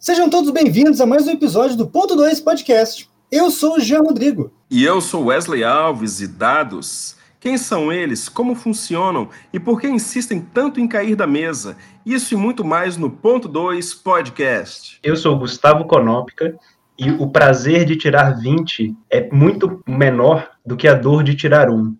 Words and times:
Sejam 0.00 0.30
todos 0.30 0.50
bem-vindos 0.50 0.98
a 0.98 1.04
mais 1.04 1.28
um 1.28 1.32
episódio 1.32 1.76
do 1.76 1.86
Ponto 1.86 2.16
2 2.16 2.40
Podcast. 2.40 3.06
Eu 3.30 3.50
sou 3.50 3.76
o 3.76 3.80
Jean 3.80 4.00
Rodrigo. 4.00 4.50
E 4.70 4.82
eu 4.82 4.98
sou 4.98 5.26
Wesley 5.26 5.62
Alves 5.62 6.22
e 6.22 6.26
dados. 6.26 7.18
Quem 7.38 7.58
são 7.58 7.92
eles? 7.92 8.26
Como 8.26 8.54
funcionam? 8.54 9.28
E 9.52 9.60
por 9.60 9.78
que 9.78 9.86
insistem 9.86 10.40
tanto 10.40 10.80
em 10.80 10.88
cair 10.88 11.14
da 11.14 11.26
mesa? 11.26 11.76
Isso 12.04 12.32
e 12.32 12.36
muito 12.38 12.64
mais 12.64 12.96
no 12.96 13.10
Ponto 13.10 13.46
2 13.46 13.92
Podcast. 13.92 14.98
Eu 15.02 15.16
sou 15.16 15.38
Gustavo 15.38 15.84
Conópica 15.84 16.58
e 16.98 17.10
o 17.10 17.28
prazer 17.28 17.84
de 17.84 17.94
tirar 17.94 18.40
20 18.40 18.96
é 19.10 19.28
muito 19.30 19.82
menor 19.86 20.48
do 20.64 20.78
que 20.78 20.88
a 20.88 20.94
dor 20.94 21.22
de 21.22 21.34
tirar 21.36 21.68
um. 21.68 21.94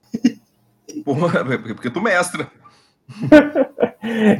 Porra, 1.05 1.45
porque 1.75 1.91
tu 1.91 2.01
mestra. 2.01 2.51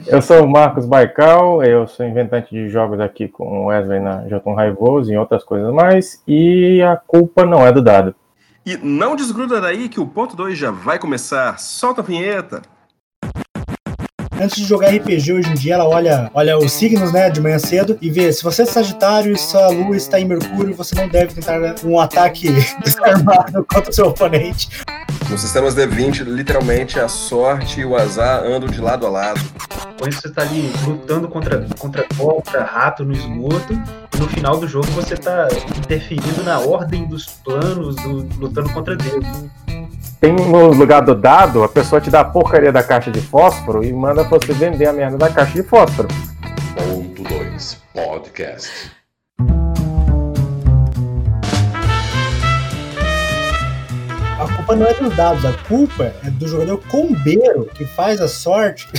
eu 0.07 0.23
sou 0.23 0.45
o 0.45 0.49
Marcos 0.49 0.87
Baikal, 0.87 1.63
eu 1.63 1.87
sou 1.87 2.07
inventante 2.07 2.51
de 2.51 2.69
jogos 2.69 2.99
aqui 2.99 3.29
com 3.29 3.45
o 3.45 3.67
Wesley 3.67 4.01
na 4.01 4.27
Jotun 4.29 4.55
Raivoso 4.55 5.13
e 5.13 5.17
outras 5.17 5.45
coisas 5.45 5.73
mais, 5.73 6.23
e 6.27 6.81
a 6.83 6.97
culpa 6.97 7.45
não 7.45 7.67
é 7.67 7.73
do 7.73 7.83
dado. 7.83 8.15
E 8.65 8.77
não 8.77 9.17
desgruda 9.17 9.61
daí 9.61 9.89
que 9.89 10.01
o 10.01 10.07
ponto 10.07 10.37
2 10.37 10.57
já 10.57 10.71
vai 10.71 10.99
começar. 10.99 11.59
Solta 11.59 12.01
a 12.01 12.05
vinheta. 12.05 12.63
Antes 14.41 14.57
de 14.57 14.65
jogar 14.65 14.89
RPG 14.89 15.33
hoje 15.35 15.51
em 15.51 15.55
dia, 15.55 15.75
ela 15.75 15.87
olha, 15.87 16.31
olha 16.33 16.57
os 16.57 16.73
signos, 16.73 17.13
né, 17.13 17.29
de 17.29 17.43
manhã 17.43 17.59
cedo 17.59 17.99
e 18.01 18.11
vê 18.11 18.33
se 18.33 18.43
você 18.43 18.63
é 18.63 18.65
Sagitário 18.65 19.33
e 19.33 19.39
sua 19.39 19.69
lua 19.69 19.95
está 19.95 20.19
em 20.19 20.25
Mercúrio, 20.25 20.75
você 20.75 20.95
não 20.95 21.07
deve 21.09 21.35
tentar 21.35 21.61
um 21.85 22.01
ataque 22.01 22.49
desarmado 22.83 23.67
contra 23.67 23.91
o 23.91 23.93
seu 23.93 24.07
oponente. 24.07 24.71
Nos 25.31 25.43
sistemas 25.43 25.77
D20, 25.77 26.25
literalmente 26.25 26.99
a 26.99 27.07
sorte 27.07 27.81
e 27.81 27.85
o 27.85 27.95
azar 27.95 28.43
andam 28.43 28.69
de 28.69 28.81
lado 28.81 29.07
a 29.07 29.11
lado. 29.11 29.41
Quando 29.97 30.13
você 30.13 30.27
está 30.27 30.43
ali 30.43 30.73
lutando 30.85 31.29
contra, 31.29 31.69
contra 31.79 32.05
cobra, 32.17 32.65
rato 32.65 33.05
no 33.05 33.13
esgoto, 33.13 33.73
e 33.73 34.19
no 34.19 34.27
final 34.29 34.57
do 34.57 34.67
jogo 34.67 34.89
você 34.89 35.15
está 35.15 35.47
interferindo 35.79 36.43
na 36.43 36.59
ordem 36.59 37.07
dos 37.07 37.27
planos, 37.27 37.95
do, 37.95 38.29
lutando 38.41 38.73
contra 38.73 38.97
Deus. 38.97 39.25
Tem 40.21 40.33
no 40.33 40.67
lugar 40.73 41.03
do 41.03 41.15
dado, 41.15 41.63
a 41.63 41.69
pessoa 41.69 42.01
te 42.01 42.11
dá 42.11 42.21
a 42.21 42.25
porcaria 42.25 42.73
da 42.73 42.83
caixa 42.83 43.13
de 43.13 43.21
fósforo 43.21 43.85
e 43.85 43.93
manda 43.93 44.25
você 44.25 44.53
vender 44.53 44.89
a 44.89 44.93
merda 44.93 45.17
da 45.17 45.31
caixa 45.31 45.53
de 45.53 45.63
fósforo. 45.63 46.09
Ponto 46.75 47.23
2 47.23 47.81
Podcast. 47.95 49.00
Culpa 54.71 54.77
não 54.77 54.87
é 54.87 54.95
dos 54.95 55.17
dados, 55.17 55.45
a 55.45 55.53
culpa 55.67 56.13
é 56.25 56.31
do 56.31 56.47
jogador 56.47 56.81
combeiro 56.89 57.65
que 57.75 57.85
faz 57.85 58.21
a 58.21 58.29
sorte. 58.29 58.89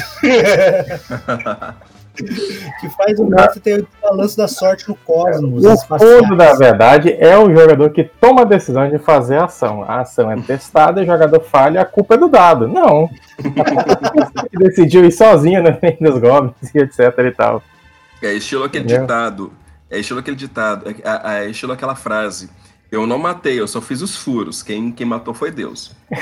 que 2.13 2.89
faz 2.97 3.17
o 3.19 3.25
Meta 3.25 3.57
ter 3.59 3.79
o 3.81 3.87
balanço 4.01 4.35
da 4.35 4.47
sorte 4.47 4.89
no 4.89 4.95
cosmos. 4.95 5.63
O 5.63 5.77
fundo 5.77 6.35
da 6.35 6.53
verdade 6.55 7.15
é 7.17 7.37
o 7.37 7.55
jogador 7.55 7.89
que 7.91 8.03
toma 8.03 8.41
a 8.41 8.45
decisão 8.45 8.89
de 8.89 8.99
fazer 8.99 9.37
a 9.37 9.45
ação. 9.45 9.83
A 9.83 10.01
ação 10.01 10.29
é 10.29 10.35
testada, 10.41 11.01
o 11.01 11.05
jogador 11.05 11.39
falha, 11.39 11.81
a 11.81 11.85
culpa 11.85 12.15
é 12.15 12.17
do 12.17 12.27
dado. 12.27 12.67
Não. 12.67 13.09
que 14.49 14.57
decidiu 14.57 15.05
ir 15.05 15.11
sozinho 15.11 15.63
no 15.63 15.77
meio 15.81 15.97
dos 16.01 16.19
goblins 16.19 16.75
e 16.75 16.79
etc 16.79 17.17
e 17.19 17.31
tal. 17.31 17.63
É 18.21 18.33
estilo 18.33 18.65
aquele 18.65 18.83
Entendeu? 18.83 19.03
ditado. 19.03 19.53
É 19.89 19.99
estilo 19.99 20.19
aquele 20.19 20.35
ditado. 20.35 20.89
É, 20.89 21.45
é 21.45 21.49
estilo 21.49 21.71
aquela 21.71 21.95
frase 21.95 22.49
eu 22.91 23.07
não 23.07 23.17
matei, 23.17 23.57
eu 23.57 23.67
só 23.67 23.79
fiz 23.79 24.01
os 24.01 24.17
furos. 24.17 24.61
Quem, 24.61 24.91
quem 24.91 25.07
matou 25.07 25.33
foi 25.33 25.49
Deus. 25.49 25.91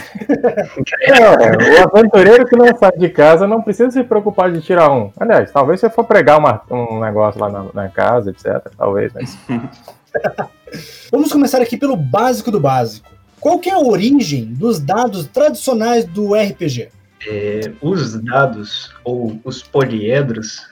É, 1.02 1.86
o 1.86 1.98
aventureiro 1.98 2.46
que 2.46 2.56
não 2.56 2.76
sai 2.78 2.92
de 2.92 3.10
casa 3.10 3.48
não 3.48 3.62
precisa 3.62 3.90
se 3.90 4.04
preocupar 4.04 4.52
de 4.52 4.62
tirar 4.62 4.92
um. 4.92 5.12
Aliás, 5.20 5.52
talvez 5.52 5.80
você 5.80 5.90
for 5.90 6.04
pregar 6.04 6.38
uma, 6.38 6.62
um 6.70 7.00
negócio 7.00 7.42
lá 7.42 7.50
na, 7.50 7.66
na 7.74 7.90
casa, 7.90 8.30
etc. 8.30 8.72
Talvez, 8.78 9.12
mas. 9.14 9.38
Vamos 11.12 11.32
começar 11.32 11.62
aqui 11.62 11.76
pelo 11.76 11.96
básico 11.96 12.52
do 12.52 12.60
básico. 12.60 13.10
Qual 13.40 13.60
é 13.66 13.72
a 13.72 13.80
origem 13.80 14.46
dos 14.46 14.80
dados 14.80 15.26
tradicionais 15.28 16.06
do 16.06 16.36
RPG? 16.36 16.90
É, 17.28 17.72
os 17.82 18.22
dados, 18.22 18.94
ou 19.04 19.40
os 19.44 19.64
poliedros, 19.64 20.68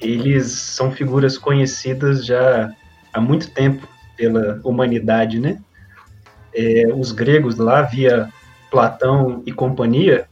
eles 0.00 0.52
são 0.52 0.92
figuras 0.92 1.36
conhecidas 1.36 2.24
já 2.24 2.70
há 3.12 3.20
muito 3.20 3.50
tempo 3.50 3.88
pela 4.16 4.60
humanidade, 4.64 5.38
né? 5.38 5.60
É, 6.54 6.86
os 6.94 7.12
gregos 7.12 7.56
lá, 7.56 7.82
via 7.82 8.28
Platão 8.70 9.42
e 9.46 9.52
companhia, 9.52 10.26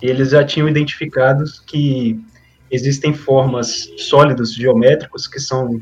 eles 0.00 0.30
já 0.30 0.44
tinham 0.44 0.68
identificado 0.68 1.44
que 1.66 2.20
existem 2.70 3.12
formas 3.12 3.90
sólidos 3.98 4.54
geométricos 4.54 5.26
que 5.26 5.40
são, 5.40 5.80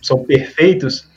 são 0.00 0.24
perfeitos 0.24 1.08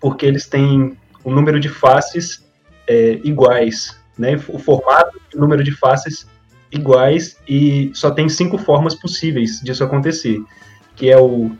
porque 0.00 0.26
eles 0.26 0.46
têm 0.46 0.96
um 1.24 1.32
número 1.32 1.58
de 1.58 1.68
faces 1.68 2.44
é, 2.86 3.20
iguais, 3.24 3.98
né? 4.16 4.34
O 4.48 4.58
formato 4.58 5.18
o 5.34 5.38
número 5.38 5.62
de 5.62 5.72
faces 5.72 6.26
iguais 6.72 7.36
e 7.48 7.90
só 7.94 8.10
tem 8.10 8.28
cinco 8.28 8.58
formas 8.58 8.94
possíveis 8.94 9.60
disso 9.60 9.84
acontecer, 9.84 10.40
que 10.96 11.10
é 11.10 11.18
o 11.18 11.50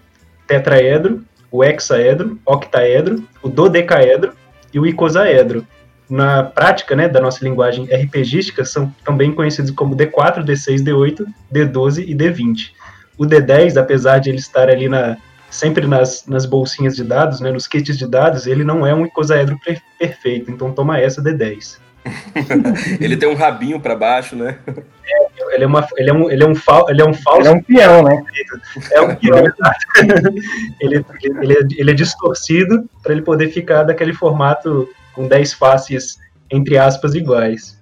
tetraedro, 0.46 1.25
o 1.50 1.64
hexaedro, 1.64 2.38
octaedro, 2.44 3.25
o 3.42 3.48
dodecaedro 3.48 4.32
e 4.72 4.78
o 4.78 4.86
icosaedro. 4.86 5.66
Na 6.09 6.42
prática, 6.42 6.97
né, 6.97 7.09
da 7.09 7.20
nossa 7.20 7.44
linguagem 7.44 7.84
RPGística, 7.84 8.64
são 8.64 8.92
também 9.04 9.32
conhecidos 9.32 9.70
como 9.70 9.94
D4, 9.94 10.44
D6, 10.44 10.82
D8, 10.82 11.26
D12 11.53 12.04
e 12.06 12.14
D20. 12.14 12.70
O 13.19 13.25
D10, 13.25 13.76
apesar 13.76 14.19
de 14.19 14.31
ele 14.31 14.38
estar 14.38 14.70
ali 14.70 14.88
na, 14.88 15.19
sempre 15.50 15.87
nas, 15.87 16.25
nas 16.26 16.47
bolsinhas 16.47 16.97
de 16.97 17.04
dados, 17.04 17.41
né, 17.41 17.50
nos 17.50 17.66
kits 17.66 17.98
de 17.98 18.06
dados, 18.06 18.47
ele 18.47 18.64
não 18.64 18.87
é 18.87 18.94
um 18.94 19.04
icosaedro 19.04 19.58
perfeito, 19.98 20.50
então 20.50 20.72
toma 20.72 20.98
essa 20.98 21.22
D10. 21.22 21.78
ele 23.00 23.16
tem 23.16 23.28
um 23.28 23.34
rabinho 23.34 23.81
para 23.81 23.94
baixo, 23.94 24.37
né? 24.37 24.58
É, 25.04 25.28
ele 25.50 25.64
é, 25.64 25.66
uma, 25.66 25.86
ele 25.97 26.10
é 26.10 26.14
um, 26.14 26.31
ele 26.31 26.42
é 26.42 26.47
um, 26.47 26.54
fal, 26.54 26.88
ele 26.88 27.03
é 27.03 27.04
um 27.04 27.14
falso. 27.14 27.41
Ele 27.41 27.48
é 27.48 27.53
um 27.53 27.62
peão, 27.62 28.03
né? 28.03 28.22
É 28.92 29.00
um 29.00 29.14
peão, 29.16 29.44
ele, 30.81 31.04
ele, 31.22 31.53
é, 31.53 31.60
ele 31.76 31.91
é 31.91 31.94
distorcido 31.94 32.88
para 33.03 33.12
ele 33.12 33.22
poder 33.22 33.48
ficar 33.50 33.82
daquele 33.82 34.12
formato 34.12 34.88
com 35.12 35.26
10 35.26 35.54
faces, 35.54 36.19
entre 36.50 36.78
aspas, 36.78 37.14
iguais. 37.14 37.78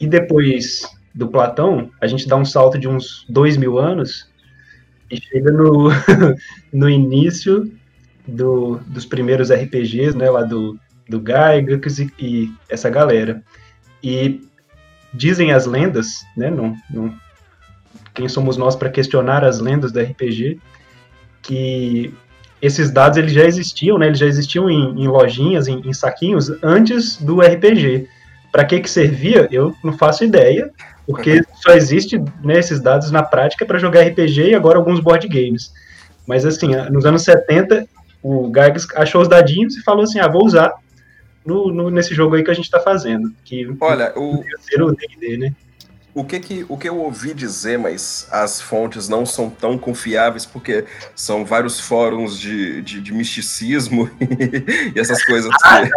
E 0.00 0.06
depois 0.06 0.82
do 1.14 1.28
Platão, 1.28 1.90
a 2.00 2.06
gente 2.06 2.28
dá 2.28 2.36
um 2.36 2.44
salto 2.44 2.78
de 2.78 2.88
uns 2.88 3.24
dois 3.28 3.56
mil 3.56 3.78
anos 3.78 4.30
e 5.10 5.20
chega 5.20 5.50
no, 5.50 5.88
no 6.72 6.88
início 6.88 7.72
do, 8.26 8.76
dos 8.86 9.06
primeiros 9.06 9.50
RPGs, 9.50 10.16
né, 10.16 10.30
lá 10.30 10.42
do 10.42 10.78
do 11.08 11.18
Gygax 11.18 11.98
e, 11.98 12.12
e, 12.18 12.54
essa 12.68 12.90
galera. 12.90 13.42
E 14.02 14.46
dizem 15.12 15.52
as 15.52 15.66
lendas, 15.66 16.24
né? 16.36 16.50
Não, 16.50 16.74
não, 16.90 17.14
quem 18.14 18.28
somos 18.28 18.56
nós 18.56 18.76
para 18.76 18.90
questionar 18.90 19.44
as 19.44 19.60
lendas 19.60 19.92
do 19.92 20.00
RPG? 20.00 20.58
Que 21.42 22.12
esses 22.60 22.90
dados 22.90 23.16
eles 23.16 23.32
já 23.32 23.44
existiam, 23.44 23.98
né? 23.98 24.06
Eles 24.06 24.18
já 24.18 24.26
existiam 24.26 24.68
em, 24.68 25.02
em 25.02 25.08
lojinhas, 25.08 25.68
em, 25.68 25.80
em, 25.84 25.92
saquinhos 25.92 26.50
antes 26.62 27.16
do 27.16 27.40
RPG. 27.40 28.08
Para 28.50 28.64
que 28.64 28.80
que 28.80 28.90
servia? 28.90 29.48
Eu 29.50 29.74
não 29.84 29.92
faço 29.92 30.24
ideia, 30.24 30.70
porque 31.06 31.42
só 31.62 31.72
existe 31.72 32.18
né, 32.42 32.58
esses 32.58 32.80
dados 32.80 33.10
na 33.10 33.22
prática 33.22 33.64
para 33.64 33.78
jogar 33.78 34.02
RPG 34.02 34.50
e 34.50 34.54
agora 34.54 34.78
alguns 34.78 35.00
board 35.00 35.28
games. 35.28 35.72
Mas 36.26 36.44
assim, 36.44 36.68
nos 36.90 37.06
anos 37.06 37.22
70, 37.22 37.86
o 38.22 38.48
Gygax 38.48 38.86
achou 38.96 39.22
os 39.22 39.28
dadinhos 39.28 39.76
e 39.76 39.82
falou 39.82 40.04
assim: 40.04 40.18
"Ah, 40.18 40.28
vou 40.28 40.44
usar 40.44 40.72
no, 41.48 41.72
no, 41.72 41.90
nesse 41.90 42.14
jogo 42.14 42.36
aí 42.36 42.44
que 42.44 42.50
a 42.50 42.54
gente 42.54 42.66
está 42.66 42.78
fazendo. 42.78 43.32
Que 43.42 43.74
Olha, 43.80 44.12
o, 44.14 44.44
ser 44.60 44.82
o 44.82 44.92
D&D, 44.92 45.38
né? 45.38 45.54
O 46.14 46.24
que, 46.24 46.40
que, 46.40 46.66
o 46.68 46.76
que 46.76 46.88
eu 46.88 46.98
ouvi 46.98 47.32
dizer, 47.32 47.78
mas 47.78 48.26
as 48.30 48.60
fontes 48.60 49.08
não 49.08 49.24
são 49.24 49.48
tão 49.48 49.78
confiáveis, 49.78 50.44
porque 50.44 50.84
são 51.14 51.44
vários 51.44 51.78
fóruns 51.78 52.38
de, 52.38 52.82
de, 52.82 53.00
de 53.00 53.12
misticismo 53.12 54.10
e 54.94 54.98
essas 54.98 55.24
coisas. 55.24 55.50
Que... 55.56 55.90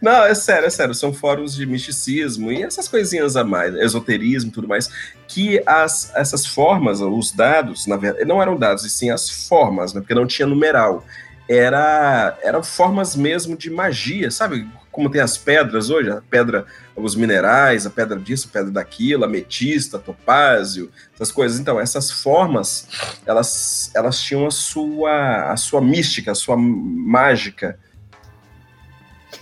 não, 0.00 0.24
é 0.24 0.34
sério, 0.34 0.66
é 0.66 0.70
sério. 0.70 0.94
São 0.94 1.12
fóruns 1.12 1.54
de 1.54 1.66
misticismo 1.66 2.50
e 2.50 2.62
essas 2.62 2.88
coisinhas 2.88 3.36
a 3.36 3.44
mais, 3.44 3.74
esoterismo 3.74 4.48
e 4.50 4.52
tudo 4.52 4.66
mais, 4.66 4.90
que 5.28 5.62
as, 5.66 6.10
essas 6.16 6.46
formas, 6.46 7.00
os 7.00 7.30
dados, 7.32 7.86
na 7.86 7.96
verdade, 7.96 8.24
não 8.24 8.40
eram 8.40 8.56
dados, 8.56 8.84
e 8.84 8.90
sim 8.90 9.10
as 9.10 9.46
formas, 9.46 9.92
né, 9.92 10.00
porque 10.00 10.14
não 10.14 10.26
tinha 10.26 10.46
numeral 10.48 11.04
era 11.48 12.38
eram 12.42 12.62
formas 12.62 13.16
mesmo 13.16 13.56
de 13.56 13.70
magia, 13.70 14.30
sabe? 14.30 14.68
Como 14.90 15.10
tem 15.10 15.20
as 15.20 15.38
pedras 15.38 15.90
hoje, 15.90 16.10
a 16.10 16.20
pedra, 16.20 16.66
os 16.94 17.14
minerais, 17.14 17.86
a 17.86 17.90
pedra 17.90 18.18
disso, 18.18 18.48
a 18.50 18.52
pedra 18.52 18.70
daquilo, 18.70 19.24
ametista, 19.24 19.98
topázio, 19.98 20.90
essas 21.14 21.30
coisas. 21.32 21.58
Então, 21.58 21.80
essas 21.80 22.10
formas, 22.10 22.88
elas, 23.24 23.90
elas 23.94 24.20
tinham 24.20 24.46
a 24.46 24.50
sua, 24.50 25.52
a 25.52 25.56
sua 25.56 25.80
mística, 25.80 26.32
a 26.32 26.34
sua 26.34 26.56
mágica. 26.56 27.78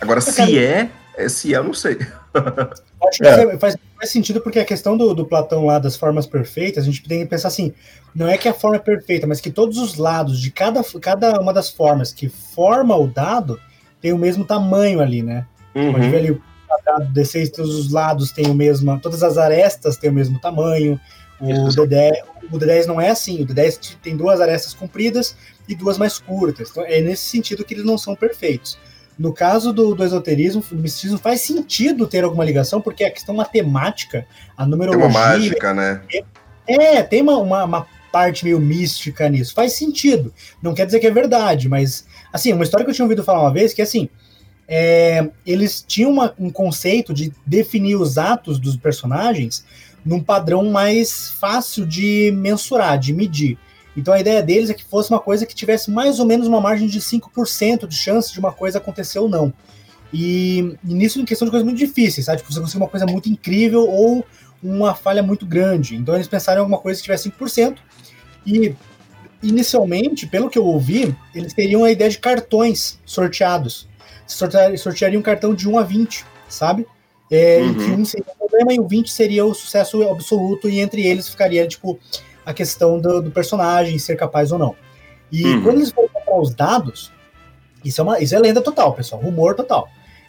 Agora, 0.01 0.21
se 0.21 0.59
é, 0.59 0.91
é, 1.17 1.29
se 1.29 1.55
é, 1.55 1.59
eu 1.59 1.65
não 1.65 1.75
sei. 1.75 1.99
Acho 3.09 3.19
que 3.19 3.27
é. 3.27 3.59
faz, 3.59 3.77
faz, 3.99 4.11
sentido 4.11 4.41
porque 4.41 4.59
a 4.59 4.65
questão 4.65 4.97
do, 4.97 5.15
do 5.15 5.27
Platão 5.27 5.67
lá 5.67 5.79
das 5.79 5.97
formas 5.97 6.27
perfeitas, 6.27 6.85
a 6.85 6.87
gente 6.87 7.03
tem 7.03 7.21
que 7.21 7.27
pensar 7.27 7.49
assim, 7.49 7.73
não 8.15 8.29
é 8.29 8.37
que 8.37 8.49
a 8.49 8.55
forma 8.55 8.77
é 8.77 8.81
perfeita, 8.81 9.27
mas 9.27 9.41
que 9.41 9.51
todos 9.51 9.79
os 9.79 9.97
lados 9.97 10.41
de 10.41 10.51
cada, 10.51 10.83
cada 11.01 11.41
uma 11.41 11.53
das 11.53 11.71
formas 11.71 12.13
que 12.13 12.29
forma 12.29 12.97
o 12.97 13.07
dado 13.07 13.61
tem 14.01 14.13
o 14.13 14.19
mesmo 14.19 14.45
tamanho 14.45 15.01
ali, 15.01 15.23
né? 15.23 15.47
Uhum. 15.75 15.93
Pode 15.93 16.09
ver 16.09 16.17
ali 16.17 16.31
o 16.31 16.43
quadrado 16.67 17.13
D6, 17.13 17.51
todos 17.51 17.75
os 17.75 17.93
lados 17.93 18.33
têm 18.33 18.47
o 18.47 18.55
mesmo, 18.55 18.99
todas 19.01 19.23
as 19.23 19.39
arestas 19.39 19.97
têm 19.97 20.11
o 20.11 20.15
mesmo 20.15 20.41
tamanho. 20.41 21.01
O 21.39 21.69
D10, 21.69 22.13
o 22.51 22.59
D10 22.59 22.87
não 22.87 22.99
é 22.99 23.11
assim, 23.11 23.43
o 23.43 23.47
D10 23.47 23.97
tem 24.03 24.17
duas 24.17 24.41
arestas 24.41 24.73
compridas 24.73 25.37
e 25.69 25.75
duas 25.75 25.99
mais 25.99 26.19
curtas. 26.19 26.71
Então 26.71 26.85
é 26.85 27.01
nesse 27.01 27.25
sentido 27.25 27.65
que 27.65 27.75
eles 27.75 27.85
não 27.85 27.99
são 27.99 28.17
perfeitos. 28.17 28.79
No 29.19 29.33
caso 29.33 29.73
do, 29.73 29.95
do 29.95 30.05
esoterismo, 30.05 30.63
o 30.71 30.75
misticismo 30.75 31.19
faz 31.19 31.41
sentido 31.41 32.07
ter 32.07 32.23
alguma 32.23 32.45
ligação, 32.45 32.81
porque 32.81 33.05
a 33.05 33.11
questão 33.11 33.35
matemática, 33.35 34.27
a 34.57 34.67
numerologia. 34.67 35.09
Tem 35.09 35.17
uma 35.17 35.29
mágica, 35.29 35.75
né? 35.75 36.03
É, 36.67 37.03
tem 37.03 37.23
uma, 37.23 37.39
uma, 37.39 37.65
uma, 37.65 37.87
parte 38.13 38.45
meio 38.45 38.61
mística 38.61 39.29
nisso. 39.29 39.55
Faz 39.55 39.73
sentido. 39.73 40.33
Não 40.63 40.75
quer 40.75 40.87
dizer 40.87 41.01
que 41.01 41.07
é 41.07 41.11
verdade, 41.11 41.69
mas. 41.69 42.07
Assim, 42.33 42.53
uma 42.53 42.65
história 42.65 42.85
que 42.85 42.91
eu 42.91 42.95
tinha 42.95 43.05
ouvido 43.05 43.25
falar 43.25 43.41
uma 43.41 43.53
vez 43.53 43.73
que 43.73 43.83
assim. 43.83 44.09
É, 44.69 45.29
eles 45.47 45.85
tinham 45.87 46.11
uma, 46.11 46.35
um 46.37 46.51
conceito 46.51 47.15
de 47.15 47.33
definir 47.47 47.95
os 47.95 48.19
atos 48.19 48.59
dos 48.59 48.77
personagens 48.77 49.65
num 50.05 50.21
padrão 50.21 50.65
mais 50.71 51.31
fácil 51.31 51.87
de 51.87 52.33
mensurar, 52.37 52.99
de 52.99 53.13
medir. 53.13 53.57
Então 53.97 54.13
a 54.13 54.21
ideia 54.21 54.43
deles 54.43 54.69
é 54.69 54.75
que 54.75 54.85
fosse 54.85 55.11
uma 55.11 55.21
coisa 55.21 55.47
que 55.47 55.55
tivesse 55.55 55.91
mais 55.91 56.21
ou 56.21 56.27
menos 56.27 56.47
uma 56.47 56.61
margem 56.61 56.87
de 56.87 57.01
5% 57.01 57.87
de 57.87 57.97
chance 57.97 58.33
de 58.33 58.39
uma 58.39 58.53
coisa 58.53 58.79
acontecer 58.79 59.19
ou 59.19 59.29
não. 59.29 59.53
E, 60.13 60.77
e 60.85 60.95
nisso 60.95 61.21
em 61.21 61.25
questão 61.25 61.47
de 61.47 61.51
coisas 61.51 61.65
muito 61.65 61.79
difíceis, 61.79 62.27
sabe? 62.27 62.39
Tipo, 62.39 62.53
você 62.53 62.61
conseguir 62.61 62.83
uma 62.83 62.89
coisa 62.89 63.07
muito 63.07 63.29
incrível 63.29 63.89
ou 63.89 64.25
uma 64.63 64.95
falha 64.95 65.23
muito 65.23 65.47
grande. 65.47 65.97
Então 65.97 66.15
eles 66.15 66.29
pensaram 66.29 66.59
em 66.59 66.63
alguma 66.63 66.79
coisa 66.79 66.99
que 66.99 67.05
tivesse 67.05 67.31
5%. 67.31 67.79
E 68.47 68.75
inicialmente, 69.43 70.27
pelo 70.27 70.49
que 70.49 70.59
eu 70.59 70.65
ouvi, 70.65 71.15
eles 71.35 71.53
teriam 71.53 71.85
a 71.85 71.91
ideia 71.91 72.11
de 72.11 72.19
cartões 72.19 73.01
sorteados. 73.05 73.89
Sorteariam 74.27 75.21
um 75.21 75.23
cartão 75.23 75.55
de 75.55 75.69
1 75.69 75.79
a 75.79 75.83
20, 75.83 76.25
sabe? 76.49 76.87
É, 77.31 77.59
uhum. 77.59 77.71
Em 77.71 77.75
que 77.75 77.91
um 77.91 78.05
seria 78.05 78.27
o 78.33 78.39
problema 78.39 78.73
e 78.73 78.81
o 78.81 78.87
20 78.87 79.11
seria 79.11 79.45
o 79.45 79.55
sucesso 79.55 80.03
absoluto, 80.09 80.69
e 80.69 80.79
entre 80.79 81.05
eles 81.05 81.29
ficaria, 81.29 81.67
tipo, 81.67 81.99
a 82.47 82.55
questão 82.55 83.01
do, 83.01 83.21
do 83.21 83.31
personagem 83.33 83.99
ser 83.99 84.15
capaz 84.17 84.53
ou 84.53 84.59
não. 84.59 84.77
E 85.33 85.45
uhum. 85.45 85.63
quando 85.65 85.77
eles 85.79 85.91
foram 85.91 86.09
comprar 86.09 86.41
os 86.41 86.55
dados, 86.55 87.11
isso 87.85 88.01
é, 88.01 88.05
uma, 88.05 88.21
isso 88.21 88.35
é 88.37 88.39
lenda 88.39 88.63
total, 88.63 88.95
pessoal, 88.95 89.21
rumor 89.21 89.57
total. 89.57 89.89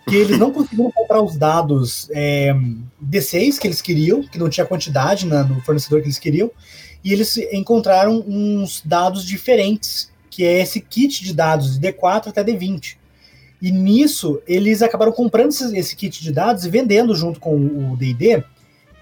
Que 0.10 0.16
eles 0.16 0.40
não 0.40 0.50
conseguiram 0.52 0.92
comprar 0.92 1.22
os 1.22 1.38
dados 1.38 2.10
é, 2.12 2.56
D6 3.02 3.60
que 3.60 3.68
eles 3.68 3.81
queriam, 3.81 4.24
que 4.24 4.40
não 4.40 4.50
tinha 4.50 4.66
quantidade 4.66 5.28
na, 5.28 5.44
no 5.44 5.62
fornecedor 5.62 6.02
que 6.02 6.08
eles 6.08 6.18
queriam, 6.18 6.50
e 7.04 7.14
eles 7.14 7.38
encontraram 7.54 8.24
uns 8.28 8.81
dados 8.84 9.24
diferentes, 9.24 10.12
que 10.31 10.44
é 10.44 10.62
esse 10.62 10.81
kit 10.81 11.24
de 11.24 11.34
dados 11.36 11.80
de 11.80 11.88
D4 11.88 12.30
até 12.30 12.44
D20. 12.44 12.98
E 13.62 13.72
nisso, 13.72 14.42
eles 14.48 14.81
acabaram 14.81 15.12
comprando 15.12 15.50
esse, 15.50 15.78
esse 15.78 15.96
kit 15.96 16.24
de 16.24 16.31
dados 16.31 16.66
e 16.66 16.70
vendendo 16.70 17.16
junto 17.16 17.40
com 17.40 17.56
o 17.56 17.96
D&D 17.96 18.44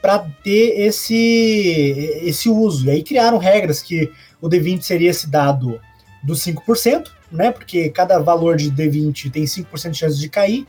para 0.06 0.20
ter 0.44 0.82
esse, 0.82 2.20
esse 2.22 2.48
uso. 2.48 2.86
E 2.86 2.92
aí 2.92 3.02
criaram 3.02 3.40
regras 3.40 3.82
que 3.82 4.12
o 4.40 4.48
D20 4.48 4.84
seria 4.84 5.10
esse 5.10 5.28
dado 5.28 5.82
dos 6.22 6.46
5%, 6.46 7.08
né? 7.32 7.50
Porque 7.50 7.90
cada 7.90 8.20
valor 8.20 8.56
de 8.56 8.70
D20 8.70 9.32
tem 9.32 9.46
5% 9.46 9.90
de 9.90 9.98
chance 9.98 10.20
de 10.20 10.30
cair. 10.30 10.68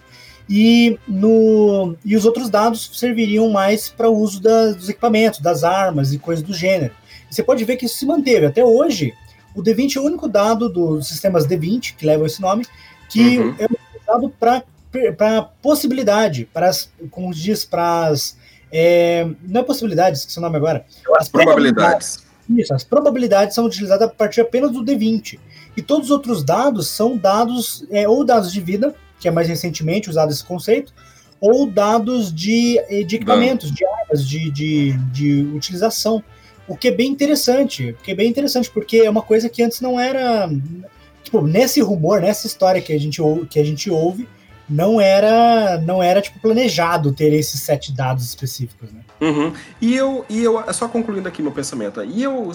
E, 0.48 0.98
no, 1.06 1.94
e 2.02 2.16
os 2.16 2.24
outros 2.24 2.48
dados 2.48 2.92
serviriam 2.94 3.50
mais 3.50 3.90
para 3.90 4.08
o 4.08 4.16
uso 4.16 4.40
da, 4.40 4.72
dos 4.72 4.88
equipamentos, 4.88 5.40
das 5.40 5.64
armas 5.64 6.14
e 6.14 6.18
coisas 6.18 6.42
do 6.42 6.54
gênero. 6.54 6.94
E 7.30 7.34
você 7.34 7.42
pode 7.42 7.62
ver 7.62 7.76
que 7.76 7.84
isso 7.84 7.98
se 7.98 8.06
manteve. 8.06 8.46
Até 8.46 8.64
hoje, 8.64 9.12
o 9.54 9.62
D20 9.62 9.96
é 9.96 10.00
o 10.00 10.04
único 10.04 10.28
dado 10.28 10.66
dos 10.66 11.08
sistemas 11.08 11.46
D20, 11.46 11.94
que 11.94 12.06
levam 12.06 12.24
esse 12.24 12.40
nome, 12.40 12.64
que 13.10 13.38
uhum. 13.38 13.54
é 13.58 13.66
utilizado 13.66 14.30
para 14.30 15.42
possibilidade, 15.60 16.48
para 16.54 16.70
como 17.10 17.34
diz, 17.34 17.66
para 17.66 18.06
as 18.06 18.34
é, 18.72 19.26
não 19.42 19.60
é 19.60 19.64
possibilidades, 19.64 20.24
que 20.24 20.38
o 20.38 20.42
nome 20.42 20.56
agora. 20.56 20.84
As 21.16 21.28
probabilidades. 21.28 22.24
Isso, 22.48 22.72
as 22.72 22.84
probabilidades 22.84 23.54
são 23.54 23.64
utilizadas 23.64 24.08
a 24.08 24.10
partir 24.10 24.40
apenas 24.40 24.70
do 24.70 24.84
D20. 24.84 25.38
E 25.76 25.82
todos 25.82 26.06
os 26.06 26.10
outros 26.10 26.44
dados 26.44 26.88
são 26.88 27.16
dados, 27.16 27.84
é, 27.90 28.08
ou 28.08 28.24
dados 28.24 28.52
de 28.52 28.60
vida, 28.60 28.94
que 29.18 29.28
é 29.28 29.30
mais 29.30 29.48
recentemente 29.48 30.08
usado 30.08 30.30
esse 30.30 30.44
conceito, 30.44 30.92
ou 31.40 31.66
dados 31.66 32.32
de, 32.32 32.80
de 33.04 33.16
equipamentos, 33.16 33.70
de 33.70 33.84
armas, 33.84 34.26
de, 34.26 34.50
de, 34.50 34.92
de 35.12 35.42
utilização. 35.54 36.22
O 36.68 36.76
que 36.76 36.88
é 36.88 36.90
bem 36.90 37.10
interessante, 37.10 37.90
o 37.90 38.02
que 38.02 38.12
é 38.12 38.14
bem 38.14 38.28
interessante, 38.28 38.70
porque 38.70 38.98
é 38.98 39.10
uma 39.10 39.22
coisa 39.22 39.48
que 39.48 39.62
antes 39.62 39.80
não 39.80 39.98
era. 39.98 40.48
Tipo, 41.22 41.42
nesse 41.42 41.80
rumor, 41.80 42.20
nessa 42.20 42.46
história 42.46 42.80
que 42.80 42.92
a 42.92 42.98
gente, 42.98 43.20
que 43.50 43.58
a 43.58 43.64
gente 43.64 43.90
ouve, 43.90 44.28
não 44.68 45.00
era 45.00 45.78
não 45.78 46.02
era 46.02 46.20
tipo 46.20 46.40
planejado 46.40 47.12
ter 47.12 47.32
esses 47.32 47.60
sete 47.62 47.92
dados 47.92 48.24
específicos, 48.24 48.90
né? 48.92 49.00
Uhum. 49.20 49.52
E 49.80 49.94
eu 49.94 50.24
e 50.28 50.42
eu 50.42 50.62
só 50.72 50.88
concluindo 50.88 51.28
aqui 51.28 51.42
meu 51.42 51.52
pensamento, 51.52 52.02
e 52.04 52.22
eu 52.22 52.50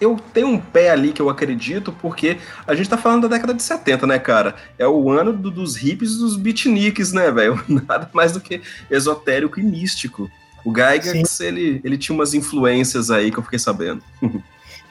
eu 0.00 0.16
tenho 0.32 0.48
um 0.48 0.58
pé 0.58 0.90
ali 0.90 1.12
que 1.12 1.20
eu 1.20 1.30
acredito 1.30 1.92
porque 2.00 2.36
a 2.66 2.74
gente 2.74 2.88
tá 2.88 2.98
falando 2.98 3.22
da 3.28 3.36
década 3.36 3.54
de 3.54 3.62
70, 3.62 4.06
né, 4.06 4.18
cara? 4.18 4.54
É 4.78 4.86
o 4.86 5.10
ano 5.10 5.32
do, 5.32 5.50
dos 5.50 5.76
hippies 5.76 6.12
e 6.12 6.18
dos 6.18 6.36
beatniks, 6.36 7.12
né, 7.12 7.30
velho? 7.30 7.62
Nada 7.68 8.08
mais 8.12 8.32
do 8.32 8.40
que 8.40 8.60
esotérico 8.90 9.58
e 9.58 9.62
místico. 9.62 10.30
O 10.64 10.72
Gygax, 10.72 11.40
ele, 11.40 11.80
ele 11.84 11.96
tinha 11.96 12.14
umas 12.14 12.34
influências 12.34 13.10
aí 13.10 13.30
que 13.30 13.38
eu 13.38 13.42
fiquei 13.42 13.58
sabendo. 13.58 14.02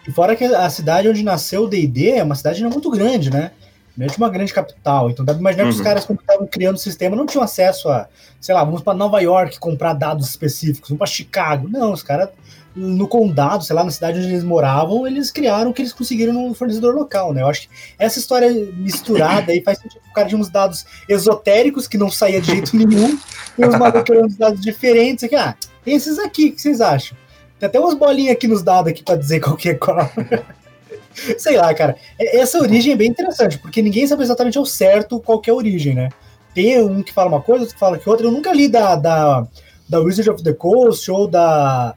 e 0.08 0.12
fora 0.12 0.36
que 0.36 0.46
a 0.46 0.70
cidade 0.70 1.10
onde 1.10 1.22
nasceu 1.22 1.64
o 1.64 1.68
D&D 1.68 2.12
é 2.12 2.24
uma 2.24 2.36
cidade 2.36 2.64
não 2.64 2.70
muito 2.70 2.90
grande, 2.90 3.30
né? 3.30 3.52
De 3.98 4.18
uma 4.18 4.30
grande 4.30 4.54
capital. 4.54 5.10
Então 5.10 5.24
dá 5.24 5.34
pra 5.34 5.40
imaginar 5.40 5.64
uhum. 5.64 5.70
que 5.70 5.74
os 5.74 5.80
uhum. 5.80 5.86
caras, 5.86 6.06
quando 6.06 6.20
estavam 6.20 6.48
criando 6.48 6.76
o 6.76 6.80
sistema, 6.80 7.16
não 7.16 7.26
tinham 7.26 7.44
acesso 7.44 7.90
a, 7.90 8.08
sei 8.42 8.54
lá, 8.54 8.64
vamos 8.64 8.82
para 8.82 8.94
Nova 8.94 9.22
York 9.22 9.60
comprar 9.60 9.94
dados 9.94 10.30
específicos, 10.30 10.90
vamos 10.90 11.00
para 11.00 11.08
Chicago. 11.08 11.68
Não, 11.70 11.94
os 11.94 12.04
caras, 12.04 12.30
no 12.76 13.08
condado, 13.08 13.64
sei 13.64 13.76
lá, 13.76 13.84
na 13.84 13.92
cidade 13.92 14.20
onde 14.20 14.28
eles 14.28 14.44
moravam, 14.44 15.08
eles 15.08 15.32
criaram 15.32 15.72
o 15.72 15.74
que 15.74 15.82
eles 15.82 15.94
conseguiram 15.94 16.34
no 16.34 16.54
fornecedor 16.54 16.94
local, 16.94 17.34
né? 17.34 17.42
Eu 17.42 17.48
acho 17.48 17.62
que 17.62 17.70
essa 17.98 18.20
história 18.20 18.52
misturada 18.76 19.52
aí 19.52 19.62
faz 19.62 19.80
sentido. 19.80 20.02
O 20.10 20.14
cara 20.14 20.28
tinha 20.28 20.40
uns 20.40 20.50
dados 20.50 20.86
esotéricos 21.08 21.88
que 21.88 21.98
não 21.98 22.12
saía 22.12 22.42
de 22.42 22.48
jeito 22.48 22.76
nenhum, 22.76 23.18
e 23.58 23.66
os 23.66 23.78
malucos 23.78 24.18
uns 24.24 24.36
dados 24.36 24.60
diferentes. 24.60 25.24
Aqui, 25.24 25.36
ah, 25.36 25.56
tem 25.86 25.96
esses 25.96 26.20
aqui, 26.20 26.50
o 26.50 26.52
que 26.54 26.62
vocês 26.62 26.82
acham? 26.82 27.18
Tem 27.58 27.68
até 27.68 27.80
umas 27.80 27.94
bolinhas 27.94 28.34
aqui 28.34 28.48
nos 28.48 28.62
dados 28.62 28.92
aqui 28.92 29.02
para 29.02 29.16
dizer 29.16 29.40
qual 29.40 29.56
que 29.56 29.70
é 29.70 29.74
qual. 29.74 30.12
Sei 31.38 31.58
lá, 31.58 31.74
cara. 31.74 31.96
Essa 32.20 32.60
origem 32.60 32.94
é 32.94 32.96
bem 32.96 33.10
interessante, 33.10 33.58
porque 33.58 33.82
ninguém 33.82 34.08
sabe 34.08 34.24
exatamente 34.24 34.58
ao 34.58 34.66
certo 34.66 35.20
qual 35.20 35.42
é 35.46 35.50
a 35.50 35.54
origem, 35.54 35.94
né? 35.94 36.10
Tem 36.54 36.82
um 36.82 37.04
que 37.04 37.14
fala 37.14 37.30
uma 37.30 37.42
coisa, 37.42 37.64
outro 37.64 37.76
que 37.76 37.80
fala 37.80 37.98
que 37.98 38.10
outra. 38.10 38.26
Eu 38.26 38.32
nunca 38.32 38.54
li 38.54 38.68
da, 38.68 38.96
da, 38.96 39.48
da 39.88 40.00
Wizard 40.00 40.30
of 40.30 40.44
the 40.44 40.54
Coast 40.54 41.10
ou 41.12 41.28
da. 41.28 41.96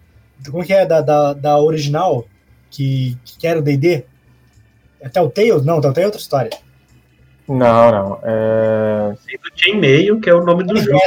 Como 0.50 0.62
é 0.62 0.66
que 0.66 0.72
é? 0.72 0.86
Da, 0.86 1.00
da, 1.00 1.32
da 1.32 1.58
original, 1.58 2.24
que, 2.70 3.16
que 3.24 3.46
era 3.46 3.58
o 3.58 3.62
DD. 3.62 4.04
É 5.00 5.08
Telltale? 5.08 5.62
Não, 5.62 5.80
Telltale 5.80 6.02
é 6.02 6.06
outra 6.06 6.20
história. 6.20 6.50
Não, 7.48 7.90
não. 7.90 8.20
É... 8.24 9.14
Sei 9.24 9.38
do 9.38 9.50
Chainmail, 9.54 10.20
que 10.20 10.28
é 10.28 10.34
o 10.34 10.44
nome 10.44 10.64
do 10.64 10.76
jogo. 10.76 10.98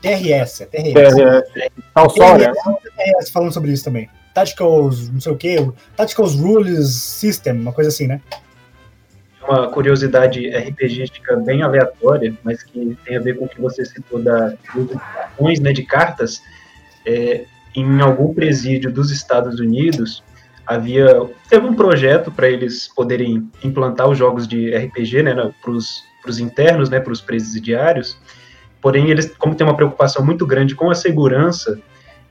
TRS, 0.00 0.60
é 0.60 0.66
TRS. 0.66 0.92
TRS. 0.92 1.70
Talsória. 1.92 2.52
TRS 2.52 3.30
falando 3.30 3.52
sobre 3.52 3.72
isso 3.72 3.84
também. 3.84 4.08
Tacticals, 4.38 5.10
não 5.10 5.20
sei 5.20 5.32
o 5.32 5.36
que, 5.36 5.72
Tacticals 5.96 6.36
Rules 6.36 6.94
System, 6.94 7.54
uma 7.54 7.72
coisa 7.72 7.90
assim, 7.90 8.06
né? 8.06 8.20
Uma 9.42 9.68
curiosidade 9.68 10.48
RPGística 10.50 11.36
bem 11.36 11.62
aleatória, 11.62 12.36
mas 12.44 12.62
que 12.62 12.96
tem 13.04 13.16
a 13.16 13.20
ver 13.20 13.36
com 13.36 13.46
o 13.46 13.48
que 13.48 13.60
você 13.60 13.84
citou 13.84 14.22
da, 14.22 14.54
dos 14.74 15.60
né, 15.60 15.72
de 15.72 15.82
cartas. 15.84 16.40
É, 17.04 17.46
em 17.74 18.00
algum 18.00 18.32
presídio 18.32 18.92
dos 18.92 19.10
Estados 19.10 19.58
Unidos, 19.58 20.22
havia 20.66 21.06
teve 21.48 21.66
um 21.66 21.74
projeto 21.74 22.30
para 22.30 22.48
eles 22.48 22.88
poderem 22.88 23.50
implantar 23.64 24.08
os 24.08 24.18
jogos 24.18 24.46
de 24.46 24.74
RPG 24.76 25.22
né, 25.22 25.34
para 25.60 25.70
os 25.70 26.38
internos, 26.38 26.90
né, 26.90 27.00
para 27.00 27.12
os 27.12 27.20
presidiários. 27.20 28.18
Porém, 28.80 29.10
eles, 29.10 29.34
como 29.36 29.54
tem 29.54 29.66
uma 29.66 29.74
preocupação 29.74 30.24
muito 30.24 30.46
grande 30.46 30.74
com 30.74 30.90
a 30.90 30.94
segurança 30.94 31.80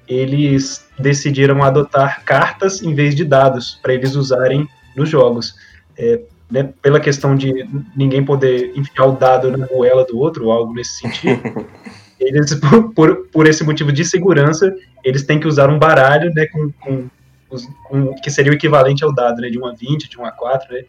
eles 0.07 0.87
decidiram 0.97 1.61
adotar 1.63 2.23
cartas 2.23 2.81
em 2.81 2.93
vez 2.93 3.15
de 3.15 3.25
dados 3.25 3.79
para 3.81 3.93
eles 3.93 4.15
usarem 4.15 4.67
nos 4.95 5.09
jogos. 5.09 5.55
É, 5.97 6.21
né, 6.49 6.69
pela 6.81 6.99
questão 6.99 7.35
de 7.35 7.67
ninguém 7.95 8.23
poder 8.23 8.71
enfiar 8.75 9.05
o 9.05 9.11
dado 9.11 9.55
na 9.55 9.67
goela 9.67 10.05
do 10.05 10.17
outro, 10.17 10.45
ou 10.45 10.51
algo 10.51 10.73
nesse 10.73 10.99
sentido, 10.99 11.41
eles, 12.19 12.57
por, 12.95 13.27
por 13.27 13.45
esse 13.45 13.63
motivo 13.63 13.91
de 13.91 14.05
segurança, 14.05 14.73
eles 15.03 15.23
têm 15.23 15.39
que 15.39 15.47
usar 15.47 15.69
um 15.69 15.77
baralho 15.77 16.33
né, 16.33 16.45
com, 16.47 16.71
com, 16.79 17.09
com 17.83 18.13
que 18.15 18.31
seria 18.31 18.51
o 18.51 18.55
equivalente 18.55 19.03
ao 19.03 19.13
dado, 19.13 19.41
né, 19.41 19.49
de 19.49 19.59
1 19.59 19.65
a 19.65 19.73
20, 19.73 20.09
de 20.09 20.17
1 20.17 20.25
a 20.25 20.31
4. 20.31 20.73
Né, 20.73 20.85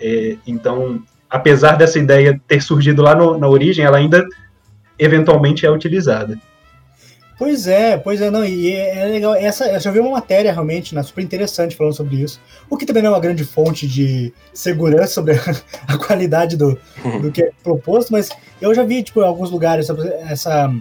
é, 0.00 0.36
então, 0.46 1.02
apesar 1.28 1.76
dessa 1.76 1.98
ideia 1.98 2.40
ter 2.48 2.62
surgido 2.62 3.02
lá 3.02 3.14
no, 3.14 3.38
na 3.38 3.48
origem, 3.48 3.84
ela 3.84 3.98
ainda 3.98 4.26
eventualmente 4.98 5.66
é 5.66 5.70
utilizada. 5.70 6.38
Pois 7.42 7.66
é, 7.66 7.96
pois 7.96 8.20
é, 8.20 8.30
não, 8.30 8.44
e 8.44 8.70
é 8.70 9.04
legal. 9.04 9.34
Essa, 9.34 9.66
eu 9.66 9.80
já 9.80 9.90
vi 9.90 9.98
uma 9.98 10.12
matéria 10.12 10.52
realmente, 10.52 10.94
né, 10.94 11.02
super 11.02 11.24
interessante 11.24 11.74
falando 11.74 11.92
sobre 11.92 12.22
isso. 12.22 12.40
O 12.70 12.76
que 12.76 12.86
também 12.86 13.02
não 13.02 13.10
é 13.10 13.14
uma 13.14 13.20
grande 13.20 13.44
fonte 13.44 13.84
de 13.84 14.32
segurança 14.54 15.14
sobre 15.14 15.34
a, 15.88 15.98
qualidade 15.98 16.56
do, 16.56 16.78
do 17.20 17.32
que 17.32 17.42
é 17.42 17.50
proposto, 17.60 18.12
mas 18.12 18.28
eu 18.60 18.72
já 18.72 18.84
vi, 18.84 19.02
tipo, 19.02 19.20
em 19.20 19.26
alguns 19.26 19.50
lugares 19.50 19.88
essa 20.30 20.72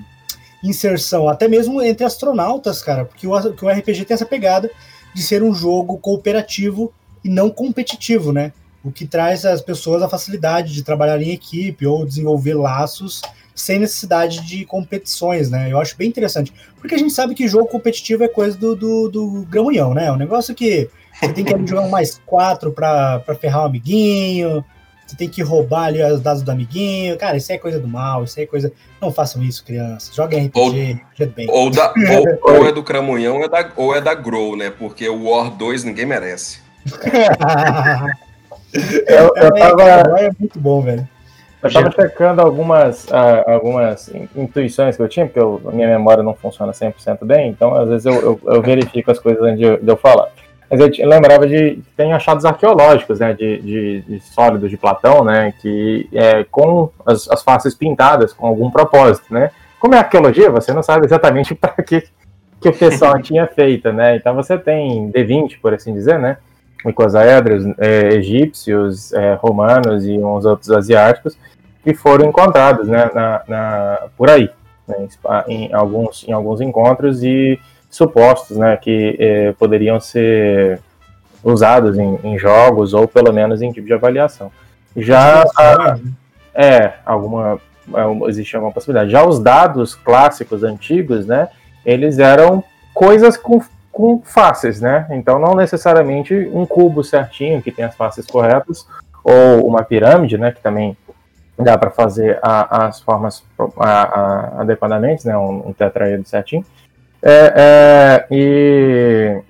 inserção, 0.63 1.27
até 1.27 1.47
mesmo 1.47 1.81
entre 1.81 2.05
astronautas, 2.05 2.83
cara, 2.83 3.05
porque 3.05 3.25
o, 3.25 3.31
o 3.31 3.69
RPG 3.69 4.05
tem 4.05 4.13
essa 4.13 4.25
pegada 4.27 4.69
de 5.15 5.23
ser 5.23 5.41
um 5.41 5.55
jogo 5.55 5.97
cooperativo 5.97 6.93
e 7.23 7.29
não 7.29 7.49
competitivo, 7.49 8.31
né? 8.31 8.53
O 8.83 8.91
que 8.91 9.07
traz 9.07 9.45
às 9.45 9.63
pessoas 9.63 10.03
a 10.03 10.09
facilidade 10.09 10.75
de 10.75 10.83
trabalhar 10.83 11.19
em 11.23 11.31
equipe 11.31 11.87
ou 11.87 12.05
desenvolver 12.05 12.53
laços 12.53 13.19
sem 13.55 13.79
necessidade 13.79 14.41
de 14.41 14.65
competições, 14.65 15.49
né? 15.49 15.71
Eu 15.71 15.79
acho 15.79 15.97
bem 15.97 16.07
interessante. 16.07 16.53
Porque 16.79 16.95
a 16.95 16.97
gente 16.97 17.13
sabe 17.13 17.35
que 17.35 17.47
jogo 17.47 17.67
competitivo 17.67 18.23
é 18.23 18.27
coisa 18.27 18.57
do, 18.57 18.75
do, 18.75 19.09
do 19.09 19.47
gramunhão, 19.49 19.93
né? 19.93 20.07
É 20.07 20.11
um 20.11 20.17
negócio 20.17 20.55
que 20.55 20.89
você 21.19 21.33
tem 21.33 21.45
que 21.45 21.67
jogar 21.67 21.81
um 21.83 21.89
mais 21.89 22.19
quatro 22.25 22.71
pra, 22.71 23.19
pra 23.19 23.35
ferrar 23.35 23.63
o 23.63 23.65
amiguinho, 23.65 24.65
você 25.11 25.17
tem 25.17 25.29
que 25.29 25.43
roubar 25.43 25.87
ali 25.87 26.01
os 26.01 26.21
dados 26.21 26.41
do 26.41 26.49
amiguinho. 26.49 27.17
Cara, 27.17 27.35
isso 27.37 27.51
é 27.51 27.57
coisa 27.57 27.79
do 27.79 27.87
mal, 27.87 28.23
isso 28.23 28.39
é 28.39 28.45
coisa. 28.45 28.71
Não 28.99 29.11
façam 29.11 29.43
isso, 29.43 29.63
crianças. 29.63 30.15
Joguem 30.15 30.47
RPG, 30.47 30.59
ou, 30.59 30.69
RPG 30.69 31.25
bem. 31.35 31.47
Ou, 31.49 31.69
da, 31.69 31.93
ou, 32.43 32.55
ou, 32.55 32.65
é 32.65 32.71
do 32.71 32.81
Cramunhão 32.81 33.37
ou 33.37 33.45
é 33.45 33.49
da, 33.49 33.71
ou 33.75 33.95
é 33.95 34.01
da 34.01 34.13
Grow, 34.13 34.55
né? 34.55 34.69
Porque 34.71 35.07
o 35.09 35.29
War 35.29 35.51
2 35.51 35.83
ninguém 35.83 36.05
merece. 36.05 36.59
eu, 38.73 39.33
eu 39.35 39.53
tava... 39.53 39.83
é, 40.19 40.27
é 40.27 40.31
muito 40.39 40.59
bom, 40.59 40.81
velho. 40.81 41.07
Eu 41.61 41.67
estava 41.67 41.91
checando 41.91 42.41
algumas, 42.41 43.05
uh, 43.05 43.51
algumas 43.51 44.11
intuições 44.35 44.95
que 44.95 45.01
eu 45.01 45.07
tinha, 45.07 45.27
porque 45.27 45.39
eu, 45.39 45.61
a 45.67 45.71
minha 45.71 45.87
memória 45.87 46.23
não 46.23 46.33
funciona 46.33 46.71
100% 46.71 47.23
bem, 47.23 47.49
então 47.49 47.75
às 47.75 47.87
vezes 47.87 48.05
eu, 48.05 48.13
eu, 48.13 48.39
eu 48.45 48.61
verifico 48.61 49.11
as 49.11 49.19
coisas 49.19 49.43
antes 49.43 49.59
de, 49.59 49.77
de, 49.77 49.87
eu 49.87 49.95
falar. 49.95 50.29
Mas 50.69 50.79
eu, 50.79 50.89
eu 50.97 51.07
lembrava 51.07 51.47
de 51.47 51.79
tem 51.95 52.13
achados 52.13 52.45
arqueológicos, 52.45 53.19
né, 53.19 53.33
de, 53.33 53.61
de, 53.61 54.01
de 54.01 54.19
sólidos 54.21 54.71
de 54.71 54.77
Platão, 54.77 55.23
né, 55.23 55.53
que 55.61 56.09
é 56.13 56.43
com 56.45 56.89
as, 57.05 57.29
as 57.29 57.43
faces 57.43 57.75
pintadas 57.75 58.33
com 58.33 58.47
algum 58.47 58.71
propósito, 58.71 59.31
né. 59.31 59.51
Como 59.79 59.93
é 59.93 59.99
arqueologia, 59.99 60.49
você 60.49 60.73
não 60.73 60.81
sabe 60.81 61.05
exatamente 61.05 61.53
para 61.55 61.73
que 61.83 62.03
que 62.59 62.69
o 62.69 62.73
pessoal 62.73 63.19
tinha 63.21 63.45
feito, 63.47 63.91
né. 63.91 64.15
Então 64.15 64.33
você 64.33 64.57
tem 64.57 65.11
D20, 65.11 65.59
por 65.61 65.73
assim 65.73 65.93
dizer, 65.93 66.17
né, 66.17 66.37
icosaedros 66.87 67.65
é, 67.77 68.15
egípcios, 68.15 69.13
é, 69.13 69.35
romanos 69.35 70.05
e 70.05 70.17
uns 70.17 70.45
outros 70.45 70.71
asiáticos 70.71 71.37
que 71.83 71.93
foram 71.93 72.27
encontrados 72.27 72.87
né, 72.87 73.09
na, 73.13 73.41
na 73.47 73.99
por 74.17 74.29
aí, 74.29 74.49
né, 74.87 75.07
em, 75.47 75.73
alguns, 75.73 76.25
em 76.27 76.31
alguns 76.31 76.61
encontros 76.61 77.23
e 77.23 77.59
supostos 77.89 78.57
né, 78.57 78.77
que 78.77 79.15
é, 79.19 79.51
poderiam 79.53 79.99
ser 79.99 80.79
usados 81.43 81.97
em, 81.97 82.19
em, 82.23 82.37
jogos 82.37 82.93
ou 82.93 83.07
pelo 83.07 83.33
menos 83.33 83.61
em 83.61 83.71
tipo 83.71 83.87
de 83.87 83.93
avaliação. 83.93 84.51
Já 84.95 85.43
a, 85.57 85.97
é 86.53 86.93
alguma 87.05 87.59
é, 87.93 88.29
existe 88.29 88.55
alguma 88.55 88.71
possibilidade. 88.71 89.11
Já 89.11 89.25
os 89.25 89.39
dados 89.39 89.95
clássicos 89.95 90.63
antigos, 90.63 91.25
né, 91.25 91.49
eles 91.85 92.19
eram 92.19 92.63
coisas 92.93 93.35
com 93.37 93.61
com 93.91 94.21
faces, 94.23 94.79
né? 94.79 95.07
Então 95.11 95.37
não 95.37 95.55
necessariamente 95.55 96.33
um 96.53 96.65
cubo 96.65 97.03
certinho 97.03 97.61
que 97.61 97.71
tem 97.71 97.85
as 97.85 97.95
faces 97.95 98.25
corretas 98.25 98.87
ou 99.23 99.67
uma 99.67 99.83
pirâmide, 99.83 100.37
né? 100.37 100.51
Que 100.51 100.61
também 100.61 100.97
dá 101.57 101.77
para 101.77 101.91
fazer 101.91 102.39
a, 102.41 102.87
as 102.87 103.01
formas 103.01 103.43
a, 103.77 104.01
a, 104.01 104.61
adequadamente, 104.61 105.27
né? 105.27 105.37
Um, 105.37 105.69
um 105.69 105.73
tetraedro 105.73 106.25
certinho. 106.25 106.65
É, 107.21 107.53
é, 107.55 108.25
e 108.31 109.41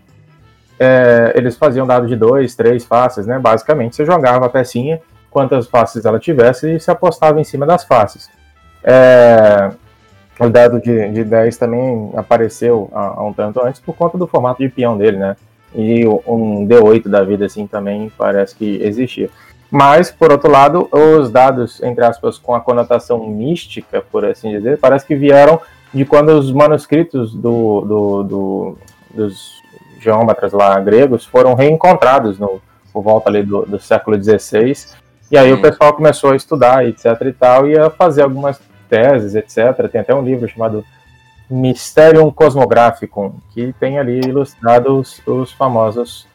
é, 0.80 1.34
eles 1.36 1.56
faziam 1.56 1.88
dado 1.88 2.08
de 2.08 2.16
dois, 2.16 2.56
três 2.56 2.84
faces, 2.84 3.26
né? 3.28 3.40
Basicamente 3.40 3.96
você 3.96 4.06
jogava 4.06 4.48
a 4.48 4.50
pecinha 4.50 5.00
quantas 5.30 5.68
faces 5.68 6.04
ela 6.04 6.20
tivesse 6.20 6.76
e 6.76 6.80
se 6.80 6.92
apostava 6.92 7.40
em 7.40 7.44
cima 7.44 7.66
das 7.66 7.86
faces. 7.86 8.30
É, 8.84 9.72
o 10.40 10.50
dado 10.50 10.80
de, 10.80 11.10
de 11.10 11.24
10 11.24 11.58
também 11.58 12.12
apareceu 12.16 12.90
há, 12.94 13.20
há, 13.20 13.24
um 13.24 13.34
tanto 13.34 13.64
antes 13.64 13.80
por 13.80 13.96
conta 13.96 14.18
do 14.18 14.28
formato 14.28 14.62
de 14.62 14.70
peão 14.70 14.98
dele, 14.98 15.18
né? 15.18 15.36
E 15.74 16.06
um 16.06 16.68
D8 16.68 17.08
da 17.08 17.24
vida, 17.24 17.46
assim, 17.46 17.66
também 17.66 18.12
parece 18.18 18.56
que 18.56 18.82
existia. 18.84 19.30
Mas, 19.70 20.12
por 20.12 20.32
outro 20.32 20.52
lado, 20.52 20.90
os 20.92 21.32
dados, 21.32 21.82
entre 21.82 22.04
aspas, 22.04 22.38
com 22.38 22.54
a 22.54 22.60
conotação 22.60 23.26
mística, 23.26 24.04
por 24.12 24.26
assim 24.26 24.52
dizer, 24.52 24.78
parece 24.78 25.06
que 25.06 25.16
vieram 25.16 25.62
de 25.94 26.04
quando 26.04 26.30
os 26.30 26.52
manuscritos 26.52 27.34
do, 27.34 27.82
do, 27.82 28.24
do 28.24 28.78
dos 29.14 29.62
geômetras 30.00 30.52
lá 30.54 30.80
gregos 30.80 31.26
foram 31.26 31.54
reencontrados 31.54 32.40
no, 32.40 32.62
por 32.92 33.02
volta 33.02 33.30
ali 33.30 33.44
do, 33.44 33.66
do 33.66 33.80
século 33.80 34.22
XVI. 34.22 34.74
E 35.30 35.38
aí 35.38 35.54
o 35.54 35.62
pessoal 35.62 35.94
começou 35.94 36.32
a 36.32 36.36
estudar, 36.36 36.86
etc 36.86 37.06
e 37.22 37.32
tal, 37.32 37.68
e 37.68 37.78
a 37.78 37.90
fazer 37.90 38.24
algumas 38.24 38.60
teses, 38.92 39.36
etc. 39.36 39.90
Tem 39.90 40.02
até 40.02 40.14
um 40.14 40.22
livro 40.22 40.46
chamado 40.50 40.84
Mysterium 41.50 42.30
Cosmographicum, 42.30 43.36
que 43.54 43.74
tem 43.80 43.98
ali 43.98 44.20
ilustrado 44.20 45.00
os, 45.00 45.26
os 45.26 45.54
famosos 45.54 46.28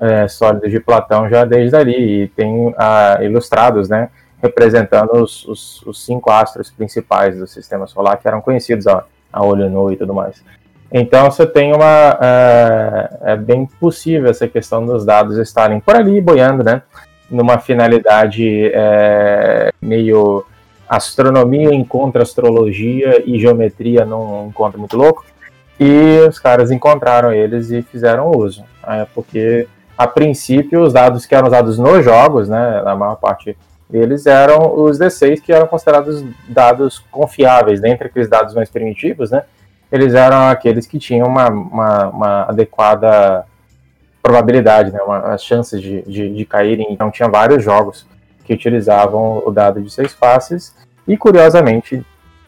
é, 0.00 0.28
sólidos 0.28 0.70
de 0.70 0.78
Platão 0.78 1.28
já 1.28 1.44
desde 1.44 1.76
ali, 1.76 2.22
e 2.22 2.28
tem 2.28 2.72
ah, 2.78 3.18
ilustrados, 3.20 3.88
né, 3.88 4.10
representando 4.40 5.12
os, 5.14 5.44
os, 5.46 5.82
os, 5.82 6.04
cinco 6.04 6.30
astros 6.30 6.70
principais 6.70 7.36
do 7.36 7.46
sistema 7.46 7.86
solar, 7.86 8.18
que 8.18 8.28
eram 8.28 8.40
conhecidos 8.40 8.86
a, 8.86 9.04
a 9.32 9.44
olho 9.44 9.68
nu 9.68 9.92
e 9.92 9.96
tudo 9.96 10.14
mais. 10.14 10.42
Então 10.92 11.28
você 11.30 11.44
tem 11.44 11.72
uma. 11.72 12.18
É, 12.20 13.32
é, 13.32 13.36
bem 13.36 13.66
possível 13.66 14.30
essa 14.30 14.46
questão 14.46 14.84
dos 14.86 15.04
dados 15.04 15.38
estarem 15.38 15.80
por 15.80 15.96
ali 15.96 16.20
boiando, 16.20 16.62
né? 16.62 16.82
Numa 17.28 17.58
finalidade 17.58 18.70
é, 18.72 19.72
meio 19.80 20.44
astronomia 20.96 21.74
encontra 21.74 22.22
astrologia 22.22 23.22
e 23.24 23.38
geometria 23.38 24.04
num 24.04 24.48
encontro 24.48 24.78
muito 24.78 24.96
louco. 24.96 25.24
E 25.78 26.20
os 26.28 26.38
caras 26.38 26.70
encontraram 26.70 27.32
eles 27.32 27.70
e 27.70 27.82
fizeram 27.82 28.30
uso. 28.30 28.64
É, 28.86 29.06
porque, 29.14 29.66
a 29.96 30.06
princípio, 30.06 30.82
os 30.82 30.92
dados 30.92 31.26
que 31.26 31.34
eram 31.34 31.48
usados 31.48 31.78
nos 31.78 32.04
jogos, 32.04 32.48
né, 32.48 32.82
a 32.84 32.94
maior 32.94 33.16
parte 33.16 33.56
deles 33.88 34.26
eram 34.26 34.74
os 34.74 34.98
D6 34.98 35.40
que 35.40 35.52
eram 35.52 35.66
considerados 35.66 36.24
dados 36.48 36.98
confiáveis. 37.10 37.80
Dentre 37.80 38.08
aqueles 38.08 38.28
dados 38.28 38.54
mais 38.54 38.70
primitivos, 38.70 39.30
né, 39.30 39.42
eles 39.90 40.14
eram 40.14 40.48
aqueles 40.48 40.86
que 40.86 40.98
tinham 40.98 41.26
uma, 41.26 41.48
uma, 41.48 42.08
uma 42.08 42.42
adequada 42.44 43.44
probabilidade, 44.22 44.92
né, 44.92 45.00
uma, 45.02 45.18
as 45.34 45.44
chances 45.44 45.80
de, 45.80 46.02
de, 46.02 46.34
de 46.34 46.44
caírem. 46.44 46.86
Então, 46.90 47.10
tinha 47.10 47.28
vários 47.28 47.62
jogos 47.62 48.06
que 48.44 48.52
utilizavam 48.52 49.42
o 49.44 49.50
dado 49.50 49.80
de 49.80 49.90
seis 49.90 50.12
faces, 50.12 50.74
e 51.06 51.16
curiosamente, 51.16 52.04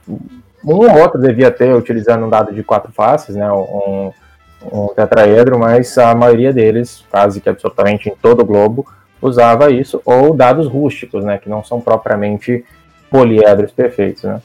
um 0.08 0.76
ou 0.76 0.90
outro 0.98 1.20
devia 1.20 1.50
ter 1.50 1.74
utilizando 1.74 2.26
um 2.26 2.30
dado 2.30 2.52
de 2.52 2.62
quatro 2.62 2.92
faces, 2.92 3.36
né, 3.36 3.50
um, 3.52 4.12
um 4.72 4.88
tetraedro, 4.88 5.58
mas 5.58 5.96
a 5.98 6.14
maioria 6.14 6.52
deles, 6.52 7.04
quase 7.10 7.40
que 7.40 7.48
absolutamente 7.48 8.08
em 8.08 8.16
todo 8.16 8.40
o 8.40 8.44
globo, 8.44 8.86
usava 9.20 9.70
isso, 9.70 10.00
ou 10.04 10.34
dados 10.34 10.66
rústicos, 10.66 11.24
né, 11.24 11.38
que 11.38 11.48
não 11.48 11.62
são 11.62 11.80
propriamente 11.80 12.64
poliedros 13.10 13.72
perfeitos, 13.72 14.24
né. 14.24 14.40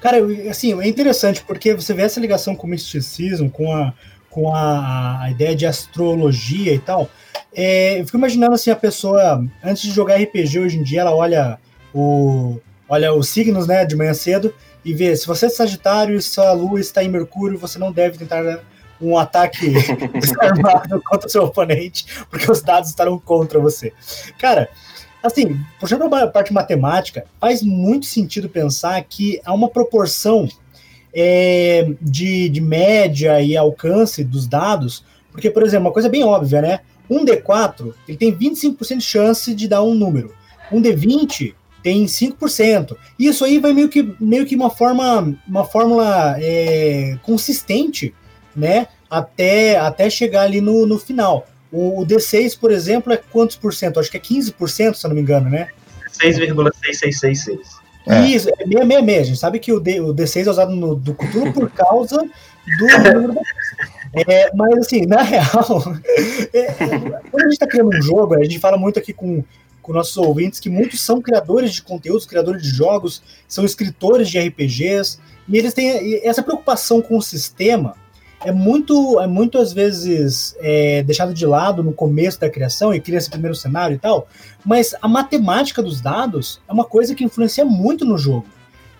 Cara, 0.00 0.18
assim, 0.50 0.80
é 0.80 0.88
interessante 0.88 1.44
porque 1.44 1.74
você 1.74 1.94
vê 1.94 2.02
essa 2.02 2.18
ligação 2.18 2.56
com 2.56 2.66
o 2.66 2.70
misticismo, 2.70 3.48
com 3.50 3.72
a, 3.72 3.92
com 4.30 4.52
a, 4.52 5.22
a 5.22 5.30
ideia 5.30 5.54
de 5.54 5.66
astrologia 5.66 6.74
e 6.74 6.78
tal, 6.78 7.08
é, 7.54 8.00
eu 8.00 8.06
fico 8.06 8.16
imaginando 8.16 8.54
assim, 8.54 8.70
a 8.70 8.76
pessoa, 8.76 9.44
antes 9.62 9.82
de 9.82 9.90
jogar 9.90 10.16
RPG 10.16 10.58
hoje 10.58 10.78
em 10.78 10.82
dia, 10.82 11.02
ela 11.02 11.14
olha 11.14 11.58
o 11.94 12.58
olha 12.92 13.14
os 13.14 13.30
signos 13.30 13.66
né, 13.66 13.86
de 13.86 13.96
manhã 13.96 14.12
cedo 14.12 14.54
e 14.84 14.92
vê 14.92 15.16
se 15.16 15.26
você 15.26 15.46
é 15.46 15.48
Sagitário 15.48 16.14
e 16.14 16.20
sua 16.20 16.52
lua 16.52 16.78
está 16.78 17.02
em 17.02 17.08
Mercúrio, 17.08 17.58
você 17.58 17.78
não 17.78 17.90
deve 17.90 18.18
tentar 18.18 18.62
um 19.00 19.16
ataque 19.16 19.72
armado 20.38 21.00
contra 21.02 21.26
o 21.26 21.30
seu 21.30 21.44
oponente, 21.44 22.04
porque 22.28 22.50
os 22.50 22.60
dados 22.60 22.90
estarão 22.90 23.18
contra 23.18 23.58
você. 23.58 23.94
Cara, 24.38 24.68
assim, 25.22 25.58
puxando 25.80 26.02
a 26.14 26.26
parte 26.26 26.52
matemática, 26.52 27.24
faz 27.40 27.62
muito 27.62 28.04
sentido 28.04 28.46
pensar 28.46 29.02
que 29.04 29.40
há 29.42 29.54
uma 29.54 29.70
proporção 29.70 30.46
é, 31.14 31.94
de, 31.98 32.50
de 32.50 32.60
média 32.60 33.40
e 33.40 33.56
alcance 33.56 34.22
dos 34.22 34.46
dados, 34.46 35.02
porque, 35.30 35.48
por 35.48 35.62
exemplo, 35.62 35.86
uma 35.86 35.94
coisa 35.94 36.10
bem 36.10 36.24
óbvia, 36.24 36.60
né? 36.60 36.80
Um 37.08 37.24
D4 37.24 37.94
ele 38.06 38.18
tem 38.18 38.36
25% 38.36 38.98
de 38.98 39.02
chance 39.02 39.54
de 39.54 39.66
dar 39.66 39.82
um 39.82 39.94
número. 39.94 40.34
Um 40.70 40.82
D20 40.82 41.54
tem 41.82 42.06
5%. 42.06 42.96
Isso 43.18 43.44
aí 43.44 43.58
vai 43.58 43.72
meio 43.72 43.88
que, 43.88 44.14
meio 44.20 44.46
que 44.46 44.54
uma 44.54 44.70
forma, 44.70 45.36
uma 45.46 45.64
fórmula 45.64 46.36
é, 46.38 47.18
consistente, 47.22 48.14
né? 48.54 48.86
Até, 49.10 49.78
até 49.78 50.08
chegar 50.08 50.42
ali 50.42 50.60
no, 50.60 50.86
no 50.86 50.98
final. 50.98 51.46
O, 51.70 52.00
o, 52.00 52.06
D6, 52.06 52.58
por 52.58 52.70
exemplo, 52.70 53.12
é 53.12 53.16
quantos 53.16 53.56
por 53.56 53.74
cento? 53.74 53.98
Acho 53.98 54.10
que 54.10 54.16
é 54.16 54.20
15%, 54.20 54.94
se 54.94 55.06
eu 55.06 55.08
não 55.08 55.16
me 55.16 55.22
engano, 55.22 55.50
né? 55.50 55.68
6,6666. 56.12 57.58
É. 58.06 58.20
Isso, 58.26 58.48
é 58.48 58.64
666. 58.64 59.20
A 59.20 59.24
gente 59.24 59.38
sabe 59.38 59.58
que 59.58 59.72
o, 59.72 59.80
D, 59.80 60.00
o 60.00 60.14
D6 60.14 60.46
é 60.46 60.50
usado 60.50 60.74
no, 60.74 60.94
do 60.94 61.14
Cthulhu 61.14 61.52
por 61.52 61.70
causa 61.70 62.18
do 62.78 62.86
número 62.86 63.34
da 63.34 63.40
é, 64.28 64.50
mas 64.54 64.78
assim, 64.78 65.06
na 65.06 65.22
real, 65.22 65.44
é, 66.52 66.58
é, 66.58 66.74
quando 67.30 67.36
a 67.36 67.44
gente 67.44 67.52
está 67.52 67.66
criando 67.66 67.96
um 67.96 68.02
jogo, 68.02 68.34
a 68.34 68.44
gente 68.44 68.58
fala 68.58 68.76
muito 68.76 68.98
aqui 68.98 69.12
com, 69.12 69.42
com 69.82 69.92
nossos 69.92 70.16
ouvintes 70.16 70.60
que 70.60 70.70
muitos 70.70 71.00
são 71.00 71.20
criadores 71.20 71.74
de 71.74 71.82
conteúdos, 71.82 72.24
criadores 72.24 72.62
de 72.62 72.70
jogos, 72.70 73.22
são 73.48 73.64
escritores 73.64 74.30
de 74.30 74.38
RPGs, 74.38 75.18
e 75.48 75.58
eles 75.58 75.74
têm 75.74 76.20
essa 76.24 76.42
preocupação 76.42 77.02
com 77.02 77.18
o 77.18 77.22
sistema 77.22 77.94
é 78.44 78.52
muito, 78.52 79.20
é 79.20 79.26
muito 79.26 79.58
às 79.58 79.72
vezes 79.72 80.56
é, 80.58 81.02
deixado 81.02 81.32
de 81.32 81.46
lado 81.46 81.82
no 81.82 81.92
começo 81.92 82.40
da 82.40 82.50
criação 82.50 82.92
e 82.92 83.00
cria 83.00 83.18
esse 83.18 83.30
primeiro 83.30 83.54
cenário 83.54 83.94
e 83.94 83.98
tal, 83.98 84.26
mas 84.64 84.94
a 85.00 85.08
matemática 85.08 85.82
dos 85.82 86.00
dados 86.00 86.60
é 86.68 86.72
uma 86.72 86.84
coisa 86.84 87.14
que 87.14 87.24
influencia 87.24 87.64
muito 87.64 88.04
no 88.04 88.18
jogo. 88.18 88.46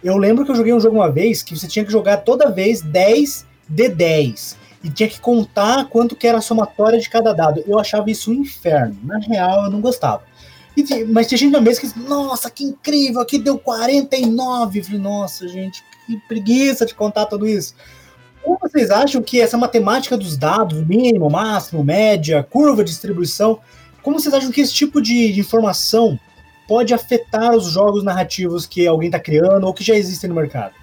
Eu 0.02 0.16
lembro 0.16 0.44
que 0.44 0.50
eu 0.50 0.56
joguei 0.56 0.72
um 0.72 0.80
jogo 0.80 0.96
uma 0.96 1.10
vez 1.10 1.42
que 1.42 1.56
você 1.56 1.68
tinha 1.68 1.84
que 1.84 1.92
jogar 1.92 2.18
toda 2.18 2.50
vez 2.50 2.82
10 2.82 3.46
de 3.68 3.88
10 3.88 4.56
e 4.84 4.90
tinha 4.90 5.08
que 5.08 5.20
contar 5.20 5.88
quanto 5.88 6.16
que 6.16 6.26
era 6.26 6.38
a 6.38 6.42
somatória 6.42 6.98
de 6.98 7.08
cada 7.08 7.32
dado. 7.32 7.62
Eu 7.66 7.78
achava 7.78 8.10
isso 8.10 8.30
um 8.30 8.34
inferno. 8.34 8.96
Na 9.04 9.18
real, 9.18 9.64
eu 9.64 9.70
não 9.70 9.80
gostava. 9.80 10.22
E, 10.76 11.04
mas 11.04 11.26
tinha 11.26 11.38
gente 11.38 11.52
na 11.52 11.60
mesa 11.60 11.80
que 11.80 11.86
disse, 11.86 11.98
nossa, 11.98 12.50
que 12.50 12.64
incrível, 12.64 13.20
aqui 13.20 13.38
deu 13.38 13.58
49. 13.58 14.78
Eu 14.78 14.84
falei, 14.84 15.00
nossa, 15.00 15.46
gente, 15.46 15.84
que 16.06 16.16
preguiça 16.28 16.86
de 16.86 16.94
contar 16.94 17.26
tudo 17.26 17.46
isso. 17.46 17.74
Como 18.42 18.58
vocês 18.58 18.90
acham 18.90 19.22
que 19.22 19.40
essa 19.40 19.56
matemática 19.56 20.16
dos 20.16 20.36
dados, 20.36 20.84
mínimo, 20.84 21.30
máximo, 21.30 21.84
média, 21.84 22.42
curva 22.42 22.82
de 22.82 22.90
distribuição, 22.90 23.60
como 24.02 24.18
vocês 24.18 24.34
acham 24.34 24.50
que 24.50 24.60
esse 24.60 24.74
tipo 24.74 25.00
de, 25.00 25.32
de 25.32 25.40
informação 25.40 26.18
pode 26.66 26.92
afetar 26.92 27.54
os 27.54 27.66
jogos 27.66 28.02
narrativos 28.02 28.66
que 28.66 28.86
alguém 28.86 29.08
está 29.08 29.20
criando 29.20 29.64
ou 29.64 29.74
que 29.74 29.84
já 29.84 29.94
existem 29.94 30.28
no 30.28 30.34
mercado? 30.34 30.74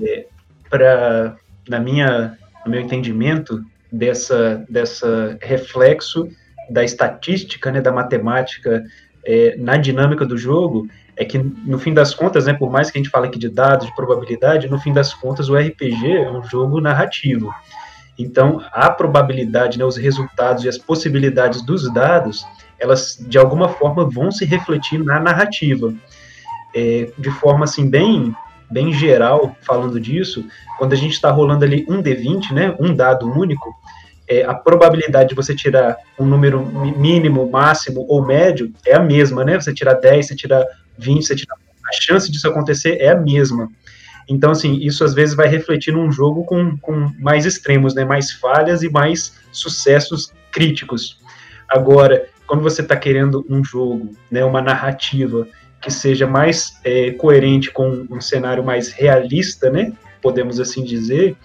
É, 0.00 0.26
para 0.68 1.36
na 1.68 1.78
minha, 1.78 2.38
no 2.64 2.70
meu 2.70 2.80
entendimento 2.80 3.62
dessa 3.92 4.64
dessa 4.68 5.38
reflexo 5.40 6.28
da 6.68 6.84
estatística, 6.84 7.70
né, 7.70 7.80
da 7.80 7.92
matemática 7.92 8.84
é, 9.24 9.56
na 9.56 9.76
dinâmica 9.76 10.24
do 10.24 10.36
jogo, 10.36 10.88
é 11.16 11.24
que 11.24 11.38
no 11.38 11.78
fim 11.78 11.92
das 11.92 12.14
contas, 12.14 12.46
né, 12.46 12.54
por 12.54 12.70
mais 12.70 12.90
que 12.90 12.98
a 12.98 13.02
gente 13.02 13.10
fale 13.10 13.26
aqui 13.26 13.38
de 13.38 13.48
dados, 13.48 13.86
de 13.86 13.94
probabilidade, 13.94 14.68
no 14.68 14.78
fim 14.78 14.92
das 14.92 15.12
contas 15.12 15.48
o 15.48 15.56
RPG 15.56 16.16
é 16.16 16.30
um 16.30 16.42
jogo 16.44 16.80
narrativo. 16.80 17.52
Então, 18.18 18.60
a 18.72 18.90
probabilidade, 18.90 19.78
né, 19.78 19.84
os 19.84 19.96
resultados 19.96 20.64
e 20.64 20.68
as 20.68 20.78
possibilidades 20.78 21.62
dos 21.62 21.92
dados, 21.92 22.44
elas 22.78 23.16
de 23.28 23.38
alguma 23.38 23.68
forma 23.68 24.08
vão 24.08 24.30
se 24.30 24.44
refletir 24.44 25.02
na 25.02 25.20
narrativa. 25.20 25.92
É, 26.74 27.10
de 27.18 27.30
forma 27.30 27.64
assim 27.64 27.88
bem 27.88 28.34
bem 28.70 28.92
geral, 28.92 29.56
falando 29.62 29.98
disso, 29.98 30.44
quando 30.76 30.92
a 30.92 30.96
gente 30.96 31.12
está 31.12 31.30
rolando 31.30 31.64
ali 31.64 31.86
um 31.88 32.02
D20, 32.02 32.52
né, 32.52 32.76
um 32.78 32.94
dado 32.94 33.26
único, 33.26 33.74
é, 34.28 34.44
a 34.44 34.54
probabilidade 34.54 35.30
de 35.30 35.34
você 35.34 35.54
tirar 35.54 35.96
um 36.18 36.26
número 36.26 36.64
mínimo, 36.96 37.48
máximo 37.50 38.04
ou 38.08 38.24
médio 38.24 38.72
é 38.86 38.94
a 38.94 39.00
mesma, 39.00 39.44
né? 39.44 39.58
Você 39.58 39.72
tirar 39.72 39.94
10, 39.94 40.26
você 40.26 40.36
tirar 40.36 40.64
20, 40.98 41.26
você 41.26 41.34
tirar. 41.34 41.56
A 41.56 41.92
chance 42.02 42.30
disso 42.30 42.46
acontecer 42.46 42.98
é 43.00 43.08
a 43.08 43.16
mesma. 43.16 43.68
Então, 44.28 44.50
assim, 44.50 44.76
isso 44.76 45.02
às 45.02 45.14
vezes 45.14 45.34
vai 45.34 45.48
refletir 45.48 45.92
num 45.92 46.12
jogo 46.12 46.44
com, 46.44 46.76
com 46.76 47.10
mais 47.18 47.46
extremos, 47.46 47.94
né? 47.94 48.04
Mais 48.04 48.30
falhas 48.30 48.82
e 48.82 48.90
mais 48.90 49.38
sucessos 49.50 50.30
críticos. 50.52 51.18
Agora, 51.66 52.26
quando 52.46 52.62
você 52.62 52.82
está 52.82 52.96
querendo 52.96 53.46
um 53.48 53.64
jogo, 53.64 54.14
né, 54.30 54.44
uma 54.44 54.60
narrativa 54.60 55.46
que 55.80 55.90
seja 55.90 56.26
mais 56.26 56.78
é, 56.84 57.12
coerente 57.12 57.70
com 57.70 58.06
um 58.10 58.20
cenário 58.20 58.62
mais 58.62 58.90
realista, 58.90 59.70
né? 59.70 59.92
Podemos 60.20 60.60
assim 60.60 60.82
dizer, 60.82 61.36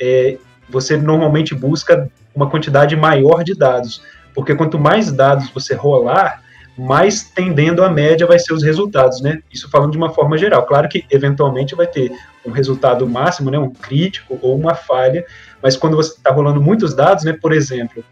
é, 0.00 0.38
você 0.68 0.96
normalmente 0.96 1.54
busca 1.54 2.10
uma 2.34 2.48
quantidade 2.48 2.96
maior 2.96 3.44
de 3.44 3.54
dados, 3.54 4.02
porque 4.34 4.54
quanto 4.54 4.78
mais 4.78 5.12
dados 5.12 5.50
você 5.50 5.74
rolar, 5.74 6.42
mais 6.78 7.22
tendendo 7.22 7.84
à 7.84 7.90
média 7.90 8.26
vai 8.26 8.38
ser 8.38 8.54
os 8.54 8.62
resultados, 8.62 9.20
né? 9.20 9.42
Isso 9.52 9.68
falando 9.68 9.92
de 9.92 9.98
uma 9.98 10.10
forma 10.10 10.38
geral. 10.38 10.64
Claro 10.64 10.88
que 10.88 11.04
eventualmente 11.10 11.74
vai 11.74 11.86
ter 11.86 12.10
um 12.46 12.50
resultado 12.50 13.06
máximo, 13.06 13.50
né, 13.50 13.58
um 13.58 13.68
crítico 13.68 14.38
ou 14.40 14.56
uma 14.56 14.74
falha, 14.74 15.24
mas 15.62 15.76
quando 15.76 15.96
você 15.96 16.12
está 16.12 16.30
rolando 16.30 16.62
muitos 16.62 16.94
dados, 16.94 17.24
né, 17.24 17.36
por 17.40 17.52
exemplo, 17.52 18.02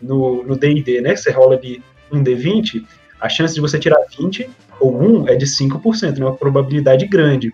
no 0.00 0.54
D&D, 0.56 1.00
né, 1.00 1.16
você 1.16 1.30
rola 1.30 1.56
de 1.56 1.82
um 2.12 2.22
D20, 2.22 2.84
a 3.18 3.28
chance 3.28 3.54
de 3.54 3.60
você 3.60 3.78
tirar 3.78 3.98
20 4.18 4.48
ou 4.78 5.22
1 5.22 5.28
é 5.28 5.34
de 5.34 5.46
5%, 5.46 6.18
né, 6.18 6.24
uma 6.26 6.36
probabilidade 6.36 7.06
grande. 7.06 7.52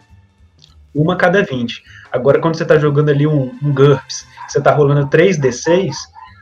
Uma 0.97 1.15
a 1.15 1.17
cada 1.17 1.43
20. 1.43 1.83
Agora, 2.11 2.41
quando 2.41 2.57
você 2.57 2.63
está 2.63 2.79
jogando 2.79 3.11
ali 3.11 3.27
um, 3.27 3.53
um 3.63 3.73
GURPS, 3.73 4.27
você 4.49 4.59
está 4.59 4.73
rolando 4.73 5.07
3D6, 5.09 5.93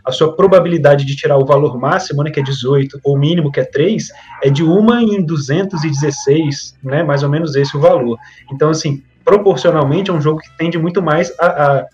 a 0.04 0.12
sua 0.12 0.36
probabilidade 0.36 1.04
de 1.04 1.16
tirar 1.16 1.38
o 1.38 1.46
valor 1.46 1.78
máximo, 1.78 2.22
né, 2.22 2.30
que 2.30 2.38
é 2.38 2.42
18, 2.42 3.00
ou 3.02 3.18
mínimo, 3.18 3.50
que 3.50 3.58
é 3.58 3.64
3, 3.64 4.10
é 4.42 4.50
de 4.50 4.62
1 4.62 4.98
em 5.00 5.22
216, 5.24 6.76
né, 6.84 7.02
mais 7.02 7.22
ou 7.22 7.28
menos 7.28 7.56
esse 7.56 7.76
o 7.76 7.80
valor. 7.80 8.18
Então, 8.52 8.68
assim, 8.68 9.02
proporcionalmente 9.24 10.10
é 10.10 10.12
um 10.12 10.20
jogo 10.20 10.40
que 10.40 10.56
tende 10.58 10.78
muito 10.78 11.02
mais 11.02 11.32
a, 11.40 11.46
a 11.46 11.86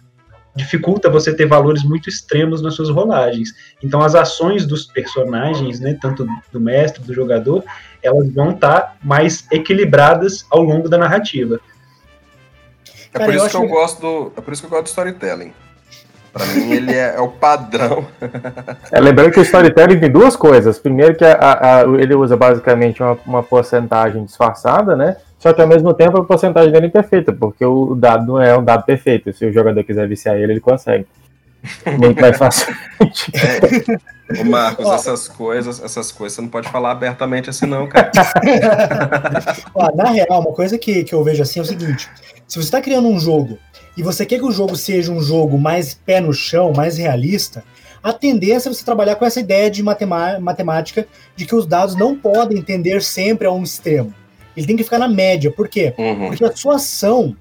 dificulta 0.57 1.09
você 1.09 1.33
ter 1.35 1.47
valores 1.47 1.85
muito 1.85 2.09
extremos 2.09 2.61
nas 2.61 2.75
suas 2.75 2.91
rolagens. 2.91 3.51
Então, 3.83 4.03
as 4.03 4.17
ações 4.17 4.67
dos 4.67 4.85
personagens, 4.87 5.79
né, 5.79 5.97
tanto 6.01 6.27
do 6.53 6.61
mestre, 6.61 7.03
do 7.05 7.15
jogador, 7.15 7.63
elas 8.03 8.33
vão 8.33 8.51
estar 8.51 8.81
tá 8.81 8.97
mais 9.03 9.47
equilibradas 9.53 10.45
ao 10.51 10.63
longo 10.63 10.89
da 10.89 10.99
narrativa. 10.99 11.61
É 13.13 13.19
por 13.19 13.27
Cara, 13.27 13.37
isso 13.37 13.51
que 13.51 13.57
eu 13.57 13.69
gosto 13.69 14.01
do, 14.01 14.33
é 14.37 14.41
por 14.41 14.53
isso 14.53 14.63
que 14.63 14.67
eu 14.67 14.71
gosto 14.71 14.85
do 14.85 14.89
storytelling. 14.89 15.53
Para 16.33 16.47
mim, 16.47 16.71
ele 16.71 16.93
é, 16.93 17.17
é, 17.17 17.21
o 17.21 17.29
padrão. 17.29 18.07
É, 18.93 19.01
lembrando 19.01 19.33
que 19.33 19.41
o 19.41 19.43
storytelling 19.43 19.99
tem 19.99 20.11
duas 20.11 20.37
coisas. 20.37 20.79
Primeiro, 20.79 21.17
que 21.17 21.25
a, 21.25 21.37
a, 21.39 21.81
ele 22.01 22.15
usa 22.15 22.37
basicamente 22.37 23.03
uma, 23.03 23.19
uma 23.27 23.43
porcentagem 23.43 24.25
disfarçada, 24.25 24.95
né? 24.95 25.17
Só 25.39 25.53
que 25.53 25.61
ao 25.61 25.67
mesmo 25.67 25.93
tempo 25.93 26.19
a 26.19 26.25
porcentagem 26.25 26.71
dele 26.71 26.87
é 26.87 26.91
perfeita, 26.91 27.33
porque 27.33 27.65
o 27.65 27.95
dado 27.97 28.27
não 28.27 28.41
é 28.41 28.57
um 28.57 28.63
dado 28.63 28.85
perfeito. 28.85 29.33
Se 29.33 29.45
o 29.47 29.53
jogador 29.53 29.83
quiser 29.83 30.07
viciar 30.07 30.37
ele, 30.37 30.53
ele 30.53 30.61
consegue. 30.61 31.07
Muito 31.99 32.21
mais 32.21 32.37
fácil. 32.37 32.75
É. 33.35 34.41
Ô 34.41 34.45
Marcos, 34.45 34.87
essas 34.89 35.29
coisas, 35.29 35.83
essas 35.83 36.13
coisas 36.13 36.37
você 36.37 36.43
não 36.43 36.49
pode 36.49 36.69
falar 36.69 36.93
abertamente 36.93 37.51
assim, 37.51 37.67
não, 37.67 37.87
cara. 37.89 38.11
Ó, 39.75 39.95
na 39.95 40.11
real, 40.11 40.41
uma 40.41 40.53
coisa 40.53 40.79
que, 40.79 41.03
que 41.03 41.15
eu 41.15 41.25
vejo 41.25 41.43
assim 41.43 41.59
é 41.59 41.63
o 41.63 41.67
seguinte: 41.67 42.09
se 42.47 42.57
você 42.57 42.67
está 42.67 42.81
criando 42.81 43.09
um 43.09 43.19
jogo 43.19 43.59
e 43.97 44.03
você 44.03 44.25
quer 44.25 44.39
que 44.39 44.45
o 44.45 44.53
jogo 44.53 44.77
seja 44.77 45.11
um 45.11 45.21
jogo 45.21 45.59
mais 45.59 45.95
pé 45.95 46.21
no 46.21 46.33
chão, 46.33 46.73
mais 46.73 46.97
realista, 46.97 47.65
a 48.03 48.13
tendência 48.13 48.69
é 48.69 48.73
você 48.73 48.85
trabalhar 48.85 49.17
com 49.17 49.27
essa 49.27 49.41
ideia 49.41 49.71
de 49.71 49.83
matemática 49.83 51.07
de 51.35 51.45
que 51.45 51.55
os 51.55 51.67
dados 51.67 51.97
não 51.97 52.17
podem 52.17 52.63
tender 52.63 53.03
sempre 53.03 53.47
a 53.47 53.53
um 53.53 53.63
extremo. 53.63 54.15
Ele 54.57 54.67
tem 54.67 54.77
que 54.77 54.85
ficar 54.85 54.99
na 54.99 55.09
média. 55.09 55.51
Por 55.51 55.69
quê? 55.69 55.95
Uhum. 55.99 56.29
Porque 56.29 56.45
a 56.45 56.55
sua 56.55 56.77
ação 56.77 57.37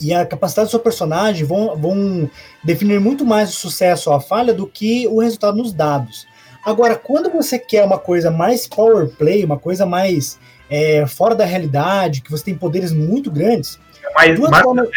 e 0.00 0.14
a 0.14 0.24
capacidade 0.24 0.68
do 0.68 0.70
seu 0.70 0.80
personagem 0.80 1.44
vão, 1.44 1.76
vão 1.76 2.30
definir 2.62 3.00
muito 3.00 3.24
mais 3.24 3.50
o 3.50 3.56
sucesso 3.56 4.10
ou 4.10 4.16
a 4.16 4.20
falha 4.20 4.54
do 4.54 4.66
que 4.66 5.06
o 5.08 5.20
resultado 5.20 5.56
nos 5.56 5.72
dados. 5.72 6.26
Agora, 6.64 6.94
quando 6.96 7.30
você 7.30 7.58
quer 7.58 7.84
uma 7.84 7.98
coisa 7.98 8.30
mais 8.30 8.66
power 8.66 9.08
play, 9.08 9.44
uma 9.44 9.58
coisa 9.58 9.86
mais 9.86 10.38
é, 10.70 11.06
fora 11.06 11.34
da 11.34 11.44
realidade, 11.44 12.20
que 12.20 12.30
você 12.30 12.44
tem 12.44 12.54
poderes 12.54 12.92
muito 12.92 13.30
grandes. 13.30 13.78
É 14.04 14.14
mais 14.14 14.38
massa, 14.38 14.62
formas... 14.62 14.88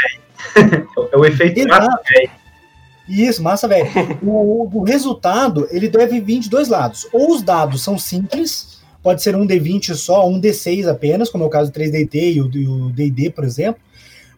é 1.12 1.18
o 1.18 1.26
efeito 1.26 1.60
Exato. 1.60 1.86
massa, 1.86 2.04
velho. 2.10 2.32
Isso, 3.08 3.44
massa, 3.44 3.68
velho. 3.68 3.90
o, 4.22 4.70
o 4.80 4.84
resultado, 4.84 5.68
ele 5.72 5.88
deve 5.88 6.20
vir 6.20 6.40
de 6.40 6.50
dois 6.50 6.68
lados. 6.68 7.08
Ou 7.12 7.32
os 7.32 7.42
dados 7.42 7.84
são 7.84 7.98
simples, 7.98 8.82
pode 9.02 9.22
ser 9.22 9.36
um 9.36 9.48
D20 9.48 9.96
só, 9.96 10.28
um 10.28 10.40
D6 10.40 10.88
apenas, 10.88 11.30
como 11.30 11.44
é 11.44 11.48
o 11.48 11.50
caso 11.50 11.72
do 11.72 11.80
3DT 11.80 12.36
e 12.36 12.42
o 12.42 12.90
D&D, 12.90 13.32
por 13.32 13.44
exemplo. 13.44 13.82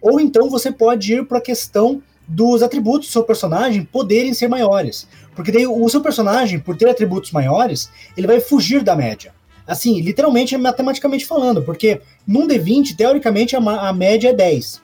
Ou 0.03 0.19
então 0.19 0.49
você 0.49 0.69
pode 0.69 1.13
ir 1.13 1.25
para 1.25 1.37
a 1.37 1.41
questão 1.41 2.03
dos 2.27 2.61
atributos 2.61 3.07
do 3.07 3.11
seu 3.13 3.23
personagem 3.23 3.85
poderem 3.85 4.33
ser 4.33 4.49
maiores. 4.49 5.07
Porque 5.33 5.51
daí 5.51 5.65
o 5.65 5.87
seu 5.87 6.01
personagem, 6.01 6.59
por 6.59 6.75
ter 6.75 6.89
atributos 6.89 7.31
maiores, 7.31 7.89
ele 8.17 8.27
vai 8.27 8.41
fugir 8.41 8.83
da 8.83 8.97
média. 8.97 9.33
Assim, 9.65 10.01
literalmente, 10.01 10.57
matematicamente 10.57 11.25
falando, 11.25 11.63
porque 11.63 12.01
num 12.27 12.45
D20, 12.45 12.97
teoricamente, 12.97 13.55
a, 13.55 13.59
a 13.59 13.93
média 13.93 14.29
é 14.29 14.33
10. 14.33 14.81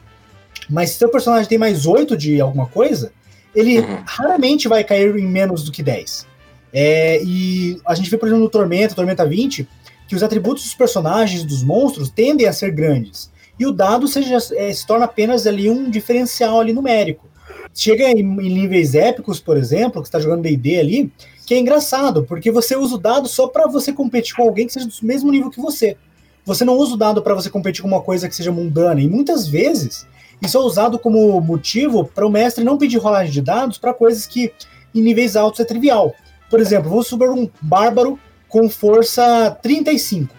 Mas 0.69 0.91
se 0.91 0.97
seu 0.97 1.09
personagem 1.09 1.49
tem 1.49 1.57
mais 1.57 1.85
8 1.85 2.15
de 2.15 2.39
alguma 2.39 2.67
coisa, 2.67 3.11
ele 3.53 3.79
uhum. 3.79 3.97
raramente 4.05 4.69
vai 4.69 4.85
cair 4.85 5.13
em 5.17 5.27
menos 5.27 5.65
do 5.65 5.71
que 5.71 5.83
10. 5.83 6.25
É, 6.71 7.21
e 7.23 7.77
a 7.85 7.93
gente 7.93 8.09
vê, 8.09 8.17
por 8.17 8.27
exemplo, 8.27 8.43
no 8.43 8.49
Tormenta, 8.49 8.95
Tormenta 8.95 9.25
20, 9.25 9.67
que 10.07 10.15
os 10.15 10.23
atributos 10.23 10.63
dos 10.63 10.73
personagens, 10.73 11.43
dos 11.43 11.61
monstros, 11.61 12.09
tendem 12.09 12.47
a 12.47 12.53
ser 12.53 12.71
grandes. 12.71 13.29
E 13.59 13.65
o 13.65 13.71
dado 13.71 14.07
seja, 14.07 14.37
é, 14.53 14.73
se 14.73 14.87
torna 14.87 15.05
apenas 15.05 15.45
ali 15.45 15.69
um 15.69 15.89
diferencial 15.89 16.61
ali 16.61 16.71
numérico. 16.71 17.27
Chega 17.73 18.09
em, 18.09 18.19
em 18.19 18.53
níveis 18.53 18.95
épicos, 18.95 19.39
por 19.39 19.57
exemplo, 19.57 20.01
que 20.01 20.07
está 20.07 20.19
jogando 20.19 20.41
D&D 20.41 20.79
ali, 20.79 21.11
que 21.45 21.53
é 21.53 21.59
engraçado, 21.59 22.23
porque 22.23 22.51
você 22.51 22.75
usa 22.75 22.95
o 22.95 22.97
dado 22.97 23.27
só 23.27 23.47
para 23.47 23.67
você 23.67 23.91
competir 23.91 24.35
com 24.35 24.43
alguém 24.43 24.65
que 24.65 24.73
seja 24.73 24.87
do 24.87 24.93
mesmo 25.03 25.31
nível 25.31 25.49
que 25.49 25.59
você. 25.59 25.97
Você 26.45 26.63
não 26.65 26.75
usa 26.75 26.93
o 26.93 26.97
dado 26.97 27.21
para 27.21 27.35
você 27.35 27.49
competir 27.49 27.81
com 27.81 27.87
uma 27.87 28.01
coisa 28.01 28.27
que 28.27 28.35
seja 28.35 28.51
mundana. 28.51 29.01
E 29.01 29.07
muitas 29.07 29.47
vezes 29.47 30.07
Isso 30.41 30.57
é 30.57 30.61
usado 30.61 30.97
como 30.97 31.41
motivo 31.41 32.05
para 32.05 32.25
o 32.25 32.29
mestre 32.29 32.63
não 32.63 32.77
pedir 32.77 32.97
rolagem 32.97 33.31
de 33.31 33.41
dados 33.41 33.77
para 33.77 33.93
coisas 33.93 34.25
que 34.25 34.53
em 34.95 35.01
níveis 35.01 35.35
altos 35.35 35.59
é 35.59 35.65
trivial. 35.65 36.13
Por 36.49 36.59
exemplo, 36.59 36.89
vou 36.89 37.03
subir 37.03 37.29
um 37.29 37.49
bárbaro 37.61 38.17
com 38.47 38.69
força 38.69 39.51
35, 39.61 40.33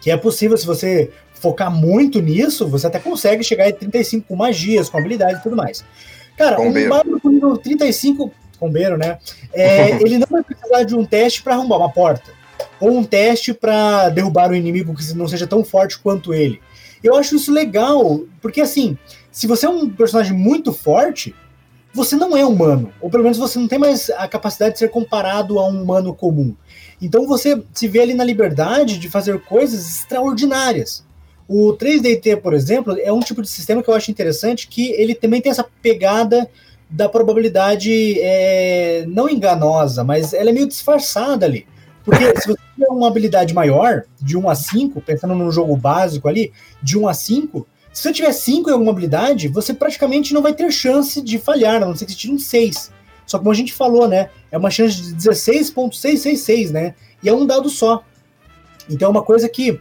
que 0.00 0.10
é 0.10 0.16
possível 0.16 0.56
se 0.56 0.66
você 0.66 1.10
focar 1.40 1.70
muito 1.70 2.20
nisso, 2.20 2.68
você 2.68 2.86
até 2.86 2.98
consegue 2.98 3.42
chegar 3.42 3.68
em 3.68 3.72
35 3.72 4.28
com 4.28 4.36
magias, 4.36 4.88
com 4.88 4.98
habilidades 4.98 5.40
e 5.40 5.42
tudo 5.42 5.56
mais. 5.56 5.84
Cara, 6.36 6.56
Combeiro. 6.56 6.86
um 6.86 6.90
bárbaro 6.96 7.20
com 7.20 7.30
nível 7.30 7.56
35, 7.56 8.30
combeiro, 8.58 8.98
né? 8.98 9.18
É, 9.52 9.90
ele 10.04 10.18
não 10.18 10.26
vai 10.30 10.42
precisar 10.42 10.84
de 10.84 10.94
um 10.94 11.04
teste 11.04 11.42
para 11.42 11.54
arrombar 11.54 11.78
uma 11.78 11.90
porta. 11.90 12.30
Ou 12.78 12.90
um 12.90 13.04
teste 13.04 13.54
para 13.54 14.10
derrubar 14.10 14.50
o 14.50 14.54
inimigo 14.54 14.94
que 14.94 15.14
não 15.14 15.26
seja 15.26 15.46
tão 15.46 15.64
forte 15.64 15.98
quanto 15.98 16.34
ele. 16.34 16.60
Eu 17.02 17.16
acho 17.16 17.36
isso 17.36 17.50
legal, 17.50 18.20
porque 18.42 18.60
assim, 18.60 18.98
se 19.32 19.46
você 19.46 19.64
é 19.64 19.68
um 19.70 19.88
personagem 19.88 20.36
muito 20.36 20.72
forte, 20.72 21.34
você 21.92 22.16
não 22.16 22.36
é 22.36 22.44
humano. 22.44 22.92
Ou 23.00 23.08
pelo 23.08 23.22
menos 23.22 23.38
você 23.38 23.58
não 23.58 23.66
tem 23.66 23.78
mais 23.78 24.10
a 24.10 24.28
capacidade 24.28 24.74
de 24.74 24.78
ser 24.78 24.90
comparado 24.90 25.58
a 25.58 25.66
um 25.66 25.82
humano 25.82 26.14
comum. 26.14 26.54
Então 27.00 27.26
você 27.26 27.62
se 27.72 27.88
vê 27.88 28.00
ali 28.00 28.12
na 28.12 28.24
liberdade 28.24 28.98
de 28.98 29.08
fazer 29.08 29.40
coisas 29.40 29.98
extraordinárias. 29.98 31.04
O 31.52 31.76
3DT, 31.76 32.36
por 32.36 32.54
exemplo, 32.54 32.96
é 33.00 33.12
um 33.12 33.18
tipo 33.18 33.42
de 33.42 33.48
sistema 33.48 33.82
que 33.82 33.90
eu 33.90 33.94
acho 33.94 34.08
interessante, 34.08 34.68
que 34.68 34.92
ele 34.92 35.16
também 35.16 35.40
tem 35.40 35.50
essa 35.50 35.66
pegada 35.82 36.48
da 36.88 37.08
probabilidade 37.08 38.20
é, 38.20 39.04
não 39.08 39.28
enganosa, 39.28 40.04
mas 40.04 40.32
ela 40.32 40.50
é 40.50 40.52
meio 40.52 40.68
disfarçada 40.68 41.44
ali. 41.44 41.66
Porque 42.04 42.24
se 42.40 42.46
você 42.46 42.60
tiver 42.72 42.86
uma 42.88 43.08
habilidade 43.08 43.52
maior, 43.52 44.04
de 44.22 44.36
1 44.36 44.48
a 44.48 44.54
5, 44.54 45.00
pensando 45.00 45.34
no 45.34 45.50
jogo 45.50 45.76
básico 45.76 46.28
ali, 46.28 46.52
de 46.80 46.96
1 46.96 47.08
a 47.08 47.14
5, 47.14 47.66
se 47.92 48.02
você 48.02 48.12
tiver 48.12 48.32
5 48.32 48.70
em 48.70 48.72
alguma 48.72 48.92
habilidade, 48.92 49.48
você 49.48 49.74
praticamente 49.74 50.32
não 50.32 50.42
vai 50.42 50.54
ter 50.54 50.70
chance 50.70 51.20
de 51.20 51.36
falhar, 51.36 51.82
a 51.82 51.86
não 51.86 51.96
ser 51.96 52.06
que 52.06 52.12
você 52.12 52.18
tire 52.18 52.32
um 52.32 52.38
6. 52.38 52.92
Só 53.26 53.38
que 53.38 53.42
como 53.42 53.50
a 53.50 53.56
gente 53.56 53.72
falou, 53.72 54.06
né? 54.06 54.30
É 54.52 54.56
uma 54.56 54.70
chance 54.70 55.02
de 55.02 55.16
16.666, 55.16 56.70
né? 56.70 56.94
E 57.24 57.28
é 57.28 57.34
um 57.34 57.44
dado 57.44 57.68
só. 57.68 58.04
Então 58.88 59.08
é 59.08 59.10
uma 59.10 59.22
coisa 59.22 59.48
que 59.48 59.80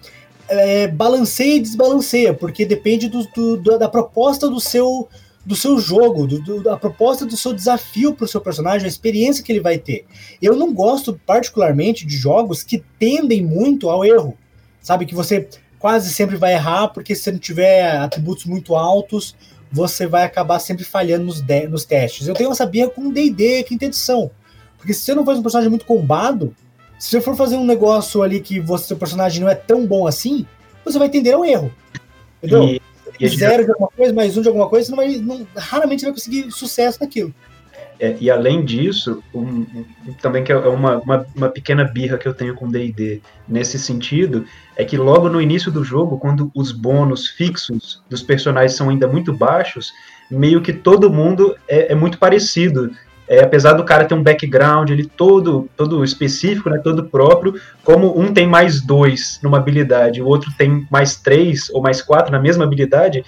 é, 0.50 0.88
balanceia 0.88 1.56
e 1.56 1.60
desbalanceia, 1.60 2.34
porque 2.34 2.66
depende 2.66 3.08
do, 3.10 3.24
do- 3.58 3.78
da 3.78 3.88
proposta 3.90 4.50
do 4.50 4.60
seu 4.60 5.08
do 5.46 5.56
seu 5.56 5.80
jogo, 5.80 6.28
do, 6.28 6.40
do- 6.42 6.62
da 6.64 6.78
proposta 6.78 7.26
do 7.26 7.36
seu 7.36 7.54
desafio 7.54 8.14
para 8.14 8.26
o 8.26 8.28
seu 8.28 8.40
personagem, 8.42 8.86
a 8.86 8.90
experiência 8.90 9.44
que 9.44 9.52
ele 9.52 9.62
vai 9.62 9.78
ter. 9.80 10.06
Eu 10.42 10.56
não 10.56 10.72
gosto 10.74 11.20
particularmente 11.26 12.06
de 12.06 12.16
jogos 12.18 12.62
que 12.62 12.84
tendem 13.00 13.44
muito 13.44 13.90
ao 13.90 14.06
erro, 14.06 14.38
sabe? 14.82 15.06
Que 15.08 15.16
você 15.16 15.48
quase 15.80 16.14
sempre 16.14 16.36
vai 16.36 16.54
errar, 16.54 16.90
porque 16.90 17.16
se 17.16 17.24
você 17.24 17.32
não 17.32 17.40
tiver 17.40 17.90
atributos 17.98 18.46
muito 18.46 18.76
altos, 18.76 19.34
você 19.72 20.06
vai 20.06 20.24
acabar 20.24 20.60
sempre 20.60 20.84
falhando 20.84 21.26
nos, 21.26 21.42
nos 21.70 21.86
testes. 21.86 22.28
Eu 22.28 22.36
tenho 22.36 22.52
essa 22.52 22.66
birra 22.66 22.90
com 22.90 23.10
D&D, 23.10 23.64
quinta 23.64 23.86
edição, 23.86 24.30
porque 24.78 24.94
se 24.94 25.02
você 25.02 25.16
não 25.16 25.26
faz 25.26 25.40
um 25.40 25.42
personagem 25.42 25.70
muito 25.70 25.86
combado, 25.86 26.54
se 27.00 27.10
você 27.10 27.22
for 27.22 27.36
fazer 27.36 27.56
um 27.56 27.66
negócio 27.66 28.22
ali 28.22 28.40
que 28.42 28.60
você, 28.60 28.88
seu 28.88 28.98
personagem 28.98 29.42
não 29.42 29.50
é 29.50 29.56
tão 29.56 29.88
bom 29.88 30.06
assim, 30.06 30.46
você 30.86 31.00
vai 31.00 31.10
tender 31.10 31.34
ao 31.34 31.46
erro. 31.46 31.72
Entendeu? 32.44 32.64
E, 32.66 32.82
e 33.20 33.28
zero 33.30 33.64
de 33.66 33.72
alguma 33.72 33.88
coisa, 33.90 34.14
mais 34.14 34.38
um 34.38 34.42
de 34.42 34.48
alguma 34.48 34.70
coisa, 34.70 34.86
você 34.86 34.92
não 34.92 34.98
vai, 34.98 35.18
não- 35.18 35.48
raramente 35.56 36.04
vai 36.04 36.14
conseguir 36.14 36.52
sucesso 36.52 37.00
naquilo. 37.02 37.34
É, 38.00 38.16
e 38.20 38.30
além 38.32 38.64
disso, 38.64 39.22
um- 39.34 39.66
um- 39.76 40.14
também 40.22 40.42
que 40.44 40.52
é 40.52 40.58
uma, 40.58 40.98
uma, 41.00 41.26
uma 41.36 41.50
pequena 41.50 41.84
birra 41.84 42.18
que 42.18 42.28
eu 42.28 42.34
tenho 42.34 42.56
com 42.56 42.70
D&D 42.70 43.22
nesse 43.48 43.78
sentido, 43.78 44.46
é 44.78 44.86
que 44.86 44.98
logo 44.98 45.28
no 45.30 45.42
início 45.42 45.70
do 45.70 45.84
jogo, 45.84 46.18
quando 46.18 46.50
os 46.56 46.72
bônus 46.72 47.28
fixos 47.28 48.02
dos 48.10 48.22
personagens 48.22 48.74
são 48.74 48.90
ainda 48.90 49.06
muito 49.08 49.34
baixos, 49.34 49.92
meio 50.32 50.62
que 50.62 50.72
todo 50.72 51.10
mundo 51.10 51.56
é, 51.68 51.92
é 51.92 51.96
muito 51.96 52.18
parecido. 52.18 52.92
É, 53.30 53.44
apesar 53.44 53.74
do 53.74 53.84
cara 53.84 54.06
ter 54.06 54.16
um 54.16 54.24
background 54.24 54.90
ele 54.90 55.06
todo, 55.06 55.70
todo 55.78 56.04
específico, 56.04 56.68
né, 56.68 56.80
todo 56.84 57.06
próprio, 57.06 57.54
como 57.84 58.20
um 58.20 58.34
tem 58.34 58.48
mais 58.48 58.82
dois 58.82 59.40
numa 59.44 59.58
habilidade, 59.58 60.20
o 60.20 60.26
outro 60.26 60.52
tem 60.58 60.88
mais 60.90 61.16
três 61.16 61.70
ou 61.70 61.80
mais 61.80 62.02
quatro 62.02 62.32
na 62.32 62.40
mesma 62.40 62.64
habilidade, 62.64 63.24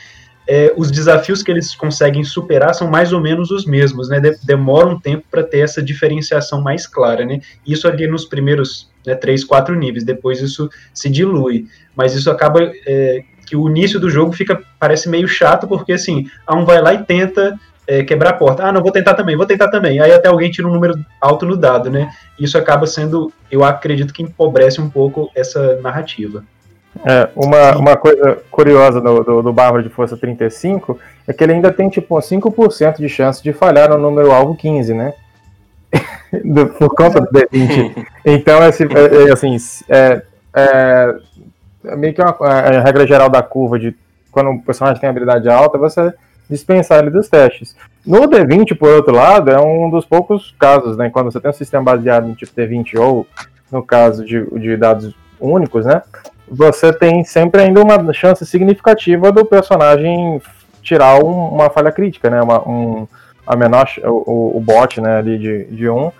é, 0.49 0.73
os 0.75 0.89
desafios 0.89 1.43
que 1.43 1.51
eles 1.51 1.75
conseguem 1.75 2.23
superar 2.23 2.73
são 2.73 2.89
mais 2.89 3.13
ou 3.13 3.21
menos 3.21 3.51
os 3.51 3.63
mesmos, 3.63 4.09
né? 4.09 4.19
De- 4.19 4.37
demora 4.43 4.87
um 4.87 4.99
tempo 4.99 5.23
para 5.29 5.43
ter 5.43 5.59
essa 5.59 5.81
diferenciação 5.81 6.61
mais 6.61 6.87
clara, 6.87 7.23
né? 7.23 7.39
Isso 7.65 7.87
ali 7.87 8.07
nos 8.07 8.25
primeiros 8.25 8.91
né, 9.05 9.13
três, 9.13 9.43
quatro 9.43 9.75
níveis, 9.75 10.03
depois 10.03 10.41
isso 10.41 10.67
se 10.93 11.09
dilui, 11.09 11.67
mas 11.95 12.15
isso 12.15 12.29
acaba 12.29 12.59
é, 12.87 13.23
que 13.45 13.55
o 13.55 13.69
início 13.69 13.99
do 13.99 14.09
jogo 14.09 14.31
fica 14.31 14.61
parece 14.79 15.09
meio 15.09 15.27
chato 15.27 15.67
porque 15.67 15.93
assim, 15.93 16.27
a 16.47 16.55
um 16.55 16.65
vai 16.65 16.81
lá 16.81 16.93
e 16.93 17.03
tenta 17.03 17.59
é, 17.91 18.03
quebrar 18.05 18.29
a 18.29 18.33
porta, 18.33 18.63
ah, 18.63 18.71
não 18.71 18.81
vou 18.81 18.91
tentar 18.91 19.15
também, 19.15 19.35
vou 19.35 19.45
tentar 19.45 19.67
também, 19.67 19.99
aí 19.99 20.13
até 20.13 20.29
alguém 20.29 20.49
tira 20.49 20.65
um 20.65 20.71
número 20.71 20.97
alto 21.19 21.45
no 21.45 21.57
dado, 21.57 21.91
né? 21.91 22.09
Isso 22.39 22.57
acaba 22.57 22.87
sendo, 22.87 23.33
eu 23.51 23.65
acredito 23.65 24.13
que 24.13 24.23
empobrece 24.23 24.79
um 24.79 24.89
pouco 24.89 25.29
essa 25.35 25.75
narrativa. 25.81 26.41
É, 27.05 27.27
uma, 27.35 27.75
uma 27.75 27.97
coisa 27.97 28.37
curiosa 28.49 29.01
do, 29.01 29.23
do, 29.25 29.41
do 29.41 29.51
Bárbaro 29.53 29.83
de 29.83 29.89
Força 29.89 30.15
35 30.15 30.97
é 31.27 31.33
que 31.33 31.43
ele 31.43 31.51
ainda 31.51 31.69
tem 31.69 31.89
tipo 31.89 32.17
uns 32.17 32.29
5% 32.29 32.97
de 32.97 33.09
chance 33.09 33.43
de 33.43 33.51
falhar 33.51 33.89
no 33.89 33.97
número 33.97 34.31
alvo 34.31 34.55
15, 34.55 34.93
né? 34.93 35.13
Do- 36.45 36.67
por 36.67 36.95
conta 36.95 37.19
do 37.19 37.27
D20. 37.27 38.05
Então, 38.23 38.63
esse, 38.65 38.83
é, 38.83 39.29
é, 39.29 39.33
assim, 39.33 39.57
é, 39.89 40.21
é, 40.55 41.15
é 41.87 41.95
meio 41.97 42.13
que 42.13 42.21
uma 42.21 42.37
é 42.71 42.77
a 42.77 42.83
regra 42.83 43.05
geral 43.05 43.29
da 43.29 43.41
curva 43.41 43.77
de 43.77 43.93
quando 44.31 44.51
o 44.51 44.61
personagem 44.61 45.01
tem 45.01 45.09
habilidade 45.09 45.49
alta, 45.49 45.77
você 45.77 46.13
dispensar 46.51 46.99
ele 46.99 47.09
dos 47.09 47.29
testes. 47.29 47.75
No 48.05 48.27
D20, 48.27 48.77
por 48.77 48.89
outro 48.89 49.15
lado, 49.15 49.49
é 49.49 49.59
um 49.59 49.89
dos 49.89 50.05
poucos 50.05 50.53
casos, 50.59 50.97
né? 50.97 51.09
Quando 51.09 51.31
você 51.31 51.39
tem 51.39 51.49
um 51.49 51.53
sistema 51.53 51.83
baseado 51.83 52.29
em 52.29 52.33
tipo 52.33 52.51
D20 52.53 52.99
ou 52.99 53.25
no 53.71 53.81
caso 53.81 54.25
de, 54.25 54.43
de 54.59 54.75
dados 54.75 55.15
únicos, 55.39 55.85
né? 55.85 56.01
Você 56.47 56.91
tem 56.91 57.23
sempre 57.23 57.61
ainda 57.61 57.81
uma 57.81 58.11
chance 58.13 58.45
significativa 58.45 59.31
do 59.31 59.45
personagem 59.45 60.41
tirar 60.83 61.23
um- 61.23 61.49
uma 61.49 61.69
falha 61.69 61.91
crítica, 61.91 62.29
né? 62.29 62.41
Uma, 62.41 62.67
um, 62.67 63.07
a 63.47 63.55
menor, 63.55 63.87
o, 64.03 64.57
o 64.57 64.59
bot, 64.59 64.99
né, 65.01 65.17
ali 65.17 65.37
de, 65.37 65.65
de 65.65 65.89
um, 65.89 66.11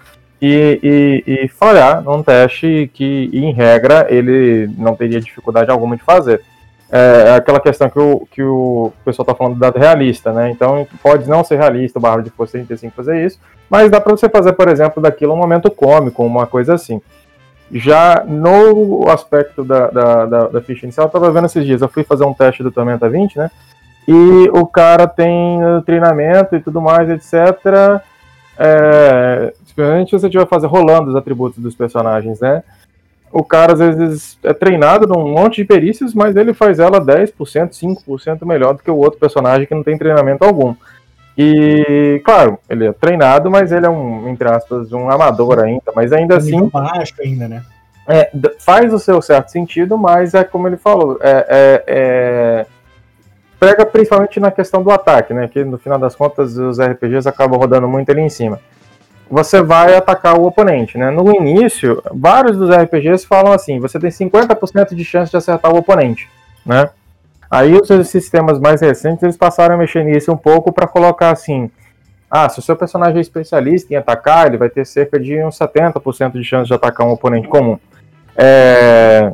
e, 0.42 1.24
e, 1.28 1.44
e 1.44 1.48
falhar 1.48 2.02
num 2.02 2.24
teste 2.24 2.90
que, 2.94 3.30
em 3.32 3.52
regra, 3.54 4.08
ele 4.10 4.70
não 4.78 4.96
teria 4.96 5.22
dificuldade 5.22 5.70
alguma 5.70 5.96
de 5.96 6.04
fazer. 6.04 6.42
É, 6.92 7.30
é 7.30 7.36
aquela 7.36 7.62
questão 7.62 7.90
que 7.90 8.00
o, 8.00 8.28
que 8.30 8.44
o 8.44 8.92
pessoal 9.06 9.24
está 9.24 9.34
falando 9.34 9.54
do 9.54 9.60
dado 9.60 9.80
realista, 9.80 10.34
né? 10.34 10.52
Então 10.52 10.86
pode 11.02 11.30
não 11.30 11.44
ser 11.44 11.58
realista 11.58 11.98
o 11.98 12.02
barra 12.02 12.22
de 12.22 12.30
força 12.30 12.54
35 12.54 12.94
fazer 12.94 13.26
isso, 13.26 13.40
mas 13.70 13.90
dá 13.90 14.02
para 14.02 14.12
você 14.12 14.28
fazer, 14.28 14.52
por 14.54 14.68
exemplo, 14.68 15.02
daquilo 15.02 15.34
um 15.34 15.38
momento 15.38 15.72
cômico, 15.72 16.26
uma 16.26 16.46
coisa 16.46 16.74
assim. 16.74 17.02
Já 17.72 18.26
no 18.28 19.10
aspecto 19.10 19.64
da, 19.64 19.88
da, 19.88 20.26
da, 20.26 20.48
da 20.48 20.62
ficha 20.62 20.86
inicial, 20.86 21.06
eu 21.06 21.08
estava 21.08 21.32
vendo 21.32 21.46
esses 21.46 21.66
dias, 21.66 21.82
eu 21.82 21.88
fui 21.88 22.04
fazer 22.04 22.26
um 22.26 22.34
teste 22.34 22.62
do 22.62 22.72
Tormenta 22.72 23.08
20, 23.08 23.38
né? 23.38 23.50
E 24.06 24.50
o 24.52 24.66
cara 24.66 25.08
tem 25.08 25.64
uh, 25.64 25.82
treinamento 25.84 26.56
e 26.56 26.60
tudo 26.60 26.82
mais, 26.82 27.10
etc. 27.10 28.04
É, 28.58 29.54
principalmente 29.60 30.10
se 30.10 30.20
você 30.20 30.28
estiver 30.28 30.48
fazer 30.48 30.68
rolando 30.68 31.10
os 31.10 31.16
atributos 31.16 31.60
dos 31.60 31.74
personagens, 31.74 32.42
né? 32.42 32.62
O 33.32 33.44
cara 33.44 33.74
às 33.74 33.80
vezes 33.80 34.38
é 34.44 34.54
treinado 34.54 35.08
num 35.08 35.30
monte 35.34 35.58
de 35.58 35.66
perícias, 35.66 36.14
mas 36.14 36.36
ele 36.36 36.54
faz 36.54 36.80
ela 36.80 37.00
10%, 37.00 37.34
5% 37.72 38.46
melhor 38.46 38.74
do 38.74 38.84
que 38.84 38.92
o 38.92 38.98
outro 38.98 39.20
personagem 39.20 39.66
que 39.66 39.76
não 39.76 39.84
tem 39.84 39.98
treinamento 39.98 40.44
algum. 40.44 40.76
E, 41.38 42.22
claro, 42.26 42.60
ele 42.70 42.88
é 42.88 42.92
treinado, 42.92 43.50
mas 43.50 43.72
ele 43.72 43.86
é 43.86 43.90
um, 43.90 44.28
entre 44.28 44.50
aspas, 44.50 44.92
um 44.92 45.10
amador 45.10 45.60
ainda, 45.60 45.92
mas 45.96 46.12
ainda 46.12 46.38
assim 46.38 46.52
Nível 46.52 46.70
baixo 46.70 47.14
ainda, 47.22 47.48
né? 47.48 47.64
é, 48.08 48.30
faz 48.60 48.94
o 48.94 49.00
seu 49.00 49.22
certo 49.22 49.50
sentido, 49.50 49.98
mas 49.98 50.34
é 50.34 50.44
como 50.44 50.68
ele 50.68 50.78
falou, 50.78 51.18
é, 51.22 51.46
é- 51.50 51.84
é- 51.88 52.66
pega 53.60 53.86
principalmente 53.86 54.40
na 54.40 54.52
questão 54.52 54.84
do 54.84 54.92
ataque, 54.92 55.34
né? 55.34 55.48
Que 55.48 55.64
no 55.64 55.78
final 55.78 56.00
das 56.00 56.16
contas 56.16 56.58
os 56.58 56.80
RPGs 56.80 57.30
acabam 57.30 57.60
rodando 57.60 57.88
muito 57.88 58.12
ali 58.12 58.22
em 58.22 58.30
cima. 58.30 58.60
Você 59.32 59.62
vai 59.62 59.96
atacar 59.96 60.38
o 60.38 60.46
oponente, 60.46 60.98
né? 60.98 61.10
No 61.10 61.34
início, 61.34 62.04
vários 62.14 62.58
dos 62.58 62.70
RPGs 62.70 63.26
falam 63.26 63.54
assim: 63.54 63.80
você 63.80 63.98
tem 63.98 64.10
50% 64.10 64.94
de 64.94 65.06
chance 65.06 65.32
de 65.32 65.38
acertar 65.38 65.74
o 65.74 65.78
oponente, 65.78 66.28
né? 66.66 66.90
Aí 67.50 67.74
os 67.74 68.10
sistemas 68.10 68.60
mais 68.60 68.82
recentes 68.82 69.24
eles 69.24 69.38
passaram 69.38 69.76
a 69.76 69.78
mexer 69.78 70.04
nisso 70.04 70.34
um 70.34 70.38
pouco 70.38 70.74
para 70.74 70.86
colocar 70.86 71.32
assim: 71.32 71.72
ah, 72.30 72.50
se 72.50 72.60
o 72.60 72.62
seu 72.62 72.76
personagem 72.76 73.20
é 73.20 73.22
especialista 73.22 73.94
em 73.94 73.96
atacar, 73.96 74.48
ele 74.48 74.58
vai 74.58 74.70
ter 74.70 74.86
cerca 74.86 75.18
de 75.18 75.42
uns 75.42 75.58
70% 75.58 76.34
de 76.34 76.44
chance 76.44 76.68
de 76.68 76.74
atacar 76.74 77.08
um 77.08 77.12
oponente 77.12 77.48
comum. 77.48 77.80
É, 78.36 79.32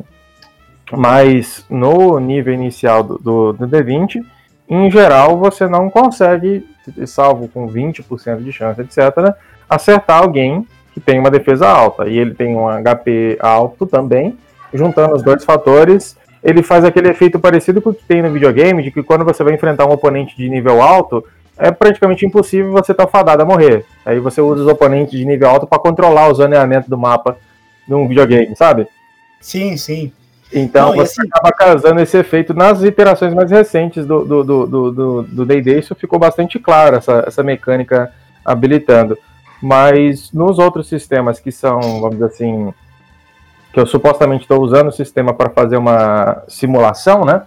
mas 0.92 1.66
no 1.68 2.20
nível 2.20 2.54
inicial 2.54 3.02
do, 3.02 3.18
do, 3.18 3.52
do 3.52 3.66
D20, 3.66 4.24
em 4.68 4.90
geral, 4.90 5.36
você 5.38 5.66
não 5.66 5.90
consegue, 5.90 6.64
salvo 7.04 7.48
com 7.48 7.66
20% 7.66 8.44
de 8.44 8.52
chance, 8.52 8.80
etc., 8.80 9.34
acertar 9.68 10.22
alguém 10.22 10.66
que 10.92 11.00
tem 11.00 11.18
uma 11.18 11.30
defesa 11.30 11.68
alta. 11.68 12.08
E 12.08 12.18
ele 12.18 12.34
tem 12.34 12.56
um 12.56 12.66
HP 12.66 13.36
alto 13.40 13.86
também. 13.86 14.36
Juntando 14.72 15.14
os 15.14 15.22
dois 15.22 15.44
fatores, 15.44 16.16
ele 16.42 16.62
faz 16.62 16.84
aquele 16.84 17.08
efeito 17.08 17.38
parecido 17.38 17.80
com 17.80 17.90
o 17.90 17.94
que 17.94 18.04
tem 18.04 18.22
no 18.22 18.30
videogame, 18.30 18.82
de 18.82 18.90
que 18.90 19.02
quando 19.02 19.24
você 19.24 19.42
vai 19.42 19.54
enfrentar 19.54 19.86
um 19.86 19.92
oponente 19.92 20.36
de 20.36 20.48
nível 20.48 20.82
alto, 20.82 21.24
é 21.58 21.70
praticamente 21.70 22.24
impossível 22.24 22.70
você 22.72 22.92
estar 22.92 23.06
tá 23.06 23.10
fadado 23.10 23.42
a 23.42 23.46
morrer. 23.46 23.84
Aí 24.04 24.20
você 24.20 24.40
usa 24.40 24.62
os 24.62 24.68
oponentes 24.68 25.18
de 25.18 25.24
nível 25.24 25.48
alto 25.48 25.66
para 25.66 25.78
controlar 25.78 26.28
o 26.28 26.34
zoneamento 26.34 26.88
do 26.88 26.96
mapa 26.96 27.36
num 27.86 28.06
videogame, 28.06 28.54
sabe? 28.54 28.86
Sim, 29.40 29.76
sim. 29.76 30.12
Então 30.52 30.90
Não, 30.90 30.96
você 30.96 31.20
assim... 31.20 31.30
acaba 31.30 31.52
causando 31.52 32.00
esse 32.00 32.16
efeito 32.16 32.54
nas 32.54 32.82
iterações 32.82 33.34
mais 33.34 33.50
recentes 33.50 34.06
do 34.06 34.20
D&D, 34.20 34.44
do, 34.44 34.66
do, 34.66 35.22
do, 35.22 35.44
do 35.44 35.70
isso 35.70 35.94
ficou 35.94 36.18
bastante 36.18 36.58
claro, 36.58 36.96
essa, 36.96 37.24
essa 37.26 37.42
mecânica 37.42 38.12
habilitando. 38.44 39.18
Mas 39.62 40.32
nos 40.32 40.58
outros 40.58 40.88
sistemas 40.88 41.40
que 41.40 41.50
são, 41.50 41.80
vamos 42.00 42.12
dizer 42.12 42.26
assim, 42.26 42.72
que 43.72 43.80
eu 43.80 43.86
supostamente 43.86 44.42
estou 44.42 44.62
usando 44.62 44.88
o 44.88 44.92
sistema 44.92 45.34
para 45.34 45.50
fazer 45.50 45.76
uma 45.76 46.42
simulação, 46.48 47.24
né? 47.24 47.42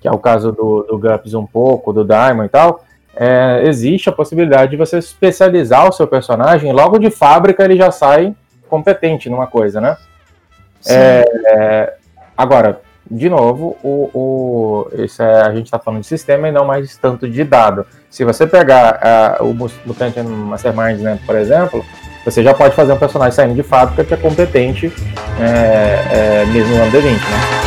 Que 0.00 0.08
é 0.08 0.10
o 0.10 0.18
caso 0.18 0.52
do, 0.52 0.82
do 0.82 0.98
GUPS 0.98 1.34
um 1.34 1.46
pouco, 1.46 1.92
do 1.92 2.04
Diamond 2.04 2.46
e 2.46 2.48
tal. 2.48 2.84
É, 3.14 3.62
existe 3.64 4.08
a 4.08 4.12
possibilidade 4.12 4.72
de 4.72 4.76
você 4.76 4.98
especializar 4.98 5.88
o 5.88 5.92
seu 5.92 6.06
personagem, 6.06 6.72
logo 6.72 6.98
de 6.98 7.10
fábrica 7.10 7.64
ele 7.64 7.76
já 7.76 7.90
sai 7.90 8.34
competente 8.68 9.30
numa 9.30 9.46
coisa, 9.46 9.80
né? 9.80 9.96
É, 10.86 11.24
é, 11.46 11.94
agora, 12.36 12.80
de 13.10 13.28
novo, 13.28 13.76
o, 13.82 14.10
o, 14.12 14.88
esse 14.92 15.22
é, 15.22 15.42
a 15.42 15.54
gente 15.54 15.66
está 15.66 15.78
falando 15.78 16.00
de 16.00 16.06
sistema 16.06 16.48
e 16.48 16.52
não 16.52 16.64
mais 16.64 16.96
tanto 16.96 17.28
de 17.28 17.44
dado. 17.44 17.86
Se 18.10 18.24
você 18.24 18.46
pegar 18.46 19.38
o 19.40 19.52
Mutant 19.54 20.16
Mastermind, 20.24 21.00
né, 21.00 21.18
por 21.24 21.36
exemplo, 21.36 21.84
você 22.24 22.42
já 22.42 22.52
pode 22.52 22.74
fazer 22.74 22.92
um 22.92 22.98
personagem 22.98 23.32
saindo 23.32 23.54
de 23.54 23.62
fábrica 23.62 24.04
que 24.04 24.14
é 24.14 24.16
competente 24.16 24.92
é, 25.40 26.42
é, 26.42 26.46
mesmo 26.46 26.74
no 26.74 26.82
ano 26.82 26.92
D20, 26.92 27.12
né? 27.12 27.65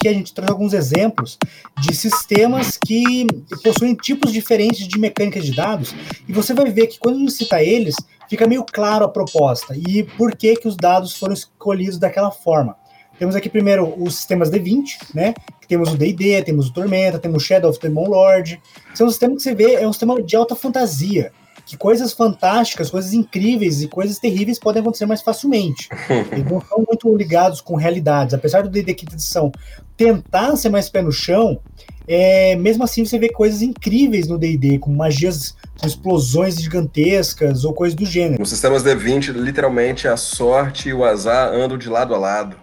Aqui 0.00 0.08
a 0.08 0.14
gente 0.14 0.32
traz 0.32 0.50
alguns 0.50 0.72
exemplos 0.72 1.38
de 1.78 1.94
sistemas 1.94 2.78
que 2.78 3.26
possuem 3.62 3.94
tipos 3.94 4.32
diferentes 4.32 4.88
de 4.88 4.98
mecânica 4.98 5.38
de 5.38 5.54
dados, 5.54 5.94
e 6.26 6.32
você 6.32 6.54
vai 6.54 6.70
ver 6.70 6.86
que 6.86 6.98
quando 6.98 7.16
a 7.16 7.18
gente 7.18 7.32
cita 7.32 7.62
eles, 7.62 7.94
fica 8.28 8.48
meio 8.48 8.64
claro 8.64 9.04
a 9.04 9.08
proposta 9.08 9.76
e 9.76 10.04
por 10.16 10.34
que, 10.34 10.56
que 10.56 10.66
os 10.66 10.76
dados 10.76 11.14
foram 11.16 11.34
escolhidos 11.34 11.98
daquela 11.98 12.30
forma. 12.30 12.76
Temos 13.18 13.36
aqui 13.36 13.50
primeiro 13.50 13.94
os 14.02 14.14
sistemas 14.14 14.50
D20, 14.50 15.14
né? 15.14 15.34
Temos 15.68 15.92
o 15.92 15.96
D&D, 15.96 16.42
temos 16.42 16.68
o 16.68 16.72
Tormenta, 16.72 17.18
temos 17.18 17.42
o 17.42 17.46
Shadow 17.46 17.70
of 17.70 17.78
the 17.78 17.90
Moon 17.90 18.08
Lord. 18.08 18.58
São 18.94 19.06
um 19.06 19.10
sistemas 19.10 19.36
que 19.36 19.42
você 19.42 19.54
vê, 19.54 19.74
é 19.74 19.86
um 19.86 19.92
sistema 19.92 20.20
de 20.22 20.34
alta 20.34 20.56
fantasia 20.56 21.30
que 21.70 21.76
coisas 21.76 22.12
fantásticas, 22.12 22.90
coisas 22.90 23.12
incríveis 23.12 23.80
e 23.80 23.86
coisas 23.86 24.18
terríveis 24.18 24.58
podem 24.58 24.82
acontecer 24.82 25.06
mais 25.06 25.22
facilmente. 25.22 25.88
Eles 26.32 26.50
não 26.50 26.60
são 26.60 26.84
muito 26.84 27.16
ligados 27.16 27.60
com 27.60 27.76
realidades. 27.76 28.34
Apesar 28.34 28.62
do 28.62 28.68
D&D 28.68 28.92
quinta 28.92 29.14
edição 29.14 29.52
tentar 29.96 30.56
ser 30.56 30.68
mais 30.68 30.88
pé 30.88 31.00
no 31.00 31.12
chão, 31.12 31.60
é, 32.08 32.56
mesmo 32.56 32.82
assim 32.82 33.04
você 33.04 33.20
vê 33.20 33.28
coisas 33.28 33.62
incríveis 33.62 34.26
no 34.26 34.36
D&D, 34.36 34.80
com 34.80 34.90
magias, 34.90 35.54
com 35.78 35.86
explosões 35.86 36.60
gigantescas 36.60 37.64
ou 37.64 37.72
coisas 37.72 37.94
do 37.94 38.04
gênero. 38.04 38.40
Nos 38.40 38.50
sistemas 38.50 38.82
D20, 38.82 39.30
literalmente 39.32 40.08
a 40.08 40.16
sorte 40.16 40.88
e 40.88 40.92
o 40.92 41.04
azar 41.04 41.52
andam 41.52 41.78
de 41.78 41.88
lado 41.88 42.12
a 42.16 42.18
lado. 42.18 42.56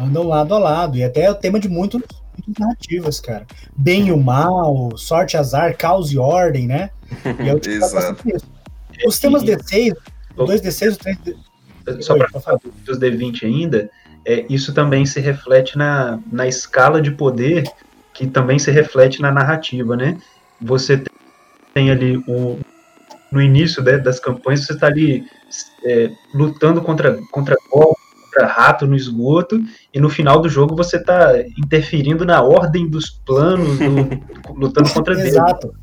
Andam 0.00 0.26
lado 0.26 0.54
a 0.54 0.58
lado, 0.58 0.96
e 0.96 1.04
até 1.04 1.24
é 1.24 1.30
o 1.30 1.34
tema 1.34 1.60
de 1.60 1.68
muitos, 1.68 2.00
muitas 2.00 2.54
narrativas, 2.58 3.20
cara. 3.20 3.46
Bem 3.76 4.08
e 4.08 4.12
o 4.12 4.16
mal, 4.16 4.96
sorte, 4.96 5.36
azar, 5.36 5.76
caos 5.76 6.10
e 6.10 6.18
ordem, 6.18 6.66
né? 6.66 6.88
E 7.42 7.48
é 7.48 7.54
o 7.54 7.60
Exato. 7.64 8.24
Os 9.06 9.18
temas 9.18 9.42
D6, 9.42 9.96
o 10.36 10.44
2D6, 10.44 10.94
o 10.94 10.98
3D... 10.98 12.02
Só 12.02 12.16
para 12.16 12.40
falar 12.40 12.58
dos 12.84 12.98
D20 12.98 13.44
ainda, 13.44 13.90
é, 14.24 14.44
isso 14.48 14.72
também 14.72 15.04
se 15.04 15.20
reflete 15.20 15.76
na, 15.76 16.20
na 16.30 16.46
escala 16.46 17.02
de 17.02 17.10
poder 17.10 17.64
que 18.14 18.26
também 18.26 18.58
se 18.58 18.70
reflete 18.70 19.20
na 19.20 19.32
narrativa, 19.32 19.96
né? 19.96 20.18
Você 20.60 21.02
tem 21.74 21.90
ali 21.90 22.22
o 22.28 22.58
no 23.30 23.40
início 23.40 23.82
né, 23.82 23.96
das 23.96 24.20
campanhas 24.20 24.66
você 24.66 24.74
está 24.74 24.88
ali 24.88 25.24
é, 25.86 26.10
lutando 26.34 26.82
contra 26.82 27.18
contra 27.30 27.56
contra 27.70 28.46
rato 28.46 28.86
no 28.86 28.94
esgoto 28.94 29.58
e 29.92 29.98
no 29.98 30.10
final 30.10 30.40
do 30.40 30.50
jogo 30.50 30.76
você 30.76 30.98
está 30.98 31.32
interferindo 31.58 32.26
na 32.26 32.42
ordem 32.42 32.88
dos 32.88 33.08
planos, 33.08 33.78
do, 33.78 34.52
lutando 34.54 34.90
contra 34.90 35.14
Exato. 35.14 35.74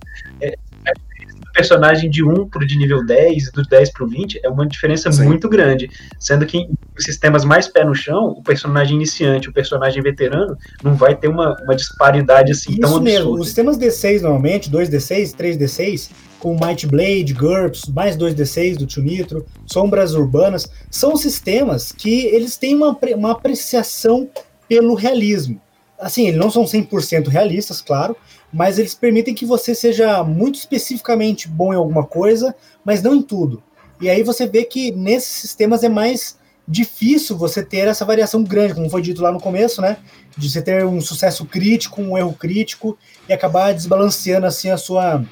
Personagem 1.59 2.09
de 2.09 2.23
1 2.23 2.47
pro 2.47 2.65
de 2.65 2.77
nível 2.77 3.05
10, 3.05 3.51
do 3.51 3.63
10 3.63 3.91
pro 3.91 4.07
20, 4.07 4.39
é 4.41 4.49
uma 4.49 4.65
diferença 4.65 5.11
Sim. 5.11 5.25
muito 5.25 5.49
grande. 5.49 5.89
Sendo 6.17 6.45
que 6.45 6.57
em 6.57 6.69
sistemas 6.97 7.43
mais 7.43 7.67
pé 7.67 7.83
no 7.83 7.93
chão, 7.93 8.29
o 8.29 8.41
personagem 8.41 8.95
iniciante, 8.95 9.49
o 9.49 9.53
personagem 9.53 10.01
veterano, 10.01 10.57
não 10.81 10.95
vai 10.95 11.15
ter 11.15 11.27
uma, 11.27 11.61
uma 11.63 11.75
disparidade 11.75 12.53
assim 12.53 12.71
Isso 12.71 12.79
tão 12.79 12.97
absurda. 12.97 13.09
mesmo, 13.11 13.33
os 13.33 13.47
sistemas 13.47 13.77
D6 13.77 14.21
normalmente, 14.21 14.71
2D6, 14.71 15.35
3D6, 15.35 16.11
com 16.39 16.57
Might 16.65 16.87
Blade, 16.87 17.33
GURPS, 17.33 17.87
mais 17.93 18.15
2D6 18.15 18.77
do 18.77 18.85
Tio 18.85 19.03
Nitro, 19.03 19.45
Sombras 19.65 20.13
Urbanas, 20.13 20.71
são 20.89 21.17
sistemas 21.17 21.91
que 21.91 22.25
eles 22.27 22.55
têm 22.55 22.73
uma, 22.73 22.97
uma 23.15 23.31
apreciação 23.31 24.29
pelo 24.69 24.93
realismo. 24.93 25.59
Assim, 25.99 26.27
eles 26.29 26.39
não 26.39 26.49
são 26.49 26.63
100% 26.63 27.27
realistas, 27.27 27.81
claro, 27.81 28.15
mas 28.51 28.79
eles 28.79 28.93
permitem 28.95 29.33
que 29.33 29.45
você 29.45 29.75
seja 29.75 30.23
muito 30.23 30.55
especificamente 30.55 31.47
bom 31.47 31.73
em 31.73 31.77
alguma 31.77 32.05
coisa, 32.05 32.55
mas 32.83 33.01
não 33.01 33.15
em 33.15 33.21
tudo. 33.21 33.61
E 34.01 34.09
aí 34.09 34.23
você 34.23 34.47
vê 34.47 34.63
que 34.63 34.91
nesses 34.91 35.29
sistemas 35.29 35.83
é 35.83 35.89
mais 35.89 36.37
difícil 36.67 37.35
você 37.35 37.63
ter 37.63 37.87
essa 37.87 38.05
variação 38.05 38.43
grande, 38.43 38.75
como 38.75 38.89
foi 38.89 39.01
dito 39.01 39.21
lá 39.21 39.31
no 39.31 39.39
começo, 39.39 39.81
né? 39.81 39.97
De 40.37 40.49
você 40.49 40.61
ter 40.61 40.85
um 40.85 41.01
sucesso 41.01 41.43
crítico, 41.45 42.01
um 42.01 42.17
erro 42.17 42.33
crítico 42.33 42.97
e 43.27 43.33
acabar 43.33 43.73
desbalanceando 43.73 44.45
assim 44.45 44.69
a 44.69 44.77
sua 44.77 45.23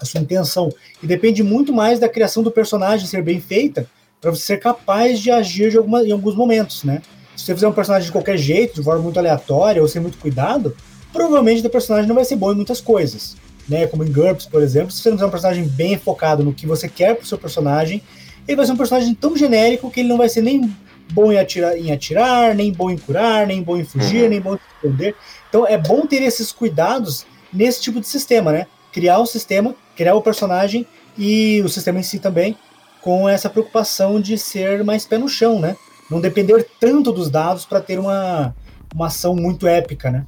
a 0.00 0.04
sua 0.04 0.20
intenção. 0.20 0.68
E 1.02 1.06
depende 1.06 1.42
muito 1.42 1.72
mais 1.72 1.98
da 1.98 2.08
criação 2.08 2.42
do 2.42 2.50
personagem 2.50 3.06
ser 3.06 3.22
bem 3.22 3.40
feita 3.40 3.88
para 4.20 4.30
você 4.30 4.42
ser 4.42 4.56
capaz 4.58 5.20
de 5.20 5.30
agir 5.30 5.70
de 5.70 5.78
alguma, 5.78 6.02
em 6.02 6.10
alguns 6.10 6.34
momentos, 6.34 6.82
né? 6.84 7.00
Se 7.36 7.44
você 7.44 7.54
fizer 7.54 7.68
um 7.68 7.72
personagem 7.72 8.06
de 8.06 8.12
qualquer 8.12 8.36
jeito, 8.36 8.76
de 8.76 8.82
forma 8.82 9.02
muito 9.02 9.18
aleatória 9.18 9.82
ou 9.82 9.88
sem 9.88 10.00
muito 10.00 10.18
cuidado, 10.18 10.76
provavelmente 11.14 11.64
o 11.64 11.70
personagem 11.70 12.08
não 12.08 12.14
vai 12.16 12.24
ser 12.24 12.36
bom 12.36 12.52
em 12.52 12.56
muitas 12.56 12.80
coisas. 12.80 13.36
Né, 13.66 13.86
como 13.86 14.04
em 14.04 14.12
GURPS, 14.12 14.44
por 14.44 14.62
exemplo, 14.62 14.90
se 14.90 15.00
você 15.00 15.08
não 15.08 15.16
fizer 15.16 15.26
um 15.26 15.30
personagem 15.30 15.64
bem 15.66 15.96
focado 15.96 16.44
no 16.44 16.52
que 16.52 16.66
você 16.66 16.86
quer 16.86 17.16
pro 17.16 17.26
seu 17.26 17.38
personagem, 17.38 18.02
ele 18.46 18.56
vai 18.58 18.66
ser 18.66 18.72
um 18.72 18.76
personagem 18.76 19.14
tão 19.14 19.34
genérico 19.34 19.90
que 19.90 20.00
ele 20.00 20.08
não 20.10 20.18
vai 20.18 20.28
ser 20.28 20.42
nem 20.42 20.70
bom 21.10 21.32
em 21.32 21.38
atirar, 21.38 21.74
em 21.74 21.90
atirar 21.90 22.54
nem 22.54 22.70
bom 22.70 22.90
em 22.90 22.98
curar, 22.98 23.46
nem 23.46 23.62
bom 23.62 23.78
em 23.78 23.84
fugir, 23.84 24.24
uhum. 24.24 24.28
nem 24.28 24.40
bom 24.40 24.54
em 24.54 24.58
esconder. 24.74 25.16
Então 25.48 25.66
é 25.66 25.78
bom 25.78 26.06
ter 26.06 26.22
esses 26.22 26.52
cuidados 26.52 27.24
nesse 27.50 27.80
tipo 27.80 28.00
de 28.00 28.06
sistema, 28.06 28.52
né? 28.52 28.66
Criar 28.92 29.18
o 29.18 29.26
sistema, 29.26 29.74
criar 29.96 30.14
o 30.14 30.20
personagem 30.20 30.86
e 31.16 31.62
o 31.64 31.68
sistema 31.70 32.00
em 32.00 32.02
si 32.02 32.18
também, 32.18 32.56
com 33.00 33.26
essa 33.26 33.48
preocupação 33.48 34.20
de 34.20 34.36
ser 34.36 34.84
mais 34.84 35.06
pé 35.06 35.16
no 35.16 35.28
chão, 35.28 35.58
né? 35.58 35.74
Não 36.10 36.20
depender 36.20 36.66
tanto 36.78 37.12
dos 37.12 37.30
dados 37.30 37.64
para 37.64 37.80
ter 37.80 37.98
uma, 37.98 38.54
uma 38.94 39.06
ação 39.06 39.34
muito 39.34 39.66
épica, 39.66 40.10
né? 40.10 40.26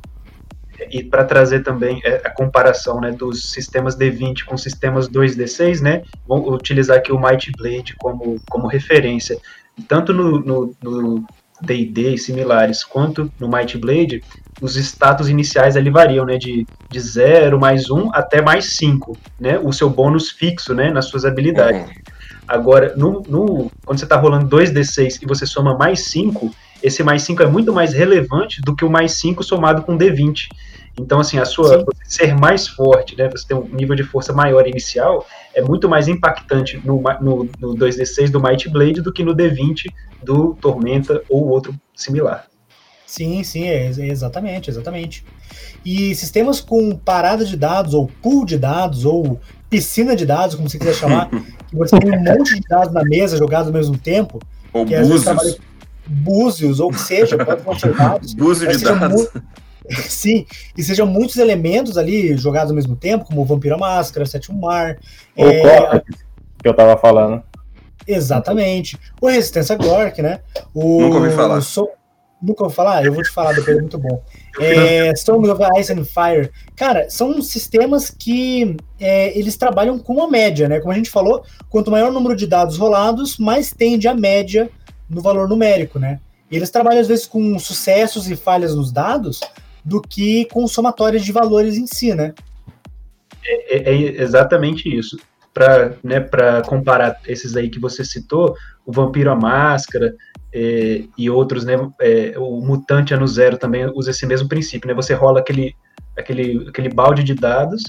E 0.91 1.03
para 1.03 1.25
trazer 1.25 1.63
também 1.63 2.01
é, 2.05 2.23
a 2.25 2.31
comparação 2.31 3.01
né, 3.01 3.13
dos 3.13 3.51
sistemas 3.51 3.97
D20 3.97 4.45
com 4.45 4.57
sistemas 4.57 5.09
2D6, 5.09 5.81
né, 5.81 6.03
vou 6.27 6.53
utilizar 6.53 6.99
aqui 6.99 7.13
o 7.13 7.21
Might 7.21 7.53
Blade 7.57 7.95
como, 7.99 8.41
como 8.49 8.67
referência. 8.67 9.39
Tanto 9.89 10.13
no 10.13 11.25
D&D 11.61 12.15
e 12.15 12.19
similares, 12.19 12.85
quanto 12.85 13.31
no 13.39 13.49
Might 13.49 13.79
Blade, 13.79 14.23
os 14.61 14.77
status 14.77 15.29
iniciais 15.29 15.77
ali 15.77 15.91
variam, 15.91 16.25
né, 16.25 16.37
de, 16.37 16.67
de 16.91 17.01
0 17.01 17.59
mais 17.59 17.91
1 17.91 18.11
até 18.13 18.43
mais 18.43 18.77
5, 18.77 19.17
né, 19.41 19.59
o 19.59 19.73
seu 19.73 19.89
bônus 19.89 20.31
fixo, 20.31 20.75
né, 20.75 20.91
nas 20.91 21.07
suas 21.07 21.25
habilidades. 21.25 21.83
Uhum. 21.83 22.03
Agora, 22.49 22.95
no, 22.97 23.23
no, 23.27 23.71
quando 23.85 23.99
você 23.99 24.05
está 24.05 24.17
rolando 24.17 24.55
2D6 24.57 25.23
e 25.23 25.27
você 25.27 25.47
soma 25.47 25.77
mais 25.77 26.07
5, 26.07 26.55
esse 26.83 27.03
mais 27.03 27.23
5 27.23 27.43
é 27.43 27.47
muito 27.47 27.73
mais 27.73 27.93
relevante 27.93 28.61
do 28.61 28.75
que 28.75 28.85
o 28.85 28.91
mais 28.91 29.13
5 29.13 29.43
somado 29.43 29.83
com 29.83 29.97
D20. 29.97 30.49
Então, 30.99 31.21
assim, 31.21 31.39
a 31.39 31.45
sua 31.45 31.85
ser 32.05 32.35
mais 32.35 32.67
forte, 32.67 33.17
né? 33.17 33.29
Você 33.29 33.49
ter 33.49 33.55
um 33.55 33.69
nível 33.69 33.95
de 33.95 34.03
força 34.03 34.33
maior 34.33 34.67
inicial 34.67 35.27
é 35.55 35.61
muito 35.61 35.89
mais 35.89 36.09
impactante 36.09 36.81
no, 36.85 37.03
no, 37.21 37.49
no 37.61 37.75
2D6 37.75 38.31
do 38.31 38.41
Might 38.41 38.69
Blade 38.71 39.03
do 39.03 39.13
que 39.13 39.23
no 39.23 39.35
D20 39.35 39.93
do 40.23 40.55
Tormenta 40.55 41.23
ou 41.29 41.49
outro 41.49 41.75
similar. 41.95 42.47
Sim, 43.07 43.45
sim, 43.45 43.65
é, 43.65 43.87
exatamente, 43.87 44.71
exatamente. 44.71 45.25
E 45.85 46.15
sistemas 46.15 46.61
com 46.61 46.97
parada 46.97 47.45
de 47.45 47.57
dados, 47.57 47.95
ou 47.95 48.11
pool 48.21 48.45
de 48.45 48.59
dados, 48.59 49.05
ou 49.05 49.39
piscina 49.71 50.17
de 50.17 50.27
dados, 50.27 50.57
como 50.57 50.69
você 50.69 50.79
quiser 50.79 50.95
chamar, 50.95 51.29
que 51.69 51.77
você 51.77 51.99
tem 51.99 52.11
um 52.11 52.23
monte 52.23 52.55
de 52.55 52.63
dados 52.69 52.93
na 52.93 53.05
mesa 53.05 53.37
jogados 53.37 53.69
ao 53.69 53.73
mesmo 53.73 53.97
tempo. 53.99 54.41
Ou 54.73 54.85
búzios 54.85 55.59
búzios, 56.07 56.81
ou 56.81 56.91
que 56.91 57.01
seja, 57.01 57.37
pode 57.37 57.81
ser 57.81 57.95
dados. 57.95 58.35
Búzio 58.35 58.69
de 58.69 58.83
dados. 58.83 59.29
Sim, 60.09 60.45
e 60.77 60.83
sejam 60.83 61.07
muitos 61.07 61.37
elementos 61.37 61.97
ali 61.97 62.37
jogados 62.37 62.71
ao 62.71 62.77
mesmo 62.77 62.97
tempo, 62.97 63.25
como 63.25 63.45
Vampira 63.45 63.77
Máscara, 63.77 64.27
Sétimo 64.27 64.61
Mar. 64.61 64.99
Ou 65.37 65.49
é... 65.49 66.03
que 66.61 66.69
eu 66.69 66.75
tava 66.75 66.97
falando. 66.97 67.43
Exatamente. 68.07 68.99
O 69.21 69.29
Resistência 69.29 69.77
Gork, 69.77 70.21
né? 70.23 70.41
O, 70.75 71.01
Nunca 71.01 71.17
ouvi 71.19 71.31
falar. 71.31 71.59
o 71.59 71.63
So- 71.63 71.89
Nunca 72.41 72.65
ouvi 72.65 72.75
falar? 72.75 73.05
Eu 73.05 73.13
vou 73.13 73.23
te 73.23 73.31
falar 73.31 73.53
depois, 73.55 73.77
é 73.77 73.81
muito 73.81 73.99
bom. 73.99 74.23
É, 74.59 75.15
Song 75.15 75.47
of 75.51 75.63
Ice 75.79 75.93
and 75.93 76.05
Fire. 76.07 76.51
Cara, 76.75 77.11
são 77.11 77.43
sistemas 77.43 78.09
que 78.09 78.75
é, 78.99 79.39
eles 79.39 79.55
trabalham 79.55 79.99
com 79.99 80.23
a 80.23 80.31
média, 80.31 80.67
né? 80.67 80.81
Como 80.81 80.91
a 80.91 80.97
gente 80.97 81.11
falou, 81.11 81.45
quanto 81.69 81.91
maior 81.91 82.09
o 82.09 82.15
número 82.15 82.35
de 82.35 82.47
dados 82.47 82.79
rolados, 82.79 83.37
mais 83.37 83.71
tende 83.71 84.09
a 84.09 84.15
média 84.15 84.71
no 85.09 85.21
valor 85.21 85.49
numérico, 85.49 85.99
né? 85.99 86.21
Eles 86.51 86.71
trabalham 86.71 87.01
às 87.01 87.09
vezes 87.09 87.27
com 87.27 87.59
sucessos 87.59 88.31
e 88.31 88.37
falhas 88.37 88.75
nos 88.75 88.93
dados 88.93 89.41
do 89.85 90.01
que 90.01 90.45
com 90.47 90.67
somatórias 90.67 91.25
de 91.25 91.33
valores 91.33 91.77
em 91.77 91.87
si, 91.87 92.15
né? 92.15 92.35
É, 93.45 93.91
é 93.91 94.23
exatamente 94.23 94.89
isso. 94.89 95.17
Para 95.53 95.95
né, 96.03 96.21
comparar 96.67 97.19
esses 97.27 97.57
aí 97.57 97.71
que 97.71 97.81
você 97.81 98.05
citou, 98.05 98.55
o 98.85 98.93
Vampiro 98.93 99.31
à 99.31 99.35
Máscara 99.35 100.15
é, 100.53 101.05
e 101.17 101.31
outros, 101.31 101.65
né, 101.65 101.75
é, 102.01 102.35
o 102.37 102.61
Mutante 102.61 103.15
Ano 103.15 103.27
Zero 103.27 103.57
também 103.57 103.87
usa 103.95 104.11
esse 104.11 104.27
mesmo 104.27 104.49
princípio, 104.49 104.89
né? 104.89 104.95
Você 104.95 105.15
rola 105.15 105.41
aquele, 105.41 105.75
aquele, 106.17 106.69
aquele 106.69 106.89
balde 106.89 107.25
de 107.25 107.35
dados 107.35 107.83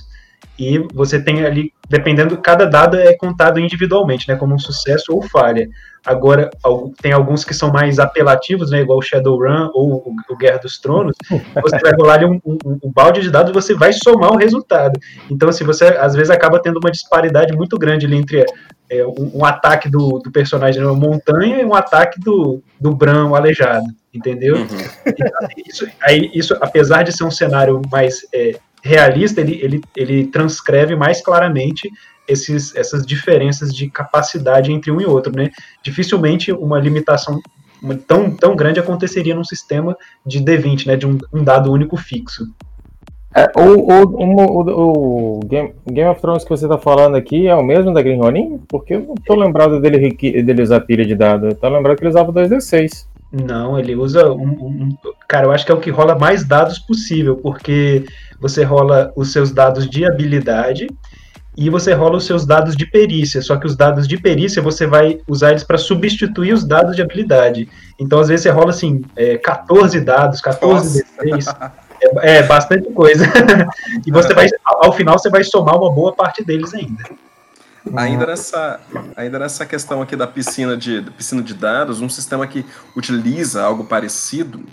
e 0.58 0.80
você 0.94 1.22
tem 1.22 1.46
ali, 1.46 1.72
dependendo, 1.88 2.38
cada 2.38 2.66
dado 2.66 2.98
é 2.98 3.16
contado 3.16 3.60
individualmente, 3.60 4.28
né, 4.28 4.36
como 4.36 4.56
um 4.56 4.60
sucesso 4.60 5.14
ou 5.14 5.22
falha. 5.22 5.68
Agora, 6.08 6.50
tem 7.02 7.12
alguns 7.12 7.44
que 7.44 7.54
são 7.54 7.70
mais 7.70 8.00
apelativos, 8.00 8.72
né, 8.72 8.80
igual 8.80 9.00
o 9.00 9.02
Shadowrun 9.02 9.70
ou 9.74 10.16
o, 10.30 10.38
Guerra 10.38 10.60
dos 10.60 10.80
Tronos, 10.80 11.14
você 11.62 11.80
vai 11.80 11.92
rolar 11.92 12.14
ali 12.14 12.26
um, 12.26 12.40
um, 12.46 12.80
um 12.82 12.92
balde 12.92 13.20
de 13.20 13.30
dados 13.30 13.52
e 13.52 13.54
você 13.54 13.74
vai 13.74 13.92
somar 13.92 14.32
o 14.32 14.38
resultado. 14.38 14.98
Então, 15.30 15.50
assim, 15.50 15.66
você 15.66 15.86
às 15.86 16.16
vezes 16.16 16.30
acaba 16.30 16.62
tendo 16.62 16.80
uma 16.80 16.90
disparidade 16.90 17.52
muito 17.54 17.78
grande 17.78 18.06
ali 18.06 18.16
entre 18.16 18.46
é, 18.90 19.06
um, 19.06 19.32
um 19.40 19.46
ataque 19.46 19.90
do, 19.90 20.20
do 20.20 20.32
personagem 20.32 20.82
na 20.82 20.94
montanha 20.94 21.60
e 21.60 21.66
um 21.66 21.76
ataque 21.76 22.22
do, 22.22 22.64
do 22.80 22.96
Bran, 22.96 23.36
aleijado, 23.36 23.88
entendeu? 24.14 24.56
Uhum. 24.56 24.66
Isso, 25.68 25.86
aí, 26.02 26.32
isso, 26.34 26.56
apesar 26.62 27.04
de 27.04 27.12
ser 27.12 27.26
um 27.26 27.32
cenário 27.32 27.82
mais 27.92 28.26
é, 28.34 28.58
realista, 28.84 29.42
ele, 29.42 29.60
ele, 29.62 29.82
ele 29.96 30.28
transcreve 30.28 30.96
mais 30.96 31.22
claramente 31.22 31.90
esses, 32.28 32.76
essas 32.76 33.06
diferenças 33.06 33.74
de 33.74 33.90
capacidade 33.90 34.72
entre 34.72 34.92
um 34.92 35.00
e 35.00 35.06
outro, 35.06 35.34
né? 35.36 35.50
Dificilmente 35.82 36.52
uma 36.52 36.80
limitação 36.80 37.40
tão, 38.08 38.36
tão 38.36 38.56
grande 38.56 38.80
aconteceria 38.80 39.36
num 39.36 39.44
sistema 39.44 39.96
de 40.26 40.42
D20, 40.42 40.88
né? 40.88 40.96
De 40.96 41.08
um, 41.08 41.18
um 41.34 41.44
dado 41.44 41.72
único 41.72 41.96
fixo. 41.96 42.44
É, 43.36 43.52
o, 43.56 43.62
o, 43.62 44.04
o, 44.24 45.38
o, 45.38 45.40
Game, 45.46 45.74
Game 45.86 46.10
of 46.10 46.20
Thrones 46.20 46.44
que 46.44 46.50
você 46.50 46.68
tá 46.68 46.78
falando 46.78 47.16
aqui 47.16 47.48
é 47.48 47.56
o 47.56 47.64
mesmo 47.64 47.94
da 47.94 48.02
Green 48.02 48.18
Ronin? 48.18 48.60
Porque 48.68 48.96
eu 48.96 49.02
não 49.02 49.16
tô 49.16 49.36
lembrado 49.36 49.80
dele, 49.80 50.12
dele 50.12 50.62
usar 50.62 50.82
pilha 50.82 51.06
de 51.06 51.14
dado. 51.14 51.48
Eu 51.48 51.56
tô 51.56 51.70
lembrado 51.70 51.98
que 51.98 52.04
ele 52.04 52.10
usava 52.10 52.34
2D6. 52.34 53.06
Não, 53.32 53.78
ele 53.78 53.96
usa 53.96 54.32
um, 54.32 54.48
um- 54.48 54.98
Cara, 55.28 55.48
eu 55.48 55.52
acho 55.52 55.66
que 55.66 55.72
é 55.72 55.76
o 55.76 55.80
que 55.80 55.90
rola 55.90 56.18
mais 56.18 56.46
dados 56.46 56.80
possível, 56.80 57.36
porque 57.36 58.06
você 58.40 58.64
rola 58.64 59.12
os 59.16 59.32
seus 59.34 59.52
dados 59.52 59.90
de 59.90 60.06
habilidade 60.06 60.88
e 61.58 61.70
você 61.70 61.92
rola 61.94 62.18
os 62.18 62.26
seus 62.26 62.46
dados 62.46 62.76
de 62.76 62.86
perícia. 62.86 63.42
Só 63.42 63.58
que 63.58 63.66
os 63.66 63.76
dados 63.76 64.08
de 64.08 64.18
perícia 64.18 64.62
você 64.62 64.86
vai 64.88 65.20
usar 65.28 65.50
eles 65.52 65.64
para 65.64 65.78
substituir 65.78 66.54
os 66.54 66.64
dados 66.64 66.96
de 66.96 67.02
habilidade. 67.02 67.68
Então, 68.00 68.20
às 68.20 68.28
vezes, 68.30 68.44
você 68.44 68.50
rola 68.50 68.70
assim, 68.70 69.02
é, 69.16 69.38
14 69.38 70.00
dados, 70.00 70.40
14 70.40 71.04
D6. 71.20 71.72
É, 72.22 72.38
é 72.38 72.44
bastante 72.44 72.90
coisa. 72.92 73.26
e 74.06 74.12
você 74.12 74.34
vai, 74.34 74.48
ao 74.64 74.94
final, 74.94 75.18
você 75.18 75.30
vai 75.30 75.44
somar 75.44 75.76
uma 75.78 75.92
boa 75.92 76.14
parte 76.14 76.46
deles 76.46 76.74
ainda. 76.74 77.04
Ainda 77.96 78.26
nessa, 78.28 78.80
ainda 79.16 79.40
nessa 79.40 79.66
questão 79.66 80.02
aqui 80.02 80.16
da 80.16 80.28
piscina 80.28 80.76
de, 80.76 81.02
da 81.02 81.12
piscina 81.12 81.42
de 81.42 81.54
dados, 81.54 82.02
um 82.02 82.10
sistema 82.10 82.46
que 82.48 82.66
utiliza 82.96 83.64
algo 83.64 83.84
parecido, 83.86 84.64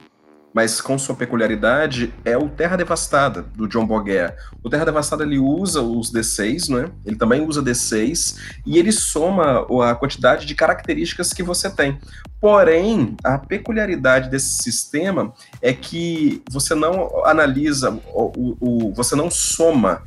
mas 0.53 0.81
com 0.81 0.97
sua 0.97 1.17
peculiaridade, 1.17 2.15
é 2.25 2.39
o 2.39 2.49
Terra 2.49 2.77
Devastada, 2.77 3.43
do 3.57 3.67
John 3.67 3.85
Boguer. 3.85 4.37
O 4.63 4.71
Terra 4.71 4.85
Devastada 4.85 5.25
ele 5.25 5.37
usa 5.39 5.83
os 5.83 6.13
D6, 6.13 6.69
né? 6.73 6.91
Ele 7.05 7.17
também 7.17 7.45
usa 7.45 7.61
D6 7.61 8.37
e 8.65 8.79
ele 8.79 8.93
soma 8.93 9.67
a 9.91 9.95
quantidade 9.97 10.47
de 10.47 10.55
características 10.55 11.33
que 11.33 11.43
você 11.43 11.69
tem. 11.69 11.99
Porém, 12.41 13.17
a 13.25 13.37
peculiaridade 13.37 14.31
desse 14.31 14.63
sistema 14.63 15.33
é 15.61 15.73
que 15.73 16.41
você 16.49 16.73
não 16.75 17.25
analisa, 17.27 17.91
o, 18.13 18.33
o- 18.37 18.57
o- 18.61 18.95
você 18.95 19.17
não 19.17 19.31
soma 19.31 20.03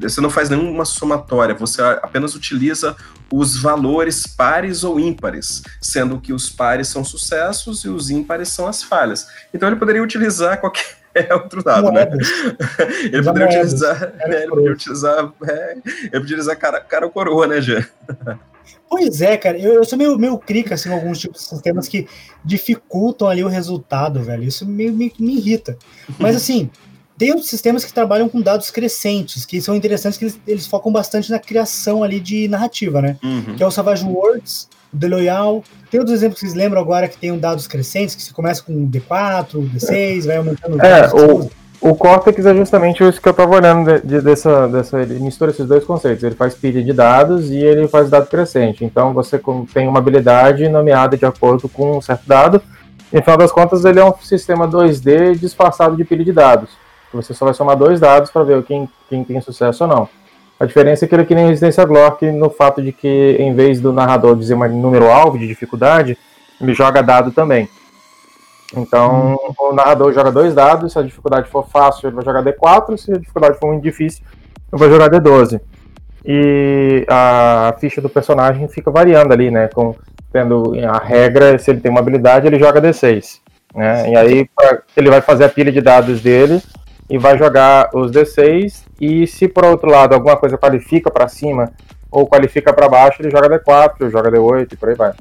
Você 0.00 0.20
não 0.20 0.30
faz 0.30 0.48
nenhuma 0.48 0.84
somatória, 0.84 1.54
você 1.54 1.82
apenas 1.82 2.34
utiliza 2.34 2.96
os 3.30 3.60
valores 3.60 4.26
pares 4.26 4.82
ou 4.84 4.98
ímpares, 4.98 5.62
sendo 5.80 6.20
que 6.20 6.32
os 6.32 6.48
pares 6.48 6.88
são 6.88 7.04
sucessos 7.04 7.84
e 7.84 7.88
os 7.88 8.10
ímpares 8.10 8.48
são 8.48 8.66
as 8.66 8.82
falhas. 8.82 9.26
Então 9.52 9.68
ele 9.68 9.76
poderia 9.76 10.02
utilizar 10.02 10.58
qualquer 10.60 10.96
outro 11.32 11.62
dado, 11.62 11.90
né? 11.90 12.06
Moedas. 12.06 12.28
Ele 13.12 13.22
poderia 13.22 13.48
utilizar, 13.48 14.12
ele 14.24 14.48
poderia 14.48 14.72
utilizar, 14.72 15.32
é, 15.42 15.72
ele 15.72 15.80
poderia 15.80 16.20
utilizar 16.20 16.56
cara, 16.56 16.80
cara 16.80 17.06
ou 17.06 17.10
coroa, 17.10 17.46
né, 17.46 17.60
Jean? 17.60 17.84
Pois 18.88 19.20
é, 19.20 19.36
cara, 19.36 19.58
eu, 19.58 19.74
eu 19.74 19.84
sou 19.84 19.98
meio, 19.98 20.16
meio 20.18 20.38
crica, 20.38 20.74
assim, 20.74 20.88
com 20.88 20.94
alguns 20.94 21.18
tipos 21.18 21.42
de 21.42 21.48
sistemas 21.48 21.88
que 21.88 22.06
dificultam 22.44 23.28
ali 23.28 23.44
o 23.44 23.48
resultado, 23.48 24.22
velho. 24.22 24.44
Isso 24.44 24.66
me, 24.66 24.90
me, 24.90 25.12
me 25.18 25.36
irrita. 25.36 25.76
Mas, 26.18 26.36
assim, 26.36 26.70
tem 27.18 27.30
outros 27.30 27.48
sistemas 27.50 27.84
que 27.84 27.92
trabalham 27.92 28.28
com 28.28 28.40
dados 28.40 28.70
crescentes, 28.70 29.44
que 29.44 29.60
são 29.60 29.74
interessantes, 29.74 30.16
que 30.18 30.24
eles, 30.24 30.40
eles 30.46 30.66
focam 30.66 30.92
bastante 30.92 31.30
na 31.30 31.38
criação 31.38 32.02
ali 32.04 32.20
de 32.20 32.46
narrativa, 32.48 33.02
né? 33.02 33.16
Uhum. 33.22 33.56
Que 33.56 33.62
é 33.62 33.66
o 33.66 33.70
Savage 33.70 34.04
Worlds, 34.04 34.68
o 34.94 34.96
The 34.96 35.08
Loyal. 35.08 35.64
Tem 35.90 35.98
outros 35.98 36.16
exemplos 36.16 36.38
que 36.40 36.46
vocês 36.46 36.56
lembram 36.56 36.80
agora 36.80 37.08
que 37.08 37.18
tem 37.18 37.32
um 37.32 37.38
dados 37.38 37.66
crescentes, 37.66 38.14
que 38.14 38.22
se 38.22 38.32
começa 38.32 38.62
com 38.62 38.88
D4, 38.88 39.68
D6, 39.74 40.26
vai 40.26 40.36
aumentando 40.36 40.76
os 40.76 40.82
É, 40.82 41.06
usa. 41.14 41.50
O 41.80 41.94
Cortex 41.94 42.44
é 42.44 42.54
justamente 42.56 43.04
isso 43.04 43.20
que 43.22 43.28
eu 43.28 43.34
tava 43.34 43.54
olhando 43.54 44.00
de, 44.00 44.06
de- 44.06 44.20
dessa, 44.20 44.66
dessa. 44.66 45.00
Ele 45.00 45.20
mistura 45.20 45.52
esses 45.52 45.64
dois 45.66 45.84
conceitos. 45.84 46.24
Ele 46.24 46.34
faz 46.34 46.54
pilha 46.54 46.82
de 46.82 46.92
dados 46.92 47.50
e 47.50 47.56
ele 47.56 47.86
faz 47.86 48.10
dado 48.10 48.26
crescente. 48.26 48.84
Então 48.84 49.14
você 49.14 49.40
tem 49.72 49.86
uma 49.86 50.00
habilidade 50.00 50.68
nomeada 50.68 51.16
de 51.16 51.24
acordo 51.24 51.68
com 51.68 51.98
um 51.98 52.00
certo 52.00 52.22
dado. 52.26 52.60
E, 53.12 53.16
no 53.16 53.22
final 53.22 53.38
das 53.38 53.52
contas, 53.52 53.84
ele 53.84 54.00
é 54.00 54.04
um 54.04 54.12
sistema 54.20 54.66
2D 54.66 55.36
disfarçado 55.38 55.96
de 55.96 56.04
pilha 56.04 56.24
de 56.24 56.32
dados. 56.32 56.70
Você 57.12 57.32
só 57.32 57.44
vai 57.44 57.54
somar 57.54 57.76
dois 57.76 57.98
dados 58.00 58.30
para 58.30 58.44
ver 58.44 58.62
quem, 58.64 58.88
quem 59.08 59.24
tem 59.24 59.40
sucesso 59.40 59.84
ou 59.84 59.90
não. 59.90 60.08
A 60.60 60.66
diferença 60.66 61.04
é 61.04 61.08
que 61.08 61.14
ele 61.14 61.22
é 61.22 61.24
que 61.24 61.34
nem 61.34 61.46
Resistência 61.46 61.84
Glork 61.84 62.30
no 62.32 62.50
fato 62.50 62.82
de 62.82 62.92
que, 62.92 63.36
em 63.38 63.54
vez 63.54 63.80
do 63.80 63.92
narrador 63.92 64.36
dizer 64.36 64.54
um 64.54 64.68
número-alvo 64.80 65.38
de 65.38 65.46
dificuldade, 65.46 66.18
ele 66.60 66.74
joga 66.74 67.02
dado 67.02 67.30
também. 67.30 67.68
Então, 68.76 69.38
o 69.58 69.72
narrador 69.72 70.12
joga 70.12 70.30
dois 70.30 70.54
dados, 70.54 70.92
se 70.92 70.98
a 70.98 71.02
dificuldade 71.02 71.48
for 71.48 71.66
fácil, 71.68 72.08
ele 72.08 72.16
vai 72.16 72.24
jogar 72.24 72.42
D4, 72.42 72.96
se 72.98 73.12
a 73.12 73.18
dificuldade 73.18 73.58
for 73.58 73.68
muito 73.68 73.82
difícil, 73.82 74.22
ele 74.70 74.78
vai 74.80 74.90
jogar 74.90 75.08
D12. 75.08 75.60
E 76.24 77.06
a 77.08 77.74
ficha 77.80 78.00
do 78.02 78.08
personagem 78.08 78.68
fica 78.68 78.90
variando 78.90 79.32
ali, 79.32 79.50
né? 79.50 79.68
Com, 79.68 79.94
tendo 80.30 80.74
a 80.86 80.98
regra, 80.98 81.58
se 81.58 81.70
ele 81.70 81.80
tem 81.80 81.90
uma 81.90 82.00
habilidade, 82.00 82.46
ele 82.46 82.58
joga 82.58 82.82
D6. 82.82 83.38
Né? 83.74 84.10
E 84.10 84.16
aí 84.16 84.50
pra- 84.54 84.82
ele 84.96 85.08
vai 85.08 85.20
fazer 85.20 85.44
a 85.44 85.48
pilha 85.48 85.70
de 85.70 85.80
dados 85.80 86.20
dele 86.20 86.60
e 87.08 87.18
vai 87.18 87.38
jogar 87.38 87.90
os 87.94 88.10
D6. 88.10 88.82
E 89.00 89.26
se 89.26 89.48
por 89.48 89.64
outro 89.64 89.90
lado 89.90 90.14
alguma 90.14 90.36
coisa 90.36 90.58
qualifica 90.58 91.10
para 91.10 91.28
cima 91.28 91.72
ou 92.10 92.26
qualifica 92.26 92.72
para 92.72 92.88
baixo, 92.88 93.22
ele 93.22 93.30
joga 93.30 93.48
D4, 93.48 94.10
joga 94.10 94.30
D8 94.30 94.72
e 94.72 94.76
por 94.76 94.88
aí 94.88 94.94
vai. 94.94 95.12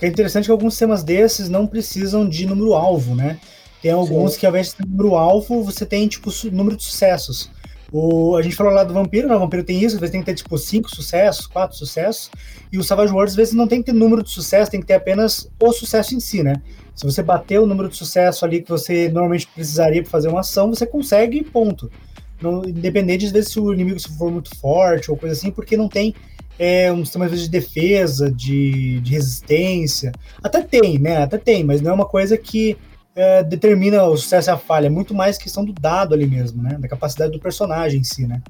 É 0.00 0.06
interessante 0.06 0.46
que 0.46 0.50
alguns 0.50 0.74
sistemas 0.74 1.02
desses 1.02 1.48
não 1.48 1.66
precisam 1.66 2.28
de 2.28 2.46
número-alvo, 2.46 3.14
né? 3.14 3.38
Tem 3.82 3.90
alguns 3.90 4.36
que, 4.36 4.46
ao 4.46 4.50
invés 4.50 4.68
de 4.68 4.76
ter 4.76 4.86
número-alvo, 4.86 5.62
você 5.62 5.86
tem, 5.86 6.06
tipo, 6.08 6.30
número 6.52 6.76
de 6.76 6.84
sucessos. 6.84 7.50
O, 7.92 8.36
a 8.36 8.42
gente 8.42 8.54
falou 8.54 8.72
lá 8.72 8.84
do 8.84 8.94
vampiro, 8.94 9.28
né? 9.28 9.34
O 9.34 9.40
vampiro 9.40 9.64
tem 9.64 9.82
isso, 9.82 9.96
às 9.96 10.00
vezes 10.00 10.12
tem 10.12 10.20
que 10.20 10.26
ter, 10.26 10.34
tipo, 10.34 10.56
cinco 10.56 10.94
sucessos, 10.94 11.46
quatro 11.46 11.76
sucessos. 11.76 12.30
E 12.72 12.78
o 12.78 12.84
Savage 12.84 13.12
Worlds, 13.12 13.32
às 13.32 13.36
vezes, 13.36 13.54
não 13.54 13.66
tem 13.66 13.82
que 13.82 13.90
ter 13.90 13.98
número 13.98 14.22
de 14.22 14.30
sucesso, 14.30 14.70
tem 14.70 14.80
que 14.80 14.86
ter 14.86 14.94
apenas 14.94 15.50
o 15.58 15.72
sucesso 15.72 16.14
em 16.14 16.20
si, 16.20 16.42
né? 16.42 16.54
Se 17.00 17.06
você 17.06 17.22
bater 17.22 17.58
o 17.58 17.64
número 17.64 17.88
de 17.88 17.96
sucesso 17.96 18.44
ali 18.44 18.60
que 18.60 18.68
você 18.68 19.08
normalmente 19.08 19.46
precisaria 19.46 20.02
para 20.02 20.10
fazer 20.10 20.28
uma 20.28 20.40
ação, 20.40 20.68
você 20.68 20.86
consegue 20.86 21.42
ponto. 21.42 21.90
Não, 22.42 22.62
independente, 22.62 23.26
vezes, 23.28 23.52
se 23.52 23.58
o 23.58 23.72
inimigo 23.72 23.98
for 24.18 24.30
muito 24.30 24.54
forte 24.58 25.10
ou 25.10 25.16
coisa 25.16 25.34
assim, 25.34 25.50
porque 25.50 25.78
não 25.78 25.88
tem 25.88 26.14
é, 26.58 26.92
um 26.92 27.02
sistema 27.02 27.26
vezes, 27.26 27.46
de 27.46 27.50
defesa, 27.50 28.30
de, 28.30 29.00
de 29.00 29.12
resistência. 29.14 30.12
Até 30.42 30.60
tem, 30.60 30.98
né? 30.98 31.22
Até 31.22 31.38
tem, 31.38 31.64
mas 31.64 31.80
não 31.80 31.90
é 31.90 31.94
uma 31.94 32.04
coisa 32.04 32.36
que 32.36 32.76
é, 33.16 33.42
determina 33.44 34.04
o 34.04 34.14
sucesso 34.14 34.50
e 34.50 34.52
a 34.52 34.58
falha. 34.58 34.88
É 34.88 34.90
muito 34.90 35.14
mais 35.14 35.38
questão 35.38 35.64
do 35.64 35.72
dado 35.72 36.12
ali 36.12 36.26
mesmo, 36.26 36.62
né? 36.62 36.76
Da 36.78 36.86
capacidade 36.86 37.32
do 37.32 37.40
personagem 37.40 38.00
em 38.00 38.04
si, 38.04 38.26
né? 38.26 38.42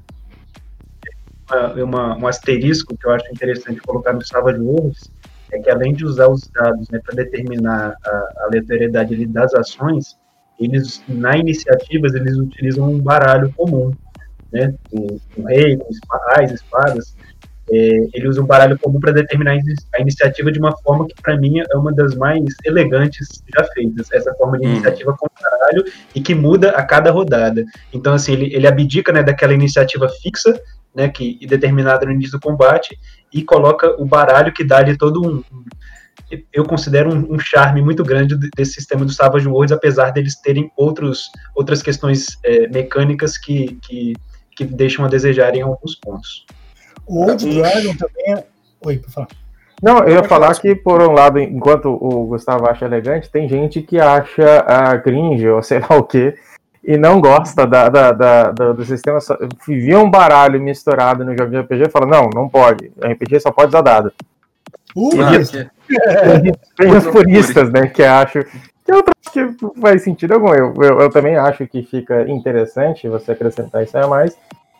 uma, 1.49 1.73
uma- 1.85 2.17
um 2.17 2.27
asterisco 2.27 2.97
que 2.97 3.07
eu 3.07 3.11
acho 3.11 3.31
interessante 3.31 3.79
colocar 3.79 4.11
no 4.11 4.25
Savage 4.25 4.59
Worlds 4.59 5.09
é 5.51 5.59
que 5.59 5.69
além 5.69 5.93
de 5.93 6.05
usar 6.05 6.27
os 6.27 6.47
dados 6.49 6.89
né, 6.89 6.99
para 7.03 7.15
determinar 7.15 7.95
a, 8.05 8.45
aleatoriedade 8.45 9.13
ali 9.13 9.25
das 9.25 9.53
ações, 9.53 10.17
eles 10.59 11.03
na 11.07 11.37
iniciativas 11.37 12.13
eles 12.13 12.37
utilizam 12.37 12.91
um 12.91 12.99
baralho 12.99 13.51
comum, 13.53 13.91
né? 14.51 14.73
O 14.91 15.43
rei, 15.47 15.77
com 15.77 15.87
as 15.89 16.51
espadas, 16.51 17.15
é, 17.71 18.07
ele 18.13 18.27
usa 18.27 18.41
um 18.41 18.45
baralho 18.45 18.77
comum 18.77 18.99
para 18.99 19.13
determinar 19.13 19.57
a 19.95 20.01
iniciativa 20.01 20.51
de 20.51 20.59
uma 20.59 20.75
forma 20.77 21.07
que, 21.07 21.15
para 21.21 21.37
mim, 21.37 21.59
é 21.59 21.77
uma 21.77 21.93
das 21.93 22.15
mais 22.15 22.43
elegantes 22.65 23.27
já 23.55 23.63
feitas. 23.73 24.11
Essa 24.11 24.33
forma 24.35 24.59
de 24.59 24.67
hum. 24.67 24.71
iniciativa 24.71 25.15
com 25.17 25.27
baralho 25.41 25.85
e 26.13 26.21
que 26.21 26.35
muda 26.35 26.71
a 26.71 26.83
cada 26.83 27.11
rodada. 27.11 27.63
Então, 27.93 28.13
assim, 28.13 28.33
ele, 28.33 28.53
ele 28.53 28.67
abdica 28.67 29.13
né, 29.13 29.23
daquela 29.23 29.53
iniciativa 29.53 30.09
fixa, 30.21 30.59
né, 30.93 31.07
que 31.07 31.39
determinada 31.47 32.05
no 32.05 32.11
início 32.11 32.33
do 32.33 32.41
combate, 32.41 32.97
e 33.33 33.43
coloca 33.43 33.95
o 34.01 34.05
baralho 34.05 34.53
que 34.53 34.63
dá 34.63 34.77
ali 34.77 34.97
todo 34.97 35.21
um. 35.21 35.43
eu 36.53 36.65
considero 36.65 37.13
um, 37.13 37.35
um, 37.35 37.39
charme 37.39 37.81
muito 37.81 38.03
grande 38.03 38.35
desse 38.55 38.73
sistema 38.73 39.05
do 39.05 39.11
Savage 39.11 39.47
Worlds, 39.47 39.71
apesar 39.71 40.11
deles 40.11 40.35
terem 40.35 40.71
outros, 40.75 41.29
outras 41.55 41.81
questões 41.81 42.37
é, 42.43 42.67
mecânicas 42.67 43.37
que, 43.37 43.77
que, 43.81 44.13
que 44.55 44.65
deixam 44.65 45.05
a 45.05 45.07
desejar 45.07 45.55
em 45.55 45.61
alguns 45.61 45.95
pontos. 45.95 46.45
O 47.05 47.25
Old 47.25 47.43
Dragon 47.43 47.95
também 47.95 48.33
é... 48.33 48.45
Oi, 48.85 48.97
por 48.97 49.11
falar. 49.11 49.27
Não, 49.81 49.99
eu 49.99 50.09
ia 50.09 50.23
falar 50.23 50.53
que, 50.59 50.75
por 50.75 51.01
um 51.01 51.11
lado, 51.11 51.39
enquanto 51.39 51.89
o 51.89 52.27
Gustavo 52.27 52.69
acha 52.69 52.85
elegante, 52.85 53.31
tem 53.31 53.49
gente 53.49 53.81
que 53.81 53.99
acha 53.99 54.59
a 54.59 54.99
cringe 54.99 55.47
ou 55.47 55.63
sei 55.63 55.79
lá 55.79 55.95
o 55.97 56.03
que, 56.03 56.35
e 56.83 56.97
não 56.97 57.21
gosta 57.21 57.67
da, 57.67 57.89
da, 57.89 58.11
da, 58.11 58.51
do 58.51 58.83
sistema. 58.85 59.19
Via 59.67 59.99
um 59.99 60.09
baralho 60.09 60.59
misturado 60.59 61.23
no 61.23 61.37
jogo 61.37 61.51
de 61.51 61.59
RPG 61.59 61.83
e 61.83 61.89
fala: 61.89 62.07
não, 62.07 62.29
não 62.33 62.49
pode. 62.49 62.91
RPG 62.99 63.39
só 63.39 63.51
pode 63.51 63.69
usar 63.69 63.81
dado. 63.81 64.11
Uh, 64.95 65.21
tem 66.75 66.91
os 66.97 67.07
puristas, 67.07 67.71
né, 67.71 67.87
que 67.87 68.03
acham. 68.03 68.43
Que 68.83 68.91
eu 68.91 68.97
acho 68.97 69.31
que 69.31 69.79
faz 69.79 70.03
sentido 70.03 70.33
algum. 70.33 70.53
Eu, 70.53 70.73
eu, 70.77 70.99
eu, 71.01 71.09
também 71.09 71.37
acho 71.37 71.67
que 71.67 71.83
fica 71.83 72.27
interessante 72.27 73.07
você 73.07 73.31
acrescentar 73.31 73.83
isso 73.83 73.97
a 73.97 74.07
mais. 74.07 74.35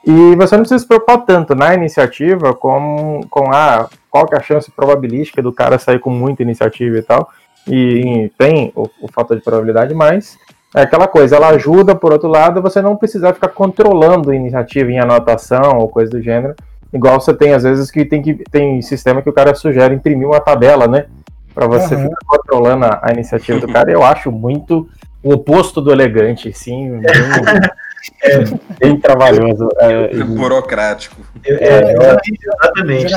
E 0.06 0.36
você 0.36 0.56
não 0.56 0.64
precisa 0.64 0.80
se 0.80 0.88
preocupar 0.88 1.24
tanto 1.26 1.54
na 1.54 1.76
iniciativa 1.76 2.56
com, 2.56 3.22
com 3.30 3.52
a, 3.54 3.88
qual 4.10 4.26
que 4.26 4.34
é 4.34 4.40
a 4.40 4.42
chance 4.42 4.72
probabilística 4.72 5.44
do 5.44 5.54
cara 5.54 5.78
sair 5.78 6.00
com 6.00 6.10
muita 6.10 6.42
iniciativa 6.42 6.98
e 6.98 7.04
tal. 7.04 7.30
E, 7.68 8.24
e 8.26 8.30
tem 8.30 8.74
o, 8.76 8.90
o 9.00 9.08
fator 9.08 9.38
de 9.38 9.44
probabilidade, 9.44 9.94
mas 9.94 10.40
é 10.76 10.82
aquela 10.82 11.08
coisa, 11.08 11.36
ela 11.36 11.50
ajuda, 11.50 11.94
por 11.94 12.14
outro 12.14 12.30
lado, 12.30 12.62
você 12.62 12.82
não 12.82 12.96
precisar 12.96 13.34
ficar 13.34 13.50
controlando 13.50 14.32
a 14.32 14.36
iniciativa 14.36 14.90
em 14.90 15.00
anotação 15.00 15.80
ou 15.80 15.90
coisa 15.90 16.12
do 16.12 16.22
gênero. 16.22 16.56
Igual 16.94 17.20
você 17.20 17.34
tem, 17.34 17.54
às 17.54 17.64
vezes, 17.64 17.92
que 17.92 18.06
tem, 18.06 18.22
que 18.22 18.36
tem 18.50 18.82
sistema 18.82 19.22
que 19.22 19.30
o 19.30 19.34
cara 19.34 19.54
sugere 19.54 19.94
imprimir 19.96 20.28
uma 20.28 20.40
tabela, 20.40 20.88
né? 20.88 21.06
Para 21.54 21.68
você 21.68 21.96
uhum. 21.96 22.04
ficar 22.04 22.18
controlando 22.26 22.86
a, 22.86 23.00
a, 23.04 23.12
iniciativa 23.12 23.60
do 23.60 23.68
cara. 23.68 23.92
Eu 23.92 24.04
acho 24.04 24.32
muito 24.32 24.90
o 25.22 25.34
oposto 25.34 25.82
do 25.82 25.92
elegante, 25.92 26.54
sim. 26.54 27.00
Bem, 27.00 27.12
é, 28.24 28.40
bem 28.80 28.98
trabalhoso. 29.00 29.68
É, 29.78 30.18
é 30.18 30.24
burocrático. 30.24 31.18
É, 31.46 31.52
é, 31.52 31.92
exatamente. 31.92 33.14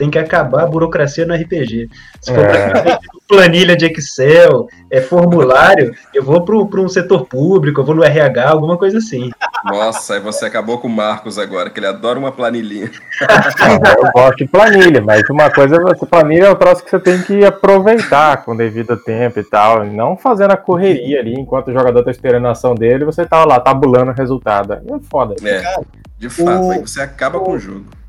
Tem 0.00 0.08
que 0.08 0.18
acabar 0.18 0.62
a 0.62 0.66
burocracia 0.66 1.26
no 1.26 1.34
RPG. 1.34 1.90
Se 2.22 2.34
for 2.34 2.42
é. 2.42 2.98
planilha 3.28 3.76
de 3.76 3.84
Excel, 3.84 4.66
é 4.90 4.98
formulário, 5.02 5.94
eu 6.14 6.24
vou 6.24 6.42
para 6.42 6.80
um 6.80 6.88
setor 6.88 7.26
público, 7.26 7.82
eu 7.82 7.84
vou 7.84 7.94
no 7.94 8.02
RH, 8.02 8.48
alguma 8.48 8.78
coisa 8.78 8.96
assim. 8.96 9.30
Nossa, 9.62 10.14
aí 10.14 10.20
você 10.20 10.46
acabou 10.46 10.78
com 10.78 10.88
o 10.88 10.90
Marcos 10.90 11.38
agora, 11.38 11.68
que 11.68 11.78
ele 11.78 11.86
adora 11.86 12.18
uma 12.18 12.32
planilhinha. 12.32 12.90
eu 13.20 14.10
gosto 14.10 14.38
de 14.38 14.48
planilha, 14.48 15.02
mas 15.02 15.20
uma 15.28 15.50
coisa, 15.50 15.76
planilha 16.08 16.46
é 16.46 16.50
o 16.50 16.56
troço 16.56 16.82
que 16.82 16.88
você 16.88 16.98
tem 16.98 17.20
que 17.20 17.44
aproveitar 17.44 18.42
com 18.42 18.56
devido 18.56 18.96
tempo 18.96 19.38
e 19.38 19.44
tal, 19.44 19.84
não 19.84 20.16
fazendo 20.16 20.52
a 20.52 20.56
correria 20.56 21.20
ali 21.20 21.34
enquanto 21.34 21.68
o 21.68 21.74
jogador 21.74 22.02
tá 22.02 22.10
esperando 22.10 22.46
a 22.46 22.52
ação 22.52 22.74
dele, 22.74 23.04
você 23.04 23.26
tá 23.26 23.44
lá 23.44 23.60
tabulando 23.60 24.12
o 24.12 24.14
resultado. 24.14 24.72
É 24.72 24.80
foda. 25.10 25.36
É, 25.44 25.74
de 26.16 26.30
fato, 26.30 26.64
o... 26.64 26.70
aí 26.70 26.80
você 26.80 27.02
acaba 27.02 27.36
o... 27.36 27.42
com 27.42 27.52
o 27.52 27.58
jogo 27.58 27.99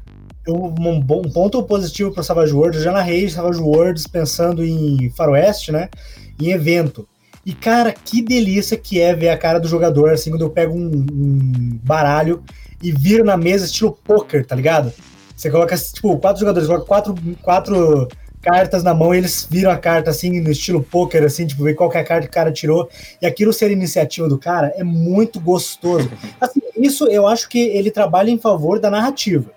um, 0.47 0.99
bom, 0.99 1.21
um 1.25 1.31
ponto 1.31 1.61
positivo 1.63 2.11
para 2.11 2.23
Savage 2.23 2.53
Worlds, 2.53 2.79
eu 2.79 2.83
já 2.85 2.91
narrei 2.91 3.29
Savage 3.29 3.59
Worlds 3.59 4.07
pensando 4.07 4.63
em 4.63 5.09
faroeste, 5.11 5.71
né? 5.71 5.89
Em 6.39 6.51
evento. 6.51 7.07
E, 7.45 7.53
cara, 7.53 7.91
que 7.91 8.21
delícia 8.21 8.77
que 8.77 8.99
é 8.99 9.15
ver 9.15 9.29
a 9.29 9.37
cara 9.37 9.59
do 9.59 9.67
jogador, 9.67 10.11
assim, 10.11 10.29
quando 10.29 10.41
eu 10.41 10.49
pego 10.49 10.75
um, 10.75 11.05
um 11.11 11.79
baralho 11.83 12.43
e 12.81 12.91
viro 12.91 13.23
na 13.23 13.35
mesa 13.35 13.65
estilo 13.65 13.97
poker, 14.03 14.45
tá 14.45 14.55
ligado? 14.55 14.93
Você 15.35 15.49
coloca, 15.49 15.75
tipo, 15.75 16.17
quatro 16.17 16.39
jogadores, 16.39 16.67
coloca 16.67 16.85
quatro, 16.85 17.15
quatro 17.41 18.07
cartas 18.41 18.83
na 18.83 18.93
mão 18.93 19.13
e 19.13 19.19
eles 19.19 19.47
viram 19.49 19.71
a 19.71 19.77
carta, 19.77 20.11
assim, 20.11 20.39
no 20.39 20.51
estilo 20.51 20.83
poker, 20.83 21.23
assim, 21.23 21.47
tipo, 21.47 21.63
ver 21.63 21.73
qual 21.73 21.89
que 21.89 21.97
é 21.97 22.01
a 22.01 22.05
carta 22.05 22.27
que 22.27 22.31
o 22.31 22.33
cara 22.33 22.51
tirou. 22.51 22.89
E 23.19 23.25
aquilo 23.25 23.53
ser 23.53 23.71
iniciativa 23.71 24.27
do 24.27 24.37
cara 24.37 24.71
é 24.75 24.83
muito 24.83 25.39
gostoso. 25.39 26.11
Assim, 26.39 26.59
isso 26.77 27.07
eu 27.07 27.27
acho 27.27 27.49
que 27.49 27.59
ele 27.59 27.89
trabalha 27.89 28.29
em 28.29 28.37
favor 28.37 28.79
da 28.79 28.89
narrativa 28.89 29.51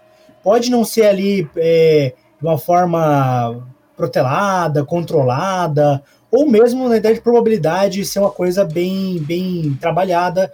pode 0.45 0.71
não 0.71 0.85
ser 0.85 1.07
ali 1.07 1.49
é, 1.57 2.13
de 2.39 2.47
uma 2.47 2.59
forma 2.59 3.67
protelada, 3.97 4.85
controlada, 4.85 6.03
ou 6.31 6.49
mesmo 6.49 6.89
na 6.89 6.99
ideia 6.99 7.15
de 7.15 7.21
probabilidade 7.21 8.05
ser 8.05 8.19
uma 8.19 8.31
coisa 8.31 8.65
bem, 8.65 9.19
bem 9.21 9.77
trabalhada 9.81 10.53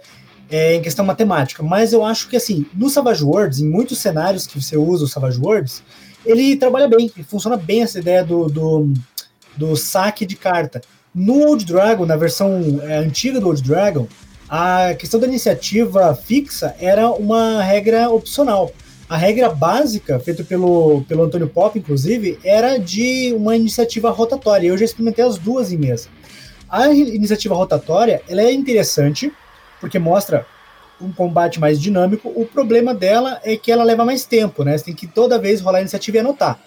é, 0.49 0.75
em 0.75 0.81
questão 0.81 1.03
matemática. 1.03 1.61
Mas 1.61 1.91
eu 1.91 2.05
acho 2.05 2.29
que 2.29 2.37
assim, 2.37 2.65
no 2.73 2.89
Savage 2.89 3.23
Worlds, 3.23 3.59
em 3.59 3.69
muitos 3.69 3.97
cenários 3.97 4.47
que 4.47 4.61
você 4.61 4.77
usa 4.77 5.03
o 5.03 5.07
Savage 5.07 5.39
Worlds, 5.39 5.83
ele 6.25 6.55
trabalha 6.55 6.87
bem, 6.87 7.11
funciona 7.27 7.57
bem 7.57 7.81
essa 7.81 7.99
ideia 7.99 8.23
do, 8.23 8.47
do, 8.47 8.93
do 9.57 9.75
saque 9.75 10.25
de 10.25 10.35
carta. 10.35 10.81
No 11.13 11.45
Old 11.47 11.65
Dragon, 11.65 12.05
na 12.05 12.15
versão 12.15 12.79
é, 12.83 12.97
antiga 12.97 13.39
do 13.39 13.47
Old 13.47 13.61
Dragon, 13.61 14.07
a 14.47 14.93
questão 14.93 15.19
da 15.19 15.27
iniciativa 15.27 16.13
fixa 16.13 16.75
era 16.79 17.09
uma 17.09 17.61
regra 17.63 18.09
opcional. 18.09 18.71
A 19.11 19.17
regra 19.17 19.49
básica, 19.49 20.17
feita 20.21 20.41
pelo, 20.41 21.01
pelo 21.01 21.23
Antônio 21.23 21.49
Pop, 21.49 21.77
inclusive, 21.77 22.39
era 22.45 22.77
de 22.77 23.33
uma 23.33 23.57
iniciativa 23.57 24.09
rotatória. 24.09 24.69
Eu 24.69 24.77
já 24.77 24.85
experimentei 24.85 25.25
as 25.25 25.37
duas 25.37 25.69
em 25.69 25.77
mesa. 25.77 26.07
A 26.69 26.87
iniciativa 26.87 27.53
rotatória 27.53 28.21
ela 28.29 28.41
é 28.41 28.53
interessante, 28.53 29.29
porque 29.81 29.99
mostra 29.99 30.45
um 31.01 31.11
combate 31.11 31.59
mais 31.59 31.77
dinâmico. 31.77 32.31
O 32.33 32.45
problema 32.45 32.93
dela 32.93 33.37
é 33.43 33.57
que 33.57 33.69
ela 33.69 33.83
leva 33.83 34.05
mais 34.05 34.23
tempo, 34.23 34.63
né? 34.63 34.77
Você 34.77 34.85
tem 34.85 34.95
que 34.95 35.07
toda 35.07 35.37
vez 35.37 35.59
rolar 35.59 35.79
a 35.79 35.81
iniciativa 35.81 36.15
e 36.15 36.19
anotar. 36.21 36.57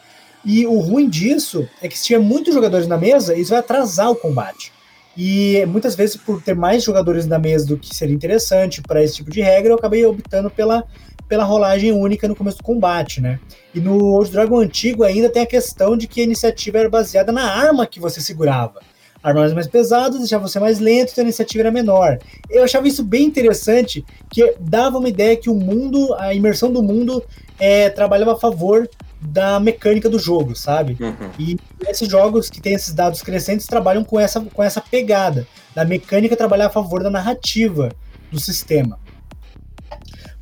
E 0.44 0.66
o 0.66 0.78
ruim 0.80 1.08
disso 1.08 1.66
é 1.80 1.88
que 1.88 1.98
se 1.98 2.04
tiver 2.04 2.20
muitos 2.20 2.52
jogadores 2.52 2.86
na 2.86 2.98
mesa, 2.98 3.34
isso 3.34 3.52
vai 3.52 3.60
atrasar 3.60 4.10
o 4.10 4.16
combate. 4.16 4.70
E 5.16 5.64
muitas 5.66 5.94
vezes, 5.94 6.14
por 6.14 6.42
ter 6.42 6.54
mais 6.54 6.82
jogadores 6.82 7.24
na 7.24 7.38
mesa 7.38 7.66
do 7.66 7.78
que 7.78 7.94
seria 7.94 8.14
interessante 8.14 8.82
para 8.82 9.02
esse 9.02 9.14
tipo 9.14 9.30
de 9.30 9.40
regra, 9.40 9.72
eu 9.72 9.76
acabei 9.76 10.04
optando 10.04 10.50
pela 10.50 10.84
pela 11.28 11.44
rolagem 11.44 11.92
única 11.92 12.28
no 12.28 12.36
começo 12.36 12.58
do 12.58 12.64
combate, 12.64 13.20
né? 13.20 13.40
E 13.74 13.80
no 13.80 13.98
Old 14.12 14.30
Dragon 14.30 14.58
antigo 14.58 15.04
ainda 15.04 15.28
tem 15.28 15.42
a 15.42 15.46
questão 15.46 15.96
de 15.96 16.06
que 16.06 16.20
a 16.20 16.24
iniciativa 16.24 16.78
era 16.78 16.88
baseada 16.88 17.32
na 17.32 17.44
arma 17.44 17.86
que 17.86 18.00
você 18.00 18.20
segurava. 18.20 18.80
Armas 19.22 19.54
mais 19.54 19.66
pesadas 19.66 20.18
deixavam 20.18 20.46
você 20.46 20.60
mais 20.60 20.78
lento, 20.78 21.12
então 21.12 21.22
a 21.22 21.26
iniciativa 21.26 21.62
era 21.62 21.70
menor. 21.70 22.18
Eu 22.50 22.62
achava 22.62 22.86
isso 22.86 23.02
bem 23.02 23.24
interessante, 23.24 24.04
que 24.30 24.54
dava 24.60 24.98
uma 24.98 25.08
ideia 25.08 25.34
que 25.34 25.48
o 25.48 25.54
mundo, 25.54 26.14
a 26.18 26.34
imersão 26.34 26.70
do 26.70 26.82
mundo, 26.82 27.24
é, 27.58 27.88
trabalhava 27.88 28.34
a 28.34 28.38
favor 28.38 28.86
da 29.22 29.58
mecânica 29.58 30.10
do 30.10 30.18
jogo, 30.18 30.54
sabe? 30.54 30.98
Uhum. 31.00 31.30
E 31.38 31.56
esses 31.88 32.06
jogos 32.06 32.50
que 32.50 32.60
têm 32.60 32.74
esses 32.74 32.92
dados 32.92 33.22
crescentes 33.22 33.66
trabalham 33.66 34.04
com 34.04 34.20
essa, 34.20 34.42
com 34.42 34.62
essa 34.62 34.82
pegada, 34.82 35.46
da 35.74 35.86
mecânica 35.86 36.36
trabalhar 36.36 36.66
a 36.66 36.70
favor 36.70 37.02
da 37.02 37.08
narrativa 37.08 37.90
do 38.30 38.38
sistema. 38.38 38.98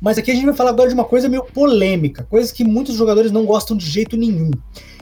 Mas 0.03 0.17
aqui 0.17 0.31
a 0.31 0.35
gente 0.35 0.43
vai 0.45 0.53
falar 0.53 0.71
agora 0.71 0.89
de 0.89 0.93
uma 0.93 1.05
coisa 1.05 1.29
meio 1.29 1.45
polêmica, 1.45 2.27
coisas 2.29 2.51
que 2.51 2.65
muitos 2.65 2.97
jogadores 2.97 3.31
não 3.31 3.45
gostam 3.45 3.77
de 3.77 3.85
jeito 3.85 4.17
nenhum. 4.17 4.51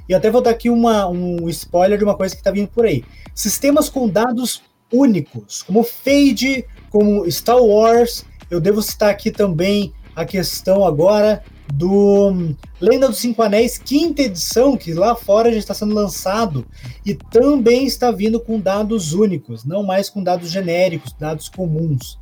E 0.08 0.14
até 0.14 0.30
vou 0.30 0.43
dar 0.43 0.52
aqui 0.52 0.70
uma, 0.70 1.08
um 1.08 1.49
spoiler 1.49 1.97
de 1.97 2.04
uma 2.04 2.16
coisa 2.16 2.36
que 2.36 2.41
está 2.41 2.52
vindo 2.52 2.68
por 2.68 2.86
aí. 2.86 3.04
Sistemas 3.34 3.89
com 3.89 4.08
dados 4.08 4.62
únicos, 4.93 5.64
como 5.64 5.82
Fade, 5.82 6.66
como 6.91 7.30
Star 7.32 7.60
Wars. 7.60 8.24
Eu 8.47 8.60
devo 8.60 8.80
citar 8.80 9.10
aqui 9.10 9.32
também 9.32 9.91
a 10.16 10.24
questão 10.24 10.86
agora 10.86 11.43
do 11.74 12.54
Lenda 12.80 13.08
dos 13.08 13.18
Cinco 13.18 13.41
Anéis, 13.41 13.80
quinta 13.80 14.22
edição, 14.22 14.78
que 14.78 14.93
lá 14.93 15.16
fora 15.16 15.52
já 15.52 15.58
está 15.58 15.74
sendo 15.74 15.95
lançado 15.95 16.64
e 17.04 17.16
também 17.16 17.88
está 17.88 18.12
vindo 18.12 18.39
com 18.39 18.60
dados 18.60 19.14
únicos, 19.14 19.66
não 19.66 19.82
mais 19.82 20.12
com 20.12 20.22
dados 20.22 20.52
genéricos, 20.52 21.12
dados 21.18 21.49
comuns. 21.49 22.20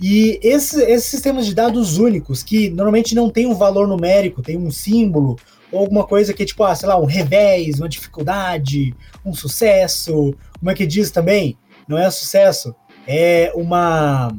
E 0.00 0.40
esse, 0.42 0.82
esses 0.82 1.10
sistemas 1.10 1.46
de 1.46 1.54
dados 1.54 1.98
únicos, 1.98 2.42
que 2.42 2.70
normalmente 2.70 3.14
não 3.14 3.28
tem 3.28 3.46
um 3.46 3.54
valor 3.54 3.86
numérico, 3.86 4.42
tem 4.42 4.56
um 4.56 4.70
símbolo, 4.70 5.36
ou 5.70 5.80
alguma 5.80 6.04
coisa 6.04 6.32
que 6.32 6.42
é 6.42 6.46
tipo, 6.46 6.64
ah, 6.64 6.74
sei 6.74 6.88
lá, 6.88 6.98
um 6.98 7.04
revés, 7.04 7.78
uma 7.78 7.88
dificuldade, 7.88 8.94
um 9.24 9.34
sucesso, 9.34 10.34
como 10.58 10.70
é 10.70 10.74
que 10.74 10.86
diz 10.86 11.10
também? 11.10 11.56
Não 11.86 11.98
é 11.98 12.10
sucesso, 12.10 12.74
é 13.06 13.52
uma. 13.54 14.34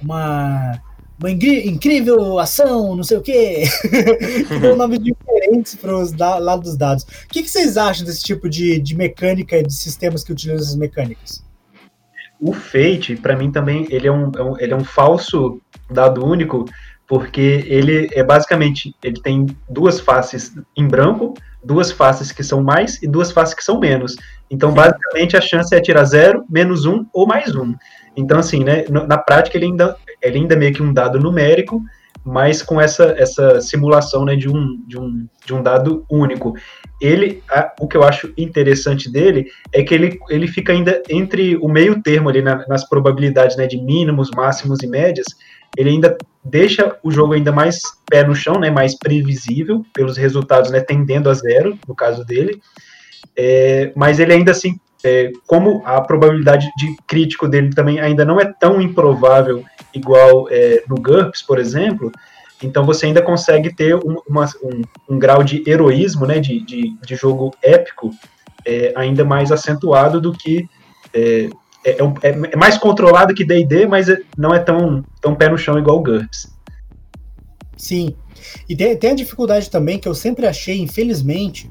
uma 0.00 0.80
uma 1.16 1.30
incrível 1.30 2.40
ação, 2.40 2.96
não 2.96 3.04
sei 3.04 3.16
o 3.16 3.22
quê. 3.22 3.62
Deu 4.60 4.76
nomes 4.76 4.98
diferentes 4.98 5.76
para 5.76 5.96
os 5.96 6.12
lados 6.12 6.70
dos 6.70 6.76
dados. 6.76 7.04
O 7.04 7.28
que, 7.28 7.42
que, 7.42 7.48
vocês 7.48 7.76
acham 7.76 8.04
desse 8.04 8.22
tipo 8.22 8.48
de, 8.48 8.80
de 8.80 8.96
mecânica, 8.96 9.62
de 9.62 9.72
sistemas 9.72 10.24
que 10.24 10.32
utilizam 10.32 10.64
essas 10.64 10.76
mecânicas? 10.76 11.43
O 12.46 12.52
Fate, 12.52 13.16
para 13.16 13.34
mim 13.34 13.50
também, 13.50 13.86
ele 13.88 14.06
é, 14.06 14.12
um, 14.12 14.30
é 14.36 14.42
um, 14.42 14.60
ele 14.60 14.74
é 14.74 14.76
um 14.76 14.84
falso 14.84 15.58
dado 15.90 16.22
único, 16.22 16.66
porque 17.06 17.64
ele 17.66 18.10
é 18.12 18.22
basicamente, 18.22 18.94
ele 19.02 19.18
tem 19.22 19.46
duas 19.66 19.98
faces 19.98 20.54
em 20.76 20.86
branco, 20.86 21.32
duas 21.64 21.90
faces 21.90 22.32
que 22.32 22.44
são 22.44 22.62
mais 22.62 23.02
e 23.02 23.08
duas 23.08 23.32
faces 23.32 23.54
que 23.54 23.64
são 23.64 23.80
menos. 23.80 24.14
Então, 24.50 24.74
basicamente, 24.74 25.38
a 25.38 25.40
chance 25.40 25.74
é 25.74 25.80
tirar 25.80 26.04
zero, 26.04 26.44
menos 26.50 26.84
um 26.84 27.06
ou 27.14 27.26
mais 27.26 27.56
um. 27.56 27.74
Então, 28.14 28.38
assim, 28.38 28.62
né, 28.62 28.84
na 28.90 29.16
prática, 29.16 29.56
ele 29.56 29.64
ainda, 29.64 29.96
ele 30.20 30.40
ainda 30.40 30.54
é 30.54 30.58
meio 30.58 30.74
que 30.74 30.82
um 30.82 30.92
dado 30.92 31.18
numérico, 31.18 31.80
mas 32.24 32.62
com 32.62 32.80
essa, 32.80 33.14
essa 33.18 33.60
simulação 33.60 34.24
né, 34.24 34.34
de, 34.34 34.48
um, 34.48 34.82
de, 34.86 34.98
um, 34.98 35.26
de 35.44 35.54
um 35.54 35.62
dado 35.62 36.06
único. 36.08 36.54
Ele, 37.00 37.42
a, 37.50 37.72
o 37.78 37.86
que 37.86 37.96
eu 37.96 38.02
acho 38.02 38.32
interessante 38.36 39.10
dele 39.10 39.46
é 39.72 39.82
que 39.82 39.94
ele, 39.94 40.18
ele 40.30 40.48
fica 40.48 40.72
ainda 40.72 41.02
entre 41.08 41.56
o 41.56 41.68
meio 41.68 42.02
termo 42.02 42.28
ali 42.30 42.40
na, 42.40 42.66
nas 42.66 42.88
probabilidades 42.88 43.56
né, 43.56 43.66
de 43.66 43.76
mínimos, 43.76 44.30
máximos 44.34 44.82
e 44.82 44.86
médias, 44.86 45.26
ele 45.76 45.90
ainda 45.90 46.16
deixa 46.42 46.96
o 47.02 47.10
jogo 47.10 47.34
ainda 47.34 47.52
mais 47.52 47.80
pé 48.08 48.24
no 48.24 48.34
chão, 48.34 48.58
né, 48.58 48.70
mais 48.70 48.96
previsível, 48.96 49.84
pelos 49.92 50.16
resultados 50.16 50.70
né, 50.70 50.80
tendendo 50.80 51.28
a 51.28 51.34
zero, 51.34 51.76
no 51.86 51.94
caso 51.94 52.24
dele, 52.24 52.60
é, 53.36 53.92
mas 53.96 54.20
ele 54.20 54.32
ainda 54.32 54.52
assim, 54.52 54.78
é, 55.04 55.30
como 55.46 55.82
a 55.84 56.00
probabilidade 56.00 56.70
de 56.76 56.96
crítico 57.06 57.46
dele 57.46 57.70
também 57.70 58.00
ainda 58.00 58.24
não 58.24 58.40
é 58.40 58.44
tão 58.44 58.80
improvável 58.80 59.62
igual 59.94 60.48
é, 60.50 60.82
no 60.88 60.96
GURPS, 60.96 61.42
por 61.42 61.58
exemplo, 61.58 62.10
então 62.62 62.84
você 62.84 63.06
ainda 63.06 63.20
consegue 63.20 63.74
ter 63.74 63.94
um, 63.94 64.16
uma, 64.26 64.46
um, 64.62 64.82
um 65.14 65.18
grau 65.18 65.44
de 65.44 65.62
heroísmo, 65.68 66.26
né, 66.26 66.40
de, 66.40 66.60
de, 66.60 66.96
de 67.00 67.14
jogo 67.14 67.54
épico, 67.62 68.10
é, 68.66 68.92
ainda 68.96 69.24
mais 69.24 69.52
acentuado 69.52 70.20
do 70.20 70.32
que 70.32 70.66
é, 71.12 71.50
é, 71.84 71.90
é, 71.90 71.96
é, 72.22 72.30
é 72.52 72.56
mais 72.56 72.78
controlado 72.78 73.34
que 73.34 73.44
D&D, 73.44 73.86
mas 73.86 74.06
não 74.36 74.54
é 74.54 74.58
tão, 74.58 75.04
tão 75.20 75.34
pé 75.34 75.48
no 75.50 75.58
chão 75.58 75.78
igual 75.78 75.98
o 75.98 76.02
GURPS. 76.02 76.52
Sim. 77.76 78.16
E 78.68 78.74
tem, 78.74 78.96
tem, 78.96 79.10
a 79.10 79.14
dificuldade 79.14 79.70
também 79.70 79.98
que 79.98 80.08
eu 80.08 80.14
sempre 80.14 80.46
achei, 80.46 80.80
infelizmente, 80.80 81.70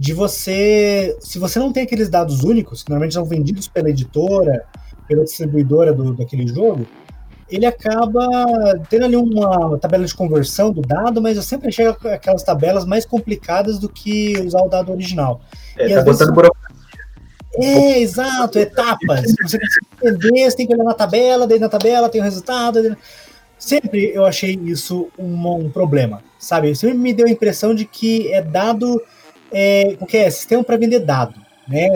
de 0.00 0.14
você. 0.14 1.14
Se 1.20 1.38
você 1.38 1.58
não 1.58 1.70
tem 1.70 1.82
aqueles 1.82 2.08
dados 2.08 2.42
únicos, 2.42 2.82
que 2.82 2.88
normalmente 2.88 3.12
são 3.12 3.24
vendidos 3.26 3.68
pela 3.68 3.90
editora, 3.90 4.64
pela 5.06 5.22
distribuidora 5.24 5.92
do, 5.92 6.14
daquele 6.14 6.46
jogo, 6.46 6.86
ele 7.50 7.66
acaba 7.66 8.26
tendo 8.88 9.04
ali 9.04 9.16
uma 9.16 9.78
tabela 9.78 10.06
de 10.06 10.14
conversão 10.14 10.72
do 10.72 10.80
dado, 10.80 11.20
mas 11.20 11.36
eu 11.36 11.42
sempre 11.42 11.68
achei 11.68 11.86
aquelas 11.86 12.42
tabelas 12.42 12.86
mais 12.86 13.04
complicadas 13.04 13.78
do 13.78 13.90
que 13.90 14.40
usar 14.40 14.62
o 14.62 14.70
dado 14.70 14.90
original. 14.90 15.42
É, 15.76 15.90
e 15.90 15.94
tá 15.94 16.02
botando 16.02 16.50
é, 17.56 18.00
exato, 18.00 18.58
etapas. 18.58 19.34
Você 19.42 19.58
tem 19.58 19.68
que 19.68 20.06
entender, 20.06 20.50
você 20.50 20.56
tem 20.56 20.66
que 20.66 20.72
olhar 20.72 20.84
na 20.84 20.94
tabela, 20.94 21.46
daí 21.46 21.58
na 21.58 21.68
tabela 21.68 22.08
tem 22.08 22.22
o 22.22 22.24
resultado. 22.24 22.96
Sempre 23.58 24.12
eu 24.14 24.24
achei 24.24 24.58
isso 24.64 25.08
um, 25.18 25.46
um 25.56 25.70
problema, 25.70 26.22
sabe? 26.38 26.74
Sempre 26.74 26.96
me 26.96 27.12
deu 27.12 27.26
a 27.26 27.30
impressão 27.30 27.74
de 27.74 27.84
que 27.84 28.32
é 28.32 28.40
dado. 28.40 29.02
É, 29.52 29.96
o 30.00 30.06
que 30.06 30.16
é? 30.16 30.30
Sistema 30.30 30.62
para 30.62 30.76
vender 30.76 31.00
dado, 31.00 31.34
né? 31.68 31.88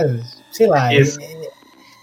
Sei 0.52 0.66
lá. 0.66 0.92
É, 0.94 1.05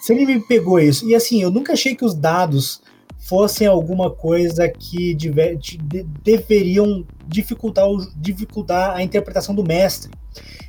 sempre 0.02 0.26
me 0.26 0.40
pegou 0.40 0.80
isso. 0.80 1.08
E 1.08 1.16
assim, 1.16 1.42
eu 1.42 1.52
nunca 1.52 1.74
achei 1.74 1.96
que 1.96 2.06
os 2.06 2.16
dados 2.16 2.82
fossem 3.18 3.68
alguma 3.68 4.10
coisa 4.10 4.68
que 4.68 5.14
deve, 5.16 5.56
de, 5.58 5.78
deveriam 6.24 7.06
dificultar, 7.28 7.86
dificultar 8.16 8.96
a 8.96 9.04
interpretação 9.04 9.54
do 9.54 9.64
mestre. 9.64 10.12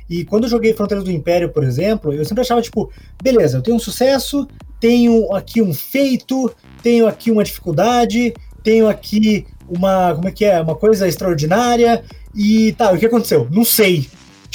E 0.09 0.23
quando 0.23 0.43
eu 0.43 0.49
joguei 0.49 0.73
Fronteiras 0.73 1.03
do 1.03 1.11
Império, 1.11 1.49
por 1.49 1.63
exemplo, 1.63 2.13
eu 2.13 2.23
sempre 2.23 2.41
achava, 2.41 2.61
tipo, 2.61 2.91
beleza, 3.21 3.57
eu 3.57 3.61
tenho 3.61 3.77
um 3.77 3.79
sucesso, 3.79 4.47
tenho 4.79 5.33
aqui 5.33 5.61
um 5.61 5.73
feito, 5.73 6.53
tenho 6.81 7.07
aqui 7.07 7.31
uma 7.31 7.43
dificuldade, 7.43 8.33
tenho 8.63 8.87
aqui 8.87 9.47
uma, 9.67 10.13
como 10.13 10.27
é 10.27 10.31
que 10.31 10.45
é, 10.45 10.61
uma 10.61 10.75
coisa 10.75 11.07
extraordinária, 11.07 12.03
e 12.35 12.73
tá, 12.73 12.91
o 12.91 12.97
que 12.97 13.05
aconteceu? 13.05 13.47
Não 13.49 13.65
sei. 13.65 14.07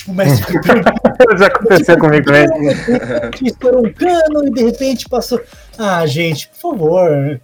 Tipo, 0.08 0.14
mestre 0.14 0.54
Já 1.38 1.46
aconteceu 1.46 1.94
tipo, 1.94 2.00
comigo 2.00 2.30
mesmo. 2.30 2.54
Estourou 3.44 3.86
um 3.86 3.92
cano 3.92 4.46
e 4.46 4.50
de 4.50 4.62
repente 4.62 5.08
passou. 5.08 5.40
Ah, 5.76 6.06
gente, 6.06 6.48
por 6.48 6.56
favor. 6.56 7.40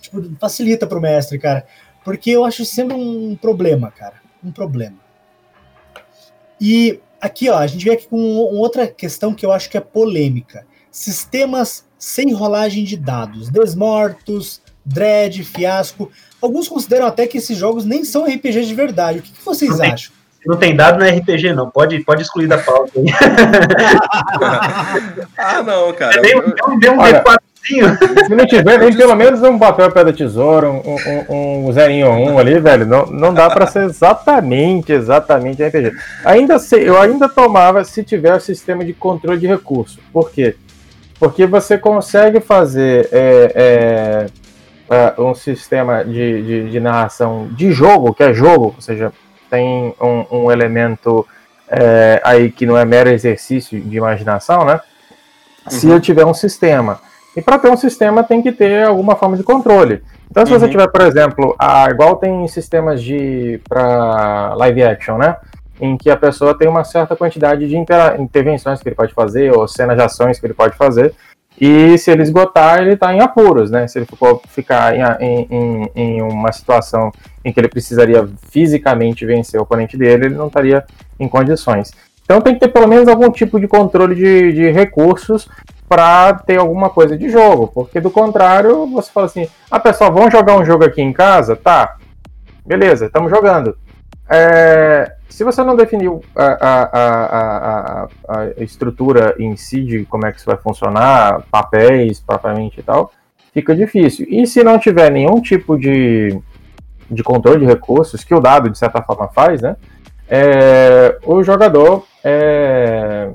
Tipo, 0.00 0.22
facilita 0.38 0.86
pro 0.86 1.00
mestre, 1.00 1.38
cara. 1.38 1.64
Porque 2.04 2.30
eu 2.30 2.44
acho 2.44 2.64
sempre 2.64 2.96
um 2.96 3.36
problema, 3.36 3.90
cara. 3.90 4.14
Um 4.44 4.50
problema. 4.50 4.96
E 6.60 7.00
aqui, 7.20 7.48
ó, 7.48 7.58
a 7.58 7.66
gente 7.66 7.84
vem 7.84 7.94
aqui 7.94 8.06
com 8.08 8.18
outra 8.18 8.86
questão 8.86 9.34
que 9.34 9.46
eu 9.46 9.52
acho 9.52 9.70
que 9.70 9.76
é 9.76 9.80
polêmica. 9.80 10.66
Sistemas 10.90 11.84
sem 11.98 12.32
rolagem 12.32 12.84
de 12.84 12.96
dados, 12.96 13.48
desmortos, 13.48 14.60
dread, 14.84 15.42
fiasco. 15.44 16.10
Alguns 16.40 16.68
consideram 16.68 17.06
até 17.06 17.26
que 17.26 17.38
esses 17.38 17.56
jogos 17.56 17.84
nem 17.84 18.04
são 18.04 18.24
RPG 18.24 18.66
de 18.66 18.74
verdade. 18.74 19.20
O 19.20 19.22
que, 19.22 19.32
que 19.32 19.44
vocês 19.44 19.80
acham? 19.80 20.12
Não 20.46 20.56
tem 20.56 20.74
dado 20.74 20.98
no 20.98 21.08
RPG, 21.08 21.52
não. 21.52 21.70
Pode, 21.70 22.00
pode 22.00 22.22
excluir 22.22 22.46
da 22.48 22.58
pauta. 22.58 22.92
ah, 25.38 25.62
não, 25.62 25.92
cara. 25.92 26.20
Deu, 26.20 26.42
deu, 26.42 26.78
deu 26.78 26.92
um 26.94 27.00
Olha, 27.00 27.22
se 27.64 28.34
não 28.34 28.44
tiver 28.44 28.78
nem 28.78 28.94
pelo 28.94 29.14
menos 29.14 29.40
um 29.42 29.56
papel 29.56 29.90
pé 29.92 30.04
da 30.04 30.12
tesoura, 30.12 30.68
um, 30.68 30.82
um, 31.28 31.68
um 31.68 31.72
zerinho 31.72 32.08
um 32.10 32.36
ali, 32.36 32.58
velho, 32.58 32.84
não, 32.84 33.06
não 33.06 33.32
dá 33.32 33.48
para 33.48 33.68
ser 33.68 33.84
exatamente, 33.84 34.92
exatamente 34.92 35.62
RPG. 35.62 35.92
Ainda 36.24 36.58
sei, 36.58 36.88
eu 36.88 37.00
ainda 37.00 37.28
tomava 37.28 37.84
se 37.84 38.02
tiver 38.02 38.34
o 38.34 38.40
sistema 38.40 38.84
de 38.84 38.92
controle 38.92 39.38
de 39.38 39.46
recurso. 39.46 40.00
Por 40.12 40.32
quê? 40.32 40.56
Porque 41.20 41.46
você 41.46 41.78
consegue 41.78 42.40
fazer 42.40 43.08
é, 43.12 43.52
é, 43.54 44.26
é, 44.90 45.20
um 45.20 45.34
sistema 45.34 46.04
de, 46.04 46.42
de, 46.42 46.70
de, 46.70 46.80
narração 46.80 47.48
de 47.52 47.70
jogo, 47.70 48.12
que 48.12 48.24
é 48.24 48.34
jogo, 48.34 48.74
ou 48.74 48.80
seja, 48.80 49.12
tem 49.52 49.94
um, 50.00 50.24
um 50.30 50.50
elemento 50.50 51.28
é, 51.68 52.22
aí 52.24 52.50
que 52.50 52.64
não 52.64 52.74
é 52.74 52.86
mero 52.86 53.10
exercício 53.10 53.78
de 53.78 53.98
imaginação, 53.98 54.64
né? 54.64 54.80
Se 55.68 55.86
uhum. 55.86 55.92
eu 55.92 56.00
tiver 56.00 56.24
um 56.24 56.32
sistema 56.32 56.98
e 57.36 57.42
para 57.42 57.58
ter 57.58 57.70
um 57.70 57.76
sistema 57.76 58.24
tem 58.24 58.40
que 58.40 58.50
ter 58.50 58.86
alguma 58.86 59.14
forma 59.14 59.36
de 59.36 59.42
controle. 59.42 60.02
Então, 60.30 60.46
se 60.46 60.52
uhum. 60.52 60.58
você 60.58 60.68
tiver, 60.70 60.88
por 60.88 61.02
exemplo, 61.02 61.54
a, 61.58 61.90
igual 61.90 62.16
tem 62.16 62.48
sistemas 62.48 63.02
de 63.02 63.60
para 63.68 64.54
live 64.54 64.82
action, 64.84 65.18
né? 65.18 65.36
Em 65.78 65.98
que 65.98 66.08
a 66.08 66.16
pessoa 66.16 66.56
tem 66.56 66.66
uma 66.66 66.84
certa 66.84 67.14
quantidade 67.14 67.68
de 67.68 67.76
intervenções 67.76 68.80
que 68.80 68.88
ele 68.88 68.96
pode 68.96 69.12
fazer, 69.12 69.54
ou 69.54 69.68
cenas 69.68 69.96
de 69.96 70.02
ações 70.02 70.40
que 70.40 70.46
ele 70.46 70.54
pode 70.54 70.76
fazer. 70.76 71.14
E 71.60 71.96
se 71.98 72.10
ele 72.10 72.22
esgotar, 72.22 72.80
ele 72.80 72.94
está 72.94 73.14
em 73.14 73.20
apuros, 73.20 73.70
né? 73.70 73.86
Se 73.86 73.98
ele 73.98 74.06
for 74.06 74.40
ficar 74.48 74.94
em, 74.94 75.46
em, 75.50 75.90
em, 75.94 76.22
uma 76.22 76.50
situação 76.50 77.12
em 77.44 77.52
que 77.52 77.60
ele 77.60 77.68
precisaria 77.68 78.28
fisicamente 78.50 79.24
vencer 79.24 79.60
o 79.60 79.62
oponente 79.62 79.96
dele, 79.96 80.26
ele 80.26 80.34
não 80.34 80.48
estaria 80.48 80.84
em 81.20 81.28
condições. 81.28 81.92
Então 82.24 82.40
tem 82.40 82.54
que 82.54 82.60
ter 82.60 82.68
pelo 82.68 82.88
menos 82.88 83.08
algum 83.08 83.30
tipo 83.30 83.60
de 83.60 83.68
controle 83.68 84.14
de, 84.14 84.52
de 84.52 84.70
recursos 84.70 85.48
para 85.88 86.34
ter 86.34 86.58
alguma 86.58 86.88
coisa 86.88 87.18
de 87.18 87.28
jogo, 87.28 87.68
porque 87.68 88.00
do 88.00 88.10
contrário, 88.10 88.86
você 88.86 89.10
fala 89.10 89.26
assim: 89.26 89.46
ah, 89.70 89.78
pessoal, 89.78 90.12
vamos 90.12 90.32
jogar 90.32 90.56
um 90.56 90.64
jogo 90.64 90.84
aqui 90.84 91.02
em 91.02 91.12
casa? 91.12 91.54
Tá, 91.54 91.96
beleza, 92.64 93.06
estamos 93.06 93.30
jogando. 93.30 93.76
É, 94.34 95.12
se 95.28 95.44
você 95.44 95.62
não 95.62 95.76
definiu 95.76 96.22
a, 96.34 96.44
a, 96.44 96.82
a, 96.92 98.08
a, 98.28 98.62
estrutura 98.62 99.34
em 99.38 99.54
si 99.56 99.84
de 99.84 100.06
como 100.06 100.26
é 100.26 100.32
que 100.32 100.38
isso 100.38 100.46
vai 100.46 100.56
funcionar, 100.56 101.42
papéis 101.50 102.18
propriamente 102.18 102.80
e 102.80 102.82
tal, 102.82 103.12
fica 103.52 103.76
difícil. 103.76 104.26
E 104.30 104.46
se 104.46 104.64
não 104.64 104.78
tiver 104.78 105.10
nenhum 105.10 105.38
tipo 105.42 105.78
de, 105.78 106.40
de 107.10 107.22
controle 107.22 107.60
de 107.60 107.66
recursos, 107.66 108.24
que 108.24 108.34
o 108.34 108.40
dado 108.40 108.70
de 108.70 108.78
certa 108.78 109.02
forma 109.02 109.28
faz, 109.28 109.60
né? 109.60 109.76
É, 110.26 111.18
o 111.26 111.42
jogador 111.42 112.06
é, 112.24 113.30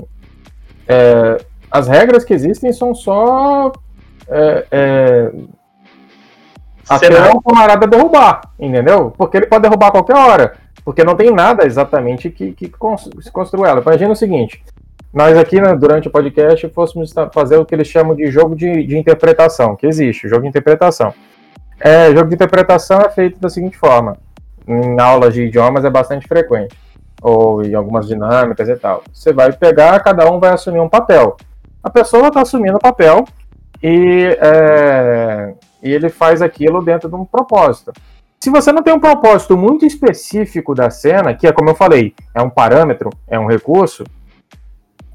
é, 0.88 1.38
as 1.70 1.88
regras 1.88 2.24
que 2.24 2.34
existem 2.34 2.74
são 2.74 2.96
só 2.96 3.72
até 6.90 7.32
o 7.32 7.42
camarada 7.42 7.86
derrubar, 7.86 8.42
entendeu? 8.60 9.14
Porque 9.16 9.38
ele 9.38 9.46
pode 9.46 9.62
derrubar 9.62 9.90
a 9.90 9.92
qualquer 9.92 10.16
hora, 10.16 10.56
porque 10.88 11.04
não 11.04 11.18
tem 11.18 11.34
nada 11.34 11.66
exatamente 11.66 12.30
que, 12.30 12.54
que 12.54 12.72
se 13.20 13.30
construa 13.30 13.68
ela. 13.68 13.82
Imagina 13.82 14.14
o 14.14 14.16
seguinte, 14.16 14.64
nós 15.14 15.38
aqui 15.38 15.60
né, 15.60 15.76
durante 15.76 16.08
o 16.08 16.12
podcast 16.12 16.66
fôssemos 16.70 17.14
fazer 17.34 17.58
o 17.58 17.66
que 17.66 17.76
eles 17.76 17.90
chamam 17.90 18.16
de 18.16 18.32
jogo 18.32 18.56
de, 18.56 18.86
de 18.86 18.98
interpretação, 18.98 19.76
que 19.76 19.86
existe, 19.86 20.30
jogo 20.30 20.44
de 20.44 20.48
interpretação. 20.48 21.14
É, 21.78 22.10
jogo 22.14 22.30
de 22.30 22.36
interpretação 22.36 23.02
é 23.02 23.10
feito 23.10 23.38
da 23.38 23.50
seguinte 23.50 23.78
forma, 23.78 24.16
em 24.66 24.98
aulas 24.98 25.34
de 25.34 25.42
idiomas 25.42 25.84
é 25.84 25.90
bastante 25.90 26.26
frequente, 26.26 26.74
ou 27.22 27.62
em 27.66 27.74
algumas 27.74 28.08
dinâmicas 28.08 28.70
e 28.70 28.78
tal. 28.78 29.04
Você 29.12 29.34
vai 29.34 29.52
pegar, 29.52 30.00
cada 30.00 30.32
um 30.32 30.40
vai 30.40 30.52
assumir 30.52 30.80
um 30.80 30.88
papel 30.88 31.36
a 31.84 31.90
pessoa 31.90 32.30
está 32.30 32.42
assumindo 32.42 32.78
o 32.78 32.82
papel 32.82 33.26
e, 33.84 34.38
é, 34.42 35.54
e 35.84 35.92
ele 35.92 36.08
faz 36.08 36.42
aquilo 36.42 36.82
dentro 36.82 37.10
de 37.10 37.16
um 37.16 37.26
propósito. 37.26 37.92
Se 38.40 38.50
você 38.50 38.72
não 38.72 38.84
tem 38.84 38.94
um 38.94 39.00
propósito 39.00 39.58
muito 39.58 39.86
específico 39.86 40.76
da 40.76 40.90
cena, 40.90 41.34
que 41.34 41.48
é 41.48 41.52
como 41.52 41.70
eu 41.70 41.76
falei, 41.76 42.14
é 42.34 42.42
um 42.42 42.50
parâmetro, 42.50 43.10
é 43.28 43.40
um 43.40 43.48
recurso, 43.48 44.04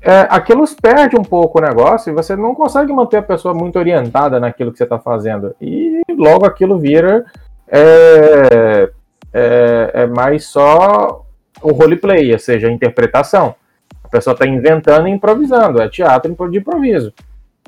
é, 0.00 0.26
aquilo 0.28 0.64
perde 0.80 1.16
um 1.16 1.22
pouco 1.22 1.58
o 1.58 1.62
negócio 1.62 2.10
e 2.10 2.14
você 2.14 2.34
não 2.34 2.54
consegue 2.54 2.92
manter 2.92 3.18
a 3.18 3.22
pessoa 3.22 3.54
muito 3.54 3.78
orientada 3.78 4.40
naquilo 4.40 4.72
que 4.72 4.78
você 4.78 4.84
está 4.84 4.98
fazendo. 4.98 5.54
E 5.60 6.02
logo 6.10 6.44
aquilo 6.44 6.76
vira 6.76 7.24
é, 7.68 8.90
é 9.32 10.06
mais 10.06 10.46
só 10.46 11.24
o 11.62 11.72
roleplay, 11.72 12.32
ou 12.32 12.38
seja, 12.40 12.66
a 12.66 12.72
interpretação. 12.72 13.54
A 14.02 14.08
pessoa 14.08 14.34
está 14.34 14.46
inventando 14.46 15.06
e 15.06 15.10
improvisando, 15.12 15.80
é 15.80 15.88
teatro 15.88 16.50
de 16.50 16.58
improviso. 16.58 17.14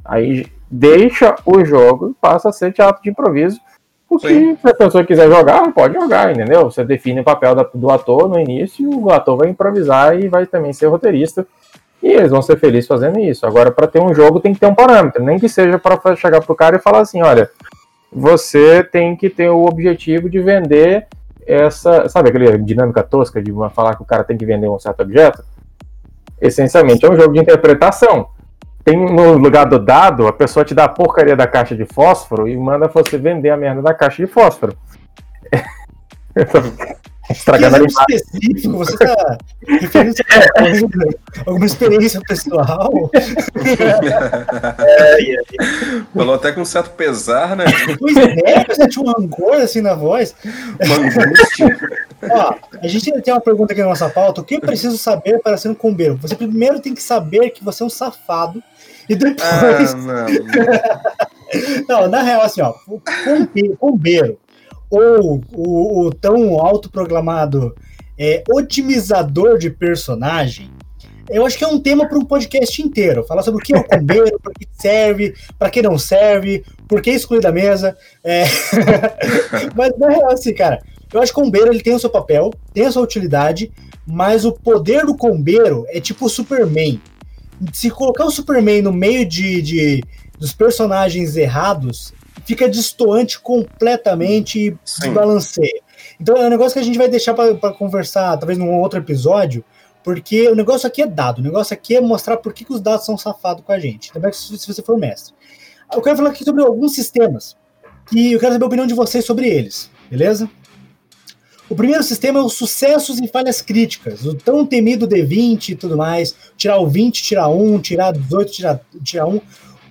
Aí 0.04 0.46
deixa 0.68 1.36
o 1.46 1.64
jogo 1.64 2.10
e 2.10 2.14
passa 2.14 2.48
a 2.48 2.52
ser 2.52 2.72
teatro 2.72 3.00
de 3.00 3.10
improviso. 3.10 3.60
Porque 4.08 4.28
Sim. 4.28 4.56
se 4.56 4.68
a 4.68 4.74
pessoa 4.74 5.04
quiser 5.04 5.28
jogar, 5.28 5.72
pode 5.72 5.94
jogar, 5.94 6.32
entendeu? 6.32 6.64
Você 6.64 6.84
define 6.84 7.20
o 7.20 7.24
papel 7.24 7.54
da, 7.54 7.68
do 7.74 7.90
ator 7.90 8.28
no 8.28 8.38
início, 8.38 8.84
e 8.84 8.94
o 8.94 9.10
ator 9.10 9.36
vai 9.36 9.48
improvisar 9.48 10.18
e 10.18 10.28
vai 10.28 10.46
também 10.46 10.72
ser 10.72 10.86
roteirista. 10.86 11.46
E 12.02 12.08
eles 12.08 12.30
vão 12.30 12.42
ser 12.42 12.58
felizes 12.58 12.86
fazendo 12.86 13.18
isso. 13.18 13.46
Agora, 13.46 13.70
para 13.70 13.86
ter 13.86 13.98
um 13.98 14.14
jogo, 14.14 14.38
tem 14.38 14.52
que 14.52 14.60
ter 14.60 14.66
um 14.66 14.74
parâmetro. 14.74 15.24
Nem 15.24 15.38
que 15.38 15.48
seja 15.48 15.78
para 15.78 16.14
chegar 16.16 16.42
pro 16.42 16.54
cara 16.54 16.76
e 16.76 16.78
falar 16.78 17.00
assim: 17.00 17.22
olha, 17.22 17.50
você 18.12 18.84
tem 18.84 19.16
que 19.16 19.30
ter 19.30 19.48
o 19.48 19.64
objetivo 19.64 20.28
de 20.28 20.38
vender 20.38 21.06
essa. 21.46 22.06
Sabe 22.08 22.28
aquela 22.28 22.58
dinâmica 22.58 23.02
tosca 23.02 23.42
de 23.42 23.50
falar 23.74 23.96
que 23.96 24.02
o 24.02 24.06
cara 24.06 24.22
tem 24.22 24.36
que 24.36 24.44
vender 24.44 24.68
um 24.68 24.78
certo 24.78 25.00
objeto? 25.00 25.42
Essencialmente 26.40 27.06
é 27.06 27.10
um 27.10 27.16
jogo 27.16 27.32
de 27.32 27.40
interpretação. 27.40 28.28
Tem 28.84 28.96
no 28.96 29.32
lugar 29.38 29.64
do 29.64 29.78
dado, 29.78 30.26
a 30.26 30.32
pessoa 30.32 30.64
te 30.64 30.74
dá 30.74 30.84
a 30.84 30.88
porcaria 30.88 31.34
da 31.34 31.46
caixa 31.46 31.74
de 31.74 31.86
fósforo 31.86 32.46
e 32.46 32.56
manda 32.56 32.86
você 32.86 33.16
vender 33.16 33.48
a 33.50 33.56
merda 33.56 33.80
da 33.80 33.94
caixa 33.94 34.24
de 34.24 34.30
fósforo. 34.30 34.76
Estragando 37.30 37.76
a 37.76 37.86
específico, 37.86 38.76
você 38.76 38.92
está 38.92 39.38
referindo 39.66 40.98
alguma 41.46 41.64
experiência 41.64 42.20
pessoal? 42.20 43.10
é, 44.78 45.36
Falou 46.14 46.34
até 46.34 46.52
com 46.52 46.60
um 46.60 46.66
certo 46.66 46.90
pesar, 46.90 47.56
né? 47.56 47.64
Pois 47.98 48.14
é, 48.14 48.64
você 48.66 48.86
tinha 48.88 49.02
um 49.02 49.10
rancor 49.10 49.54
assim 49.54 49.80
na 49.80 49.94
voz. 49.94 50.34
Uma 50.84 50.96
angústia. 50.96 51.78
Ó, 52.30 52.54
a 52.82 52.88
gente 52.88 53.10
tem 53.22 53.32
uma 53.32 53.40
pergunta 53.40 53.72
aqui 53.72 53.80
na 53.80 53.88
nossa 53.88 54.10
pauta. 54.10 54.42
O 54.42 54.44
que 54.44 54.56
eu 54.56 54.60
preciso 54.60 54.98
saber 54.98 55.40
para 55.40 55.56
ser 55.56 55.70
um 55.70 55.74
combeiro? 55.74 56.18
Você 56.20 56.34
primeiro 56.34 56.78
tem 56.78 56.94
que 56.94 57.02
saber 57.02 57.48
que 57.50 57.64
você 57.64 57.82
é 57.82 57.86
um 57.86 57.90
safado 57.90 58.62
e 59.08 59.14
depois. 59.14 59.94
Ah, 59.94 60.26
não. 61.88 62.02
não, 62.02 62.08
na 62.08 62.22
real, 62.22 62.42
assim, 62.42 62.60
ó, 62.60 62.74
o 62.86 63.00
combeiro 63.76 64.38
ou 64.90 65.42
o, 65.52 66.06
o 66.06 66.14
tão 66.14 66.60
autoproclamado 66.60 67.74
é, 68.18 68.44
otimizador 68.48 69.58
de 69.58 69.70
personagem, 69.70 70.70
eu 71.28 71.44
acho 71.46 71.56
que 71.56 71.64
é 71.64 71.68
um 71.68 71.80
tema 71.80 72.06
para 72.06 72.18
um 72.18 72.24
podcast 72.24 72.80
inteiro. 72.82 73.24
Falar 73.24 73.42
sobre 73.42 73.60
o 73.60 73.64
que 73.64 73.74
é 73.74 73.78
o 73.78 73.84
combeiro, 73.88 74.38
para 74.40 74.52
que 74.52 74.68
serve, 74.72 75.34
para 75.58 75.70
que 75.70 75.82
não 75.82 75.98
serve, 75.98 76.64
por 76.86 77.00
que 77.00 77.10
excluir 77.10 77.40
da 77.40 77.52
mesa. 77.52 77.96
É... 78.22 78.44
mas 79.74 79.96
na 79.98 80.10
real, 80.10 80.30
assim, 80.30 80.54
cara, 80.54 80.82
eu 81.12 81.22
acho 81.22 81.32
que 81.32 81.40
o 81.40 81.44
combeiro 81.44 81.72
ele 81.72 81.82
tem 81.82 81.94
o 81.94 81.98
seu 81.98 82.10
papel, 82.10 82.52
tem 82.72 82.86
a 82.86 82.92
sua 82.92 83.02
utilidade, 83.02 83.72
mas 84.06 84.44
o 84.44 84.52
poder 84.52 85.06
do 85.06 85.16
combeiro 85.16 85.86
é 85.88 86.00
tipo 86.00 86.26
o 86.26 86.30
Superman. 86.30 87.00
Se 87.72 87.90
colocar 87.90 88.24
o 88.24 88.30
Superman 88.30 88.82
no 88.82 88.92
meio 88.92 89.26
de, 89.26 89.62
de 89.62 90.04
dos 90.38 90.52
personagens 90.52 91.36
errados, 91.36 92.12
fica 92.44 92.68
distoante 92.68 93.40
completamente 93.40 94.58
e 94.58 94.78
desbalanceia. 94.84 95.80
Então 96.20 96.36
é 96.36 96.46
um 96.46 96.50
negócio 96.50 96.74
que 96.74 96.78
a 96.80 96.82
gente 96.82 96.98
vai 96.98 97.08
deixar 97.08 97.34
para 97.34 97.72
conversar, 97.72 98.36
talvez 98.36 98.58
num 98.58 98.80
outro 98.80 98.98
episódio, 98.98 99.64
porque 100.02 100.48
o 100.48 100.54
negócio 100.54 100.86
aqui 100.86 101.02
é 101.02 101.06
dado, 101.06 101.38
o 101.38 101.42
negócio 101.42 101.72
aqui 101.72 101.96
é 101.96 102.00
mostrar 102.00 102.36
por 102.36 102.52
que, 102.52 102.64
que 102.64 102.72
os 102.72 102.80
dados 102.80 103.06
são 103.06 103.16
safados 103.16 103.64
com 103.64 103.72
a 103.72 103.78
gente, 103.78 104.12
também 104.12 104.32
se, 104.32 104.58
se 104.58 104.72
você 104.72 104.82
for 104.82 104.98
mestre. 104.98 105.34
Eu 105.92 106.02
quero 106.02 106.16
falar 106.16 106.30
aqui 106.30 106.44
sobre 106.44 106.62
alguns 106.62 106.94
sistemas, 106.94 107.56
que 108.06 108.32
eu 108.32 108.40
quero 108.40 108.52
saber 108.52 108.64
a 108.64 108.66
opinião 108.66 108.86
de 108.86 108.94
vocês 108.94 109.24
sobre 109.24 109.48
eles, 109.48 109.90
beleza? 110.10 110.48
O 111.68 111.74
primeiro 111.74 112.02
sistema 112.02 112.40
é 112.40 112.42
os 112.42 112.54
sucessos 112.54 113.18
e 113.18 113.26
falhas 113.26 113.62
críticas, 113.62 114.24
o 114.26 114.34
tão 114.34 114.66
temido 114.66 115.08
D20 115.08 115.70
e 115.70 115.74
tudo 115.74 115.96
mais, 115.96 116.34
tirar 116.56 116.78
o 116.78 116.86
20, 116.86 117.22
tirar 117.22 117.48
1, 117.48 117.78
tirar 117.80 118.12
18, 118.12 118.52
tirar, 118.52 118.80
tirar 119.02 119.26
1 119.26 119.40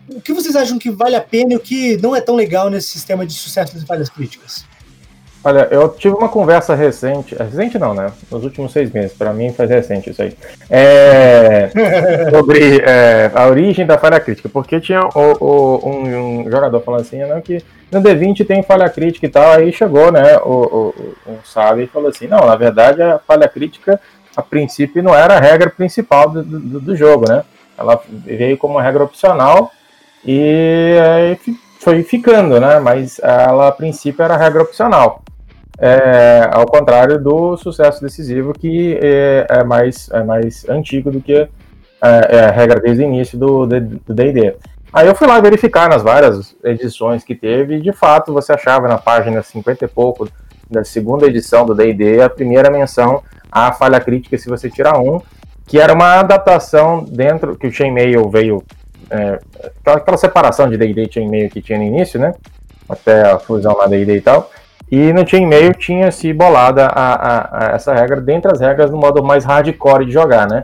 o 0.10 0.22
que 0.22 0.34
vocês 0.34 0.56
acham 0.56 0.78
que 0.78 0.92
vale 0.92 1.16
a 1.16 1.22
pena 1.22 1.54
e 1.54 1.56
o 1.56 1.60
que 1.60 1.98
não 1.98 2.16
é 2.16 2.22
tão 2.22 2.36
legal 2.36 2.70
nesse 2.70 2.90
sistema 2.90 3.26
de 3.26 3.34
sucesso 3.34 3.78
e 3.78 3.86
falhas 3.86 4.10
críticas? 4.10 4.66
Olha, 5.46 5.68
eu 5.70 5.90
tive 5.90 6.16
uma 6.16 6.30
conversa 6.30 6.74
recente, 6.74 7.36
recente 7.36 7.78
não, 7.78 7.94
né? 7.94 8.14
Nos 8.32 8.46
últimos 8.46 8.72
seis 8.72 8.90
meses, 8.92 9.12
para 9.12 9.34
mim 9.34 9.52
faz 9.52 9.70
recente 9.70 10.10
isso 10.10 10.22
aí. 10.22 10.34
É, 10.70 11.70
sobre 12.32 12.82
é, 12.82 13.30
a 13.36 13.48
origem 13.48 13.86
da 13.86 13.98
falha 13.98 14.22
crítica, 14.22 14.48
porque 14.48 14.80
tinha 14.80 15.02
o, 15.02 15.44
o, 15.44 15.90
um, 15.90 16.46
um, 16.46 16.52
jogador 16.52 16.80
falando 16.80 17.02
assim, 17.02 17.20
não, 17.26 17.42
que 17.42 17.62
no 17.92 18.02
D20 18.02 18.48
tem 18.48 18.64
falha 18.64 18.90
crítica 18.90 19.26
e 19.26 19.30
tal, 19.30 19.52
aí 19.52 19.74
chegou, 19.74 20.14
né, 20.14 20.38
o, 20.38 20.94
o, 21.28 21.32
um 21.34 21.38
sábio 21.44 21.84
e 21.84 21.88
falou 21.88 22.08
assim, 22.08 22.28
não, 22.28 22.46
na 22.46 22.56
verdade 22.56 23.02
a 23.02 23.20
falha 23.20 23.48
crítica, 23.50 24.00
a 24.38 24.42
princípio, 24.42 25.04
não 25.04 25.14
era 25.14 25.36
a 25.36 25.42
regra 25.42 25.70
principal 25.70 26.30
do, 26.30 26.42
do, 26.42 26.80
do 26.80 26.96
jogo, 26.96 27.28
né? 27.28 27.44
Ela 27.78 28.02
veio 28.08 28.58
como 28.58 28.76
uma 28.76 28.82
regra 28.82 29.04
opcional 29.04 29.72
e 30.26 30.98
aí 31.02 31.56
foi 31.80 32.02
ficando, 32.02 32.60
né? 32.60 32.80
Mas 32.80 33.20
ela 33.20 33.68
a 33.68 33.72
princípio 33.72 34.24
era 34.24 34.38
regra 34.38 34.64
opcional. 34.64 35.23
É, 35.80 36.50
ao 36.52 36.66
contrário 36.66 37.22
do 37.22 37.58
sucesso 37.58 38.02
decisivo, 38.02 38.54
que 38.54 38.98
é, 39.02 39.48
é 39.50 39.64
mais, 39.64 40.10
é 40.12 40.24
mais 40.24 40.68
antigo 40.70 41.12
do 41.12 41.20
que 41.20 41.34
é, 41.34 41.50
é 42.02 42.40
a 42.46 42.52
regra 42.52 42.80
desde 42.80 43.04
o 43.04 43.08
início 43.08 43.38
do 43.38 43.66
DD. 43.66 44.56
Aí 44.92 45.08
eu 45.08 45.16
fui 45.16 45.28
lá 45.28 45.40
verificar 45.42 45.90
nas 45.90 46.04
várias 46.04 46.56
edições 46.64 47.24
que 47.24 47.34
teve, 47.34 47.78
e 47.78 47.82
de 47.82 47.92
fato 47.92 48.32
você 48.32 48.54
achava 48.54 48.88
na 48.88 48.98
página 48.98 49.42
50 49.42 49.86
e 49.86 49.88
pouco 49.88 50.30
da 50.70 50.84
segunda 50.84 51.26
edição 51.26 51.66
do 51.66 51.74
DD 51.74 52.22
a 52.22 52.30
primeira 52.30 52.70
menção 52.70 53.24
à 53.52 53.72
falha 53.72 54.00
crítica 54.00 54.38
se 54.38 54.48
você 54.48 54.70
tirar 54.70 55.00
um, 55.00 55.20
que 55.66 55.80
era 55.80 55.94
uma 55.94 56.20
adaptação 56.20 57.04
dentro 57.04 57.56
que 57.56 57.68
o 57.68 57.72
Chainmail 57.72 58.30
veio 58.30 58.64
é, 59.10 59.40
aquela 59.86 60.18
separação 60.18 60.70
de 60.70 60.78
D&D 60.78 61.04
e 61.04 61.12
Chainmail 61.12 61.50
que 61.50 61.62
tinha 61.62 61.78
no 61.78 61.86
início, 61.86 62.20
né? 62.20 62.34
Até 62.88 63.32
a 63.32 63.40
fusão 63.40 63.76
lá 63.78 63.88
D&D 63.88 64.18
e 64.18 64.22
tal. 64.22 64.50
E 64.92 65.12
no 65.12 65.28
Chainmail 65.28 65.74
tinha 65.74 66.12
se 66.12 66.32
bolada 66.32 66.86
a, 66.86 67.14
a, 67.14 67.72
a, 67.72 67.76
essa 67.76 67.94
regra 67.94 68.22
dentre 68.22 68.52
as 68.52 68.60
regras 68.60 68.92
no 68.92 68.98
modo 68.98 69.24
mais 69.24 69.44
hardcore 69.44 70.06
de 70.06 70.12
jogar, 70.12 70.48
né? 70.48 70.64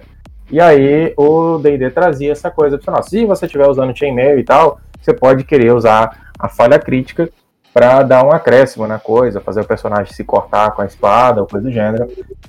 E 0.51 0.59
aí 0.59 1.13
o 1.17 1.57
D&D 1.57 1.91
trazia 1.91 2.31
essa 2.31 2.49
coisa 2.49 2.75
opcional. 2.75 3.03
Se 3.03 3.25
você 3.25 3.45
estiver 3.45 3.67
usando 3.67 3.97
Chainmail 3.97 4.39
e 4.39 4.43
tal, 4.43 4.79
você 4.99 5.13
pode 5.13 5.43
querer 5.43 5.73
usar 5.73 6.31
a 6.37 6.49
falha 6.49 6.79
crítica 6.79 7.29
para 7.73 8.01
dar 8.01 8.25
um 8.25 8.31
acréscimo 8.31 8.87
na 8.87 8.97
coisa, 8.97 9.39
fazer 9.39 9.61
o 9.61 9.65
personagem 9.65 10.13
se 10.13 10.23
cortar 10.23 10.71
com 10.71 10.81
a 10.81 10.85
espada 10.85 11.41
ou 11.41 11.47
coisa 11.47 11.67
do 11.67 11.71
gênero 11.71 12.07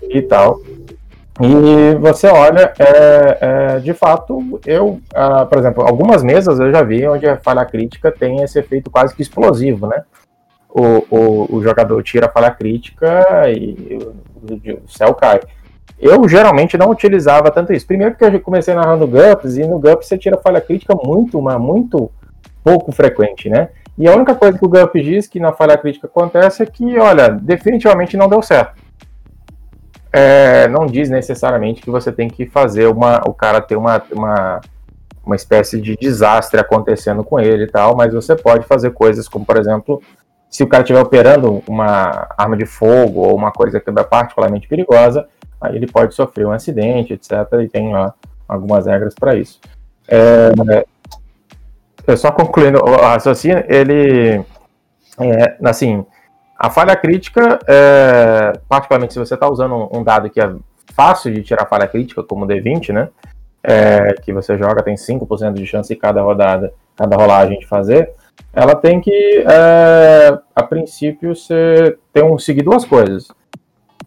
e 0.08 0.22
tal. 0.22 0.60
E 1.40 1.94
você 1.98 2.26
olha, 2.26 2.72
é, 2.78 3.38
é, 3.40 3.78
de 3.78 3.94
fato, 3.94 4.60
eu, 4.66 5.00
ah, 5.14 5.46
por 5.46 5.58
exemplo, 5.58 5.82
algumas 5.82 6.22
mesas 6.22 6.58
eu 6.58 6.70
já 6.70 6.82
vi 6.82 7.06
onde 7.06 7.26
a 7.26 7.38
falha 7.38 7.64
crítica 7.64 8.12
tem 8.12 8.42
esse 8.42 8.58
efeito 8.58 8.90
quase 8.90 9.14
que 9.14 9.22
explosivo, 9.22 9.86
né? 9.86 10.02
O, 10.72 11.04
o, 11.10 11.56
o 11.56 11.62
jogador 11.62 12.02
tira 12.02 12.26
a 12.26 12.30
falha 12.30 12.50
crítica 12.50 13.24
e 13.48 13.98
o, 14.00 14.84
o 14.84 14.88
céu 14.88 15.14
cai. 15.14 15.40
Eu 15.98 16.26
geralmente 16.28 16.78
não 16.78 16.90
utilizava 16.90 17.50
tanto 17.50 17.72
isso. 17.72 17.86
Primeiro 17.86 18.14
porque 18.14 18.36
eu 18.36 18.40
comecei 18.40 18.74
narrando 18.74 19.06
GUPS 19.06 19.56
e 19.56 19.66
no 19.66 19.78
GUPS 19.78 20.06
você 20.06 20.16
tira 20.16 20.38
falha 20.38 20.60
crítica 20.60 20.94
muito, 20.94 21.40
mas 21.42 21.60
muito 21.60 22.10
pouco 22.62 22.92
frequente, 22.92 23.48
né? 23.50 23.70
E 23.98 24.08
a 24.08 24.14
única 24.14 24.34
coisa 24.34 24.56
que 24.56 24.64
o 24.64 24.68
GUPS 24.68 25.04
diz 25.04 25.26
que 25.26 25.40
na 25.40 25.52
falha 25.52 25.76
crítica 25.76 26.06
acontece 26.06 26.62
é 26.62 26.66
que, 26.66 26.98
olha, 26.98 27.28
definitivamente 27.28 28.16
não 28.16 28.28
deu 28.28 28.40
certo 28.40 28.80
é, 30.12 30.66
não 30.68 30.86
diz 30.86 31.08
necessariamente 31.08 31.82
que 31.82 31.90
você 31.90 32.10
tem 32.10 32.28
que 32.28 32.46
fazer 32.46 32.86
uma, 32.86 33.22
o 33.26 33.32
cara 33.32 33.60
ter 33.60 33.76
uma, 33.76 34.02
uma, 34.10 34.60
uma 35.24 35.36
espécie 35.36 35.80
de 35.80 35.96
desastre 35.96 36.60
acontecendo 36.60 37.22
com 37.22 37.38
ele 37.38 37.64
e 37.64 37.68
tal, 37.68 37.96
mas 37.96 38.12
você 38.12 38.34
pode 38.34 38.66
fazer 38.66 38.90
coisas 38.90 39.28
como, 39.28 39.44
por 39.44 39.56
exemplo, 39.56 40.02
se 40.50 40.64
o 40.64 40.68
cara 40.68 40.82
estiver 40.82 41.00
operando 41.00 41.62
uma 41.68 42.28
arma 42.36 42.56
de 42.56 42.66
fogo 42.66 43.20
ou 43.20 43.36
uma 43.36 43.52
coisa 43.52 43.78
que 43.78 43.88
é 43.88 44.02
particularmente 44.02 44.66
perigosa, 44.66 45.28
aí 45.60 45.76
ele 45.76 45.86
pode 45.86 46.14
sofrer 46.14 46.46
um 46.46 46.52
acidente, 46.52 47.12
etc. 47.12 47.30
E 47.62 47.68
tem 47.68 47.92
lá 47.92 48.12
algumas 48.48 48.86
regras 48.86 49.14
para 49.14 49.36
isso. 49.36 49.60
É, 50.08 50.84
é, 52.06 52.16
só 52.16 52.32
concluindo 52.32 52.80
o 52.82 52.96
raciocínio, 52.96 53.64
ele, 53.68 54.44
é, 55.20 55.56
assim, 55.64 56.04
a 56.58 56.68
falha 56.68 56.96
crítica, 56.96 57.60
é, 57.68 58.52
particularmente 58.68 59.12
se 59.12 59.18
você 59.20 59.34
está 59.34 59.48
usando 59.48 59.88
um, 59.96 60.02
dado 60.02 60.28
que 60.28 60.40
é 60.40 60.52
fácil 60.94 61.32
de 61.32 61.42
tirar 61.42 61.66
falha 61.66 61.86
crítica, 61.86 62.24
como 62.24 62.44
o 62.44 62.48
D20, 62.48 62.92
né? 62.92 63.08
É, 63.62 64.14
que 64.14 64.32
você 64.32 64.58
joga, 64.58 64.82
tem 64.82 64.94
5% 64.94 65.52
de 65.52 65.66
chance 65.66 65.92
em 65.92 65.96
cada 65.96 66.22
rodada, 66.22 66.72
cada 66.96 67.14
rolagem 67.16 67.58
de 67.58 67.66
fazer, 67.66 68.10
ela 68.52 68.74
tem 68.74 69.00
que, 69.00 69.44
é, 69.48 70.38
a 70.54 70.62
princípio, 70.62 71.34
você 71.34 71.96
tem 72.12 72.22
um, 72.24 72.38
seguir 72.38 72.62
duas 72.62 72.84
coisas. 72.84 73.28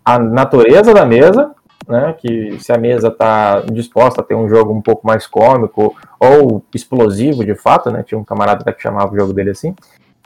A 0.03 0.19
natureza 0.19 0.93
da 0.93 1.05
mesa, 1.05 1.51
né, 1.87 2.15
que 2.19 2.57
se 2.59 2.71
a 2.71 2.77
mesa 2.77 3.07
está 3.07 3.61
disposta 3.61 4.21
a 4.21 4.23
ter 4.23 4.35
um 4.35 4.47
jogo 4.49 4.73
um 4.73 4.81
pouco 4.81 5.05
mais 5.05 5.27
cômico 5.27 5.95
ou 6.19 6.63
explosivo 6.73 7.45
de 7.45 7.55
fato, 7.55 7.89
né, 7.91 8.03
tinha 8.03 8.17
um 8.17 8.23
camarada 8.23 8.71
que 8.71 8.81
chamava 8.81 9.13
o 9.13 9.17
jogo 9.17 9.33
dele 9.33 9.51
assim, 9.51 9.75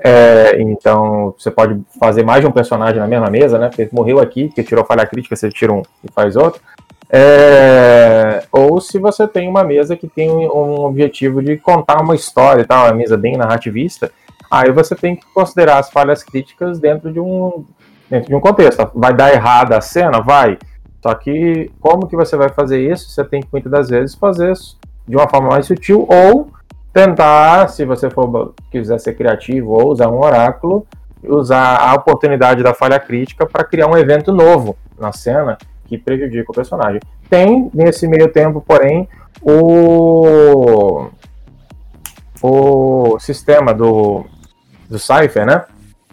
É, 0.03 0.61
então, 0.61 1.33
você 1.35 1.49
pode 1.49 1.81
fazer 1.99 2.23
mais 2.23 2.41
de 2.41 2.47
um 2.47 2.51
personagem 2.51 2.99
na 2.99 3.07
mesma 3.07 3.31
mesa, 3.31 3.57
né? 3.57 3.67
Porque 3.67 3.89
morreu 3.91 4.19
aqui, 4.19 4.47
que 4.49 4.63
tirou 4.63 4.85
falha 4.85 5.07
crítica, 5.07 5.35
você 5.35 5.49
tira 5.49 5.73
um 5.73 5.81
e 6.03 6.11
faz 6.11 6.35
outro. 6.35 6.61
É, 7.09 8.43
ou 8.51 8.81
se 8.81 8.99
você 8.99 9.27
tem 9.27 9.47
uma 9.47 9.63
mesa 9.63 9.95
que 9.95 10.07
tem 10.07 10.29
um 10.29 10.81
objetivo 10.81 11.41
de 11.41 11.57
contar 11.57 12.01
uma 12.01 12.15
história 12.15 12.61
e 12.61 12.65
tal, 12.65 12.85
uma 12.85 12.93
mesa 12.93 13.15
bem 13.15 13.37
narrativista, 13.37 14.11
aí 14.51 14.71
você 14.71 14.95
tem 14.95 15.15
que 15.15 15.25
considerar 15.33 15.77
as 15.77 15.89
falhas 15.89 16.23
críticas 16.23 16.79
dentro 16.79 17.11
de 17.11 17.19
um, 17.19 17.65
dentro 18.09 18.27
de 18.27 18.35
um 18.35 18.41
contexto. 18.41 18.89
Vai 18.93 19.13
dar 19.13 19.33
errada 19.33 19.77
a 19.77 19.81
cena? 19.81 20.21
Vai. 20.21 20.57
Só 21.01 21.13
que 21.13 21.71
como 21.79 22.07
que 22.07 22.15
você 22.15 22.35
vai 22.35 22.49
fazer 22.49 22.79
isso? 22.91 23.09
Você 23.09 23.23
tem 23.23 23.41
que 23.41 23.47
muitas 23.51 23.71
das 23.71 23.89
vezes 23.89 24.15
fazer 24.15 24.51
isso 24.51 24.77
de 25.07 25.15
uma 25.15 25.29
forma 25.29 25.49
mais 25.49 25.65
sutil 25.65 26.05
ou 26.09 26.51
tentar, 26.91 27.69
se 27.69 27.85
você 27.85 28.09
for 28.09 28.53
quiser 28.71 28.99
ser 28.99 29.13
criativo 29.13 29.71
ou 29.71 29.91
usar 29.91 30.09
um 30.09 30.19
oráculo, 30.19 30.85
usar 31.23 31.77
a 31.77 31.93
oportunidade 31.93 32.63
da 32.63 32.73
falha 32.73 32.99
crítica 32.99 33.45
para 33.45 33.63
criar 33.63 33.87
um 33.87 33.97
evento 33.97 34.33
novo 34.33 34.75
na 34.99 35.13
cena 35.13 35.57
que 35.87 35.97
prejudica 35.97 36.51
o 36.51 36.55
personagem. 36.55 36.99
Tem 37.29 37.69
nesse 37.73 38.07
meio 38.07 38.27
tempo, 38.29 38.63
porém, 38.65 39.07
o 39.41 41.07
o 42.41 43.17
sistema 43.19 43.73
do 43.73 44.25
do 44.89 44.99
Cypher, 44.99 45.45
né? 45.45 45.65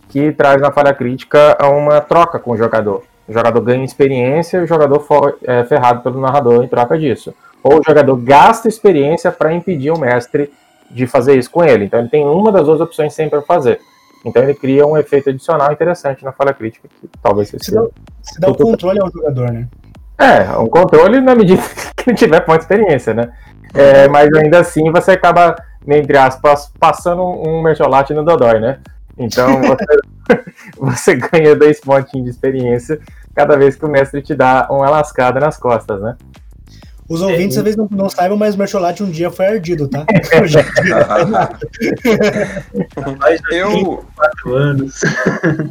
Que 0.08 0.32
traz 0.32 0.60
na 0.60 0.72
falha 0.72 0.94
crítica 0.94 1.56
uma 1.62 2.00
troca 2.00 2.38
com 2.38 2.52
o 2.52 2.56
jogador. 2.56 3.02
O 3.28 3.32
jogador 3.32 3.60
ganha 3.60 3.84
experiência 3.84 4.58
e 4.58 4.64
o 4.64 4.66
jogador 4.66 5.00
for, 5.00 5.38
é 5.42 5.64
ferrado 5.64 6.02
pelo 6.02 6.20
narrador 6.20 6.62
em 6.62 6.68
troca 6.68 6.98
disso. 6.98 7.34
Ou 7.62 7.80
o 7.80 7.82
jogador 7.82 8.16
gasta 8.16 8.68
experiência 8.68 9.32
para 9.32 9.52
impedir 9.52 9.90
o 9.90 9.98
mestre 9.98 10.52
de 10.90 11.06
fazer 11.06 11.38
isso 11.38 11.50
com 11.50 11.64
ele. 11.64 11.86
Então 11.86 11.98
ele 11.98 12.08
tem 12.08 12.24
uma 12.24 12.52
das 12.52 12.66
duas 12.66 12.80
opções 12.80 13.14
sempre 13.14 13.38
para 13.38 13.42
fazer. 13.42 13.80
Então 14.24 14.42
ele 14.42 14.54
cria 14.54 14.86
um 14.86 14.96
efeito 14.96 15.30
adicional 15.30 15.70
interessante 15.72 16.24
na 16.24 16.32
falha 16.32 16.54
crítica, 16.54 16.88
que 16.88 17.08
talvez 17.22 17.50
você 17.50 17.72
dá, 17.72 17.82
você 18.22 18.40
dá 18.40 18.48
o 18.48 18.56
controle 18.56 19.00
ao 19.00 19.10
jogador, 19.10 19.52
né? 19.52 19.68
É, 20.16 20.56
um 20.56 20.68
controle 20.68 21.20
na 21.20 21.34
medida 21.34 21.62
que 21.96 22.10
ele 22.10 22.16
tiver 22.16 22.44
de 22.44 22.52
experiência, 22.52 23.12
né? 23.12 23.32
É, 23.74 24.08
mas 24.08 24.32
ainda 24.34 24.60
assim 24.60 24.90
você 24.90 25.12
acaba, 25.12 25.56
entre 25.86 26.16
aspas, 26.16 26.72
passando 26.78 27.22
um 27.22 27.62
mercholate 27.62 28.14
no 28.14 28.24
Dodói, 28.24 28.60
né? 28.60 28.78
Então 29.18 29.60
você, 29.62 30.44
você 30.78 31.14
ganha 31.16 31.54
dois 31.54 31.80
pontinhos 31.80 32.24
de 32.24 32.30
experiência 32.30 33.00
cada 33.34 33.56
vez 33.56 33.74
que 33.76 33.84
o 33.84 33.88
mestre 33.88 34.22
te 34.22 34.34
dá 34.34 34.68
uma 34.70 34.88
lascada 34.88 35.40
nas 35.40 35.58
costas, 35.58 36.00
né? 36.00 36.16
Os 37.08 37.20
ouvintes 37.20 37.54
talvez 37.54 37.76
não, 37.76 37.88
não 37.90 38.08
saibam, 38.08 38.36
mas 38.36 38.54
o 38.54 38.58
Mercholate 38.58 39.02
um 39.02 39.10
dia 39.10 39.30
foi 39.30 39.46
ardido, 39.46 39.88
tá? 39.88 40.06
eu. 43.50 44.06
anos. 44.46 45.00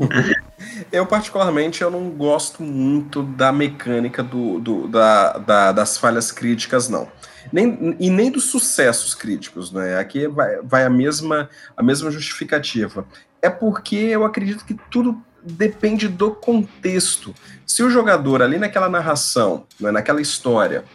eu, 0.91 1.05
particularmente, 1.05 1.81
eu 1.81 1.89
não 1.89 2.09
gosto 2.09 2.61
muito 2.61 3.23
da 3.23 3.51
mecânica 3.51 4.21
do, 4.21 4.59
do 4.59 4.87
da, 4.87 5.37
da, 5.37 5.71
das 5.71 5.97
falhas 5.97 6.31
críticas, 6.31 6.87
não. 6.87 7.07
Nem, 7.51 7.95
e 7.99 8.09
nem 8.09 8.31
dos 8.31 8.45
sucessos 8.45 9.13
críticos, 9.13 9.71
né? 9.71 9.97
Aqui 9.97 10.27
vai, 10.27 10.57
vai 10.63 10.85
a, 10.85 10.89
mesma, 10.89 11.49
a 11.75 11.83
mesma 11.83 12.09
justificativa 12.09 13.05
é 13.43 13.49
porque 13.49 13.97
eu 13.97 14.23
acredito 14.23 14.63
que 14.63 14.73
tudo 14.89 15.21
depende 15.43 16.07
do 16.07 16.31
contexto. 16.31 17.35
Se 17.67 17.83
o 17.83 17.89
jogador 17.89 18.41
ali 18.41 18.57
naquela 18.57 18.87
narração, 18.87 19.65
né, 19.77 19.91
naquela 19.91 20.21
história, 20.21 20.85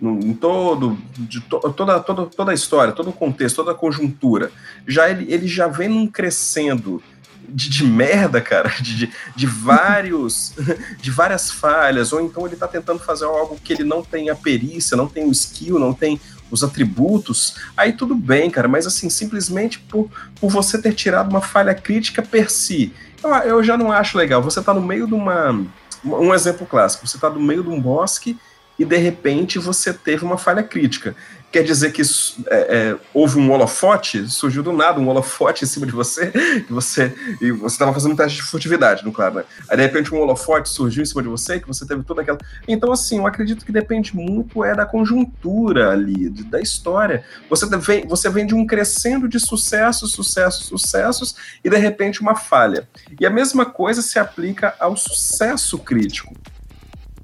no, 0.00 0.18
em 0.20 0.34
todo, 0.34 0.98
de 1.18 1.40
to, 1.40 1.58
toda, 1.72 2.00
toda, 2.00 2.26
toda 2.26 2.50
a 2.50 2.54
história, 2.54 2.92
todo 2.92 3.10
o 3.10 3.12
contexto, 3.12 3.56
toda 3.56 3.72
a 3.72 3.74
conjuntura, 3.74 4.50
já 4.86 5.08
ele, 5.08 5.32
ele 5.32 5.48
já 5.48 5.66
vem 5.66 5.88
num 5.88 6.06
crescendo 6.06 7.02
de, 7.48 7.70
de 7.70 7.84
merda, 7.84 8.40
cara, 8.40 8.68
de, 8.80 9.10
de, 9.34 9.46
vários, 9.46 10.54
de 11.00 11.10
várias 11.10 11.50
falhas, 11.50 12.12
ou 12.12 12.20
então 12.20 12.44
ele 12.44 12.54
está 12.54 12.68
tentando 12.68 13.00
fazer 13.00 13.24
algo 13.24 13.58
que 13.62 13.72
ele 13.72 13.84
não 13.84 14.02
tem 14.02 14.30
a 14.30 14.34
perícia, 14.34 14.96
não 14.96 15.08
tem 15.08 15.24
o 15.24 15.32
skill, 15.32 15.78
não 15.78 15.92
tem 15.92 16.20
os 16.50 16.62
atributos, 16.62 17.56
aí 17.76 17.92
tudo 17.92 18.14
bem, 18.14 18.48
cara, 18.50 18.68
mas 18.68 18.86
assim, 18.86 19.10
simplesmente 19.10 19.80
por, 19.80 20.08
por 20.40 20.48
você 20.48 20.80
ter 20.80 20.92
tirado 20.92 21.28
uma 21.28 21.40
falha 21.40 21.74
crítica 21.74 22.22
per 22.22 22.50
si, 22.50 22.92
eu, 23.22 23.30
eu 23.30 23.64
já 23.64 23.76
não 23.76 23.90
acho 23.90 24.16
legal. 24.16 24.42
Você 24.42 24.62
tá 24.62 24.72
no 24.72 24.80
meio 24.80 25.06
de 25.06 25.14
uma. 25.14 25.66
Um 26.04 26.32
exemplo 26.32 26.66
clássico, 26.66 27.06
você 27.06 27.18
tá 27.18 27.28
no 27.28 27.40
meio 27.40 27.64
de 27.64 27.68
um 27.68 27.80
bosque 27.80 28.38
e 28.78 28.84
de 28.84 28.96
repente 28.96 29.58
você 29.58 29.92
teve 29.92 30.24
uma 30.24 30.38
falha 30.38 30.62
crítica 30.62 31.14
quer 31.56 31.62
dizer 31.62 31.90
que 31.90 32.02
é, 32.02 32.56
é, 32.56 32.96
houve 33.14 33.38
um 33.38 33.50
holofote, 33.50 34.28
surgiu 34.28 34.62
do 34.62 34.72
nada 34.72 35.00
um 35.00 35.08
holofote 35.08 35.64
em 35.64 35.66
cima 35.66 35.86
de 35.86 35.92
você, 35.92 36.30
e 36.68 36.72
você 36.72 37.14
e 37.40 37.50
você 37.50 37.74
estava 37.74 37.94
fazendo 37.94 38.12
um 38.12 38.16
teste 38.16 38.36
de 38.36 38.42
furtividade, 38.42 39.04
no 39.04 39.10
claro, 39.10 39.36
né? 39.36 39.44
Aí 39.68 39.76
de 39.76 39.82
repente 39.82 40.14
um 40.14 40.18
holofote 40.18 40.68
surgiu 40.68 41.02
em 41.02 41.06
cima 41.06 41.22
de 41.22 41.28
você, 41.28 41.58
que 41.58 41.66
você 41.66 41.86
teve 41.86 42.02
toda 42.02 42.20
aquela. 42.20 42.38
Então, 42.68 42.92
assim, 42.92 43.16
eu 43.16 43.26
acredito 43.26 43.64
que 43.64 43.72
depende 43.72 44.14
muito 44.14 44.62
é 44.64 44.74
da 44.74 44.84
conjuntura 44.84 45.92
ali, 45.92 46.28
de, 46.28 46.44
da 46.44 46.60
história. 46.60 47.24
Você 47.48 47.66
vem, 47.78 48.06
você 48.06 48.28
vem 48.28 48.46
de 48.46 48.54
um 48.54 48.66
crescendo 48.66 49.26
de 49.26 49.40
sucessos, 49.40 50.12
sucessos, 50.12 50.66
sucessos, 50.66 51.36
e 51.64 51.70
de 51.70 51.76
repente 51.78 52.20
uma 52.20 52.34
falha. 52.34 52.86
E 53.18 53.24
a 53.24 53.30
mesma 53.30 53.64
coisa 53.64 54.02
se 54.02 54.18
aplica 54.18 54.74
ao 54.78 54.96
sucesso 54.96 55.78
crítico. 55.78 56.34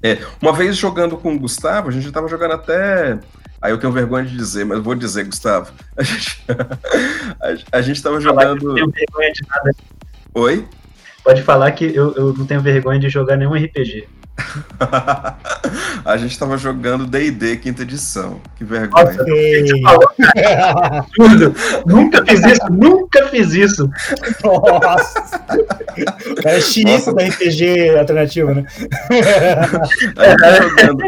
É, 0.03 0.19
uma 0.41 0.51
vez 0.51 0.75
jogando 0.75 1.17
com 1.17 1.33
o 1.33 1.39
Gustavo, 1.39 1.87
a 1.87 1.91
gente 1.91 2.05
estava 2.05 2.27
jogando 2.27 2.51
até 2.53 3.17
Aí 3.63 3.71
eu 3.71 3.77
tenho 3.77 3.93
vergonha 3.93 4.25
de 4.25 4.35
dizer, 4.35 4.65
mas 4.65 4.83
vou 4.83 4.93
dizer, 4.93 5.23
Gustavo. 5.23 5.71
A 5.95 6.03
gente, 6.03 6.45
a, 6.49 7.77
a 7.77 7.81
gente 7.81 8.03
tava 8.03 8.19
jogando. 8.19 8.61
Não 8.61 8.73
tenho 8.75 8.91
vergonha 8.91 9.31
de 9.31 9.47
nada. 9.47 9.71
Oi? 10.33 10.67
Pode 11.23 11.41
falar 11.43 11.71
que 11.71 11.85
eu, 11.85 12.13
eu 12.15 12.33
não 12.33 12.45
tenho 12.45 12.59
vergonha 12.59 12.99
de 12.99 13.07
jogar 13.07 13.37
nenhum 13.37 13.53
RPG. 13.53 14.05
a 16.05 16.17
gente 16.17 16.37
tava 16.37 16.57
jogando 16.57 17.05
D&D 17.05 17.57
quinta 17.57 17.83
edição. 17.83 18.41
Que 18.55 18.63
vergonha. 18.63 19.05
Nossa, 19.81 21.05
nunca 21.85 22.25
fiz 22.25 22.39
isso, 22.45 22.71
nunca 22.71 23.27
fiz 23.27 23.53
isso. 23.53 23.89
Nossa. 24.43 25.41
É 26.43 26.59
xiita 26.59 27.13
da 27.13 27.23
RPG 27.25 27.95
alternativo, 27.97 28.55
né? 28.55 28.65
É, 29.11 30.61
jogando. 30.61 31.03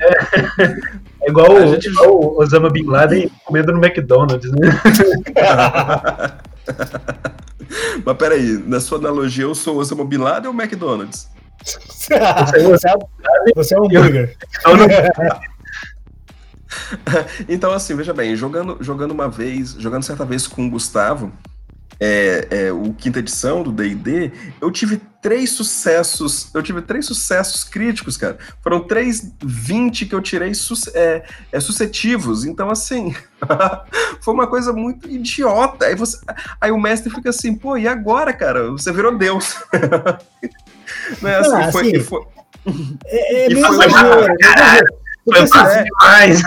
É, 0.00 1.28
igual, 1.28 1.56
a 1.56 1.66
gente... 1.66 1.88
igual 1.88 2.10
o 2.10 2.40
Osama 2.40 2.70
Bin 2.70 2.86
Laden 2.86 3.30
comendo 3.44 3.72
no 3.72 3.84
McDonald's, 3.84 4.50
né? 4.52 4.80
Mas 8.04 8.16
peraí, 8.16 8.62
na 8.66 8.80
sua 8.80 8.98
analogia, 8.98 9.44
eu 9.44 9.54
sou 9.54 9.76
o 9.76 9.78
Osama 9.78 10.04
Bin 10.04 10.18
Laden 10.18 10.48
ou 10.48 10.54
McDonald's? 10.54 11.33
Você, 11.62 12.14
é, 12.14 13.54
você 13.54 13.74
é 13.74 13.80
um 13.80 13.84
hambúrguer. 13.86 14.36
então, 17.48 17.72
assim, 17.72 17.94
veja 17.94 18.12
bem, 18.12 18.36
jogando, 18.36 18.78
jogando 18.80 19.12
uma 19.12 19.28
vez, 19.28 19.72
jogando 19.78 20.02
certa 20.02 20.24
vez 20.24 20.46
com 20.46 20.66
o 20.66 20.70
Gustavo, 20.70 21.32
é, 22.00 22.48
é, 22.50 22.72
o 22.72 22.92
quinta 22.92 23.20
edição 23.20 23.62
do 23.62 23.70
D&D, 23.70 24.32
eu 24.60 24.70
tive 24.70 25.00
três 25.22 25.50
sucessos, 25.50 26.50
eu 26.52 26.62
tive 26.62 26.82
três 26.82 27.06
sucessos 27.06 27.64
críticos, 27.64 28.16
cara. 28.16 28.36
Foram 28.62 28.80
três 28.80 29.32
20 29.42 30.06
que 30.06 30.14
eu 30.14 30.20
tirei 30.20 30.52
su 30.54 30.74
é, 30.92 31.24
é, 31.52 31.60
suscetivos. 31.60 32.44
Então, 32.44 32.68
assim, 32.68 33.14
foi 34.20 34.34
uma 34.34 34.46
coisa 34.46 34.72
muito 34.72 35.08
idiota. 35.08 35.86
Aí, 35.86 35.94
você, 35.94 36.18
aí 36.60 36.70
o 36.70 36.80
mestre 36.80 37.10
fica 37.12 37.30
assim, 37.30 37.54
pô, 37.54 37.76
e 37.76 37.86
agora, 37.86 38.32
cara? 38.32 38.70
Você 38.72 38.92
virou 38.92 39.16
Deus. 39.16 39.56
Não 41.20 41.30
é 41.30 41.36
assim, 41.36 41.54
ah, 41.54 41.72
foi, 41.72 41.88
assim, 41.88 42.00
foi... 42.00 42.22
É, 43.06 43.44
é 43.44 43.48
meio 43.48 43.66
exagero, 43.66 44.26
foi 45.24 45.46
fácil 45.46 45.84
demais. 45.84 46.42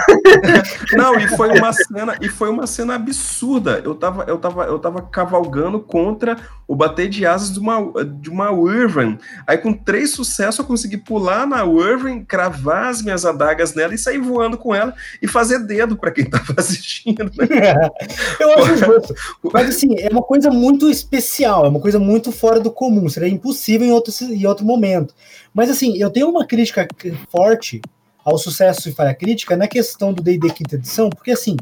Não, 0.94 1.18
e 1.18 1.28
foi 1.30 1.58
uma 1.58 1.74
cena, 1.74 2.18
e 2.22 2.30
foi 2.30 2.50
uma 2.50 2.68
cena 2.68 2.96
absurda. 2.96 3.82
Eu 3.84 3.96
tava, 3.96 4.24
eu 4.28 4.38
tava, 4.38 4.64
eu 4.66 4.78
tava 4.78 5.02
cavalgando 5.02 5.80
contra 5.80 6.38
o 6.68 6.76
bater 6.76 7.10
de 7.10 7.26
asas 7.26 7.54
de 7.54 7.60
uma, 7.60 8.06
de 8.06 8.30
uma 8.30 8.52
Wyvern. 8.52 9.18
Aí 9.48 9.58
com 9.58 9.74
três 9.74 10.12
sucessos 10.12 10.60
eu 10.60 10.66
consegui 10.66 10.98
pular 10.98 11.48
na 11.48 11.64
Wyvern, 11.64 12.24
cravar 12.26 12.88
as 12.88 13.02
minhas 13.02 13.26
adagas 13.26 13.74
nela 13.74 13.96
e 13.96 13.98
sair 13.98 14.20
voando 14.20 14.58
com 14.58 14.76
ela 14.76 14.94
e 15.22 15.28
fazer 15.28 15.60
dedo 15.60 15.98
para 15.98 16.12
quem 16.12 16.26
tava 16.26 16.54
assistindo. 16.58 17.24
Né? 17.24 17.90
eu 18.40 18.52
acho 18.64 19.16
Mas 19.52 19.70
assim, 19.70 19.96
é 19.98 20.10
uma 20.10 20.22
coisa 20.22 20.52
muito 20.52 20.90
especial, 20.90 21.66
é 21.66 21.70
uma 21.70 21.80
coisa 21.80 22.00
muito 22.00 22.32
fora 22.32 22.60
do 22.60 22.70
comum. 22.70 23.10
Seria 23.10 23.30
impossível 23.30 23.88
em 23.88 23.92
outro, 23.92 24.14
em 24.22 24.46
outro 24.46 24.66
momento. 24.66 25.16
Mas 25.54 25.70
assim, 25.70 25.98
eu 25.98 26.12
tenho 26.12 26.30
uma 26.30 26.46
crítica 26.46 26.88
forte 27.32 27.82
ao 28.28 28.38
sucesso 28.38 28.90
e 28.90 28.92
falha 28.92 29.16
crítica 29.16 29.56
na 29.56 29.70
questão 29.70 30.12
do 30.12 30.22
D&D 30.22 30.50
quinta 30.50 30.76
edição, 30.76 31.10
porque 31.10 31.32
assim, 31.32 31.56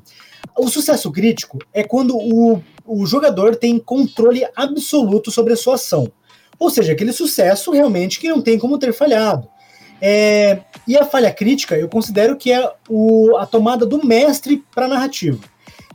o 0.57 0.67
sucesso 0.67 1.11
crítico 1.11 1.59
é 1.71 1.83
quando 1.83 2.17
o, 2.17 2.59
o 2.83 3.05
jogador 3.05 3.55
tem 3.55 3.77
controle 3.77 4.43
absoluto 4.55 5.29
sobre 5.29 5.53
a 5.53 5.55
sua 5.55 5.75
ação. 5.75 6.11
Ou 6.57 6.71
seja, 6.71 6.93
aquele 6.93 7.13
sucesso 7.13 7.71
realmente 7.71 8.19
que 8.19 8.29
não 8.29 8.41
tem 8.41 8.57
como 8.57 8.79
ter 8.79 8.91
falhado. 8.93 9.47
É, 10.01 10.61
e 10.87 10.97
a 10.97 11.05
falha 11.05 11.31
crítica 11.31 11.77
eu 11.77 11.87
considero 11.87 12.35
que 12.35 12.51
é 12.51 12.71
o, 12.89 13.37
a 13.37 13.45
tomada 13.45 13.85
do 13.85 14.03
mestre 14.03 14.63
para 14.73 14.85
a 14.85 14.89
narrativa. 14.89 15.39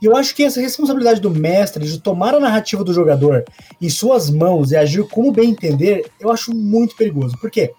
E 0.01 0.07
eu 0.07 0.17
acho 0.17 0.35
que 0.37 0.45
essa 0.45 0.61
responsabilidade 0.61 1.21
do 1.21 1.31
mestre 1.31 1.85
de 1.85 1.99
tomar 1.99 2.33
a 2.33 2.41
narrativa 2.41 2.85
do 2.85 2.95
jogador 2.95 3.45
em 3.83 3.91
suas 3.91 4.31
mãos 4.31 4.71
e 4.71 4.77
agir 4.77 5.03
como 5.09 5.33
bem 5.33 5.51
entender, 5.51 6.11
eu 6.21 6.31
acho 6.31 6.55
muito 6.55 6.95
perigoso. 6.95 7.37
Por 7.39 7.51
quê? 7.51 7.73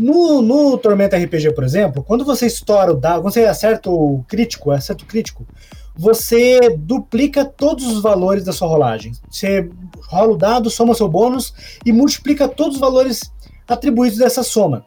No, 0.00 0.40
no 0.40 0.78
Tormenta 0.78 1.18
RPG, 1.18 1.52
por 1.52 1.62
exemplo, 1.62 2.02
quando 2.02 2.24
você 2.24 2.46
estoura 2.46 2.90
o 2.90 2.96
dado, 2.96 3.22
você 3.22 3.44
acerta 3.44 3.90
o 3.90 4.24
crítico, 4.26 4.70
acerta 4.70 5.04
o 5.04 5.06
crítico, 5.06 5.46
você 5.94 6.74
duplica 6.74 7.44
todos 7.44 7.84
os 7.86 8.00
valores 8.00 8.42
da 8.42 8.50
sua 8.50 8.66
rolagem. 8.66 9.12
Você 9.30 9.68
rola 10.08 10.32
o 10.32 10.38
dado, 10.38 10.70
soma 10.70 10.94
seu 10.94 11.06
bônus 11.06 11.52
e 11.84 11.92
multiplica 11.92 12.48
todos 12.48 12.76
os 12.76 12.80
valores 12.80 13.30
atribuídos 13.68 14.18
dessa 14.18 14.42
soma. 14.42 14.86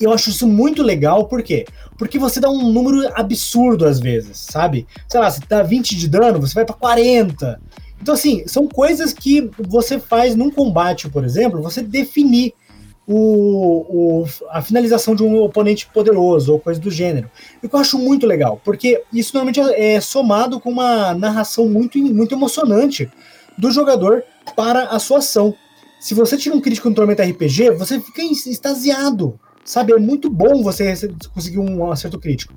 Eu 0.00 0.10
acho 0.10 0.30
isso 0.30 0.46
muito 0.46 0.82
legal, 0.82 1.26
por 1.26 1.42
quê? 1.42 1.66
Porque 1.98 2.18
você 2.18 2.40
dá 2.40 2.48
um 2.48 2.72
número 2.72 3.06
absurdo 3.14 3.84
às 3.84 4.00
vezes, 4.00 4.38
sabe? 4.38 4.86
Sei 5.06 5.20
lá, 5.20 5.30
você 5.30 5.40
dá 5.46 5.62
20 5.62 5.96
de 5.96 6.08
dano, 6.08 6.40
você 6.40 6.54
vai 6.54 6.64
para 6.64 6.74
40. 6.74 7.60
Então, 8.00 8.14
assim, 8.14 8.42
são 8.46 8.66
coisas 8.66 9.12
que 9.12 9.50
você 9.58 9.98
faz 9.98 10.34
num 10.34 10.50
combate, 10.50 11.10
por 11.10 11.26
exemplo, 11.26 11.60
você 11.60 11.82
definir 11.82 12.54
o, 13.06 14.22
o, 14.22 14.26
a 14.50 14.62
finalização 14.62 15.14
de 15.14 15.22
um 15.22 15.42
oponente 15.42 15.86
poderoso 15.86 16.52
ou 16.52 16.60
coisa 16.60 16.80
do 16.80 16.90
gênero. 16.90 17.30
O 17.62 17.68
que 17.68 17.74
eu 17.74 17.80
acho 17.80 17.98
muito 17.98 18.26
legal, 18.26 18.60
porque 18.64 19.02
isso 19.12 19.34
normalmente 19.34 19.60
é, 19.60 19.94
é 19.94 20.00
somado 20.00 20.58
com 20.60 20.70
uma 20.70 21.14
narração 21.14 21.68
muito, 21.68 21.98
muito 21.98 22.34
emocionante 22.34 23.10
do 23.58 23.70
jogador 23.70 24.24
para 24.56 24.84
a 24.84 24.98
sua 24.98 25.18
ação. 25.18 25.54
Se 26.00 26.14
você 26.14 26.36
tira 26.36 26.54
um 26.54 26.60
crítico 26.60 26.88
no 26.88 26.94
Tormenta 26.94 27.24
RPG, 27.24 27.70
você 27.72 28.00
fica 28.00 28.22
extasiado 28.22 29.38
Sabe, 29.64 29.94
é 29.94 29.98
muito 29.98 30.28
bom 30.28 30.62
você 30.62 30.94
conseguir 31.32 31.58
um 31.58 31.90
acerto 31.90 32.18
crítico. 32.18 32.52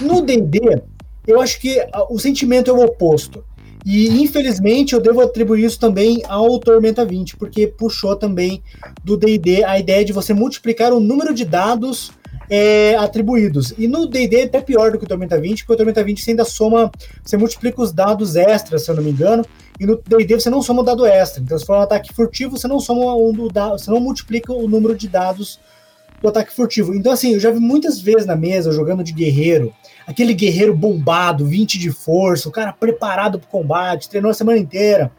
No 0.00 0.22
D&D, 0.22 0.80
eu 1.26 1.40
acho 1.40 1.60
que 1.60 1.84
o 2.08 2.18
sentimento 2.18 2.70
é 2.70 2.72
o 2.72 2.84
oposto. 2.84 3.44
E 3.84 4.08
infelizmente 4.22 4.94
eu 4.94 5.00
devo 5.00 5.20
atribuir 5.20 5.64
isso 5.64 5.78
também 5.78 6.22
ao 6.28 6.58
Tormenta 6.58 7.04
20, 7.04 7.36
porque 7.36 7.66
puxou 7.66 8.14
também 8.16 8.62
do 9.02 9.16
D&D 9.16 9.64
a 9.64 9.78
ideia 9.78 10.04
de 10.04 10.12
você 10.12 10.32
multiplicar 10.32 10.92
o 10.92 11.00
número 11.00 11.34
de 11.34 11.44
dados 11.44 12.12
é, 12.48 12.94
atribuídos. 12.96 13.74
E 13.76 13.88
no 13.88 14.06
D&D 14.06 14.36
é 14.36 14.44
até 14.44 14.60
pior 14.60 14.92
do 14.92 14.98
que 14.98 15.04
o 15.04 15.08
Tormenta 15.08 15.40
20, 15.40 15.62
porque 15.62 15.72
o 15.72 15.76
Tormenta 15.76 16.04
20 16.04 16.22
você 16.22 16.30
ainda 16.30 16.44
soma, 16.44 16.90
você 17.24 17.36
multiplica 17.36 17.82
os 17.82 17.92
dados 17.92 18.36
extras, 18.36 18.84
se 18.84 18.90
eu 18.90 18.94
não 18.94 19.02
me 19.02 19.10
engano, 19.10 19.44
e 19.80 19.86
no 19.86 20.00
D&D 20.06 20.38
você 20.38 20.50
não 20.50 20.62
soma 20.62 20.82
o 20.82 20.84
dado 20.84 21.04
extra. 21.04 21.42
Então 21.42 21.58
se 21.58 21.66
for 21.66 21.76
um 21.76 21.80
ataque 21.80 22.14
furtivo, 22.14 22.56
você 22.56 22.68
não 22.68 22.78
soma 22.78 23.14
o 23.14 23.48
dado, 23.50 23.78
você 23.78 23.90
não 23.90 24.00
multiplica 24.00 24.52
o 24.52 24.68
número 24.68 24.94
de 24.94 25.08
dados 25.08 25.58
do 26.22 26.28
ataque 26.28 26.54
furtivo. 26.54 26.94
Então, 26.94 27.12
assim, 27.12 27.34
eu 27.34 27.40
já 27.40 27.50
vi 27.50 27.58
muitas 27.58 28.00
vezes 28.00 28.24
na 28.24 28.36
mesa 28.36 28.70
jogando 28.70 29.02
de 29.02 29.12
guerreiro, 29.12 29.74
aquele 30.06 30.34
guerreiro 30.34 30.74
bombado, 30.74 31.46
20 31.46 31.78
de 31.78 31.90
força, 31.90 32.48
o 32.48 32.52
cara 32.52 32.72
preparado 32.72 33.38
pro 33.38 33.48
combate, 33.48 34.08
treinou 34.08 34.30
a 34.30 34.34
semana 34.34 34.58
inteira. 34.58 35.10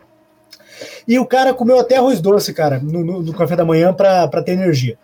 E 1.07 1.17
o 1.19 1.25
cara 1.25 1.53
comeu 1.53 1.79
até 1.79 1.97
arroz 1.97 2.19
doce, 2.19 2.53
cara, 2.53 2.79
no, 2.79 3.03
no, 3.03 3.21
no 3.21 3.33
café 3.33 3.55
da 3.55 3.65
manhã 3.65 3.93
pra, 3.93 4.27
pra 4.27 4.43
ter 4.43 4.53
energia. 4.53 4.97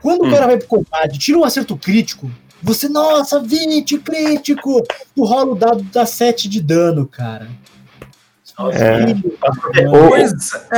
Quando 0.00 0.24
hum. 0.24 0.28
o 0.28 0.30
cara 0.30 0.46
vai 0.46 0.58
pro 0.58 0.68
combate, 0.68 1.18
tira 1.18 1.38
um 1.38 1.44
acerto 1.44 1.76
crítico, 1.76 2.30
você, 2.64 2.88
nossa, 2.88 3.40
20 3.40 3.98
crítico! 3.98 4.82
Tu 5.14 5.22
rola 5.22 5.52
o 5.52 5.54
dado 5.54 5.82
da 5.82 6.06
7 6.06 6.48
de 6.48 6.62
dano, 6.62 7.06
cara. 7.06 7.46
É, 8.70 9.00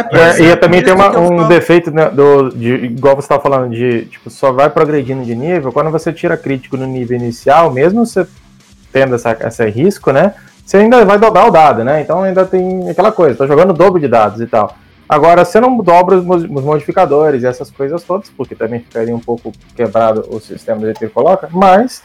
é, 0.00 0.40
é, 0.40 0.52
e 0.52 0.56
também 0.56 0.82
tem 0.82 0.94
uma, 0.94 1.16
um 1.18 1.46
defeito 1.46 1.90
né, 1.90 2.08
do, 2.08 2.48
de, 2.48 2.74
igual 2.86 3.14
você 3.14 3.26
estava 3.26 3.42
falando, 3.42 3.70
de 3.70 4.06
tipo, 4.06 4.30
só 4.30 4.50
vai 4.50 4.70
progredindo 4.70 5.24
de 5.24 5.34
nível. 5.34 5.70
Quando 5.70 5.90
você 5.90 6.10
tira 6.10 6.38
crítico 6.38 6.76
no 6.76 6.86
nível 6.86 7.18
inicial, 7.18 7.70
mesmo 7.70 8.04
você 8.04 8.26
tendo 8.96 9.14
essa, 9.14 9.36
esse 9.46 9.68
risco, 9.68 10.10
né? 10.10 10.32
Você 10.64 10.78
ainda 10.78 11.04
vai 11.04 11.18
dobrar 11.18 11.46
o 11.46 11.50
dado, 11.50 11.84
né? 11.84 12.00
Então 12.00 12.22
ainda 12.22 12.46
tem 12.46 12.88
aquela 12.88 13.12
coisa, 13.12 13.36
tô 13.36 13.46
jogando 13.46 13.74
dobro 13.74 14.00
de 14.00 14.08
dados 14.08 14.40
e 14.40 14.46
tal. 14.46 14.74
Agora, 15.06 15.44
você 15.44 15.60
não 15.60 15.76
dobra 15.76 16.16
os, 16.16 16.24
modificadores 16.48 17.42
e 17.42 17.46
essas 17.46 17.70
coisas 17.70 18.02
todas, 18.02 18.30
porque 18.30 18.54
também 18.54 18.80
ficaria 18.80 19.14
um 19.14 19.20
pouco 19.20 19.52
quebrado 19.76 20.24
o 20.30 20.40
sistema 20.40 20.80
que 20.94 21.04
ele 21.04 21.12
coloca, 21.12 21.46
mas 21.52 22.02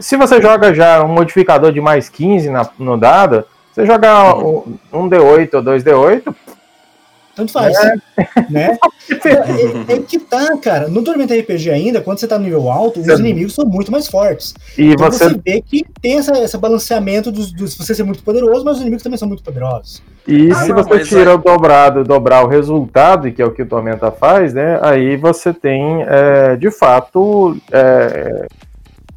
se 0.00 0.16
você 0.16 0.40
joga 0.40 0.74
já 0.74 1.04
um 1.04 1.08
modificador 1.08 1.70
de 1.70 1.82
mais 1.82 2.08
15 2.08 2.48
na, 2.48 2.66
no 2.78 2.96
dado, 2.96 3.44
você 3.70 3.84
jogar 3.84 4.34
um, 4.38 4.78
um 4.90 5.08
D8 5.10 5.52
ou 5.52 5.62
dois 5.62 5.84
D8, 5.84 6.34
tanto 7.34 7.52
faz. 7.52 7.76
É. 7.76 7.94
Né? 8.50 8.78
é, 9.88 9.94
é, 9.94 9.98
que 10.00 10.18
tá, 10.18 10.56
cara. 10.58 10.88
No 10.88 11.02
Tormenta 11.02 11.34
RPG 11.34 11.70
ainda, 11.70 12.00
quando 12.00 12.18
você 12.18 12.26
tá 12.26 12.38
no 12.38 12.44
nível 12.44 12.70
alto, 12.70 13.00
os 13.00 13.06
inimigos 13.06 13.54
são 13.54 13.64
muito 13.64 13.90
mais 13.90 14.06
fortes. 14.08 14.54
E 14.76 14.92
então 14.92 15.10
você... 15.10 15.28
você 15.28 15.40
vê 15.44 15.60
que 15.62 15.84
tem 16.00 16.18
essa, 16.18 16.32
esse 16.38 16.56
balanceamento 16.58 17.32
dos, 17.32 17.52
dos 17.52 17.74
você 17.74 17.94
ser 17.94 18.04
muito 18.04 18.22
poderoso, 18.22 18.64
mas 18.64 18.76
os 18.76 18.80
inimigos 18.80 19.02
também 19.02 19.18
são 19.18 19.28
muito 19.28 19.42
poderosos. 19.42 20.02
E 20.26 20.50
ah, 20.50 20.54
se 20.56 20.68
não, 20.68 20.76
você 20.76 21.00
tira 21.00 21.30
é... 21.30 21.34
o 21.34 21.38
dobrado, 21.38 22.04
dobrar 22.04 22.44
o 22.44 22.48
resultado, 22.48 23.30
que 23.32 23.42
é 23.42 23.44
o 23.44 23.50
que 23.50 23.62
o 23.62 23.66
Tormenta 23.66 24.10
faz, 24.10 24.54
né? 24.54 24.78
Aí 24.82 25.16
você 25.16 25.52
tem, 25.52 26.02
é, 26.02 26.56
de 26.56 26.70
fato, 26.70 27.56
é, 27.72 28.46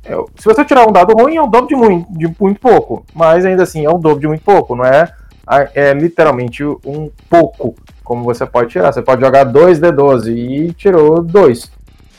é, 0.05 0.15
se 0.35 0.45
você 0.45 0.63
tirar 0.63 0.87
um 0.87 0.91
dado 0.91 1.13
ruim, 1.13 1.35
é 1.35 1.41
um 1.41 1.49
dobro 1.49 1.67
de 1.67 1.75
muito, 1.75 2.11
de 2.13 2.33
muito 2.39 2.59
pouco. 2.59 3.05
Mas 3.13 3.45
ainda 3.45 3.63
assim, 3.63 3.85
é 3.85 3.89
um 3.89 3.99
dobro 3.99 4.19
de 4.19 4.27
muito 4.27 4.43
pouco. 4.43 4.75
Não 4.75 4.85
é, 4.85 5.11
é 5.73 5.93
literalmente 5.93 6.63
um 6.63 7.09
pouco 7.29 7.75
como 8.05 8.23
você 8.23 8.45
pode 8.45 8.69
tirar. 8.69 8.93
Você 8.93 9.01
pode 9.01 9.19
jogar 9.19 9.51
2D12 9.51 10.27
e 10.37 10.73
tirou 10.73 11.21
2. 11.21 11.71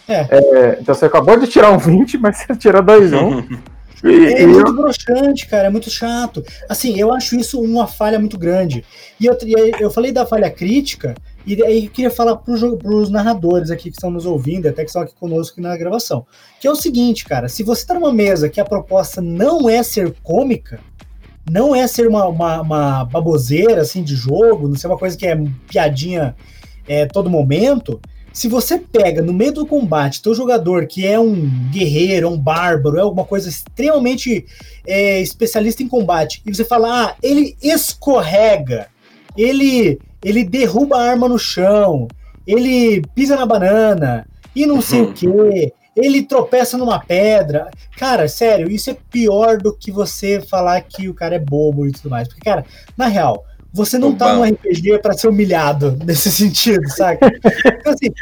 É. 0.08 0.26
É, 0.30 0.78
então 0.80 0.94
você 0.94 1.06
acabou 1.06 1.38
de 1.38 1.46
tirar 1.46 1.70
um 1.70 1.78
20, 1.80 2.18
mas 2.18 2.38
você 2.38 2.54
tirou 2.56 2.82
2 2.82 3.12
1. 3.14 3.48
E, 4.04 4.34
é 4.34 4.46
muito 4.46 4.72
broxante, 4.74 5.46
cara, 5.46 5.68
é 5.68 5.70
muito 5.70 5.90
chato. 5.90 6.44
Assim, 6.68 7.00
eu 7.00 7.14
acho 7.14 7.34
isso 7.34 7.60
uma 7.60 7.86
falha 7.86 8.18
muito 8.18 8.38
grande. 8.38 8.84
E 9.18 9.24
eu, 9.24 9.36
eu 9.80 9.90
falei 9.90 10.12
da 10.12 10.26
falha 10.26 10.50
crítica, 10.50 11.14
e 11.46 11.60
aí 11.64 11.88
queria 11.88 12.10
falar 12.10 12.36
para 12.36 12.52
os 12.52 13.08
narradores 13.08 13.70
aqui 13.70 13.84
que 13.84 13.96
estão 13.96 14.10
nos 14.10 14.26
ouvindo, 14.26 14.68
até 14.68 14.82
que 14.82 14.90
estão 14.90 15.02
aqui 15.02 15.14
conosco 15.14 15.60
na 15.60 15.76
gravação. 15.76 16.26
Que 16.60 16.68
é 16.68 16.70
o 16.70 16.76
seguinte, 16.76 17.24
cara, 17.24 17.48
se 17.48 17.62
você 17.62 17.82
está 17.82 17.94
numa 17.94 18.12
mesa 18.12 18.50
que 18.50 18.60
a 18.60 18.64
proposta 18.64 19.22
não 19.22 19.68
é 19.68 19.82
ser 19.82 20.14
cômica, 20.22 20.78
não 21.50 21.74
é 21.74 21.86
ser 21.86 22.06
uma, 22.08 22.26
uma, 22.26 22.60
uma 22.60 23.04
baboseira 23.04 23.82
assim 23.82 24.02
de 24.02 24.14
jogo, 24.14 24.68
não 24.68 24.76
ser 24.76 24.88
uma 24.88 24.98
coisa 24.98 25.16
que 25.16 25.26
é 25.26 25.38
piadinha 25.68 26.34
é, 26.88 27.06
todo 27.06 27.30
momento, 27.30 28.00
se 28.32 28.48
você 28.48 28.78
pega 28.78 29.22
no 29.22 29.32
meio 29.32 29.52
do 29.52 29.66
combate 29.66 30.20
teu 30.20 30.34
jogador 30.34 30.86
que 30.86 31.06
é 31.06 31.18
um 31.18 31.48
guerreiro, 31.70 32.28
um 32.28 32.38
bárbaro, 32.38 32.98
é 32.98 33.00
alguma 33.00 33.24
coisa 33.24 33.48
extremamente 33.48 34.44
é, 34.86 35.22
especialista 35.22 35.82
em 35.82 35.88
combate, 35.88 36.42
e 36.44 36.54
você 36.54 36.64
fala, 36.64 37.06
ah, 37.06 37.16
ele 37.22 37.56
escorrega, 37.62 38.88
ele, 39.36 39.98
ele 40.22 40.44
derruba 40.44 40.96
a 40.96 41.10
arma 41.10 41.28
no 41.28 41.38
chão, 41.38 42.08
ele 42.46 43.02
pisa 43.14 43.36
na 43.36 43.46
banana, 43.46 44.26
e 44.54 44.66
não 44.66 44.82
sei 44.82 45.00
o 45.00 45.12
que, 45.14 45.72
ele 45.96 46.22
tropeça 46.22 46.76
numa 46.76 47.00
pedra. 47.00 47.70
Cara, 47.96 48.28
sério, 48.28 48.70
isso 48.70 48.90
é 48.90 48.96
pior 49.10 49.56
do 49.56 49.74
que 49.74 49.90
você 49.90 50.40
falar 50.40 50.82
que 50.82 51.08
o 51.08 51.14
cara 51.14 51.36
é 51.36 51.38
bobo 51.38 51.86
e 51.86 51.92
tudo 51.92 52.10
mais. 52.10 52.28
Porque, 52.28 52.42
cara, 52.42 52.64
na 52.96 53.06
real, 53.06 53.46
você 53.72 53.98
não 53.98 54.14
tá 54.14 54.34
no 54.34 54.42
RPG 54.42 54.98
para 55.00 55.14
ser 55.14 55.28
humilhado 55.28 55.98
nesse 56.04 56.30
sentido, 56.30 56.88
sabe? 56.90 57.18
então, 57.22 57.92
assim, 57.92 58.12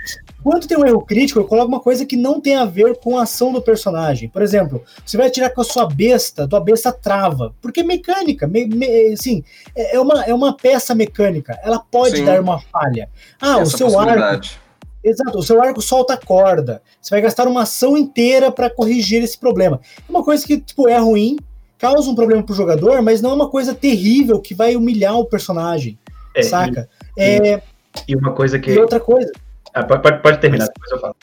quando 0.43 0.67
tem 0.67 0.77
um 0.77 0.85
erro 0.85 1.01
crítico, 1.01 1.41
eu 1.41 1.47
coloco 1.47 1.69
uma 1.69 1.81
coisa 1.81 2.05
que 2.05 2.17
não 2.17 2.41
tem 2.41 2.57
a 2.57 2.65
ver 2.65 2.97
com 2.99 3.19
a 3.19 3.23
ação 3.23 3.53
do 3.53 3.63
personagem. 3.63 4.29
Por 4.29 4.43
exemplo, 4.43 4.83
você 5.05 5.17
vai 5.17 5.31
tirar 5.31 5.51
com 5.51 5.61
a 5.61 5.65
sua 5.65 5.89
besta, 5.89 6.47
tua 6.47 6.61
besta 6.61 6.93
trava. 6.93 7.55
Porque 7.63 7.81
é 7.81 7.85
mecânica, 7.85 8.47
me, 8.47 8.67
me, 8.67 9.13
assim, 9.13 9.43
é, 9.75 9.97
é 9.97 10.01
uma, 10.01 10.25
é 10.25 10.35
uma 10.35 10.57
peça 10.57 10.95
mecânica. 10.95 11.59
Ela 11.63 11.79
pode 11.79 12.19
Sim. 12.19 12.25
dar 12.25 12.41
uma 12.41 12.61
falha. 12.61 13.09
Ah, 13.41 13.61
Essa 13.61 13.63
o 13.63 13.79
seu 13.79 13.99
arco. 13.99 14.64
Exato, 15.05 15.39
o 15.39 15.43
seu 15.43 15.63
arco 15.63 15.83
solta 15.83 16.15
a 16.15 16.17
corda. 16.17 16.81
Você 17.01 17.11
vai 17.11 17.21
gastar 17.21 17.47
uma 17.47 17.63
ação 17.63 17.97
inteira 17.97 18.51
para 18.51 18.71
corrigir 18.71 19.23
esse 19.23 19.37
problema. 19.37 19.79
É 19.99 20.11
uma 20.11 20.25
coisa 20.25 20.47
que, 20.47 20.59
tipo, 20.59 20.89
é 20.89 20.97
ruim, 20.97 21.37
causa 21.79 22.11
um 22.11 22.15
problema 22.15 22.43
pro 22.43 22.55
jogador, 22.55 23.03
mas 23.03 23.21
não 23.21 23.33
é 23.33 23.35
uma 23.35 23.51
coisa 23.51 23.75
terrível 23.75 24.41
que 24.41 24.55
vai 24.55 24.75
humilhar 24.75 25.19
o 25.19 25.27
personagem. 25.27 25.99
É, 26.35 26.43
saca? 26.43 26.89
E, 27.17 27.23
é... 27.23 27.63
e 28.09 28.17
uma 28.17 28.33
coisa 28.33 28.59
que. 28.59 28.71
E 28.71 28.79
outra 28.79 28.99
coisa. 28.99 29.31
Ah, 29.75 29.85
pode, 29.85 30.23
pode 30.23 30.41
terminar, 30.41 30.69
depois 30.69 30.91
eu 30.91 30.99
falo. 30.99 31.17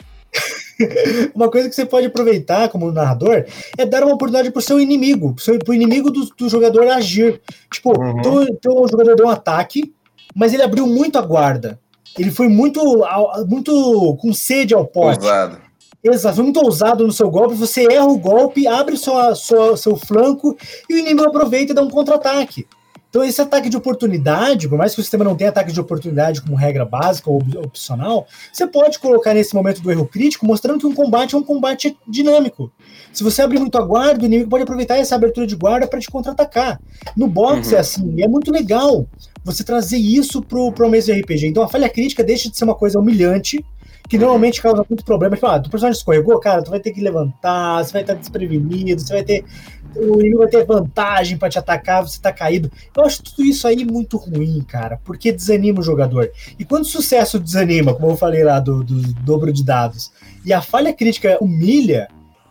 uma 1.36 1.50
coisa 1.50 1.70
que 1.70 1.76
você 1.76 1.86
pode 1.86 2.08
aproveitar 2.08 2.70
como 2.70 2.92
narrador 2.92 3.46
é 3.78 3.86
dar 3.86 4.04
uma 4.04 4.14
oportunidade 4.14 4.52
pro 4.52 4.62
seu 4.62 4.80
inimigo, 4.80 5.34
pro, 5.34 5.44
seu, 5.44 5.60
pro 5.60 5.74
inimigo 5.74 6.12
do, 6.12 6.26
do, 6.38 6.50
jogador 6.50 6.88
agir. 6.88 7.42
Tipo, 7.72 7.98
uhum. 8.00 8.22
teu, 8.22 8.56
teu 8.56 8.88
jogador 8.90 9.16
deu 9.16 9.26
um 9.26 9.30
ataque, 9.30 9.94
mas 10.36 10.54
ele 10.54 10.64
abriu 10.64 10.86
muito 10.88 11.18
a 11.18 11.22
guarda. 11.22 11.80
Ele 12.18 12.32
foi 12.32 12.48
muito, 12.48 12.82
muito 13.48 14.18
com 14.20 14.34
sede 14.34 14.74
ao 14.74 14.86
pote. 14.86 15.20
Ousado. 15.20 15.72
Exato, 16.04 16.36
foi 16.36 16.44
muito 16.44 16.60
ousado 16.60 17.06
no 17.06 17.14
seu 17.14 17.30
golpe. 17.30 17.54
Você 17.56 17.86
erra 17.92 18.08
o 18.08 18.18
golpe, 18.18 18.68
abre 18.68 18.98
sua, 18.98 19.36
sua, 19.36 19.78
seu 19.78 19.96
flanco 19.96 20.58
e 20.90 20.96
o 20.96 20.98
inimigo 20.98 21.28
aproveita 21.28 21.72
e 21.72 21.76
dá 21.76 21.82
um 21.82 21.90
contra-ataque. 21.90 22.66
Então, 23.12 23.26
esse 23.26 23.42
ataque 23.42 23.70
de 23.70 23.76
oportunidade, 23.76 24.70
por 24.70 24.78
mais 24.78 24.96
que 24.96 25.02
o 25.02 25.04
sistema 25.04 25.26
não 25.26 25.36
tenha 25.36 25.50
ataque 25.50 25.74
de 25.74 25.80
oportunidade 25.82 26.42
como 26.42 26.56
regra 26.56 26.86
básica 26.86 27.30
ou 27.30 27.44
opcional, 27.58 28.26
você 28.54 28.66
pode 28.66 29.00
colocar 29.00 29.34
nesse 29.34 29.54
momento 29.54 29.82
do 29.82 29.92
erro 29.92 30.08
crítico, 30.08 30.46
mostrando 30.46 30.80
que 30.80 30.88
um 30.88 30.96
combate 30.96 31.36
é 31.36 31.38
um 31.38 31.44
combate 31.44 31.98
dinâmico. 32.08 32.72
Se 33.12 33.22
você 33.22 33.42
abrir 33.42 33.60
muito 33.60 33.78
a 33.78 33.82
guarda, 33.82 34.24
o 34.24 34.26
inimigo 34.26 34.50
pode 34.50 34.64
aproveitar 34.64 34.96
essa 34.96 35.14
abertura 35.16 35.46
de 35.46 35.58
guarda 35.58 35.88
para 35.88 36.00
te 36.00 36.10
contra-atacar. 36.10 36.80
No 37.16 37.28
box 37.28 37.72
uhum. 37.72 37.76
é 37.76 37.80
assim, 37.82 38.14
e 38.16 38.24
é 38.24 38.30
muito 38.30 38.50
legal 38.50 39.06
você 39.44 39.64
trazer 39.64 39.98
isso 39.98 40.42
pro, 40.42 40.72
pro 40.72 40.90
mês 40.90 41.06
de 41.06 41.14
RPG. 41.14 41.48
Então, 41.48 41.64
a 41.64 41.68
falha 41.68 41.90
crítica 41.90 42.24
deixa 42.24 42.50
de 42.50 42.58
ser 42.58 42.64
uma 42.64 42.76
coisa 42.76 43.00
humilhante, 43.00 43.64
que 44.08 44.18
normalmente 44.18 44.62
causa 44.62 44.86
muito 44.90 45.06
problema. 45.06 45.36
Tipo, 45.36 45.48
ah, 45.48 45.58
o 45.58 45.70
personagem 45.70 45.98
escorregou, 45.98 46.40
cara, 46.40 46.62
tu 46.62 46.70
vai 46.70 46.80
ter 46.80 46.92
que 46.92 47.02
levantar, 47.02 47.84
você 47.84 47.94
vai 47.94 48.02
estar 48.02 48.14
desprevenido, 48.14 49.02
você 49.02 49.14
vai 49.14 49.24
ter 49.24 49.46
o 49.96 50.20
inimigo 50.20 50.40
vai 50.40 50.48
ter 50.48 50.66
vantagem 50.66 51.38
para 51.38 51.50
te 51.50 51.60
atacar, 51.60 52.02
você 52.02 52.20
tá 52.20 52.32
caído. 52.32 52.72
Eu 52.96 53.04
acho 53.04 53.24
tudo 53.24 53.44
isso 53.44 53.68
aí 53.68 53.84
muito 53.86 54.18
ruim, 54.18 54.64
cara, 54.66 55.00
porque 55.04 55.32
desanima 55.32 55.80
o 55.80 55.84
jogador. 55.84 56.32
E 56.58 56.64
quando 56.64 56.84
o 56.84 56.88
sucesso 56.88 57.40
desanima, 57.40 57.94
como 57.94 58.12
eu 58.12 58.18
falei 58.18 58.44
lá 58.44 58.60
do, 58.60 58.84
do 58.84 59.02
dobro 59.22 59.52
de 59.52 59.64
dados, 59.64 60.12
e 60.46 60.54
a 60.54 60.62
falha 60.62 60.94
crítica 60.94 61.38
humilha, 61.42 62.08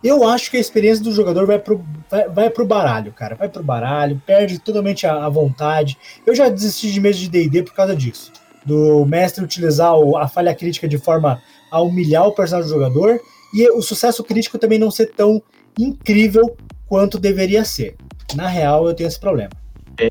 eu 0.07 0.27
acho 0.27 0.49
que 0.49 0.57
a 0.57 0.59
experiência 0.59 1.03
do 1.03 1.11
jogador 1.11 1.45
vai 1.45 1.59
pro, 1.59 1.83
vai, 2.09 2.27
vai 2.27 2.49
pro 2.49 2.65
baralho, 2.65 3.11
cara. 3.11 3.35
Vai 3.35 3.47
pro 3.47 3.63
baralho, 3.63 4.21
perde 4.25 4.59
totalmente 4.59 5.05
a, 5.05 5.25
a 5.25 5.29
vontade. 5.29 5.97
Eu 6.25 6.33
já 6.33 6.49
desisti 6.49 6.91
de 6.91 6.99
mesa 6.99 7.19
de 7.19 7.29
DD 7.29 7.63
por 7.63 7.73
causa 7.73 7.95
disso. 7.95 8.31
Do 8.65 9.05
mestre 9.05 9.43
utilizar 9.43 9.95
o, 9.95 10.17
a 10.17 10.27
falha 10.27 10.55
crítica 10.55 10.87
de 10.87 10.97
forma 10.97 11.41
a 11.69 11.81
humilhar 11.81 12.25
o 12.27 12.33
personagem 12.33 12.69
do 12.69 12.73
jogador 12.73 13.19
e 13.53 13.69
o 13.71 13.81
sucesso 13.81 14.23
crítico 14.23 14.57
também 14.57 14.79
não 14.79 14.89
ser 14.89 15.07
tão 15.07 15.41
incrível 15.77 16.55
quanto 16.87 17.19
deveria 17.19 17.63
ser. 17.63 17.95
Na 18.35 18.47
real, 18.47 18.87
eu 18.87 18.93
tenho 18.93 19.07
esse 19.07 19.19
problema. 19.19 19.51
É, 19.99 20.09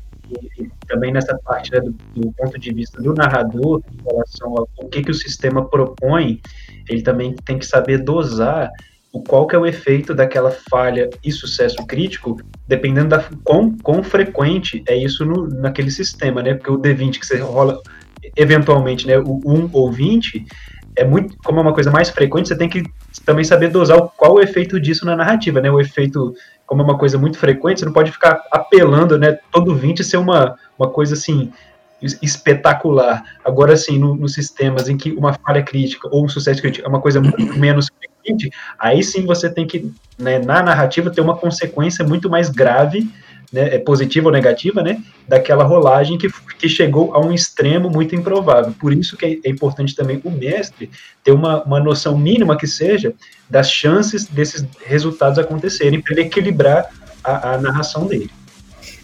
também 0.87 1.11
nessa 1.11 1.37
parte 1.39 1.71
né, 1.71 1.79
do, 1.81 1.91
do, 1.91 2.31
ponto 2.33 2.57
de 2.57 2.73
vista 2.73 3.01
do 3.01 3.13
narrador, 3.13 3.81
em 3.91 4.09
relação 4.09 4.55
ao 4.57 4.89
que, 4.89 5.03
que 5.03 5.11
o 5.11 5.13
sistema 5.13 5.67
propõe, 5.67 6.41
ele 6.89 7.01
também 7.01 7.35
tem 7.45 7.59
que 7.59 7.65
saber 7.65 7.99
dosar 8.03 8.69
o 9.13 9.21
qual 9.21 9.45
que 9.45 9.55
é 9.55 9.59
o 9.59 9.65
efeito 9.65 10.13
daquela 10.13 10.51
falha 10.69 11.09
e 11.23 11.31
sucesso 11.31 11.85
crítico, 11.85 12.39
dependendo 12.67 13.09
da 13.09 13.25
quão, 13.43 13.75
quão 13.83 14.01
frequente 14.03 14.83
é 14.87 14.95
isso 14.95 15.25
no, 15.25 15.47
naquele 15.47 15.91
sistema, 15.91 16.41
né? 16.41 16.53
Porque 16.53 16.71
o 16.71 16.77
D20 16.77 17.19
que 17.19 17.25
você 17.25 17.37
rola 17.37 17.81
eventualmente, 18.37 19.05
né, 19.07 19.17
o 19.17 19.41
1 19.45 19.69
ou 19.73 19.91
20, 19.91 20.45
é 20.95 21.03
muito, 21.03 21.35
como 21.43 21.59
é 21.59 21.61
uma 21.61 21.73
coisa 21.73 21.89
mais 21.89 22.09
frequente, 22.09 22.47
você 22.47 22.55
tem 22.55 22.69
que 22.69 22.83
também 23.25 23.43
saber 23.43 23.69
dosar 23.69 23.99
qual 24.15 24.35
o 24.35 24.41
efeito 24.41 24.79
disso 24.79 25.05
na 25.05 25.15
narrativa, 25.15 25.59
né? 25.59 25.69
O 25.69 25.79
efeito, 25.79 26.33
como 26.65 26.81
é 26.81 26.85
uma 26.85 26.97
coisa 26.97 27.17
muito 27.17 27.37
frequente, 27.37 27.79
você 27.79 27.85
não 27.85 27.93
pode 27.93 28.11
ficar 28.11 28.41
apelando, 28.51 29.17
né? 29.17 29.37
Todo 29.51 29.75
20 29.75 30.03
ser 30.03 30.17
uma, 30.17 30.55
uma 30.77 30.89
coisa 30.89 31.15
assim 31.15 31.51
espetacular. 32.01 33.23
Agora, 33.45 33.77
sim, 33.77 33.99
nos 33.99 34.19
no 34.19 34.27
sistemas 34.27 34.89
em 34.89 34.97
que 34.97 35.11
uma 35.11 35.33
falha 35.33 35.61
crítica 35.61 36.09
ou 36.11 36.25
um 36.25 36.29
sucesso 36.29 36.61
crítico 36.61 36.85
é 36.85 36.89
uma 36.89 36.99
coisa 36.99 37.21
menos 37.55 37.89
frequente, 38.21 38.51
aí 38.77 39.03
sim 39.03 39.25
você 39.25 39.49
tem 39.49 39.65
que, 39.65 39.91
né, 40.17 40.39
na 40.39 40.61
narrativa, 40.61 41.09
ter 41.09 41.21
uma 41.21 41.37
consequência 41.37 42.05
muito 42.05 42.29
mais 42.29 42.49
grave 42.49 43.09
né, 43.51 43.75
é 43.75 43.77
positiva 43.77 44.27
ou 44.27 44.31
negativa, 44.31 44.81
né, 44.81 45.03
daquela 45.27 45.63
rolagem 45.63 46.17
que, 46.17 46.29
que 46.57 46.69
chegou 46.69 47.13
a 47.13 47.19
um 47.19 47.33
extremo 47.33 47.89
muito 47.89 48.15
improvável. 48.15 48.73
Por 48.79 48.93
isso 48.93 49.17
que 49.17 49.25
é, 49.25 49.47
é 49.47 49.51
importante 49.51 49.95
também 49.95 50.21
o 50.23 50.31
mestre 50.31 50.89
ter 51.23 51.31
uma, 51.31 51.61
uma 51.63 51.79
noção 51.79 52.17
mínima 52.17 52.57
que 52.57 52.65
seja 52.65 53.13
das 53.49 53.69
chances 53.69 54.25
desses 54.25 54.65
resultados 54.85 55.37
acontecerem 55.37 56.01
para 56.01 56.13
ele 56.13 56.21
equilibrar 56.21 56.89
a, 57.23 57.53
a, 57.53 57.57
narração 57.57 58.07
dele. 58.07 58.29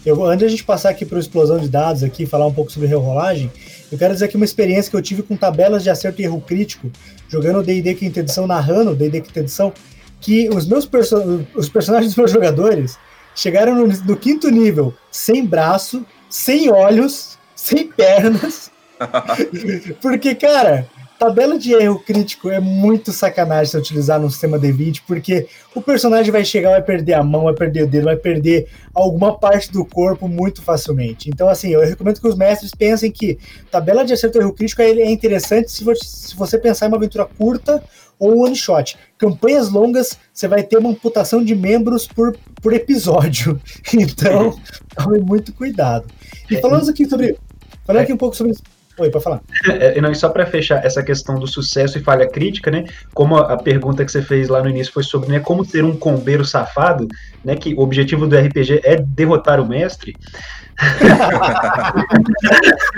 Eu, 0.04 0.24
antes 0.24 0.38
de 0.38 0.44
a 0.46 0.48
gente 0.48 0.64
passar 0.64 0.90
aqui 0.90 1.04
para 1.04 1.18
a 1.18 1.20
explosão 1.20 1.58
de 1.58 1.68
dados 1.68 2.02
aqui, 2.02 2.24
falar 2.24 2.46
um 2.46 2.54
pouco 2.54 2.72
sobre 2.72 2.88
rerolagem, 2.88 3.50
eu 3.90 3.98
quero 3.98 4.12
dizer 4.12 4.26
aqui 4.26 4.36
uma 4.36 4.44
experiência 4.44 4.90
que 4.90 4.96
eu 4.96 5.02
tive 5.02 5.22
com 5.22 5.36
tabelas 5.36 5.82
de 5.82 5.90
acerto 5.90 6.20
e 6.20 6.24
erro 6.24 6.40
crítico, 6.40 6.90
jogando 7.28 7.60
o 7.60 7.62
D&D 7.62 7.94
quinta 7.94 8.20
edição, 8.20 8.46
narrando 8.46 8.90
o 8.90 8.94
D&D 8.94 9.20
quinta 9.22 9.40
edição, 9.40 9.72
que 10.20 10.48
os 10.50 10.66
meus 10.66 10.84
perso 10.84 11.46
os 11.54 11.68
personagens 11.68 12.10
dos 12.12 12.16
meus 12.16 12.30
jogadores 12.30 12.98
chegaram 13.34 13.74
no, 13.74 13.86
no 13.86 14.16
quinto 14.16 14.50
nível 14.50 14.94
sem 15.10 15.44
braço, 15.44 16.04
sem 16.28 16.70
olhos, 16.70 17.38
sem 17.54 17.86
pernas. 17.86 18.70
porque, 20.02 20.34
cara, 20.34 20.88
tabela 21.18 21.58
de 21.58 21.72
erro 21.72 21.98
crítico 21.98 22.48
é 22.48 22.60
muito 22.60 23.12
sacanagem 23.12 23.72
se 23.72 23.76
utilizar 23.76 24.20
no 24.20 24.30
sistema 24.30 24.58
D20, 24.58 25.02
porque 25.06 25.48
o 25.74 25.82
personagem 25.82 26.30
vai 26.30 26.44
chegar, 26.44 26.70
vai 26.70 26.82
perder 26.82 27.14
a 27.14 27.22
mão, 27.22 27.44
vai 27.44 27.54
perder 27.54 27.82
o 27.82 27.86
dedo, 27.88 28.04
vai 28.04 28.16
perder 28.16 28.68
alguma 28.94 29.36
parte 29.36 29.72
do 29.72 29.84
corpo 29.84 30.28
muito 30.28 30.62
facilmente. 30.62 31.28
Então, 31.28 31.48
assim, 31.48 31.70
eu 31.70 31.80
recomendo 31.80 32.20
que 32.20 32.28
os 32.28 32.36
mestres 32.36 32.70
pensem 32.70 33.10
que 33.10 33.38
tabela 33.70 34.04
de 34.04 34.12
acerto 34.12 34.38
erro 34.38 34.52
crítico 34.52 34.80
é 34.80 35.10
interessante 35.10 35.72
se 35.72 35.82
você, 35.82 36.04
se 36.04 36.36
você 36.36 36.56
pensar 36.56 36.86
em 36.86 36.88
uma 36.88 36.96
aventura 36.96 37.24
curta 37.26 37.82
ou 38.18 38.44
one 38.44 38.54
shot. 38.54 38.96
Campanhas 39.16 39.68
longas, 39.70 40.18
você 40.32 40.46
vai 40.46 40.62
ter 40.62 40.78
uma 40.78 40.90
amputação 40.90 41.44
de 41.44 41.54
membros 41.54 42.06
por, 42.06 42.36
por 42.62 42.72
episódio. 42.72 43.60
Então, 43.92 44.58
tome 44.94 45.18
muito 45.20 45.52
cuidado. 45.52 46.06
E 46.50 46.56
é, 46.56 46.60
falando 46.60 46.88
aqui 46.88 47.08
sobre. 47.08 47.36
Falando 47.84 48.02
aqui 48.02 48.12
um 48.12 48.16
pouco 48.16 48.36
sobre 48.36 48.52
Oi, 48.98 49.10
para 49.10 49.20
falar. 49.20 49.40
É, 49.78 50.00
não, 50.00 50.10
e 50.10 50.14
só 50.14 50.28
para 50.28 50.46
fechar 50.46 50.84
essa 50.84 51.02
questão 51.02 51.38
do 51.38 51.46
sucesso 51.46 51.98
e 51.98 52.02
falha 52.02 52.28
crítica, 52.28 52.70
né? 52.70 52.84
Como 53.14 53.36
a, 53.36 53.52
a, 53.52 53.56
pergunta 53.56 54.04
que 54.04 54.10
você 54.10 54.22
fez 54.22 54.48
lá 54.48 54.62
no 54.62 54.68
início 54.68 54.92
foi 54.92 55.02
sobre 55.02 55.28
né, 55.28 55.40
como 55.40 55.64
ser 55.64 55.84
um 55.84 55.96
combeiro 55.96 56.44
safado, 56.44 57.06
né? 57.44 57.54
Que 57.54 57.74
o 57.74 57.80
objetivo 57.80 58.26
do 58.26 58.36
RPG 58.36 58.80
é 58.82 58.96
derrotar 58.96 59.60
o 59.60 59.68
mestre. 59.68 60.16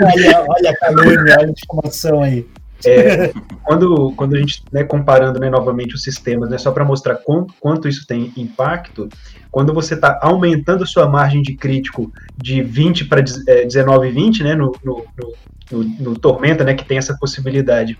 olha, 0.00 0.46
olha 0.48 0.70
a 0.70 0.76
calúnia, 0.76 1.36
olha 1.38 1.46
a 1.46 1.50
informação 1.50 2.22
aí. 2.22 2.46
É, 2.84 3.32
quando, 3.62 4.12
quando 4.16 4.34
a 4.34 4.38
gente, 4.38 4.62
né, 4.72 4.84
comparando 4.84 5.38
né, 5.38 5.50
novamente 5.50 5.94
os 5.94 6.02
sistemas, 6.02 6.48
né, 6.48 6.56
só 6.56 6.70
para 6.72 6.84
mostrar 6.84 7.16
com, 7.16 7.46
quanto 7.60 7.88
isso 7.88 8.06
tem 8.06 8.32
impacto, 8.36 9.08
quando 9.50 9.74
você 9.74 9.94
está 9.94 10.18
aumentando 10.22 10.86
sua 10.86 11.08
margem 11.08 11.42
de 11.42 11.54
crítico 11.54 12.12
de 12.36 12.62
20 12.62 13.06
para 13.06 13.24
é, 13.48 13.64
19 13.64 14.10
20, 14.10 14.42
né, 14.44 14.54
no, 14.54 14.72
no, 14.84 15.04
no, 15.70 15.84
no, 15.98 16.18
Tormenta, 16.18 16.64
né, 16.64 16.74
que 16.74 16.84
tem 16.84 16.98
essa 16.98 17.16
possibilidade, 17.18 17.98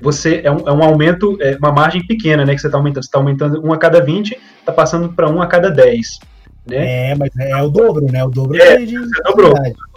você 0.00 0.40
é 0.44 0.50
um, 0.50 0.68
é 0.68 0.72
um 0.72 0.82
aumento, 0.82 1.36
é 1.40 1.56
uma 1.56 1.72
margem 1.72 2.04
pequena, 2.06 2.44
né, 2.44 2.54
que 2.54 2.60
você 2.60 2.66
está 2.66 2.78
aumentando, 2.78 3.02
você 3.02 3.08
está 3.08 3.18
aumentando 3.18 3.64
um 3.64 3.72
a 3.72 3.78
cada 3.78 4.00
20, 4.00 4.38
está 4.58 4.72
passando 4.72 5.12
para 5.12 5.28
um 5.28 5.40
a 5.40 5.46
cada 5.46 5.70
10. 5.70 6.18
Né? 6.66 7.10
É, 7.10 7.14
mas 7.14 7.30
é 7.38 7.62
o 7.62 7.68
dobro, 7.68 8.10
né? 8.10 8.24
O 8.24 8.28
dobro 8.28 8.60
é, 8.60 8.78
de, 8.78 8.86
de 8.86 9.22
dobrou. 9.24 9.54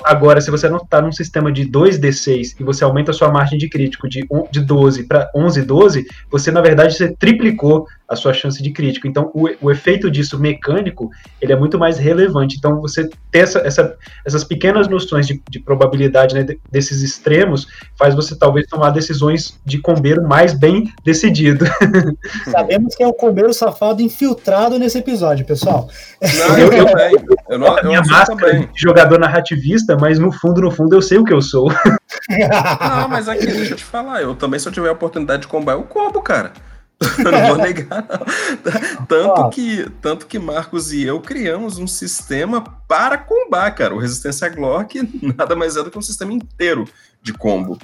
Agora, 0.09 0.41
se 0.41 0.49
você 0.49 0.67
não 0.67 0.77
está 0.77 0.99
num 0.99 1.11
sistema 1.11 1.51
de 1.51 1.69
2d6 1.69 2.55
e 2.59 2.63
você 2.63 2.83
aumenta 2.83 3.11
a 3.11 3.13
sua 3.13 3.29
margem 3.29 3.59
de 3.59 3.69
crítico 3.69 4.09
de, 4.09 4.27
de 4.51 4.59
12 4.59 5.03
para 5.03 5.29
11, 5.35 5.61
12, 5.61 6.07
você, 6.31 6.49
na 6.49 6.61
verdade, 6.61 6.95
você 6.95 7.15
triplicou 7.15 7.85
a 8.09 8.15
sua 8.15 8.33
chance 8.33 8.61
de 8.61 8.71
crítico. 8.71 9.07
Então, 9.07 9.29
o, 9.35 9.47
o 9.61 9.69
efeito 9.69 10.09
disso 10.09 10.39
mecânico, 10.39 11.11
ele 11.39 11.53
é 11.53 11.55
muito 11.55 11.77
mais 11.77 11.99
relevante. 11.99 12.57
Então, 12.57 12.81
você 12.81 13.07
ter 13.31 13.39
essa, 13.39 13.59
essa, 13.59 13.95
essas 14.25 14.43
pequenas 14.43 14.87
noções 14.87 15.27
de, 15.27 15.39
de 15.47 15.59
probabilidade 15.59 16.33
né, 16.33 16.43
desses 16.71 17.03
extremos 17.03 17.67
faz 17.95 18.15
você, 18.15 18.35
talvez, 18.35 18.65
tomar 18.65 18.89
decisões 18.89 19.59
de 19.63 19.77
combeiro 19.77 20.27
mais 20.27 20.57
bem 20.57 20.91
decidido. 21.03 21.65
Sabemos 22.49 22.95
que 22.95 23.03
é 23.03 23.07
o 23.07 23.13
combeiro 23.13 23.53
safado 23.53 24.01
infiltrado 24.01 24.79
nesse 24.79 24.97
episódio, 24.97 25.45
pessoal. 25.45 25.87
Não, 26.19 26.57
eu, 26.57 26.73
eu, 26.73 26.87
eu, 26.87 27.37
eu, 27.51 27.59
não, 27.59 27.77
eu, 27.77 27.85
minha 27.85 28.01
máscara 28.01 28.53
também. 28.53 28.69
de 28.73 28.81
jogador 28.81 29.19
narrativista, 29.19 29.95
mas 29.99 30.17
no 30.17 30.31
fundo, 30.31 30.61
no 30.61 30.71
fundo, 30.71 30.95
eu 30.95 31.01
sei 31.01 31.17
o 31.17 31.23
que 31.23 31.33
eu 31.33 31.41
sou. 31.41 31.69
Não, 32.29 33.07
mas 33.07 33.27
aqui, 33.27 33.45
deixa 33.45 33.73
eu 33.73 33.77
te 33.77 33.83
falar, 33.83 34.21
eu 34.21 34.35
também, 34.35 34.59
se 34.59 34.67
eu 34.67 34.71
tiver 34.71 34.89
a 34.89 34.93
oportunidade 34.93 35.43
de 35.43 35.47
combar, 35.47 35.73
eu 35.73 35.83
combo, 35.83 36.21
cara. 36.21 36.53
não 37.23 37.47
vou 37.47 37.57
negar, 37.57 38.05
não. 38.09 39.05
Tanto 39.05 39.49
que, 39.51 39.89
tanto 40.01 40.27
que 40.27 40.37
Marcos 40.37 40.91
e 40.91 41.03
eu 41.03 41.21
criamos 41.21 41.77
um 41.77 41.87
sistema 41.87 42.61
para 42.89 43.17
combar, 43.17 43.71
cara. 43.71 43.95
O 43.95 43.99
Resistência 43.99 44.49
que 44.49 45.01
nada 45.37 45.55
mais 45.55 45.77
é 45.77 45.83
do 45.83 45.89
que 45.89 45.97
um 45.97 46.01
sistema 46.01 46.33
inteiro 46.33 46.85
de 47.21 47.31
combo. 47.31 47.77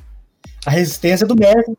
A 0.66 0.72
resistência 0.72 1.28
do 1.28 1.36
mestre 1.36 1.78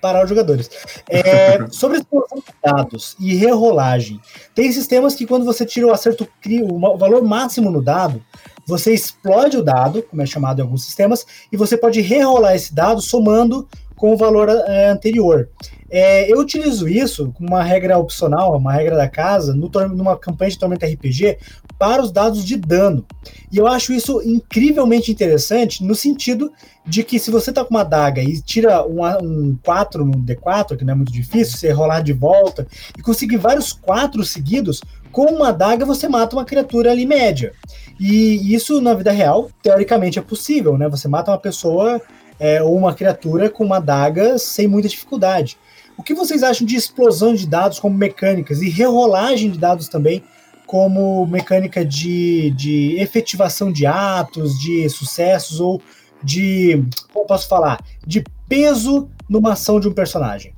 para 0.00 0.24
os 0.24 0.28
jogadores. 0.28 0.70
É, 1.08 1.66
sobre 1.70 1.98
exploração 1.98 2.38
de 2.38 2.54
dados 2.64 3.14
e 3.20 3.34
rerolagem, 3.34 4.18
tem 4.54 4.72
sistemas 4.72 5.14
que 5.14 5.26
quando 5.26 5.44
você 5.44 5.66
tira 5.66 5.86
o 5.86 5.92
acerto, 5.92 6.26
o 6.62 6.96
valor 6.96 7.22
máximo 7.22 7.70
no 7.70 7.82
dado, 7.82 8.24
você 8.70 8.94
explode 8.94 9.58
o 9.58 9.62
dado, 9.62 10.02
como 10.04 10.22
é 10.22 10.26
chamado 10.26 10.60
em 10.60 10.62
alguns 10.62 10.84
sistemas, 10.84 11.26
e 11.52 11.56
você 11.56 11.76
pode 11.76 12.00
rerolar 12.00 12.54
esse 12.54 12.74
dado 12.74 13.02
somando 13.02 13.68
com 14.00 14.14
o 14.14 14.16
valor 14.16 14.48
é, 14.48 14.88
anterior. 14.88 15.50
É, 15.90 16.32
eu 16.32 16.38
utilizo 16.38 16.88
isso 16.88 17.32
como 17.36 17.50
uma 17.50 17.62
regra 17.62 17.98
opcional, 17.98 18.56
uma 18.56 18.72
regra 18.72 18.96
da 18.96 19.06
casa, 19.06 19.52
no, 19.52 19.68
numa 19.94 20.16
campanha 20.16 20.50
de 20.50 20.58
Tormenta 20.58 20.86
RPG, 20.86 21.36
para 21.78 22.00
os 22.00 22.10
dados 22.10 22.42
de 22.42 22.56
dano. 22.56 23.04
E 23.52 23.58
eu 23.58 23.66
acho 23.66 23.92
isso 23.92 24.22
incrivelmente 24.22 25.12
interessante, 25.12 25.84
no 25.84 25.94
sentido 25.94 26.50
de 26.86 27.04
que 27.04 27.18
se 27.18 27.30
você 27.30 27.52
tá 27.52 27.62
com 27.62 27.74
uma 27.74 27.84
daga 27.84 28.22
e 28.22 28.40
tira 28.40 28.86
um, 28.86 29.04
um 29.22 29.58
4 29.62 30.02
no 30.02 30.12
D4, 30.12 30.78
que 30.78 30.84
não 30.84 30.94
é 30.94 30.96
muito 30.96 31.12
difícil, 31.12 31.58
você 31.58 31.70
rolar 31.70 32.00
de 32.00 32.14
volta 32.14 32.66
e 32.96 33.02
conseguir 33.02 33.36
vários 33.36 33.70
4 33.70 34.24
seguidos, 34.24 34.80
com 35.12 35.26
uma 35.26 35.52
daga 35.52 35.84
você 35.84 36.08
mata 36.08 36.34
uma 36.34 36.44
criatura 36.46 36.90
ali 36.90 37.04
média. 37.04 37.52
E 37.98 38.54
isso 38.54 38.80
na 38.80 38.94
vida 38.94 39.12
real, 39.12 39.50
teoricamente, 39.62 40.18
é 40.18 40.22
possível, 40.22 40.78
né? 40.78 40.88
Você 40.88 41.06
mata 41.06 41.30
uma 41.30 41.38
pessoa 41.38 42.00
é, 42.40 42.62
ou 42.62 42.74
uma 42.74 42.94
criatura 42.94 43.50
com 43.50 43.62
uma 43.62 43.78
daga 43.78 44.38
sem 44.38 44.66
muita 44.66 44.88
dificuldade. 44.88 45.58
O 45.96 46.02
que 46.02 46.14
vocês 46.14 46.42
acham 46.42 46.66
de 46.66 46.74
explosão 46.74 47.34
de 47.34 47.46
dados 47.46 47.78
como 47.78 47.94
mecânicas 47.94 48.62
e 48.62 48.70
rerolagem 48.70 49.50
de 49.50 49.58
dados 49.58 49.86
também 49.86 50.24
como 50.66 51.26
mecânica 51.26 51.84
de, 51.84 52.50
de 52.52 52.96
efetivação 52.98 53.70
de 53.70 53.84
atos, 53.84 54.58
de 54.58 54.88
sucessos 54.88 55.60
ou 55.60 55.82
de, 56.22 56.82
como 57.12 57.26
posso 57.26 57.48
falar, 57.48 57.78
de 58.06 58.24
peso 58.48 59.10
numa 59.28 59.52
ação 59.52 59.78
de 59.78 59.88
um 59.88 59.92
personagem? 59.92 60.54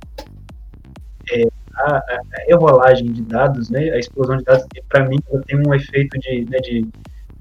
É, 1.32 1.42
a, 1.74 1.96
a, 1.96 2.20
rerolagem 2.46 3.10
de 3.10 3.22
dados, 3.22 3.70
né, 3.70 3.90
a 3.90 3.98
explosão 3.98 4.36
de 4.36 4.44
dados, 4.44 4.64
para 4.88 5.08
mim, 5.08 5.18
tem 5.46 5.58
um 5.66 5.74
efeito 5.74 6.18
de, 6.20 6.44
né, 6.48 6.58
de 6.58 6.86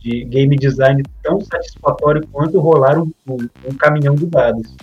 de 0.01 0.25
game 0.25 0.55
design 0.55 1.03
tão 1.23 1.39
satisfatório 1.41 2.27
quanto 2.31 2.59
rolar 2.59 2.99
um, 2.99 3.11
um, 3.27 3.37
um 3.69 3.73
caminhão 3.75 4.15
de 4.15 4.25
dados. 4.25 4.75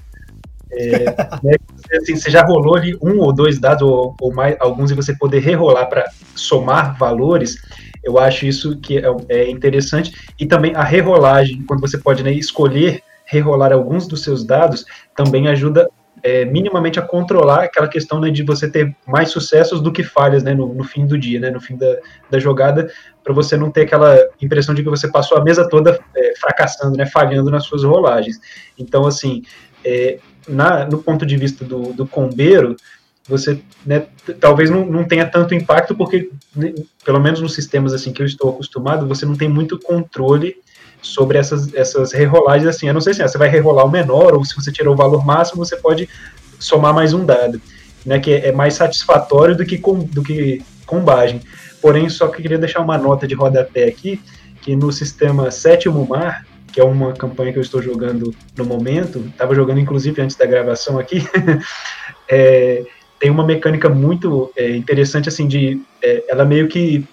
É, 0.71 1.05
né, 1.43 1.57
assim, 1.93 2.16
você 2.16 2.31
já 2.31 2.45
rolou 2.45 2.77
ali 2.77 2.97
um 3.03 3.19
ou 3.19 3.33
dois 3.33 3.59
dados, 3.59 3.83
ou, 3.83 4.14
ou 4.21 4.33
mais 4.33 4.57
alguns, 4.61 4.91
e 4.91 4.95
você 4.95 5.14
poder 5.16 5.41
rerolar 5.41 5.89
para 5.89 6.05
somar 6.35 6.97
valores, 6.97 7.57
eu 8.05 8.19
acho 8.19 8.47
isso 8.47 8.79
que 8.79 8.99
é, 8.99 9.05
é, 9.29 9.51
interessante. 9.51 10.12
E 10.39 10.47
também 10.47 10.75
a 10.75 10.85
rerolagem, 10.85 11.64
quando 11.66 11.81
você 11.81 11.99
pode 11.99 12.23
né, 12.23 12.33
escolher 12.33 13.03
rerolar 13.25 13.73
alguns 13.73 14.07
dos 14.07 14.23
seus 14.23 14.45
dados, 14.45 14.85
também 15.14 15.49
ajuda 15.49 15.89
é, 16.23 16.45
minimamente 16.45 16.99
a 16.99 17.03
controlar 17.03 17.64
aquela 17.64 17.89
questão 17.89 18.21
né, 18.21 18.31
de 18.31 18.43
você 18.43 18.71
ter 18.71 18.95
mais 19.07 19.31
sucessos 19.31 19.81
do 19.81 19.93
que 19.93 20.03
falhas 20.03 20.43
né, 20.43 20.55
no, 20.55 20.73
no 20.75 20.85
fim 20.85 21.07
do 21.07 21.19
dia, 21.19 21.41
né, 21.41 21.51
no 21.51 21.61
fim 21.61 21.77
da, 21.77 21.97
da 22.31 22.39
jogada, 22.39 22.91
para 23.23 23.33
você 23.33 23.57
não 23.57 23.71
ter 23.71 23.83
aquela 23.83 24.19
impressão 24.41 24.75
de 24.75 24.83
que 24.83 24.89
você 24.89 25.11
passou 25.11 25.39
a 25.39 25.45
mesa 25.45 25.69
toda 25.69 25.99
é, 26.16 26.33
fracassando, 26.41 26.97
né, 26.97 27.07
falhando 27.07 27.51
nas 27.51 27.64
suas 27.64 27.85
rolagens. 27.85 28.41
Então, 28.79 29.07
assim, 29.07 29.43
é, 29.85 30.19
na, 30.49 30.87
no 30.87 30.99
ponto 30.99 31.27
de 31.27 31.37
vista 31.37 31.64
do, 31.64 31.93
do 31.93 32.07
combeiro, 32.07 32.77
você 33.29 33.61
né, 33.85 34.07
talvez 34.41 34.71
não, 34.71 34.87
não 34.87 35.05
tenha 35.05 35.27
tanto 35.27 35.55
impacto, 35.55 35.95
porque, 35.95 36.31
né, 36.57 36.75
pelo 37.05 37.21
menos 37.21 37.41
nos 37.41 37.55
sistemas 37.55 37.93
assim 37.93 38.12
que 38.12 38.23
eu 38.23 38.27
estou 38.27 38.51
acostumado, 38.51 39.07
você 39.07 39.27
não 39.27 39.37
tem 39.37 39.49
muito 39.49 39.79
controle 39.79 40.57
sobre 41.01 41.39
essas, 41.39 41.73
essas 41.75 42.13
rerolagens, 42.13 42.69
assim, 42.69 42.89
eu 42.89 42.95
não 42.95 43.01
sei 43.01 43.15
se 43.15 43.23
você 43.23 43.39
vai 43.39 43.49
rerolar 43.49 43.87
o 43.87 43.91
menor, 43.91 44.35
ou 44.35 44.45
se 44.45 44.55
você 44.55 44.73
tirou 44.73 44.95
o 44.95 44.97
valor 44.97 45.25
máximo, 45.25 45.65
você 45.65 45.77
pode 45.77 46.09
somar 46.59 46.93
mais 46.93 47.13
um 47.13 47.25
dado, 47.25 47.61
né, 48.05 48.19
que 48.19 48.33
é 48.33 48.53
mais 48.53 48.75
satisfatório 48.75 49.57
do 49.57 49.65
que, 49.65 49.79
com, 49.79 49.99
do 49.99 50.23
que 50.23 50.63
combagem. 50.87 51.41
Porém, 51.81 52.09
só 52.09 52.29
que 52.29 52.43
queria 52.43 52.59
deixar 52.59 52.81
uma 52.81 52.99
nota 52.99 53.27
de 53.27 53.35
rodapé 53.35 53.85
aqui, 53.85 54.21
que 54.61 54.75
no 54.75 54.91
sistema 54.91 55.51
Sétimo 55.51 56.07
Mar, 56.07 56.45
que 56.73 56.81
é 56.81 56.85
uma 56.85 57.13
campanha 57.13 57.53
que 57.53 57.59
eu 57.59 57.63
estou 57.63 57.81
jogando 57.81 58.35
no 58.57 58.65
momento, 58.65 59.25
estava 59.31 59.55
jogando 59.55 59.81
inclusive 59.81 60.21
antes 60.21 60.37
da 60.37 60.47
gravação 60.47 60.99
aqui, 60.99 61.27
é, 62.29 62.85
tem 63.19 63.31
uma 63.31 63.45
mecânica 63.45 63.89
muito 63.89 64.53
é, 64.57 64.77
interessante, 64.77 65.29
assim, 65.29 65.47
de, 65.47 65.81
é, 66.03 66.25
ela 66.29 66.45
meio 66.45 66.69
que, 66.69 67.05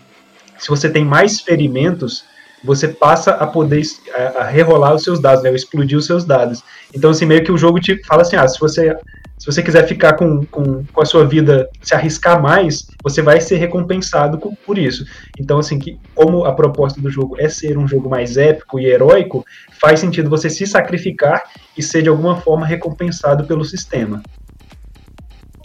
se 0.57 0.67
você 0.67 0.89
tem 0.89 1.05
mais 1.05 1.41
ferimentos, 1.41 2.25
você 2.65 2.87
passa 2.87 3.31
a 3.31 3.47
poder 3.47 3.81
a, 4.13 4.41
a 4.41 4.43
rerolar 4.43 4.95
os 4.95 5.03
seus 5.03 5.19
dados, 5.19 5.43
né, 5.43 5.53
explodir 5.53 5.97
os 5.97 6.05
seus 6.05 6.25
dados. 6.25 6.63
Então, 6.93 7.11
assim, 7.11 7.25
meio 7.25 7.43
que 7.43 7.51
o 7.51 7.57
jogo 7.57 7.79
te 7.79 8.01
fala 8.05 8.23
assim, 8.23 8.35
ah, 8.35 8.47
se 8.47 8.59
você, 8.59 8.95
se 9.37 9.45
você 9.45 9.61
quiser 9.61 9.87
ficar 9.87 10.13
com, 10.13 10.45
com, 10.45 10.83
com 10.85 11.01
a 11.01 11.05
sua 11.05 11.25
vida, 11.25 11.69
se 11.81 11.93
arriscar 11.93 12.41
mais, 12.41 12.87
você 13.03 13.21
vai 13.21 13.39
ser 13.39 13.57
recompensado 13.57 14.37
com, 14.37 14.55
por 14.55 14.77
isso. 14.77 15.05
Então, 15.39 15.59
assim, 15.59 15.77
que, 15.77 15.99
como 16.13 16.45
a 16.45 16.53
proposta 16.53 16.99
do 16.99 17.09
jogo 17.09 17.35
é 17.39 17.47
ser 17.47 17.77
um 17.77 17.87
jogo 17.87 18.09
mais 18.09 18.37
épico 18.37 18.79
e 18.79 18.85
heróico, 18.85 19.45
faz 19.79 19.99
sentido 19.99 20.29
você 20.29 20.49
se 20.49 20.65
sacrificar 20.65 21.43
e 21.77 21.83
ser 21.83 22.01
de 22.01 22.09
alguma 22.09 22.37
forma 22.37 22.65
recompensado 22.65 23.45
pelo 23.45 23.63
sistema. 23.63 24.21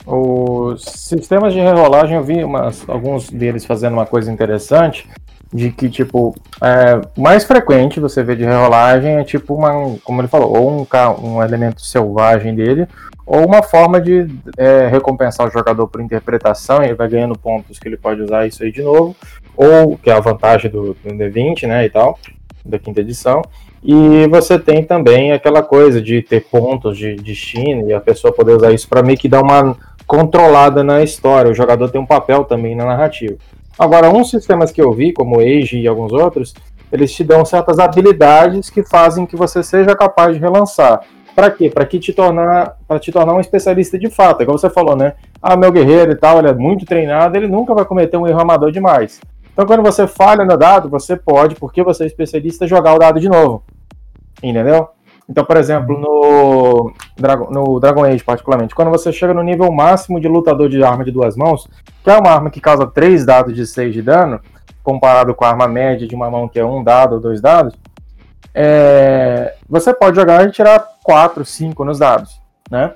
Os 0.07 0.82
sistemas 0.82 1.53
de 1.53 1.61
rerolagem, 1.61 2.16
eu 2.16 2.24
vi 2.24 2.42
umas, 2.42 2.88
alguns 2.88 3.30
deles 3.30 3.64
fazendo 3.64 3.92
uma 3.92 4.07
coisa 4.07 4.32
interessante, 4.32 5.09
de 5.53 5.70
que, 5.72 5.88
tipo, 5.88 6.34
é, 6.62 7.01
mais 7.20 7.44
frequente 7.44 7.98
você 7.98 8.22
vê 8.22 8.36
de 8.36 8.44
rerolagem 8.44 9.16
é 9.16 9.24
tipo 9.24 9.55
uma, 9.55 9.96
como 10.05 10.20
ele 10.20 10.28
falou, 10.28 10.57
ou 10.57 10.70
um, 10.70 10.86
um 11.22 11.42
elemento 11.42 11.82
selvagem 11.82 12.55
dele, 12.55 12.86
ou 13.26 13.46
uma 13.46 13.62
forma 13.62 14.01
de 14.01 14.28
é, 14.57 14.86
recompensar 14.88 15.46
o 15.46 15.51
jogador 15.51 15.88
por 15.88 16.01
interpretação, 16.01 16.82
e 16.82 16.86
ele 16.86 16.94
vai 16.94 17.09
ganhando 17.09 17.38
pontos 17.38 17.78
que 17.78 17.88
ele 17.88 17.96
pode 17.96 18.22
usar 18.22 18.46
isso 18.46 18.62
aí 18.62 18.70
de 18.70 18.82
novo, 18.82 19.16
ou 19.57 19.96
que 19.96 20.09
é 20.09 20.12
a 20.12 20.20
vantagem 20.20 20.70
do, 20.70 20.94
do 20.94 21.11
D20, 21.11 21.66
né, 21.66 21.84
e 21.84 21.90
tal, 21.90 22.18
da 22.64 22.78
quinta 22.78 23.01
edição. 23.01 23.42
E 23.82 24.26
você 24.28 24.59
tem 24.59 24.84
também 24.84 25.32
aquela 25.32 25.62
coisa 25.62 26.03
de 26.03 26.22
ter 26.22 26.44
pontos 26.44 26.98
de 26.98 27.16
destino 27.16 27.88
e 27.88 27.94
a 27.94 28.01
pessoa 28.01 28.32
poder 28.32 28.53
usar 28.53 28.72
isso 28.72 28.86
para 28.88 29.03
meio 29.03 29.18
que 29.18 29.28
dar 29.28 29.42
uma 29.42 29.76
controlada 30.07 30.84
na 30.84 31.03
história. 31.03 31.51
O 31.51 31.55
jogador 31.55 31.88
tem 31.88 32.01
um 32.01 32.07
papel 32.07 32.44
também 32.44 32.74
na 32.74 32.84
narrativa. 32.84 33.36
Agora, 33.79 34.11
uns 34.11 34.31
sistemas 34.31 34.71
que 34.71 34.81
eu 34.81 34.93
vi, 34.93 35.12
como 35.12 35.41
Age 35.41 35.79
e 35.79 35.89
alguns 35.89 36.12
outros, 36.12 36.55
eles 36.93 37.12
te 37.12 37.23
dão 37.25 37.45
certas 37.45 37.79
habilidades 37.79 38.68
que 38.68 38.83
fazem 38.83 39.27
que 39.27 39.37
você 39.37 39.62
seja 39.62 39.95
capaz 39.95 40.35
de 40.35 40.41
relançar. 40.41 41.01
Para 41.35 41.51
quê? 41.51 41.71
Para 41.71 41.87
te 41.87 42.12
tornar, 42.12 42.77
para 42.87 42.99
te 42.99 43.12
tornar 43.12 43.35
um 43.35 43.41
especialista 43.41 43.99
de 43.99 44.11
fato. 44.11 44.41
É 44.41 44.43
igual 44.43 44.59
você 44.59 44.68
falou, 44.68 44.97
né? 44.97 45.14
Ah, 45.41 45.57
meu 45.57 45.71
guerreiro 45.71 46.12
e 46.12 46.16
tal, 46.16 46.39
ele 46.39 46.49
é 46.49 46.55
muito 46.55 46.85
treinado, 46.85 47.37
ele 47.37 47.47
nunca 47.47 47.75
vai 47.75 47.85
cometer 47.85 48.16
um 48.16 48.27
erro 48.27 48.41
amador 48.41 48.73
demais. 48.73 49.21
Então, 49.53 49.64
quando 49.66 49.83
você 49.83 50.07
falha 50.07 50.45
no 50.45 50.57
dado, 50.57 50.89
você 50.89 51.16
pode, 51.16 51.55
porque 51.55 51.83
você 51.83 52.05
é 52.05 52.07
especialista, 52.07 52.66
jogar 52.66 52.95
o 52.95 52.99
dado 52.99 53.21
de 53.21 53.29
novo. 53.29 53.62
Entendeu? 54.43 54.89
Então, 55.31 55.45
por 55.45 55.57
exemplo, 55.57 55.97
no, 55.97 56.93
no 57.51 57.78
Dragon 57.78 58.05
Age, 58.05 58.24
particularmente, 58.24 58.74
quando 58.74 58.91
você 58.91 59.12
chega 59.12 59.33
no 59.33 59.45
nível 59.45 59.70
máximo 59.70 60.20
de 60.20 60.26
lutador 60.26 60.68
de 60.68 60.83
arma 60.83 61.05
de 61.05 61.12
duas 61.12 61.37
mãos, 61.37 61.68
que 62.03 62.11
é 62.11 62.18
uma 62.18 62.33
arma 62.33 62.51
que 62.51 62.61
causa 62.61 62.85
3 62.85 63.24
dados 63.24 63.55
de 63.55 63.64
6 63.64 63.95
de 63.95 64.03
dano, 64.03 64.41
comparado 64.83 65.33
com 65.33 65.45
a 65.45 65.49
arma 65.49 65.68
média 65.68 66.05
de 66.05 66.16
uma 66.16 66.28
mão 66.28 66.49
que 66.49 66.59
é 66.59 66.64
um 66.64 66.83
dado 66.83 67.14
ou 67.14 67.20
dois 67.20 67.41
dados, 67.41 67.78
é, 68.53 69.55
você 69.68 69.95
pode 69.95 70.16
jogar 70.16 70.45
e 70.49 70.51
tirar 70.51 70.85
4, 71.05 71.45
5 71.45 71.85
nos 71.85 72.01
dados, 72.01 72.41
né? 72.68 72.93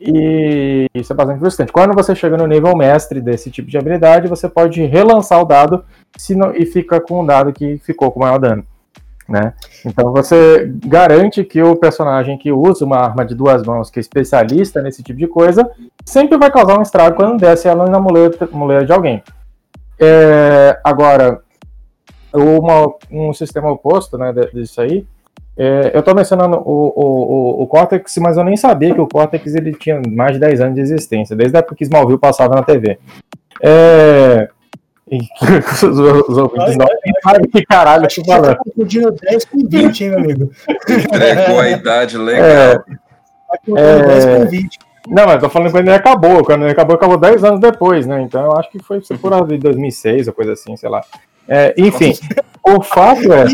E 0.00 0.86
isso 0.94 1.12
é 1.12 1.16
bastante 1.16 1.40
frustrante. 1.40 1.72
Quando 1.72 1.94
você 1.94 2.14
chega 2.14 2.38
no 2.38 2.46
nível 2.46 2.74
mestre 2.74 3.20
desse 3.20 3.50
tipo 3.50 3.68
de 3.68 3.76
habilidade, 3.76 4.28
você 4.28 4.48
pode 4.48 4.82
relançar 4.86 5.42
o 5.42 5.44
dado 5.44 5.84
não, 6.30 6.54
e 6.54 6.64
fica 6.64 7.00
com 7.00 7.22
o 7.22 7.26
dado 7.26 7.52
que 7.52 7.76
ficou 7.78 8.10
com 8.10 8.20
maior 8.20 8.38
dano. 8.38 8.64
Né? 9.28 9.52
Então 9.84 10.12
você 10.12 10.70
garante 10.84 11.42
que 11.42 11.60
o 11.60 11.74
personagem 11.74 12.38
que 12.38 12.52
usa 12.52 12.84
uma 12.84 12.98
arma 12.98 13.24
de 13.24 13.34
duas 13.34 13.64
mãos, 13.64 13.90
que 13.90 13.98
é 13.98 14.00
especialista 14.00 14.80
nesse 14.80 15.02
tipo 15.02 15.18
de 15.18 15.26
coisa, 15.26 15.68
sempre 16.04 16.38
vai 16.38 16.50
causar 16.50 16.78
um 16.78 16.82
estrago 16.82 17.16
quando 17.16 17.40
desce 17.40 17.66
ela 17.66 17.88
na 17.88 17.98
muleta, 17.98 18.48
muleta 18.52 18.86
de 18.86 18.92
alguém. 18.92 19.22
É, 19.98 20.78
agora, 20.84 21.40
uma, 22.32 22.94
um 23.10 23.32
sistema 23.32 23.70
oposto 23.70 24.16
né, 24.16 24.32
disso 24.52 24.80
aí, 24.80 25.04
é, 25.58 25.90
eu 25.94 26.00
estou 26.00 26.14
mencionando 26.14 26.58
o, 26.58 26.92
o, 26.94 27.62
o, 27.62 27.66
Cortex, 27.66 28.14
mas 28.18 28.36
eu 28.36 28.44
nem 28.44 28.58
sabia 28.58 28.94
que 28.94 29.00
o 29.00 29.08
Cortex 29.08 29.54
ele 29.54 29.72
tinha 29.72 30.02
mais 30.06 30.34
de 30.34 30.38
10 30.38 30.60
anos 30.60 30.74
de 30.74 30.82
existência, 30.82 31.34
desde 31.34 31.56
a 31.56 31.60
época 31.60 31.74
que 31.74 31.84
Smallville 31.84 32.18
passava 32.18 32.54
na 32.54 32.62
TV. 32.62 32.98
É, 33.62 34.50
os, 35.10 35.82
os 35.82 36.38
ouvintes 36.38 36.76
não 36.76 36.86
sabem 37.22 37.48
que 37.48 37.64
caralho 37.64 38.04
eu 38.04 38.08
tô 38.08 38.24
falando. 38.24 38.56
Tá 38.56 38.64
confundindo 38.64 39.12
10 39.12 39.44
com 39.44 39.58
20, 39.66 40.00
hein, 40.00 40.10
meu 40.10 40.18
amigo? 40.18 40.50
Entregou 40.88 41.60
a 41.60 41.70
idade 41.70 42.18
legal. 42.18 42.44
É, 42.44 42.84
é, 43.68 44.06
10 44.06 44.24
com 44.24 44.46
20. 44.50 44.78
Não, 45.08 45.26
mas 45.26 45.40
tô 45.40 45.48
falando 45.48 45.70
quando 45.70 45.86
ele 45.86 45.96
acabou. 45.96 46.44
Quando 46.44 46.62
ele 46.62 46.72
acabou, 46.72 46.96
acabou 46.96 47.16
10 47.16 47.44
anos 47.44 47.60
depois, 47.60 48.06
né? 48.06 48.20
Então 48.22 48.44
eu 48.44 48.56
acho 48.56 48.68
que 48.70 48.80
foi 48.80 49.00
por 49.00 49.32
aí 49.32 49.42
de 49.46 49.58
2006 49.58 50.26
ou 50.26 50.34
coisa 50.34 50.52
assim, 50.52 50.76
sei 50.76 50.88
lá. 50.88 51.02
É, 51.48 51.72
enfim, 51.78 52.12
o 52.64 52.82
fato 52.82 53.32
é. 53.32 53.44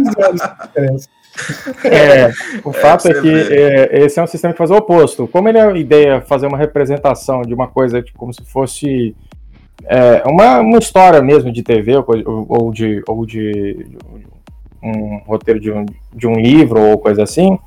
É, 1.85 2.31
o 2.65 2.71
é, 2.71 2.73
fato 2.73 3.09
é, 3.09 3.21
que 3.21 3.31
é, 3.31 4.05
esse 4.05 4.19
é 4.19 4.23
um 4.23 4.27
sistema 4.27 4.53
que 4.53 4.59
faz 4.59 4.71
o 4.71 4.77
oposto. 4.77 5.27
Como 5.27 5.49
ele 5.49 5.59
é 5.59 5.63
a 5.63 5.77
ideia 5.77 6.21
fazer 6.23 6.47
uma 6.47 6.59
representação 6.59 7.43
de 7.43 7.53
uma 7.53 7.69
coisa 7.69 8.03
como 8.17 8.33
se 8.33 8.45
fosse 8.45 9.15
é, 9.87 10.23
uma, 10.27 10.61
uma 10.61 10.79
história 10.79 11.21
mesmo 11.23 11.53
de 11.53 11.63
TV 11.63 11.97
ou, 11.97 12.05
ou, 12.49 12.73
de, 12.73 13.03
ou 13.07 13.27
de 13.27 13.87
um 14.83 15.19
roteiro 15.27 15.61
de 15.61 15.71
um, 15.71 15.87
de 16.13 16.27
um 16.27 16.35
livro 16.35 16.81
ou 16.81 16.99
coisa 16.99 17.23
assim, 17.23 17.59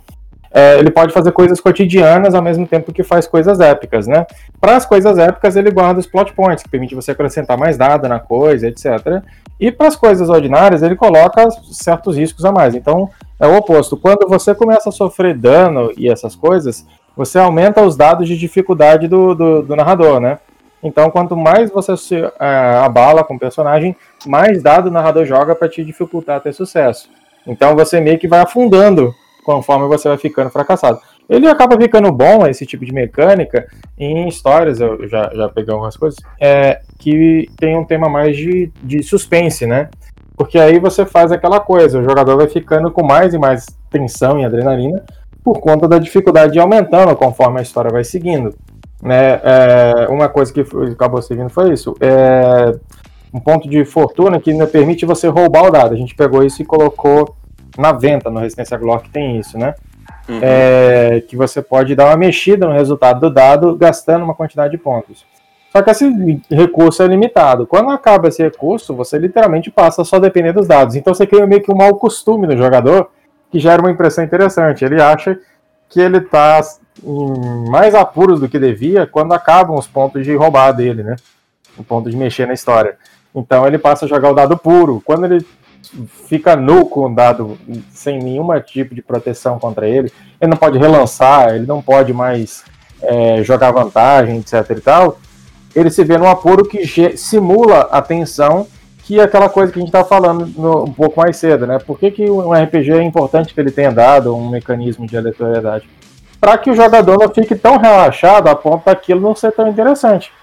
é, 0.55 0.79
ele 0.79 0.89
pode 0.89 1.13
fazer 1.13 1.33
coisas 1.33 1.59
cotidianas 1.59 2.33
ao 2.33 2.41
mesmo 2.41 2.65
tempo 2.65 2.93
que 2.93 3.03
faz 3.03 3.27
coisas 3.27 3.59
épicas, 3.59 4.07
né? 4.07 4.25
Para 4.61 4.77
as 4.77 4.85
coisas 4.85 5.17
épicas, 5.17 5.57
ele 5.57 5.69
guarda 5.69 5.99
os 5.99 6.07
plot 6.07 6.31
points, 6.31 6.63
que 6.63 6.69
permite 6.69 6.95
você 6.95 7.11
acrescentar 7.11 7.57
mais 7.57 7.77
dado 7.77 8.07
na 8.07 8.19
coisa, 8.19 8.69
etc. 8.69 9.21
E 9.59 9.69
para 9.69 9.87
as 9.87 9.97
coisas 9.97 10.29
ordinárias, 10.29 10.81
ele 10.81 10.95
coloca 10.95 11.45
certos 11.71 12.15
riscos 12.15 12.45
a 12.45 12.53
mais. 12.53 12.73
Então, 12.73 13.09
é 13.37 13.45
o 13.45 13.57
oposto. 13.57 13.97
Quando 13.97 14.29
você 14.29 14.55
começa 14.55 14.87
a 14.87 14.93
sofrer 14.93 15.37
dano 15.37 15.91
e 15.97 16.09
essas 16.09 16.37
coisas, 16.37 16.85
você 17.17 17.37
aumenta 17.37 17.81
os 17.81 17.97
dados 17.97 18.25
de 18.25 18.37
dificuldade 18.37 19.09
do, 19.09 19.35
do, 19.35 19.61
do 19.61 19.75
narrador, 19.75 20.21
né? 20.21 20.39
Então, 20.85 21.09
quanto 21.09 21.35
mais 21.35 21.71
você 21.71 21.97
se 21.97 22.15
uh, 22.15 22.31
abala 22.83 23.23
com 23.23 23.33
o 23.33 23.39
personagem, 23.39 23.95
mais 24.23 24.61
dado 24.61 24.85
o 24.85 24.91
narrador 24.91 25.25
joga 25.25 25.55
para 25.55 25.67
te 25.67 25.83
dificultar 25.83 26.39
ter 26.41 26.53
sucesso. 26.53 27.09
Então, 27.47 27.75
você 27.75 27.99
meio 27.99 28.19
que 28.19 28.27
vai 28.27 28.39
afundando 28.39 29.11
conforme 29.43 29.87
você 29.87 30.07
vai 30.07 30.17
ficando 30.19 30.51
fracassado. 30.51 30.99
Ele 31.27 31.47
acaba 31.47 31.75
ficando 31.75 32.11
bom, 32.11 32.45
esse 32.45 32.67
tipo 32.67 32.85
de 32.85 32.93
mecânica, 32.93 33.67
em 33.97 34.27
histórias, 34.27 34.79
eu 34.79 35.07
já, 35.09 35.31
já 35.33 35.49
peguei 35.49 35.73
algumas 35.73 35.97
coisas, 35.97 36.19
é, 36.39 36.79
que 36.99 37.49
tem 37.57 37.75
um 37.75 37.83
tema 37.83 38.07
mais 38.07 38.37
de, 38.37 38.71
de 38.83 39.01
suspense, 39.01 39.65
né? 39.65 39.89
Porque 40.37 40.59
aí 40.59 40.77
você 40.77 41.03
faz 41.03 41.31
aquela 41.31 41.59
coisa, 41.59 41.99
o 41.99 42.03
jogador 42.03 42.37
vai 42.37 42.47
ficando 42.47 42.91
com 42.91 43.03
mais 43.03 43.33
e 43.33 43.39
mais 43.39 43.65
tensão 43.89 44.39
e 44.39 44.45
adrenalina 44.45 45.03
por 45.43 45.59
conta 45.59 45.87
da 45.87 45.97
dificuldade 45.97 46.59
aumentando 46.59 47.15
conforme 47.15 47.59
a 47.59 47.63
história 47.63 47.91
vai 47.91 48.03
seguindo. 48.03 48.53
Né? 49.05 49.39
É, 49.43 50.07
uma 50.09 50.27
coisa 50.27 50.51
que 50.51 50.65
acabou 50.91 51.21
seguindo 51.21 51.49
foi 51.49 51.71
isso. 51.71 51.95
É, 52.01 52.75
um 53.31 53.39
ponto 53.39 53.69
de 53.69 53.85
fortuna 53.85 54.39
que 54.39 54.51
permite 54.65 55.05
você 55.05 55.27
roubar 55.27 55.65
o 55.65 55.69
dado. 55.69 55.93
A 55.93 55.97
gente 55.97 56.15
pegou 56.15 56.43
isso 56.43 56.63
e 56.63 56.65
colocou 56.65 57.35
na 57.77 57.91
venta 57.91 58.31
no 58.31 58.39
Resistência 58.39 58.75
Glock 58.77 59.07
tem 59.09 59.37
isso, 59.37 59.59
né? 59.59 59.75
Uhum. 60.27 60.39
É, 60.41 61.21
que 61.27 61.35
você 61.35 61.61
pode 61.61 61.93
dar 61.93 62.07
uma 62.07 62.17
mexida 62.17 62.65
no 62.65 62.73
resultado 62.73 63.19
do 63.19 63.29
dado 63.29 63.75
gastando 63.75 64.23
uma 64.23 64.33
quantidade 64.33 64.71
de 64.71 64.77
pontos. 64.79 65.23
Só 65.71 65.83
que 65.83 65.91
esse 65.91 66.41
recurso 66.49 67.03
é 67.03 67.07
limitado. 67.07 67.67
Quando 67.67 67.91
acaba 67.91 68.29
esse 68.29 68.41
recurso, 68.41 68.95
você 68.95 69.19
literalmente 69.19 69.69
passa 69.69 70.03
só 70.03 70.15
a 70.15 70.19
depender 70.19 70.53
dos 70.53 70.67
dados. 70.67 70.95
Então 70.95 71.13
você 71.13 71.27
cria 71.27 71.45
meio 71.45 71.61
que 71.61 71.71
um 71.71 71.75
mau 71.75 71.95
costume 71.95 72.47
no 72.47 72.57
jogador 72.57 73.09
que 73.51 73.59
gera 73.59 73.81
uma 73.81 73.91
impressão 73.91 74.23
interessante. 74.23 74.83
Ele 74.83 74.99
acha 74.99 75.37
que 75.89 75.99
ele 75.99 76.17
está 76.17 76.61
em 77.03 77.69
mais 77.69 77.93
apuros 77.93 78.39
do 78.39 78.49
que 78.49 78.59
devia 78.59 79.05
quando 79.05 79.33
acabam 79.33 79.77
os 79.77 79.87
pontos 79.87 80.23
de 80.23 80.35
roubar 80.35 80.71
dele, 80.71 81.03
né? 81.03 81.15
O 81.77 81.83
ponto 81.83 82.09
de 82.09 82.15
mexer 82.15 82.47
na 82.47 82.53
história. 82.53 82.97
Então 83.33 83.67
ele 83.67 83.77
passa 83.77 84.05
a 84.05 84.07
jogar 84.07 84.31
o 84.31 84.33
dado 84.33 84.57
puro. 84.57 85.01
Quando 85.05 85.25
ele 85.25 85.45
fica 86.27 86.55
nu 86.55 86.85
com 86.85 87.05
o 87.05 87.15
dado 87.15 87.57
sem 87.91 88.19
nenhum 88.19 88.47
tipo 88.61 88.95
de 88.95 89.01
proteção 89.01 89.59
contra 89.59 89.87
ele. 89.87 90.11
Ele 90.39 90.51
não 90.51 90.57
pode 90.57 90.77
relançar, 90.77 91.55
ele 91.55 91.65
não 91.65 91.81
pode 91.81 92.13
mais 92.13 92.63
é, 93.01 93.43
jogar 93.43 93.71
vantagem, 93.71 94.37
etc 94.37 94.69
e 94.71 94.81
tal. 94.81 95.17
Ele 95.75 95.89
se 95.89 96.03
vê 96.03 96.17
num 96.17 96.29
apuro 96.29 96.65
que 96.65 96.85
simula 97.17 97.81
a 97.91 98.01
tensão 98.01 98.67
que 99.05 99.19
é 99.19 99.23
aquela 99.23 99.47
coisa 99.47 99.71
que 99.71 99.77
a 99.77 99.81
gente 99.81 99.89
está 99.89 100.03
falando 100.03 100.47
no, 100.57 100.85
um 100.85 100.91
pouco 100.91 101.21
mais 101.21 101.37
cedo, 101.37 101.67
né? 101.67 101.77
Por 101.77 101.99
que, 101.99 102.09
que 102.09 102.27
um 102.27 102.51
RPG 102.51 102.91
é 102.91 103.03
importante 103.03 103.53
que 103.53 103.59
ele 103.59 103.69
tenha 103.69 103.91
dado 103.91 104.35
um 104.35 104.49
mecanismo 104.49 105.05
de 105.05 105.15
aleatoriedade? 105.15 105.87
Para 106.41 106.57
que 106.57 106.71
o 106.71 106.75
jogador 106.75 107.19
não 107.19 107.31
fique 107.31 107.53
tão 107.53 107.77
relaxado 107.77 108.47
a 108.47 108.55
ponto 108.55 108.83
daquilo 108.85 109.21
não 109.21 109.35
ser 109.35 109.51
tão 109.51 109.67
interessante. 109.67 110.33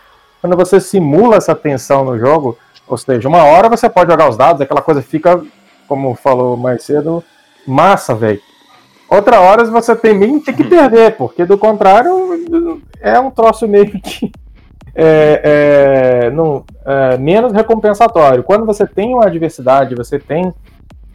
Quando 0.40 0.56
você 0.56 0.80
simula 0.80 1.36
essa 1.36 1.56
tensão 1.56 2.04
no 2.04 2.16
jogo, 2.16 2.56
ou 2.86 2.96
seja, 2.96 3.28
uma 3.28 3.42
hora 3.42 3.68
você 3.68 3.88
pode 3.88 4.12
jogar 4.12 4.28
os 4.28 4.36
dados, 4.36 4.60
aquela 4.60 4.80
coisa 4.80 5.02
fica, 5.02 5.42
como 5.88 6.14
falou 6.14 6.56
mais 6.56 6.84
cedo, 6.84 7.22
massa, 7.66 8.14
velho. 8.14 8.40
Outra 9.10 9.40
hora 9.40 9.64
você 9.64 9.96
também 9.96 10.38
tem 10.38 10.54
que 10.54 10.62
perder, 10.64 11.16
porque 11.16 11.44
do 11.44 11.58
contrário 11.58 12.80
é 13.00 13.18
um 13.18 13.30
troço 13.30 13.66
meio 13.66 13.90
que 13.90 14.30
é, 14.94 16.24
é, 16.24 16.30
não, 16.30 16.64
é, 16.84 17.16
menos 17.16 17.52
recompensatório. 17.52 18.42
Quando 18.42 18.66
você 18.66 18.86
tem 18.86 19.14
uma 19.14 19.26
adversidade, 19.26 19.94
você 19.94 20.18
tem 20.18 20.52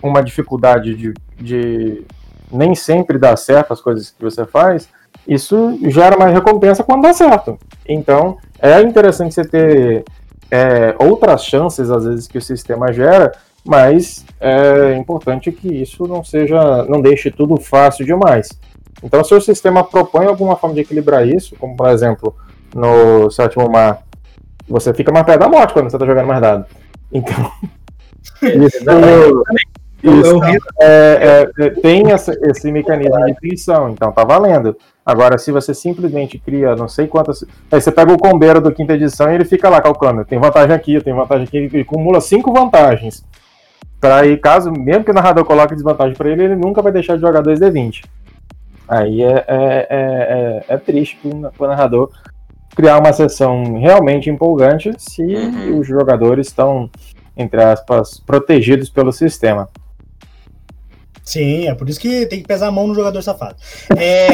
uma 0.02 0.22
dificuldade 0.22 0.96
de, 0.96 1.14
de 1.40 2.06
nem 2.52 2.76
sempre 2.76 3.18
dar 3.18 3.38
certo 3.38 3.74
as 3.74 3.82
coisas 3.82 4.12
que 4.12 4.24
você 4.24 4.46
faz, 4.46 4.90
isso 5.28 5.78
gera 5.90 6.18
mais 6.18 6.34
recompensa 6.34 6.84
quando 6.84 7.04
dá 7.04 7.14
certo. 7.14 7.58
Então 7.88 8.38
é 8.60 8.82
interessante 8.82 9.34
você 9.34 9.44
ter 9.44 10.06
é, 10.50 10.96
outras 11.00 11.44
chances, 11.44 11.92
às 11.92 12.06
vezes, 12.06 12.28
que 12.28 12.38
o 12.38 12.42
sistema 12.42 12.92
gera, 12.94 13.34
mas 13.66 14.26
é 14.40 14.96
importante 14.96 15.52
que 15.52 15.68
isso 15.68 16.08
não 16.08 16.24
seja, 16.24 16.84
não 16.86 17.02
deixe 17.02 17.30
tudo 17.30 17.58
fácil 17.58 18.06
demais. 18.06 18.50
Então, 19.04 19.24
se 19.24 19.34
o 19.34 19.42
sistema 19.42 19.84
propõe 19.84 20.26
alguma 20.26 20.56
forma 20.56 20.74
de 20.74 20.82
equilibrar 20.82 21.28
isso, 21.28 21.56
como 21.60 21.76
por 21.76 21.90
exemplo 21.90 22.34
no 22.78 23.32
sétimo 23.32 23.68
mar, 23.70 24.04
você 24.70 24.94
fica 24.94 25.12
mais 25.12 25.26
perto 25.26 25.40
da 25.40 25.50
morte 25.50 25.74
quando 25.74 25.90
você 25.90 25.96
está 25.96 26.06
jogando 26.06 26.28
mais 26.28 26.40
dado. 26.40 26.66
Então, 27.12 27.52
isso, 28.44 28.78
isso 30.04 30.44
é, 30.80 31.50
é, 31.60 31.70
tem 31.82 32.12
essa, 32.12 32.32
esse 32.44 32.72
mecanismo 32.72 33.26
de 33.26 33.36
tensão, 33.36 33.90
então 33.90 34.12
tá 34.12 34.24
valendo. 34.24 34.78
Agora, 35.04 35.38
se 35.38 35.52
você 35.52 35.74
simplesmente 35.74 36.38
cria 36.38 36.76
não 36.76 36.88
sei 36.88 37.08
quantas. 37.08 37.44
Aí 37.72 37.82
você 37.82 37.92
pega 37.92 38.14
o 38.14 38.18
combeiro 38.18 38.62
do 38.62 38.72
quinta 38.72 38.94
edição 38.94 39.32
e 39.32 39.36
ele 39.36 39.46
fica 39.46 39.70
lá 39.70 39.82
calculando. 39.82 40.26
Tem 40.26 40.38
vantagem 40.38 40.76
aqui, 40.76 41.02
tem 41.02 41.16
vantagem 41.16 41.46
aqui, 41.46 41.58
ele 41.58 41.82
acumula 41.82 42.22
cinco 42.22 42.54
vantagens. 42.54 43.26
Para 44.00 44.18
aí, 44.18 44.38
caso, 44.38 44.72
mesmo 44.72 45.04
que 45.04 45.12
o 45.12 45.14
narrador 45.14 45.46
coloque 45.46 45.74
desvantagem 45.74 46.16
para 46.16 46.30
ele, 46.30 46.44
ele 46.44 46.56
nunca 46.56 46.82
vai 46.84 46.92
deixar 46.92 47.16
de 47.16 47.22
jogar 47.22 47.42
2D20. 47.42 48.04
Aí 48.88 49.24
é, 49.24 49.46
é, 49.48 49.48
é, 49.48 49.88
é, 49.90 50.66
é 50.68 50.78
triste 50.78 51.18
para 51.58 51.66
o 51.66 51.68
narrador 51.68 52.12
criar 52.78 53.00
uma 53.00 53.12
sessão 53.12 53.80
realmente 53.80 54.30
empolgante 54.30 54.92
se 55.00 55.24
uhum. 55.24 55.80
os 55.80 55.88
jogadores 55.88 56.46
estão, 56.46 56.88
entre 57.36 57.60
aspas, 57.60 58.20
protegidos 58.20 58.88
pelo 58.88 59.12
sistema. 59.12 59.68
Sim, 61.24 61.68
é 61.68 61.74
por 61.74 61.90
isso 61.90 62.00
que 62.00 62.28
tem 62.28 62.40
que 62.40 62.48
pesar 62.48 62.68
a 62.68 62.72
mão 62.72 62.86
no 62.86 62.94
jogador 62.94 63.20
safado. 63.24 63.56
É... 63.98 64.28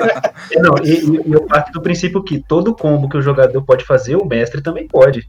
Não, 0.58 0.82
e, 0.82 1.28
e 1.28 1.32
eu 1.32 1.42
parto 1.42 1.72
do 1.72 1.82
princípio 1.82 2.24
que 2.24 2.40
todo 2.40 2.74
combo 2.74 3.06
que 3.06 3.18
o 3.18 3.22
jogador 3.22 3.62
pode 3.62 3.84
fazer, 3.84 4.16
o 4.16 4.24
mestre 4.24 4.62
também 4.62 4.88
pode. 4.88 5.28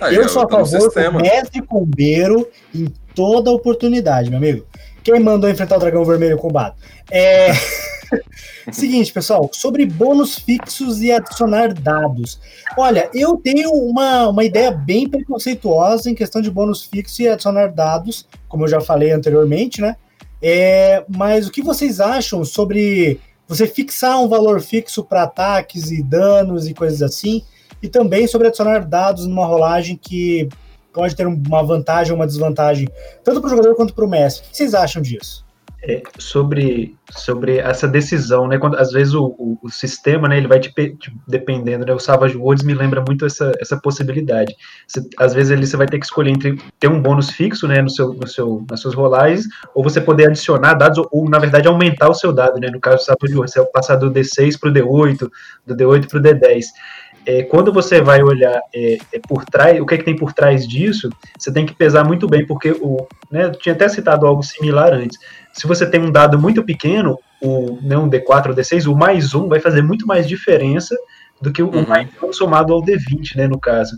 Aí, 0.00 0.14
eu 0.14 0.28
sou 0.28 0.44
a 0.44 0.48
favor 0.48 0.88
do 0.88 1.20
mestre 1.20 1.60
combeiro 1.62 2.48
em 2.72 2.86
toda 3.12 3.50
oportunidade, 3.50 4.30
meu 4.30 4.38
amigo. 4.38 4.64
Quem 5.02 5.18
mandou 5.18 5.50
enfrentar 5.50 5.76
o 5.76 5.80
dragão 5.80 6.04
vermelho 6.04 6.38
combate? 6.38 6.76
É. 7.10 7.48
Seguinte, 8.70 9.12
pessoal, 9.12 9.50
sobre 9.52 9.86
bônus 9.86 10.38
fixos 10.38 11.00
e 11.00 11.10
adicionar 11.10 11.72
dados. 11.72 12.40
Olha, 12.76 13.10
eu 13.14 13.36
tenho 13.36 13.70
uma, 13.70 14.28
uma 14.28 14.44
ideia 14.44 14.70
bem 14.70 15.08
preconceituosa 15.08 16.10
em 16.10 16.14
questão 16.14 16.40
de 16.40 16.50
bônus 16.50 16.84
fixo 16.84 17.22
e 17.22 17.28
adicionar 17.28 17.68
dados, 17.68 18.28
como 18.48 18.64
eu 18.64 18.68
já 18.68 18.80
falei 18.80 19.12
anteriormente, 19.12 19.80
né? 19.80 19.96
É, 20.40 21.04
mas 21.08 21.46
o 21.46 21.52
que 21.52 21.62
vocês 21.62 22.00
acham 22.00 22.44
sobre 22.44 23.20
você 23.46 23.66
fixar 23.66 24.20
um 24.20 24.28
valor 24.28 24.60
fixo 24.60 25.04
para 25.04 25.22
ataques 25.22 25.90
e 25.90 26.02
danos 26.02 26.66
e 26.66 26.74
coisas 26.74 27.02
assim? 27.02 27.42
E 27.82 27.88
também 27.88 28.26
sobre 28.26 28.48
adicionar 28.48 28.80
dados 28.86 29.26
numa 29.26 29.46
rolagem 29.46 29.96
que 29.96 30.48
pode 30.92 31.16
ter 31.16 31.26
uma 31.26 31.62
vantagem 31.62 32.12
ou 32.12 32.18
uma 32.18 32.26
desvantagem, 32.26 32.88
tanto 33.24 33.40
para 33.40 33.46
o 33.46 33.50
jogador 33.50 33.74
quanto 33.74 33.94
para 33.94 34.04
o 34.04 34.08
mestre. 34.08 34.46
O 34.46 34.50
que 34.50 34.56
vocês 34.56 34.74
acham 34.74 35.00
disso? 35.00 35.41
É, 35.84 36.00
sobre, 36.16 36.96
sobre 37.10 37.58
essa 37.58 37.88
decisão, 37.88 38.46
né? 38.46 38.56
Quando 38.56 38.76
às 38.76 38.92
vezes 38.92 39.14
o, 39.14 39.34
o, 39.36 39.58
o 39.62 39.68
sistema, 39.68 40.28
né, 40.28 40.38
ele 40.38 40.46
vai 40.46 40.60
te, 40.60 40.70
te, 40.70 41.12
dependendo, 41.26 41.84
né? 41.84 41.92
O 41.92 41.98
Savage 41.98 42.36
Worlds 42.36 42.64
me 42.64 42.72
lembra 42.72 43.02
muito 43.04 43.26
essa, 43.26 43.52
essa 43.60 43.76
possibilidade. 43.76 44.54
Você, 44.86 45.02
às 45.18 45.34
vezes 45.34 45.50
ele 45.50 45.66
você 45.66 45.76
vai 45.76 45.86
ter 45.86 45.98
que 45.98 46.04
escolher 46.04 46.30
entre 46.30 46.56
ter 46.78 46.88
um 46.88 47.02
bônus 47.02 47.30
fixo, 47.30 47.66
né, 47.66 47.82
no 47.82 47.90
seu, 47.90 48.14
no 48.14 48.28
seu, 48.28 48.64
nas 48.70 48.80
suas 48.80 48.94
rolagens, 48.94 49.44
ou 49.74 49.82
você 49.82 50.00
poder 50.00 50.28
adicionar 50.28 50.74
dados, 50.74 50.98
ou, 50.98 51.08
ou 51.10 51.28
na 51.28 51.40
verdade 51.40 51.66
aumentar 51.66 52.08
o 52.08 52.14
seu 52.14 52.32
dado, 52.32 52.60
né? 52.60 52.68
No 52.70 52.80
caso 52.80 52.98
do 52.98 53.04
Savage 53.04 53.34
Worlds, 53.34 53.52
você 53.52 53.64
passar 53.72 53.96
do 53.96 54.10
D6 54.10 54.60
para 54.60 54.70
o 54.70 54.72
D8, 54.72 55.30
do 55.66 55.76
D8 55.76 56.08
para 56.08 56.18
o 56.18 56.22
D10 56.22 56.66
é, 57.26 57.42
quando 57.44 57.72
você 57.72 58.00
vai 58.00 58.22
olhar 58.22 58.60
é, 58.74 58.98
é, 59.12 59.18
por 59.28 59.44
trás, 59.44 59.80
o 59.80 59.86
que, 59.86 59.94
é 59.94 59.98
que 59.98 60.04
tem 60.04 60.16
por 60.16 60.32
trás 60.32 60.66
disso, 60.66 61.08
você 61.38 61.52
tem 61.52 61.64
que 61.64 61.74
pesar 61.74 62.04
muito 62.04 62.26
bem, 62.26 62.46
porque 62.46 62.72
o, 62.72 63.06
né, 63.30 63.44
eu 63.44 63.52
tinha 63.52 63.74
até 63.74 63.88
citado 63.88 64.26
algo 64.26 64.42
similar 64.42 64.92
antes. 64.92 65.18
Se 65.52 65.66
você 65.66 65.84
tem 65.88 66.00
um 66.00 66.10
dado 66.10 66.38
muito 66.38 66.62
pequeno, 66.62 67.18
o 67.40 67.78
né, 67.82 67.96
um 67.96 68.08
D4 68.08 68.48
ou 68.48 68.54
D6, 68.54 68.90
o 68.90 68.96
mais 68.96 69.34
um 69.34 69.48
vai 69.48 69.60
fazer 69.60 69.82
muito 69.82 70.06
mais 70.06 70.26
diferença 70.26 70.96
do 71.40 71.52
que 71.52 71.62
o 71.62 71.66
uhum. 71.66 71.86
mais 71.86 72.08
um 72.22 72.32
somado 72.32 72.72
ao 72.72 72.82
D20, 72.82 73.36
né, 73.36 73.48
no 73.48 73.58
caso. 73.58 73.96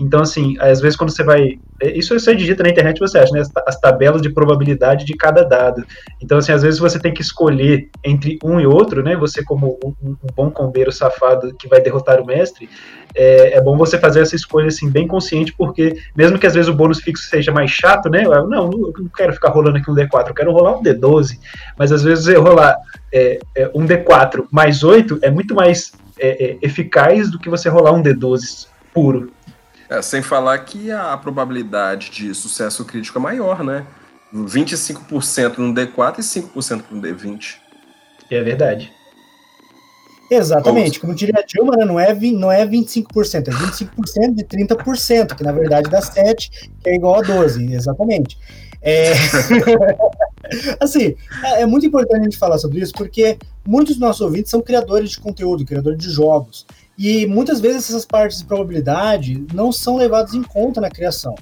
Então, 0.00 0.20
assim, 0.20 0.56
às 0.58 0.80
vezes 0.80 0.96
quando 0.96 1.10
você 1.10 1.22
vai 1.22 1.58
é, 1.82 1.98
isso 1.98 2.18
você 2.18 2.34
digita 2.34 2.62
na 2.62 2.70
internet 2.70 3.00
você 3.00 3.18
acha, 3.18 3.32
né? 3.32 3.40
As, 3.40 3.50
as, 3.66 3.80
tabelas 3.80 4.22
de 4.22 4.30
probabilidade 4.30 5.04
de 5.04 5.14
cada 5.14 5.42
dado. 5.42 5.84
Então, 6.22 6.38
assim, 6.38 6.52
às 6.52 6.62
vezes 6.62 6.78
você 6.78 6.98
tem 6.98 7.12
que 7.12 7.20
escolher 7.20 7.88
entre 8.04 8.38
um 8.42 8.60
e 8.60 8.66
outro, 8.66 9.02
né? 9.02 9.16
Você, 9.16 9.42
como 9.44 9.78
um, 9.84 9.94
um 10.02 10.16
bom 10.34 10.50
combeiro 10.50 10.92
safado 10.92 11.52
que 11.54 11.66
vai 11.66 11.80
derrotar 11.80 12.20
o 12.20 12.24
mestre, 12.24 12.70
é, 13.14 13.56
é, 13.56 13.60
bom 13.60 13.76
você 13.76 13.98
fazer 13.98 14.20
essa 14.20 14.36
escolha, 14.36 14.68
assim, 14.68 14.88
bem 14.88 15.08
consciente, 15.08 15.52
porque 15.52 15.96
mesmo 16.16 16.38
que 16.38 16.46
às 16.46 16.54
vezes 16.54 16.68
o 16.68 16.74
bônus 16.74 17.00
fixo 17.00 17.28
seja 17.28 17.50
mais 17.50 17.70
chato, 17.70 18.08
né? 18.08 18.24
Eu, 18.24 18.48
não, 18.48 18.70
eu 18.70 18.92
não 18.96 19.08
quero 19.08 19.32
ficar 19.32 19.50
rolando 19.50 19.76
aqui 19.76 19.90
um 19.90 19.94
D4, 19.94 20.28
eu 20.28 20.34
quero 20.34 20.52
rolar 20.52 20.78
um 20.78 20.82
D12. 20.82 21.38
Mas 21.76 21.90
às 21.90 22.02
vezes 22.02 22.28
eu 22.28 22.42
rolar 22.42 22.76
é, 23.12 23.40
é, 23.56 23.70
um 23.74 23.84
D4 23.86 24.46
mais 24.50 24.84
8 24.84 25.18
é 25.20 25.30
muito 25.30 25.52
mais 25.54 25.92
é, 26.18 26.44
é, 26.44 26.58
eficaz 26.62 27.28
do 27.30 27.38
que 27.38 27.50
você 27.50 27.68
rolar 27.68 27.92
um 27.92 28.02
D12 28.02 28.68
puro. 28.94 29.32
É, 29.92 30.00
sem 30.00 30.22
falar 30.22 30.58
que 30.60 30.90
a 30.90 31.14
probabilidade 31.18 32.10
de 32.10 32.34
sucesso 32.34 32.82
crítico 32.82 33.18
é 33.18 33.20
maior, 33.20 33.62
né? 33.62 33.86
25% 34.34 35.58
no 35.58 35.74
D4 35.74 36.18
e 36.18 36.22
5% 36.22 36.84
no 36.90 37.02
D20. 37.02 37.56
É 38.30 38.42
verdade. 38.42 38.90
Exatamente, 40.30 40.98
como 40.98 41.14
diria 41.14 41.38
a 41.38 41.42
Dilma, 41.42 41.76
né, 41.76 41.84
não, 41.84 42.00
é, 42.00 42.14
não 42.14 42.50
é 42.50 42.66
25%, 42.66 43.48
é 43.48 43.50
25% 43.50 44.34
de 44.34 44.44
30%, 44.44 45.36
que 45.36 45.44
na 45.44 45.52
verdade 45.52 45.90
dá 45.90 46.00
7, 46.00 46.70
que 46.82 46.88
é 46.88 46.94
igual 46.94 47.16
a 47.16 47.20
12, 47.20 47.74
exatamente. 47.74 48.38
É... 48.80 49.12
assim, 50.80 51.14
é, 51.44 51.62
é 51.62 51.66
muito 51.66 51.84
importante 51.84 52.20
a 52.20 52.24
gente 52.24 52.38
falar 52.38 52.56
sobre 52.56 52.80
isso, 52.80 52.94
porque 52.94 53.36
muitos 53.66 53.96
dos 53.96 54.00
nossos 54.00 54.22
ouvintes 54.22 54.50
são 54.50 54.62
criadores 54.62 55.10
de 55.10 55.20
conteúdo, 55.20 55.66
criadores 55.66 55.98
de 55.98 56.08
jogos. 56.08 56.66
E 56.98 57.26
muitas 57.26 57.60
vezes 57.60 57.88
essas 57.88 58.04
partes 58.04 58.38
de 58.38 58.44
probabilidade 58.44 59.44
não 59.52 59.72
são 59.72 59.96
levadas 59.96 60.34
em 60.34 60.42
conta 60.42 60.80
na 60.80 60.90
criação. 60.90 61.34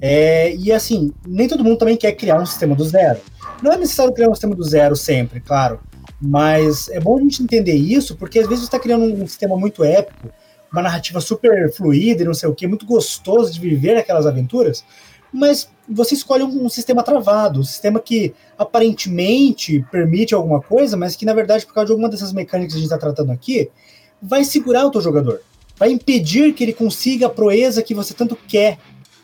É, 0.00 0.54
e 0.54 0.72
assim, 0.72 1.12
nem 1.26 1.48
todo 1.48 1.64
mundo 1.64 1.78
também 1.78 1.96
quer 1.96 2.12
criar 2.12 2.40
um 2.40 2.46
sistema 2.46 2.74
do 2.74 2.84
zero. 2.84 3.20
Não 3.62 3.72
é 3.72 3.78
necessário 3.78 4.12
criar 4.12 4.28
um 4.28 4.34
sistema 4.34 4.54
do 4.54 4.62
zero 4.62 4.94
sempre, 4.94 5.40
claro. 5.40 5.80
Mas 6.20 6.88
é 6.88 7.00
bom 7.00 7.18
a 7.18 7.20
gente 7.20 7.42
entender 7.42 7.74
isso, 7.74 8.16
porque 8.16 8.38
às 8.38 8.46
vezes 8.46 8.64
você 8.64 8.68
está 8.68 8.78
criando 8.78 9.04
um 9.04 9.26
sistema 9.26 9.56
muito 9.56 9.84
épico, 9.84 10.28
uma 10.72 10.82
narrativa 10.82 11.20
super 11.20 11.72
fluida 11.72 12.22
e 12.22 12.26
não 12.26 12.34
sei 12.34 12.48
o 12.48 12.54
que, 12.54 12.66
muito 12.66 12.86
gostoso 12.86 13.52
de 13.52 13.60
viver 13.60 13.96
aquelas 13.96 14.26
aventuras, 14.26 14.84
mas 15.32 15.68
você 15.88 16.14
escolhe 16.14 16.42
um, 16.42 16.64
um, 16.64 16.68
sistema 16.68 17.02
travado, 17.02 17.60
um 17.60 17.64
sistema 17.64 18.00
que 18.00 18.34
aparentemente 18.58 19.84
permite 19.90 20.34
alguma 20.34 20.60
coisa, 20.60 20.96
mas 20.96 21.14
que 21.14 21.24
na 21.24 21.34
verdade, 21.34 21.66
por 21.66 21.74
causa 21.74 21.86
de 21.86 21.92
alguma 21.92 22.08
dessas 22.08 22.32
mecânicas 22.32 22.72
que 22.72 22.78
a 22.78 22.82
gente 22.82 22.92
está 22.92 22.98
tratando 22.98 23.30
aqui, 23.30 23.70
vai 24.22 24.44
segurar 24.44 24.86
o 24.86 24.90
teu 24.90 25.00
jogador. 25.00 25.40
Vai 25.78 25.90
impedir 25.90 26.54
que 26.54 26.64
ele 26.64 26.72
consiga 26.72 27.26
a 27.26 27.30
proeza 27.30 27.82
que 27.82 27.94
você 27.94 28.14
tanto 28.14 28.36
quer 28.48 28.78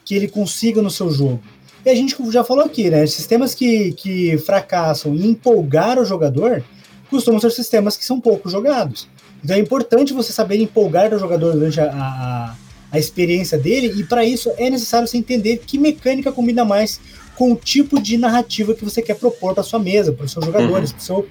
que 0.04 0.14
ele 0.14 0.28
consiga 0.28 0.82
no 0.82 0.90
seu 0.90 1.10
jogo. 1.10 1.42
E 1.84 1.90
a 1.90 1.94
gente 1.94 2.16
já 2.30 2.44
falou 2.44 2.64
aqui, 2.64 2.90
né? 2.90 3.06
Sistemas 3.06 3.54
que, 3.54 3.92
que 3.92 4.38
fracassam 4.38 5.14
em 5.14 5.30
empolgar 5.30 5.98
o 5.98 6.04
jogador 6.04 6.62
costumam 7.10 7.40
ser 7.40 7.50
sistemas 7.50 7.96
que 7.96 8.04
são 8.04 8.20
pouco 8.20 8.48
jogados. 8.48 9.08
Então 9.44 9.56
é 9.56 9.58
importante 9.58 10.12
você 10.12 10.32
saber 10.32 10.56
empolgar 10.60 11.12
o 11.12 11.18
jogador 11.18 11.52
durante 11.52 11.80
a, 11.80 11.90
a, 11.92 12.56
a 12.90 12.98
experiência 12.98 13.58
dele, 13.58 13.92
e 13.98 14.04
para 14.04 14.24
isso 14.24 14.50
é 14.56 14.70
necessário 14.70 15.08
você 15.08 15.18
entender 15.18 15.58
que 15.66 15.78
mecânica 15.78 16.30
combina 16.30 16.64
mais 16.64 17.00
com 17.36 17.52
o 17.52 17.56
tipo 17.56 18.00
de 18.00 18.16
narrativa 18.16 18.74
que 18.74 18.84
você 18.84 19.02
quer 19.02 19.14
propor 19.14 19.54
para 19.54 19.62
sua 19.62 19.78
mesa, 19.78 20.12
para 20.12 20.24
os 20.24 20.32
seus 20.32 20.44
jogadores, 20.44 20.90
uhum. 20.90 20.96
pro 20.96 21.04
seu, 21.04 21.28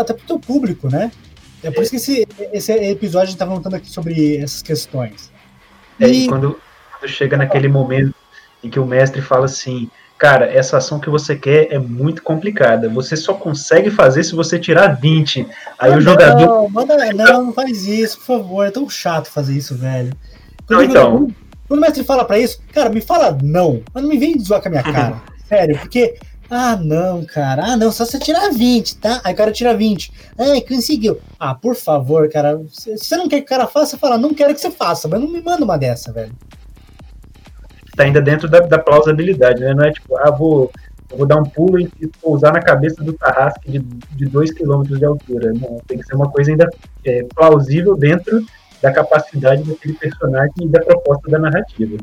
até 0.00 0.12
para 0.12 0.24
o 0.24 0.26
seu 0.26 0.38
público, 0.38 0.88
né? 0.88 1.12
É 1.64 1.70
por 1.70 1.82
isso 1.82 1.90
que 1.90 1.96
esse, 1.96 2.26
esse 2.52 2.72
episódio 2.72 3.28
a 3.28 3.30
gente 3.30 3.38
tá 3.38 3.46
falando 3.46 3.74
aqui 3.74 3.90
sobre 3.90 4.36
essas 4.36 4.62
questões. 4.62 5.32
É, 5.98 6.06
e 6.06 6.28
quando, 6.28 6.60
quando 6.98 7.10
chega 7.10 7.36
naquele 7.36 7.68
momento 7.68 8.14
em 8.62 8.68
que 8.68 8.78
o 8.78 8.86
mestre 8.86 9.22
fala 9.22 9.46
assim, 9.46 9.90
cara, 10.18 10.46
essa 10.46 10.76
ação 10.76 10.98
que 10.98 11.10
você 11.10 11.36
quer 11.36 11.72
é 11.72 11.78
muito 11.78 12.22
complicada. 12.22 12.88
Você 12.88 13.16
só 13.16 13.34
consegue 13.34 13.90
fazer 13.90 14.24
se 14.24 14.34
você 14.34 14.58
tirar 14.58 14.88
20. 14.88 15.46
Aí 15.78 15.92
o 15.92 16.00
jogador. 16.00 16.46
Não, 16.46 16.68
manda, 16.68 16.96
não, 17.12 17.46
não 17.46 17.52
faz 17.52 17.86
isso, 17.86 18.18
por 18.18 18.26
favor. 18.26 18.66
É 18.66 18.70
tão 18.70 18.88
chato 18.88 19.28
fazer 19.28 19.54
isso, 19.54 19.74
velho. 19.74 20.12
Quando, 20.66 20.78
não, 20.78 20.84
então. 20.84 21.10
Quando, 21.10 21.34
quando 21.68 21.78
o 21.78 21.82
mestre 21.82 22.04
fala 22.04 22.24
pra 22.24 22.38
isso, 22.38 22.60
cara, 22.72 22.90
me 22.90 23.00
fala 23.00 23.36
não. 23.42 23.82
Mas 23.92 24.02
não 24.02 24.10
me 24.10 24.18
vem 24.18 24.38
zoar 24.38 24.60
com 24.60 24.68
a 24.68 24.70
minha 24.70 24.82
cara. 24.92 25.22
Sério, 25.48 25.78
porque 25.78 26.16
ah, 26.50 26.76
não, 26.76 27.24
cara. 27.24 27.64
Ah, 27.64 27.76
não, 27.76 27.90
só 27.90 28.04
você 28.04 28.18
tirar 28.18 28.50
20, 28.50 28.98
tá? 28.98 29.20
Aí 29.24 29.32
o 29.32 29.36
cara 29.36 29.50
tira 29.50 29.74
20. 29.74 30.12
É, 30.38 30.60
conseguiu. 30.60 31.18
Ah, 31.38 31.54
por 31.54 31.74
favor, 31.74 32.28
cara. 32.28 32.60
Se 32.70 32.96
você 32.96 33.16
não 33.16 33.28
quer 33.28 33.38
que 33.40 33.46
o 33.46 33.48
cara 33.48 33.66
faça, 33.66 33.96
fala, 33.96 34.18
não 34.18 34.34
quero 34.34 34.54
que 34.54 34.60
você 34.60 34.70
faça, 34.70 35.08
mas 35.08 35.20
não 35.20 35.28
me 35.28 35.40
manda 35.40 35.64
uma 35.64 35.78
dessa, 35.78 36.12
velho. 36.12 36.32
Tá 37.96 38.04
ainda 38.04 38.20
dentro 38.20 38.48
da, 38.48 38.60
da 38.60 38.78
plausibilidade, 38.78 39.60
né? 39.60 39.72
Não 39.72 39.84
é 39.84 39.92
tipo, 39.92 40.16
ah, 40.16 40.30
vou, 40.30 40.70
vou 41.16 41.26
dar 41.26 41.36
um 41.36 41.44
pulo 41.44 41.80
e 41.80 41.88
pousar 42.20 42.52
na 42.52 42.60
cabeça 42.60 43.02
do 43.02 43.12
Tarrasque 43.12 43.78
de 44.12 44.26
2 44.26 44.52
km 44.52 44.82
de 44.82 45.04
altura. 45.04 45.52
Não, 45.54 45.80
tem 45.86 45.98
que 45.98 46.06
ser 46.06 46.14
uma 46.14 46.30
coisa 46.30 46.50
ainda 46.50 46.68
é, 47.04 47.24
plausível 47.34 47.96
dentro 47.96 48.44
da 48.82 48.92
capacidade 48.92 49.62
daquele 49.62 49.94
personagem 49.94 50.52
e 50.60 50.68
da 50.68 50.80
proposta 50.80 51.30
da 51.30 51.38
narrativa. 51.38 51.96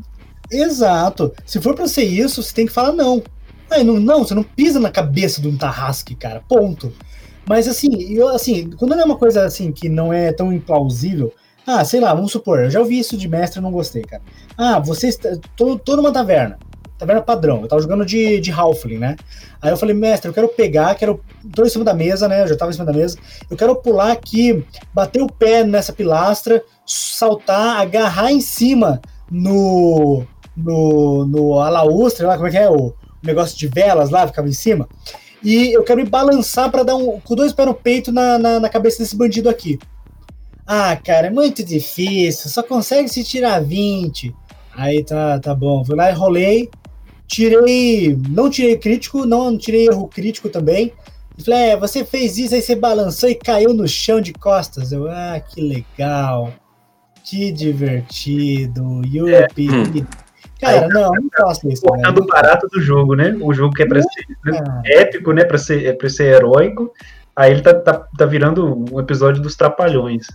Exato. 0.50 1.32
Se 1.46 1.60
for 1.60 1.74
para 1.74 1.86
ser 1.86 2.04
isso, 2.04 2.42
você 2.42 2.52
tem 2.54 2.66
que 2.66 2.72
falar 2.72 2.92
não. 2.92 3.22
Não, 3.78 4.00
não, 4.00 4.24
você 4.24 4.34
não 4.34 4.42
pisa 4.42 4.80
na 4.80 4.90
cabeça 4.90 5.40
de 5.40 5.48
um 5.48 5.56
tarrasque, 5.56 6.14
cara. 6.14 6.42
Ponto. 6.48 6.92
Mas 7.48 7.66
assim, 7.66 8.12
eu, 8.12 8.28
assim, 8.28 8.70
quando 8.70 8.94
é 8.94 9.04
uma 9.04 9.16
coisa 9.16 9.44
assim 9.44 9.72
que 9.72 9.88
não 9.88 10.12
é 10.12 10.32
tão 10.32 10.52
implausível, 10.52 11.32
ah, 11.66 11.84
sei 11.84 12.00
lá, 12.00 12.12
vamos 12.14 12.32
supor, 12.32 12.60
eu 12.60 12.70
já 12.70 12.80
ouvi 12.80 12.98
isso 12.98 13.16
de 13.16 13.28
mestre 13.28 13.60
e 13.60 13.62
não 13.62 13.70
gostei, 13.70 14.02
cara. 14.02 14.22
Ah, 14.56 14.78
você 14.78 15.08
está. 15.08 15.30
Tô, 15.56 15.78
tô 15.78 15.96
numa 15.96 16.12
taverna. 16.12 16.58
Taverna 16.98 17.22
padrão. 17.22 17.62
Eu 17.62 17.68
tava 17.68 17.82
jogando 17.82 18.04
de, 18.04 18.40
de 18.40 18.50
Halfling, 18.50 18.98
né? 18.98 19.16
Aí 19.60 19.70
eu 19.70 19.76
falei, 19.76 19.94
mestre, 19.94 20.28
eu 20.28 20.34
quero 20.34 20.48
pegar, 20.48 20.94
quero. 20.94 21.20
Tô 21.54 21.64
em 21.64 21.68
cima 21.68 21.84
da 21.84 21.94
mesa, 21.94 22.28
né? 22.28 22.42
Eu 22.42 22.48
já 22.48 22.56
tava 22.56 22.70
em 22.70 22.74
cima 22.74 22.86
da 22.86 22.92
mesa. 22.92 23.18
Eu 23.50 23.56
quero 23.56 23.74
pular 23.76 24.12
aqui, 24.12 24.64
bater 24.92 25.22
o 25.22 25.26
pé 25.26 25.64
nessa 25.64 25.92
pilastra, 25.92 26.62
saltar, 26.86 27.80
agarrar 27.80 28.32
em 28.32 28.40
cima 28.40 29.00
no. 29.30 30.24
No, 30.54 31.24
no 31.24 31.60
alaústre 31.60 32.26
lá, 32.26 32.34
como 32.34 32.46
é 32.46 32.50
que 32.50 32.58
é? 32.58 32.68
O, 32.68 32.92
negócio 33.22 33.56
de 33.58 33.66
velas 33.68 34.10
lá, 34.10 34.26
ficava 34.26 34.48
em 34.48 34.52
cima. 34.52 34.88
E 35.42 35.72
eu 35.72 35.82
quero 35.82 36.02
me 36.02 36.08
balançar 36.08 36.70
para 36.70 36.84
dar 36.84 36.94
um. 36.94 37.20
com 37.20 37.34
dois 37.34 37.52
pés 37.52 37.66
no 37.66 37.74
peito 37.74 38.12
na, 38.12 38.38
na, 38.38 38.60
na, 38.60 38.68
cabeça 38.68 38.98
desse 38.98 39.16
bandido 39.16 39.48
aqui. 39.48 39.78
Ah, 40.66 40.96
cara, 40.96 41.26
é 41.26 41.30
muito 41.30 41.64
difícil, 41.64 42.48
só 42.48 42.62
consegue 42.62 43.08
se 43.08 43.24
tirar 43.24 43.60
20. 43.60 44.34
Aí 44.74 45.04
tá, 45.04 45.38
tá 45.40 45.54
bom. 45.54 45.84
Fui 45.84 45.96
lá 45.96 46.10
e 46.10 46.14
rolei. 46.14 46.70
Tirei. 47.26 48.16
Não 48.28 48.48
tirei 48.48 48.76
crítico, 48.76 49.26
não 49.26 49.58
tirei 49.58 49.88
erro 49.88 50.06
crítico 50.06 50.48
também. 50.48 50.92
falei, 51.44 51.70
é, 51.70 51.76
você 51.76 52.04
fez 52.04 52.38
isso, 52.38 52.54
aí 52.54 52.62
você 52.62 52.76
balançou 52.76 53.28
e 53.28 53.34
caiu 53.34 53.74
no 53.74 53.88
chão 53.88 54.20
de 54.20 54.32
costas. 54.32 54.92
Eu, 54.92 55.10
ah, 55.10 55.40
que 55.40 55.60
legal. 55.60 56.52
Que 57.24 57.50
divertido. 57.50 59.02
Yupi. 59.04 59.68
É. 59.68 60.31
Cara, 60.62 60.88
não, 60.88 61.10
não 61.10 61.28
faço 61.36 61.68
isso. 61.68 61.82
Cortando 61.82 62.18
o 62.18 62.26
barato 62.26 62.68
do 62.68 62.80
jogo, 62.80 63.16
né? 63.16 63.36
O 63.40 63.52
jogo 63.52 63.74
que 63.74 63.82
é 63.82 63.86
pra 63.86 64.00
ser 64.00 64.26
né? 64.44 64.82
épico, 64.84 65.32
né? 65.32 65.44
Pra 65.44 65.58
ser, 65.58 65.84
é 65.84 65.92
pra 65.92 66.08
ser 66.08 66.34
heróico. 66.34 66.92
Aí 67.34 67.50
ele 67.50 67.62
tá, 67.62 67.74
tá, 67.74 68.06
tá 68.16 68.26
virando 68.26 68.86
um 68.92 69.00
episódio 69.00 69.42
dos 69.42 69.56
Trapalhões. 69.56 70.26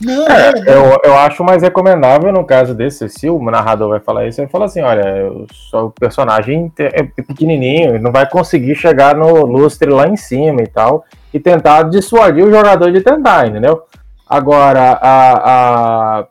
Não, 0.00 0.26
é, 0.28 0.50
é 0.50 0.76
eu, 0.76 0.98
eu 1.04 1.18
acho 1.18 1.42
mais 1.42 1.62
recomendável 1.62 2.32
no 2.32 2.44
caso 2.44 2.74
desse, 2.74 3.08
se 3.08 3.28
o 3.28 3.42
narrador 3.42 3.90
vai 3.90 4.00
falar 4.00 4.26
isso, 4.26 4.40
ele 4.40 4.48
fala 4.48 4.64
assim, 4.64 4.80
olha, 4.80 5.04
só 5.52 5.86
o 5.86 5.90
personagem 5.90 6.72
é 6.78 7.02
pequenininho, 7.02 8.00
não 8.00 8.10
vai 8.10 8.28
conseguir 8.28 8.74
chegar 8.74 9.14
no 9.14 9.44
lustre 9.46 9.90
lá 9.90 10.08
em 10.08 10.16
cima 10.16 10.62
e 10.62 10.66
tal, 10.66 11.04
e 11.32 11.38
tentar 11.38 11.84
dissuadir 11.84 12.44
o 12.44 12.50
jogador 12.50 12.90
de 12.90 13.02
tentar, 13.02 13.46
entendeu? 13.46 13.82
Agora, 14.28 14.98
a, 15.00 16.18
a 16.20 16.26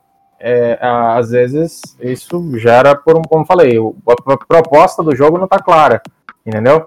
é, 0.45 0.77
às 0.81 1.29
vezes 1.29 1.81
isso 2.01 2.59
gera 2.59 2.93
por 2.93 3.17
um, 3.17 3.21
como 3.21 3.45
falei, 3.45 3.77
a 3.77 4.37
proposta 4.45 5.01
do 5.01 5.15
jogo 5.15 5.37
não 5.37 5.45
está 5.45 5.57
clara, 5.57 6.01
entendeu? 6.45 6.85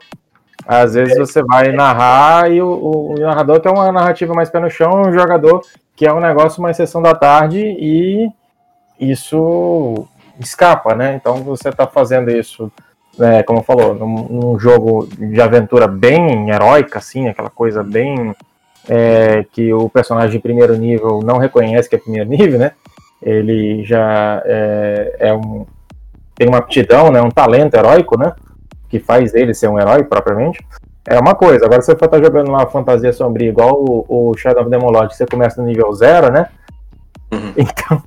Às 0.66 0.92
vezes 0.92 1.16
você 1.16 1.42
vai 1.42 1.72
narrar 1.72 2.52
e 2.52 2.60
o, 2.60 2.68
o, 2.68 3.14
narrador 3.18 3.58
tem 3.60 3.72
uma 3.72 3.90
narrativa 3.90 4.34
mais 4.34 4.50
pé 4.50 4.60
no 4.60 4.68
chão, 4.68 5.02
o 5.02 5.12
jogador 5.12 5.62
que 5.94 6.06
é 6.06 6.12
um 6.12 6.20
negócio 6.20 6.60
mais 6.60 6.76
sessão 6.76 7.00
da 7.00 7.14
tarde 7.14 7.58
e 7.58 8.28
isso 9.00 10.06
escapa, 10.38 10.94
né? 10.94 11.14
Então 11.14 11.36
você 11.36 11.70
está 11.70 11.86
fazendo 11.86 12.30
isso, 12.30 12.70
né, 13.16 13.42
como 13.42 13.62
falou, 13.62 13.94
num, 13.94 14.28
num, 14.28 14.58
jogo 14.58 15.06
de 15.06 15.40
aventura 15.40 15.88
bem 15.88 16.50
heróica, 16.50 16.98
assim, 16.98 17.26
aquela 17.26 17.48
coisa 17.48 17.82
bem 17.82 18.34
é, 18.86 19.46
que 19.50 19.72
o 19.72 19.88
personagem 19.88 20.32
de 20.32 20.38
primeiro 20.40 20.76
nível 20.76 21.20
não 21.24 21.38
reconhece 21.38 21.88
que 21.88 21.94
é 21.96 21.98
primeiro 21.98 22.28
nível, 22.28 22.58
né? 22.58 22.72
Ele 23.26 23.84
já 23.84 24.40
é, 24.44 25.16
é 25.18 25.34
um, 25.34 25.66
tem 26.36 26.48
uma 26.48 26.58
aptidão, 26.58 27.10
né, 27.10 27.20
um 27.20 27.30
talento 27.30 27.74
heróico, 27.74 28.16
né, 28.16 28.32
que 28.88 29.00
faz 29.00 29.34
ele 29.34 29.52
ser 29.52 29.68
um 29.68 29.78
herói 29.80 30.04
propriamente, 30.04 30.64
é 31.08 31.18
uma 31.18 31.34
coisa. 31.34 31.66
Agora, 31.66 31.80
se 31.82 31.86
você 31.86 31.96
for 31.98 32.04
estar 32.04 32.18
tá 32.18 32.24
jogando 32.24 32.48
uma 32.48 32.66
fantasia 32.66 33.12
sombria 33.12 33.48
igual 33.48 33.74
o, 33.74 34.30
o 34.30 34.36
Shadow 34.36 34.62
of 34.62 34.70
the 34.70 34.76
Lord, 34.76 35.14
você 35.16 35.26
começa 35.26 35.60
no 35.60 35.66
nível 35.66 35.92
zero, 35.92 36.30
né, 36.32 36.46
uhum. 37.32 37.52
então 37.58 38.02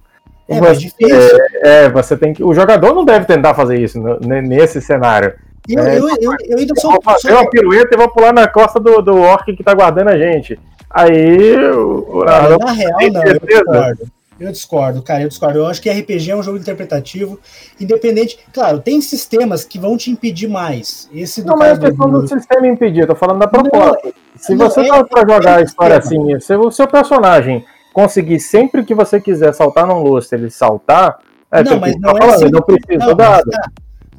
É 0.47 0.59
mais 0.59 0.77
Você- 0.81 0.87
difícil. 0.87 1.37
É, 1.61 1.89
você 1.89 2.17
tem 2.17 2.33
que. 2.33 2.43
O 2.43 2.53
jogador 2.55 2.93
não 2.95 3.05
deve 3.05 3.25
tentar 3.25 3.53
fazer 3.53 3.77
isso 3.79 3.99
no- 3.99 4.19
ne- 4.19 4.41
nesse 4.41 4.81
cenário. 4.81 5.33
Eu, 5.69 5.83
é, 5.85 5.99
eu, 5.99 6.09
eu, 6.09 6.35
eu 6.47 6.57
ainda 6.57 6.73
sou. 6.75 6.91
vou 6.93 7.01
fazer 7.03 7.29
sou- 7.29 7.37
uma 7.37 7.47
pirueta 7.49 7.93
e 7.93 7.97
vou 7.97 8.09
pular 8.09 8.33
na 8.33 8.47
costa 8.47 8.79
do, 8.79 8.99
do 9.01 9.15
orc 9.21 9.45
que 9.55 9.63
tá 9.63 9.75
guardando 9.75 10.07
a 10.07 10.17
gente. 10.17 10.59
Aí. 10.89 11.55
o- 11.71 12.23
narrador 12.25 12.57
na 12.65 12.71
real, 12.71 12.97
não, 13.11 13.23
eu? 13.23 13.93
Eu 14.39 14.51
discordo, 14.51 15.01
cara, 15.01 15.23
eu 15.23 15.27
discordo. 15.29 15.59
Eu 15.59 15.67
acho 15.67 15.81
que 15.81 15.89
RPG 15.89 16.31
é 16.31 16.35
um 16.35 16.41
jogo 16.43 16.57
interpretativo, 16.57 17.39
independente. 17.79 18.39
Claro, 18.53 18.79
tem 18.79 19.01
sistemas 19.01 19.63
que 19.65 19.77
vão 19.77 19.97
te 19.97 20.09
impedir 20.11 20.47
mais. 20.47 21.09
Esse 21.13 21.41
do 21.41 21.47
Não, 21.49 21.57
mas 21.57 21.77
é 21.77 21.81
questão 21.87 22.09
do 22.09 22.27
sistema 22.27 22.67
impedir, 22.67 23.05
tô 23.07 23.15
falando 23.15 23.39
da 23.39 23.47
proposta. 23.47 24.13
se 24.37 24.55
não, 24.55 24.69
você 24.69 24.81
é- 24.81 24.87
tá 24.87 25.03
pra 25.03 25.21
jogar 25.21 25.57
a 25.57 25.61
é 25.61 25.63
história 25.63 26.01
sistema. 26.01 26.23
assim, 26.37 26.39
se 26.39 26.55
o 26.55 26.71
seu 26.71 26.87
personagem 26.87 27.65
conseguir 27.93 28.39
sempre 28.39 28.85
que 28.85 28.95
você 28.95 29.19
quiser 29.19 29.53
saltar 29.53 29.85
num 29.85 30.01
lustre, 30.01 30.39
ele 30.39 30.49
saltar, 30.49 31.19
é 31.51 31.57
Não, 31.63 31.71
tipo, 31.73 31.81
mas 31.81 31.93
tá 31.95 31.99
não 32.01 32.11
é 32.17 32.21
falando, 32.21 32.35
assim. 32.35 32.49
não 32.51 32.61
precisa 32.61 32.97
Não, 32.99 33.07
do 33.07 33.15
dado. 33.15 33.43
mas 33.47 33.55
tá. 33.55 33.71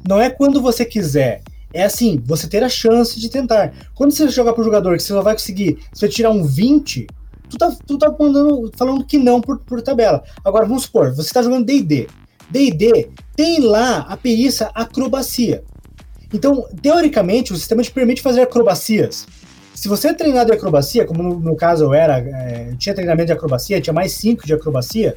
Não 0.07 0.21
é 0.21 0.29
quando 0.29 0.61
você 0.61 0.83
quiser. 0.85 1.41
É 1.73 1.83
assim, 1.85 2.21
você 2.25 2.47
ter 2.49 2.63
a 2.63 2.69
chance 2.69 3.17
de 3.19 3.29
tentar. 3.29 3.71
Quando 3.95 4.11
você 4.11 4.27
jogar 4.27 4.51
pro 4.53 4.63
jogador 4.63 4.97
que 4.97 5.03
você 5.03 5.13
só 5.13 5.21
vai 5.21 5.33
conseguir, 5.33 5.79
se 5.93 6.01
você 6.01 6.09
tirar 6.09 6.29
um 6.29 6.43
20, 6.43 7.07
tu 7.51 7.57
tá, 7.57 7.71
tu 7.85 7.97
tá 7.97 8.15
mandando, 8.17 8.71
falando 8.75 9.05
que 9.05 9.17
não 9.17 9.41
por, 9.41 9.59
por 9.59 9.81
tabela. 9.81 10.23
Agora, 10.43 10.65
vamos 10.65 10.83
supor, 10.83 11.13
você 11.13 11.31
tá 11.31 11.43
jogando 11.43 11.65
D&D. 11.65 12.07
D&D 12.49 13.09
tem 13.35 13.59
lá 13.59 14.05
a 14.09 14.17
perícia 14.17 14.71
acrobacia. 14.73 15.63
Então, 16.33 16.65
teoricamente, 16.81 17.51
o 17.51 17.57
sistema 17.57 17.83
te 17.83 17.91
permite 17.91 18.21
fazer 18.21 18.41
acrobacias. 18.41 19.27
Se 19.75 19.87
você 19.87 20.09
é 20.09 20.13
treinado 20.13 20.51
em 20.51 20.55
acrobacia, 20.55 21.05
como 21.05 21.21
no, 21.21 21.39
no 21.39 21.55
caso 21.55 21.85
eu 21.85 21.93
era, 21.93 22.19
é, 22.19 22.69
eu 22.71 22.77
tinha 22.77 22.95
treinamento 22.95 23.27
de 23.27 23.33
acrobacia, 23.33 23.81
tinha 23.81 23.93
mais 23.93 24.13
5 24.13 24.45
de 24.45 24.53
acrobacia, 24.53 25.13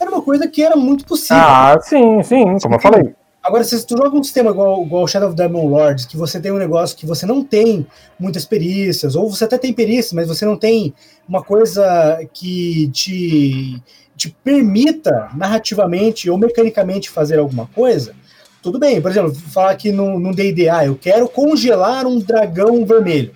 era 0.00 0.10
uma 0.10 0.22
coisa 0.22 0.48
que 0.48 0.62
era 0.62 0.76
muito 0.76 1.04
possível. 1.04 1.42
Ah, 1.42 1.78
sim, 1.82 2.22
sim, 2.22 2.58
como 2.62 2.76
eu 2.76 2.80
falei. 2.80 3.14
Agora, 3.44 3.62
se 3.62 3.86
tu 3.86 3.94
joga 3.94 4.16
um 4.16 4.24
sistema 4.24 4.50
igual, 4.50 4.82
igual 4.82 5.06
Shadow 5.06 5.28
of 5.28 5.36
Demon 5.36 5.66
Lords, 5.68 6.06
que 6.06 6.16
você 6.16 6.40
tem 6.40 6.50
um 6.50 6.56
negócio 6.56 6.96
que 6.96 7.04
você 7.04 7.26
não 7.26 7.44
tem 7.44 7.86
muitas 8.18 8.46
perícias, 8.46 9.14
ou 9.14 9.28
você 9.28 9.44
até 9.44 9.58
tem 9.58 9.70
perícias, 9.70 10.14
mas 10.14 10.26
você 10.26 10.46
não 10.46 10.56
tem 10.56 10.94
uma 11.28 11.42
coisa 11.42 12.26
que 12.32 12.88
te, 12.88 13.82
te 14.16 14.34
permita 14.42 15.28
narrativamente 15.36 16.30
ou 16.30 16.38
mecanicamente 16.38 17.10
fazer 17.10 17.38
alguma 17.38 17.66
coisa, 17.66 18.16
tudo 18.62 18.78
bem. 18.78 19.02
Por 19.02 19.10
exemplo, 19.10 19.34
falar 19.34 19.72
aqui 19.72 19.92
no 19.92 20.18
no 20.18 20.34
D&D, 20.34 20.70
ah, 20.70 20.86
eu 20.86 20.96
quero 20.96 21.28
congelar 21.28 22.06
um 22.06 22.18
dragão 22.18 22.86
vermelho. 22.86 23.32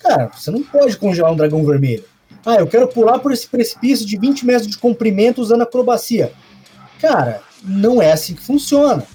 Cara, 0.00 0.28
você 0.36 0.50
não 0.50 0.64
pode 0.64 0.96
congelar 0.96 1.32
um 1.32 1.36
dragão 1.36 1.64
vermelho. 1.64 2.02
Ah, 2.44 2.56
eu 2.56 2.66
quero 2.66 2.88
pular 2.88 3.20
por 3.20 3.30
esse 3.30 3.46
precipício 3.46 4.04
de 4.04 4.18
20 4.18 4.44
metros 4.44 4.66
de 4.66 4.76
comprimento 4.76 5.40
usando 5.40 5.62
acrobacia. 5.62 6.32
Cara, 7.00 7.42
não 7.62 8.02
é 8.02 8.10
assim 8.10 8.34
que 8.34 8.42
funciona. 8.42 9.06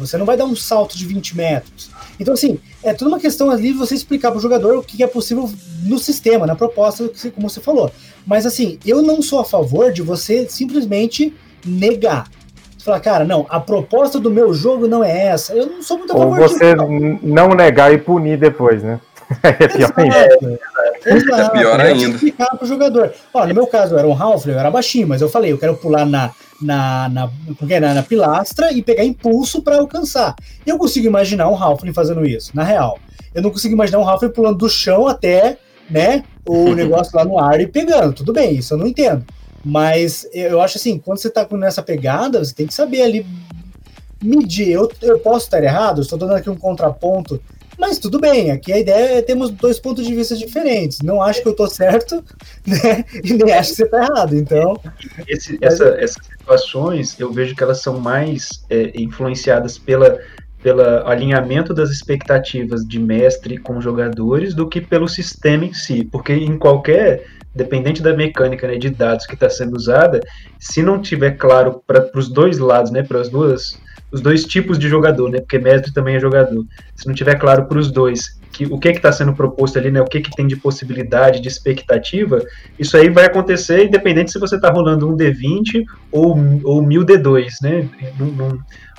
Você 0.00 0.16
não 0.16 0.26
vai 0.26 0.36
dar 0.36 0.44
um 0.44 0.56
salto 0.56 0.96
de 0.96 1.06
20 1.06 1.36
metros. 1.36 1.90
Então, 2.18 2.34
assim, 2.34 2.58
é 2.82 2.92
toda 2.92 3.10
uma 3.10 3.20
questão 3.20 3.50
ali 3.50 3.72
de 3.72 3.78
você 3.78 3.94
explicar 3.94 4.30
para 4.30 4.38
o 4.38 4.42
jogador 4.42 4.76
o 4.76 4.82
que 4.82 5.02
é 5.02 5.06
possível 5.06 5.50
no 5.82 5.98
sistema, 5.98 6.46
na 6.46 6.56
proposta, 6.56 7.10
como 7.34 7.48
você 7.48 7.60
falou. 7.60 7.90
Mas, 8.26 8.44
assim, 8.46 8.78
eu 8.84 9.02
não 9.02 9.22
sou 9.22 9.40
a 9.40 9.44
favor 9.44 9.92
de 9.92 10.02
você 10.02 10.46
simplesmente 10.48 11.34
negar. 11.64 12.28
Você 12.76 12.84
falar, 12.84 13.00
cara, 13.00 13.24
não, 13.24 13.46
a 13.48 13.60
proposta 13.60 14.18
do 14.18 14.30
meu 14.30 14.54
jogo 14.54 14.88
não 14.88 15.04
é 15.04 15.26
essa. 15.26 15.52
Eu 15.52 15.66
não 15.66 15.82
sou 15.82 15.98
muito 15.98 16.12
a 16.12 16.16
Ou 16.16 16.22
favor 16.22 16.48
você 16.48 16.74
disso. 16.74 16.86
não. 16.86 17.18
não 17.22 17.48
negar 17.54 17.92
e 17.92 17.98
punir 17.98 18.38
depois, 18.38 18.82
né? 18.82 19.00
É 19.42 19.68
pior 19.68 19.92
ainda. 19.96 20.60
Exato. 21.04 21.56
É 21.56 21.58
pior 21.58 21.80
ainda. 21.80 22.08
explicar 22.08 22.56
pro 22.56 22.66
jogador. 22.66 23.12
Ó, 23.32 23.46
no 23.46 23.54
meu 23.54 23.66
caso, 23.66 23.94
eu 23.94 23.98
era 23.98 24.08
um 24.08 24.12
Halfling, 24.12 24.52
eu 24.52 24.58
era 24.58 24.70
baixinho, 24.70 25.08
mas 25.08 25.20
eu 25.20 25.28
falei, 25.28 25.52
eu 25.52 25.58
quero 25.58 25.76
pular 25.76 26.04
na, 26.04 26.30
na, 26.60 27.08
na, 27.08 27.30
na, 27.80 27.94
na 27.94 28.02
pilastra 28.02 28.72
e 28.72 28.82
pegar 28.82 29.04
impulso 29.04 29.62
para 29.62 29.78
alcançar. 29.78 30.34
Eu 30.66 30.78
consigo 30.78 31.06
imaginar 31.06 31.48
um 31.48 31.56
Halfling 31.56 31.92
fazendo 31.92 32.24
isso, 32.26 32.54
na 32.54 32.64
real. 32.64 32.98
Eu 33.34 33.42
não 33.42 33.50
consigo 33.50 33.74
imaginar 33.74 33.98
um 33.98 34.08
Halfling 34.08 34.30
pulando 34.30 34.58
do 34.58 34.68
chão 34.68 35.06
até, 35.06 35.58
né, 35.88 36.24
o 36.46 36.72
negócio 36.74 37.16
lá 37.16 37.24
no 37.24 37.38
ar 37.38 37.60
e 37.60 37.66
pegando. 37.66 38.12
Tudo 38.12 38.32
bem, 38.32 38.56
isso 38.56 38.74
eu 38.74 38.78
não 38.78 38.86
entendo. 38.86 39.24
Mas 39.64 40.26
eu 40.32 40.60
acho 40.60 40.78
assim, 40.78 40.98
quando 40.98 41.18
você 41.18 41.30
tá 41.30 41.44
com 41.44 41.56
nessa 41.56 41.82
pegada, 41.82 42.42
você 42.42 42.54
tem 42.54 42.66
que 42.66 42.74
saber 42.74 43.02
ali 43.02 43.26
medir. 44.22 44.70
Eu, 44.70 44.90
eu 45.02 45.18
posso 45.18 45.46
estar 45.46 45.62
errado, 45.62 46.00
estou 46.00 46.18
dando 46.18 46.34
aqui 46.34 46.48
um 46.48 46.56
contraponto 46.56 47.40
mas 47.80 47.98
tudo 47.98 48.20
bem, 48.20 48.50
aqui 48.50 48.72
a 48.72 48.78
ideia 48.78 49.18
é 49.18 49.22
termos 49.22 49.50
dois 49.50 49.80
pontos 49.80 50.06
de 50.06 50.14
vista 50.14 50.36
diferentes. 50.36 50.98
Não 51.02 51.22
acho 51.22 51.42
que 51.42 51.48
eu 51.48 51.56
tô 51.56 51.66
certo, 51.68 52.24
né? 52.66 53.04
E 53.24 53.32
nem 53.34 53.52
acho 53.52 53.70
que 53.70 53.76
você 53.76 53.88
tá 53.88 53.98
errado. 54.04 54.36
Então, 54.36 54.80
Esse- 55.26 55.58
essa- 55.62 55.96
essas 55.98 56.16
situações, 56.38 57.18
eu 57.18 57.32
vejo 57.32 57.54
que 57.56 57.62
elas 57.62 57.82
são 57.82 58.00
mais 58.00 58.48
é, 58.70 58.92
influenciadas 59.00 59.78
pela, 59.78 60.18
pelo 60.62 60.82
alinhamento 61.06 61.72
das 61.74 61.90
expectativas 61.90 62.82
de 62.86 62.98
mestre 62.98 63.58
com 63.58 63.80
jogadores 63.80 64.54
do 64.54 64.68
que 64.68 64.80
pelo 64.80 65.08
sistema 65.08 65.64
em 65.64 65.72
si. 65.72 66.04
Porque 66.04 66.32
em 66.34 66.58
qualquer, 66.58 67.22
dependente 67.54 68.02
da 68.02 68.14
mecânica 68.14 68.68
né, 68.68 68.76
de 68.76 68.90
dados 68.90 69.26
que 69.26 69.34
está 69.34 69.48
sendo 69.50 69.74
usada, 69.76 70.20
se 70.58 70.82
não 70.82 71.00
tiver 71.00 71.32
claro 71.36 71.82
para 71.86 72.10
os 72.14 72.28
dois 72.28 72.58
lados, 72.58 72.90
né, 72.90 73.02
para 73.02 73.20
as 73.20 73.28
duas 73.28 73.78
os 74.12 74.20
dois 74.20 74.44
tipos 74.44 74.78
de 74.78 74.88
jogador, 74.88 75.30
né? 75.30 75.38
Porque 75.40 75.58
mestre 75.58 75.92
também 75.92 76.16
é 76.16 76.20
jogador. 76.20 76.64
Se 76.96 77.06
não 77.06 77.14
tiver 77.14 77.36
claro 77.36 77.66
para 77.66 77.78
os 77.78 77.90
dois 77.90 78.38
que 78.52 78.66
o 78.66 78.78
que 78.78 78.88
está 78.88 79.12
sendo 79.12 79.32
proposto 79.32 79.78
ali, 79.78 79.90
né? 79.90 80.00
O 80.00 80.04
que, 80.04 80.20
que 80.20 80.30
tem 80.34 80.46
de 80.46 80.56
possibilidade, 80.56 81.40
de 81.40 81.48
expectativa, 81.48 82.42
isso 82.78 82.96
aí 82.96 83.08
vai 83.08 83.26
acontecer 83.26 83.84
independente 83.84 84.32
se 84.32 84.38
você 84.40 84.56
está 84.56 84.70
rolando 84.70 85.08
um 85.08 85.16
D20 85.16 85.84
ou, 86.10 86.36
ou 86.64 86.82
1000 86.82 87.04
D2, 87.04 87.46
né? 87.62 87.88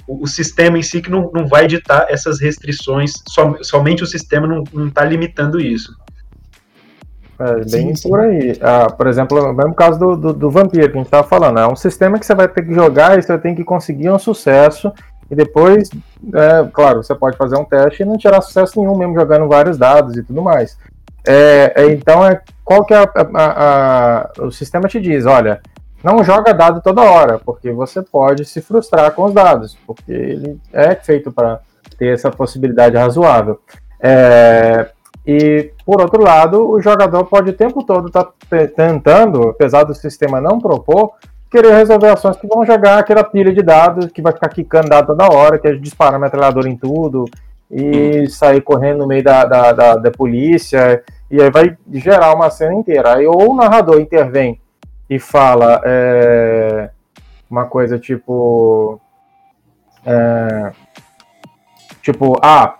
O 0.08 0.28
sistema 0.28 0.78
em 0.78 0.82
si 0.82 1.02
que 1.02 1.10
não, 1.12 1.30
não 1.34 1.48
vai 1.48 1.68
ditar 1.68 2.08
essas 2.10 2.42
restrições, 2.42 3.12
som- 3.30 3.58
somente 3.62 4.04
o 4.04 4.08
sistema 4.08 4.48
não 4.48 4.88
está 4.88 5.06
limitando 5.06 5.60
isso. 5.60 5.96
É, 7.42 7.56
bem 7.72 7.96
Sim, 7.96 8.10
por 8.10 8.20
aí. 8.20 8.56
Ah, 8.62 8.88
por 8.92 9.08
exemplo, 9.08 9.42
o 9.42 9.54
mesmo 9.54 9.74
caso 9.74 9.98
do, 9.98 10.16
do, 10.16 10.34
do 10.34 10.52
vampiro 10.52 10.88
que 10.90 10.94
a 10.94 10.98
gente 10.98 11.08
estava 11.08 11.28
falando. 11.28 11.60
É 11.60 11.68
um 11.68 11.76
sistema 11.76 12.20
que 12.20 12.26
você 12.26 12.36
vai 12.36 12.48
ter 12.48 12.64
que 12.64 12.74
jogar 12.74 13.18
e 13.18 13.22
você 13.22 13.38
tem 13.38 13.56
que 13.56 13.64
conseguir 13.64 14.10
um 14.12 14.20
sucesso. 14.20 14.94
E 15.30 15.36
depois, 15.36 15.90
é, 16.36 16.70
claro, 16.72 17.02
você 17.02 17.16
pode 17.16 17.38
fazer 17.38 17.56
um 17.58 17.64
teste 17.64 18.04
e 18.04 18.06
não 18.06 18.18
tirar 18.18 18.42
sucesso 18.42 18.80
nenhum, 18.80 18.98
mesmo 18.98 19.16
jogando 19.16 19.48
vários 19.48 19.78
dados 19.78 20.16
e 20.18 20.24
tudo 20.24 20.42
mais. 20.42 20.78
É, 21.26 21.74
é, 21.76 21.86
então, 21.94 22.26
é, 22.26 22.42
qual 22.64 22.84
que 22.86 22.94
é 22.94 22.98
a, 22.98 23.10
a- 23.36 24.30
a- 24.38 24.44
o 24.44 24.52
sistema 24.52 24.88
te 24.88 25.00
diz, 25.00 25.26
olha, 25.26 25.62
não 26.04 26.24
joga 26.24 26.54
dado 26.54 26.82
toda 26.82 27.02
hora, 27.02 27.40
porque 27.40 27.72
você 27.72 28.02
pode 28.02 28.44
se 28.46 28.60
frustrar 28.62 29.12
com 29.12 29.24
os 29.24 29.34
dados, 29.34 29.78
porque 29.88 30.12
ele 30.12 30.60
é 30.74 30.96
feito 30.96 31.32
para 31.32 31.60
ter 31.98 32.14
essa 32.14 32.30
possibilidade 32.30 32.98
razoável. 32.98 33.60
É, 34.00 34.90
e, 35.26 35.72
por 35.86 36.02
outro 36.02 36.24
lado, 36.24 36.70
o 36.70 36.82
jogador 36.82 37.26
pode 37.26 37.52
o 37.52 37.54
tempo 37.54 37.84
todo 37.84 38.08
estar 38.08 38.28
tentando, 38.76 39.50
apesar 39.50 39.84
do 39.84 39.94
sistema 39.94 40.42
não 40.42 40.60
propor, 40.60 41.14
querer 41.50 41.74
resolver 41.74 42.10
ações 42.10 42.38
que 42.38 42.48
vão 42.48 42.66
jogar 42.66 42.98
aquela 42.98 43.24
pilha 43.24 43.54
de 43.54 43.62
dados 43.62 44.12
que 44.12 44.22
vai 44.22 44.34
ficar 44.34 44.50
quicando 44.50 44.90
dado 44.90 45.08
toda 45.08 45.32
hora, 45.32 45.60
que 45.60 45.68
é 45.68 45.74
disparar 45.74 46.20
metralhador 46.20 46.66
em 46.66 46.76
tudo, 46.76 47.26
e 47.70 48.28
sair 48.30 48.62
correndo 48.62 49.00
no 49.00 49.08
meio 49.08 49.24
da, 49.24 49.46
da, 49.46 49.72
da, 49.72 49.96
da 49.96 50.12
polícia, 50.12 51.04
e 51.30 51.42
aí 51.42 51.50
vai 51.50 51.78
gerar 51.94 52.34
uma 52.34 52.50
cena 52.50 52.74
inteira. 52.74 53.16
Aí 53.16 53.26
ou 53.26 53.52
o 53.52 53.56
narrador 53.56 54.02
intervém 54.02 54.60
e 55.10 55.20
fala 55.20 55.82
é, 55.86 56.90
uma 57.50 57.66
coisa 57.66 58.00
tipo. 58.00 59.00
é, 60.06 60.72
tipo, 62.02 62.38
ah, 62.42 62.78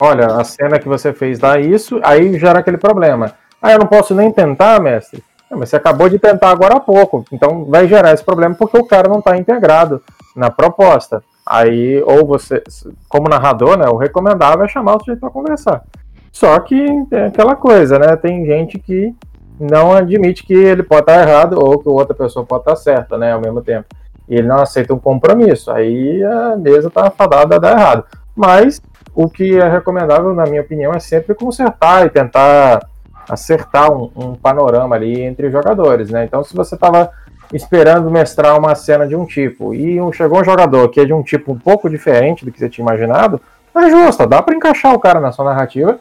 olha, 0.00 0.26
a 0.26 0.44
cena 0.44 0.78
que 0.78 0.88
você 0.88 1.12
fez 1.12 1.38
dá 1.38 1.58
isso, 1.58 2.00
aí 2.02 2.38
gera 2.38 2.60
aquele 2.60 2.78
problema. 2.78 3.34
Ah, 3.60 3.72
eu 3.72 3.78
não 3.78 3.86
posso 3.86 4.14
nem 4.14 4.32
tentar, 4.32 4.80
mestre. 4.80 5.22
Não, 5.50 5.58
mas 5.58 5.68
você 5.68 5.76
acabou 5.76 6.08
de 6.08 6.18
tentar 6.18 6.50
agora 6.50 6.76
há 6.76 6.80
pouco, 6.80 7.24
então 7.32 7.64
vai 7.64 7.86
gerar 7.86 8.12
esse 8.12 8.24
problema 8.24 8.54
porque 8.54 8.78
o 8.78 8.86
cara 8.86 9.08
não 9.08 9.18
está 9.18 9.36
integrado 9.36 10.02
na 10.34 10.50
proposta. 10.50 11.22
Aí, 11.44 12.00
ou 12.04 12.24
você, 12.24 12.62
como 13.08 13.28
narrador, 13.28 13.76
né, 13.76 13.88
o 13.88 13.96
recomendável 13.96 14.64
é 14.64 14.68
chamar 14.68 14.96
o 14.96 15.00
sujeito 15.00 15.20
para 15.20 15.30
conversar. 15.30 15.82
Só 16.30 16.58
que 16.60 16.86
é 17.10 17.26
aquela 17.26 17.56
coisa, 17.56 17.98
né? 17.98 18.14
Tem 18.14 18.46
gente 18.46 18.78
que 18.78 19.12
não 19.58 19.92
admite 19.92 20.44
que 20.44 20.54
ele 20.54 20.82
pode 20.82 21.02
estar 21.02 21.20
errado 21.20 21.58
ou 21.58 21.78
que 21.78 21.88
outra 21.88 22.14
pessoa 22.14 22.46
pode 22.46 22.62
estar 22.62 22.76
certa, 22.76 23.18
né, 23.18 23.32
ao 23.32 23.40
mesmo 23.40 23.60
tempo. 23.60 23.86
E 24.28 24.36
ele 24.36 24.46
não 24.46 24.62
aceita 24.62 24.94
um 24.94 24.98
compromisso. 24.98 25.72
Aí 25.72 26.22
a 26.22 26.56
mesa 26.56 26.86
está 26.86 27.10
fadada 27.10 27.56
a 27.56 27.58
dar 27.58 27.72
errado. 27.72 28.04
Mas 28.34 28.80
o 29.24 29.28
que 29.28 29.58
é 29.58 29.68
recomendável, 29.68 30.34
na 30.34 30.44
minha 30.44 30.62
opinião, 30.62 30.92
é 30.92 31.00
sempre 31.00 31.34
consertar 31.34 32.06
e 32.06 32.10
tentar 32.10 32.80
acertar 33.28 33.92
um, 33.92 34.10
um 34.16 34.34
panorama 34.34 34.96
ali 34.96 35.20
entre 35.20 35.46
os 35.46 35.52
jogadores, 35.52 36.10
né? 36.10 36.24
Então, 36.24 36.42
se 36.42 36.54
você 36.54 36.74
estava 36.74 37.10
esperando 37.52 38.10
mestrar 38.10 38.58
uma 38.58 38.74
cena 38.74 39.06
de 39.06 39.14
um 39.16 39.24
tipo 39.26 39.74
e 39.74 40.00
um- 40.00 40.12
chegou 40.12 40.40
um 40.40 40.44
jogador 40.44 40.88
que 40.88 41.00
é 41.00 41.04
de 41.04 41.12
um 41.12 41.22
tipo 41.22 41.52
um 41.52 41.58
pouco 41.58 41.88
diferente 41.90 42.44
do 42.44 42.52
que 42.52 42.58
você 42.58 42.68
tinha 42.68 42.84
imaginado, 42.84 43.40
é 43.76 43.90
justo, 43.90 44.26
dá 44.26 44.42
para 44.42 44.54
encaixar 44.56 44.94
o 44.94 44.98
cara 44.98 45.20
na 45.20 45.32
sua 45.32 45.44
narrativa 45.44 45.98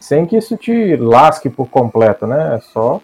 sem 0.00 0.24
que 0.26 0.36
isso 0.36 0.56
te 0.56 0.96
lasque 0.96 1.48
por 1.50 1.68
completo, 1.68 2.26
né? 2.26 2.56
É 2.56 2.60
só 2.60 3.00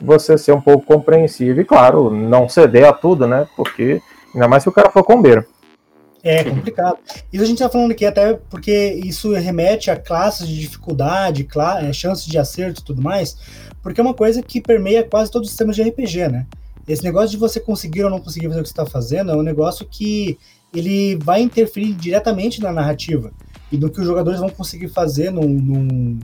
você 0.00 0.36
ser 0.38 0.52
um 0.52 0.60
pouco 0.60 0.84
compreensivo 0.86 1.60
e, 1.60 1.64
claro, 1.64 2.10
não 2.10 2.48
ceder 2.48 2.86
a 2.86 2.92
tudo, 2.92 3.26
né? 3.26 3.46
Porque 3.56 4.00
Ainda 4.34 4.48
mais 4.48 4.62
se 4.62 4.68
o 4.68 4.72
cara 4.72 4.90
for 4.90 5.02
combeiro. 5.02 5.46
É 6.28 6.42
complicado. 6.42 6.98
Isso 7.32 7.44
a 7.44 7.46
gente 7.46 7.58
tá 7.58 7.68
falando 7.68 7.92
aqui 7.92 8.04
até 8.04 8.34
porque 8.34 9.00
isso 9.04 9.32
remete 9.32 9.92
a 9.92 9.96
classes 9.96 10.48
de 10.48 10.58
dificuldade, 10.58 11.46
é, 11.80 11.92
chances 11.92 12.26
de 12.26 12.36
acerto 12.36 12.80
e 12.80 12.84
tudo 12.84 13.00
mais, 13.00 13.36
porque 13.80 14.00
é 14.00 14.02
uma 14.02 14.12
coisa 14.12 14.42
que 14.42 14.60
permeia 14.60 15.04
quase 15.04 15.30
todos 15.30 15.46
os 15.46 15.52
sistemas 15.52 15.76
de 15.76 15.82
RPG, 15.82 16.28
né? 16.28 16.46
Esse 16.88 17.04
negócio 17.04 17.30
de 17.30 17.36
você 17.36 17.60
conseguir 17.60 18.02
ou 18.02 18.10
não 18.10 18.20
conseguir 18.20 18.48
fazer 18.48 18.60
o 18.60 18.62
que 18.64 18.68
está 18.68 18.84
fazendo 18.84 19.30
é 19.30 19.36
um 19.36 19.42
negócio 19.42 19.86
que 19.88 20.36
ele 20.74 21.14
vai 21.16 21.42
interferir 21.42 21.92
diretamente 21.94 22.60
na 22.60 22.72
narrativa 22.72 23.30
e 23.70 23.76
no 23.76 23.88
que 23.88 24.00
os 24.00 24.06
jogadores 24.06 24.40
vão 24.40 24.48
conseguir 24.48 24.88
fazer 24.88 25.30
num, 25.30 25.48
num, 25.48 26.18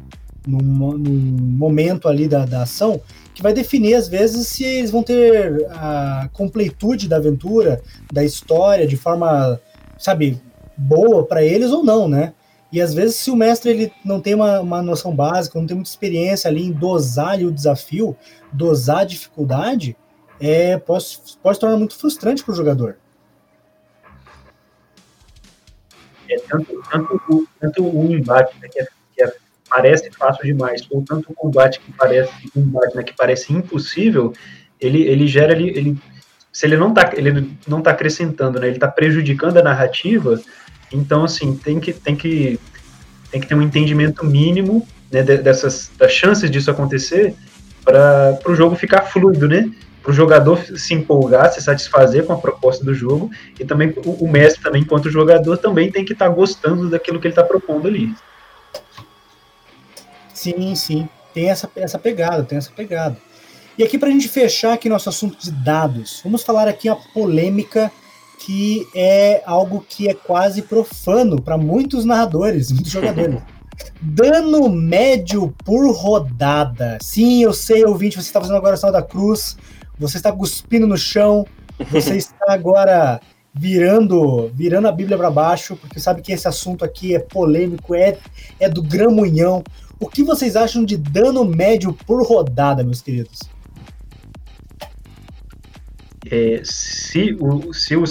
num, 0.47 0.99
num 0.99 1.57
momento 1.57 2.09
ali 2.09 2.27
da, 2.27 2.45
da 2.45 2.63
ação 2.63 3.01
que 3.35 3.43
vai 3.43 3.53
definir, 3.53 3.95
às 3.95 4.09
vezes, 4.09 4.47
se 4.49 4.65
eles 4.65 4.91
vão 4.91 5.03
ter 5.03 5.67
a 5.71 6.29
completude 6.33 7.09
da 7.09 7.17
aventura, 7.17 7.81
da 8.13 8.23
história, 8.23 8.87
de 8.87 8.97
forma, 8.97 9.59
sabe, 10.03 10.41
boa 10.77 11.25
para 11.25 11.43
eles 11.45 11.71
ou 11.71 11.85
não, 11.85 12.09
né? 12.09 12.35
E 12.73 12.81
às 12.81 12.95
vezes, 12.95 13.17
se 13.17 13.31
o 13.31 13.37
mestre 13.37 13.71
ele 13.71 13.93
não 14.05 14.21
tem 14.21 14.35
uma, 14.35 14.61
uma 14.61 14.83
noção 14.83 15.15
básica, 15.15 15.59
não 15.59 15.67
tem 15.67 15.77
muita 15.77 15.91
experiência 15.91 16.49
ali 16.49 16.65
em 16.65 16.73
dosar 16.73 17.31
ali, 17.31 17.45
o 17.45 17.53
desafio, 17.53 18.17
dosar 18.51 19.01
a 19.01 19.05
dificuldade, 19.05 19.97
é, 20.41 20.79
pode, 20.79 21.19
pode 21.43 21.57
se 21.57 21.61
tornar 21.61 21.77
muito 21.77 21.97
frustrante 21.97 22.43
para 22.43 22.53
o 22.53 22.57
jogador. 22.57 22.97
É, 26.29 26.39
tanto, 26.49 26.83
tanto, 26.91 27.23
o, 27.29 27.47
tanto 27.61 27.85
o 27.85 28.13
embate, 28.13 28.59
né, 28.59 28.69
que, 28.69 28.81
é, 28.81 28.87
que 29.15 29.23
é, 29.23 29.33
parece 29.69 30.11
fácil 30.11 30.43
demais, 30.45 30.83
ou 30.91 31.03
tanto 31.03 31.31
o 31.31 31.35
combate 31.35 31.79
que 31.79 31.93
parece, 31.93 32.33
combate, 32.53 32.97
né, 32.97 33.03
que 33.03 33.15
parece 33.15 33.53
impossível, 33.53 34.33
ele, 34.81 35.03
ele 35.03 35.29
gera 35.29 35.53
ali, 35.53 35.69
ele, 35.69 35.99
se 36.53 36.67
ele 36.67 36.77
não 36.77 36.91
está 36.91 37.11
ele 37.15 37.57
não 37.67 37.81
tá 37.81 37.91
acrescentando, 37.91 38.61
né, 38.61 38.67
ele 38.67 38.77
está 38.77 38.89
prejudicando 38.89 39.57
a 39.57 39.63
narrativa, 39.63 40.41
então 40.93 41.25
assim 41.25 41.57
tem 41.57 41.81
que 41.81 41.93
tem 41.93 42.15
que 42.15 42.61
tem 43.31 43.41
que 43.41 43.47
ter 43.47 43.55
um 43.55 43.63
entendimento 43.63 44.25
mínimo 44.25 44.87
né, 45.11 45.23
dessas 45.23 45.91
das 45.99 46.13
chances 46.13 46.51
disso 46.51 46.71
acontecer 46.71 47.35
para 47.85 48.39
o 48.47 48.55
jogo 48.55 48.77
ficar 48.77 49.03
fluido, 49.03 49.49
né? 49.49 49.71
para 50.03 50.11
o 50.11 50.15
jogador 50.15 50.59
se 50.77 50.95
empolgar, 50.95 51.53
se 51.53 51.63
satisfazer 51.63 52.27
com 52.27 52.33
a 52.33 52.39
proposta 52.39 52.85
do 52.85 52.93
jogo, 52.93 53.31
e 53.59 53.65
também 53.65 53.95
o, 54.05 54.25
o 54.25 54.31
mestre 54.31 54.61
também, 54.63 54.83
enquanto 54.83 55.09
jogador, 55.09 55.57
também 55.59 55.91
tem 55.93 56.05
que 56.05 56.13
estar 56.13 56.29
tá 56.29 56.35
gostando 56.35 56.91
daquilo 56.91 57.21
que 57.21 57.29
ele 57.29 57.33
está 57.33 57.45
propondo 57.45 57.87
ali. 57.87 58.13
Sim, 60.35 60.75
sim. 60.75 61.09
Tem 61.33 61.49
essa, 61.49 61.71
essa 61.77 61.99
pegada, 61.99 62.43
tem 62.43 62.59
essa 62.59 62.73
pegada. 62.73 63.17
E 63.79 63.83
aqui, 63.83 63.99
para 63.99 64.09
a 64.09 64.13
gente 64.13 64.29
fechar 64.29 64.75
aqui 64.75 64.89
nosso 64.89 65.09
assunto 65.09 65.39
de 65.39 65.51
dados, 65.51 66.21
vamos 66.23 66.43
falar 66.43 66.69
aqui 66.69 66.89
a 66.89 66.97
polêmica 66.97 67.91
que 68.39 68.87
é 68.95 69.43
algo 69.47 69.85
que 69.89 70.09
é 70.09 70.15
quase 70.15 70.63
profano 70.63 71.41
para 71.41 71.57
muitos 71.57 72.05
narradores, 72.05 72.73
muitos 72.73 72.91
jogadores. 72.91 73.41
Dano 74.01 74.69
médio 74.69 75.55
por 75.65 75.91
rodada. 75.95 76.99
Sim, 77.01 77.43
eu 77.43 77.53
sei, 77.53 77.85
ouvinte, 77.85 78.17
você 78.17 78.29
está 78.29 78.41
fazendo 78.41 78.57
agora 78.57 78.71
a 78.71 78.73
oração 78.73 78.93
da 78.93 79.03
cruz 79.03 79.57
você 80.03 80.17
está 80.17 80.33
cuspindo 80.33 80.87
no 80.87 80.97
chão, 80.97 81.47
você 81.91 82.17
está 82.19 82.53
agora 82.53 83.21
virando 83.55 84.51
virando 84.55 84.89
a 84.89 84.93
Bíblia 84.93 85.17
para 85.17 85.31
baixo, 85.31 85.77
porque 85.77 86.01
sabe 86.01 86.23
que 86.23 86.33
esse 86.33 86.49
assunto 86.49 86.85
aqui 86.85 87.15
é 87.15 87.19
polêmico, 87.19 87.95
é, 87.95 88.19
é 88.59 88.69
do 88.69 88.83
gramunhão. 88.83 89.63
O 90.01 90.09
que 90.09 90.23
vocês 90.23 90.57
acham 90.57 90.85
de 90.85 90.97
dano 90.97 91.45
médio 91.45 91.93
por 92.07 92.27
rodada, 92.27 92.83
meus 92.83 93.01
queridos? 93.01 93.41
É, 96.33 96.63
se 96.65 97.37
o, 97.39 97.75
se 97.75 97.95
o 97.95 98.05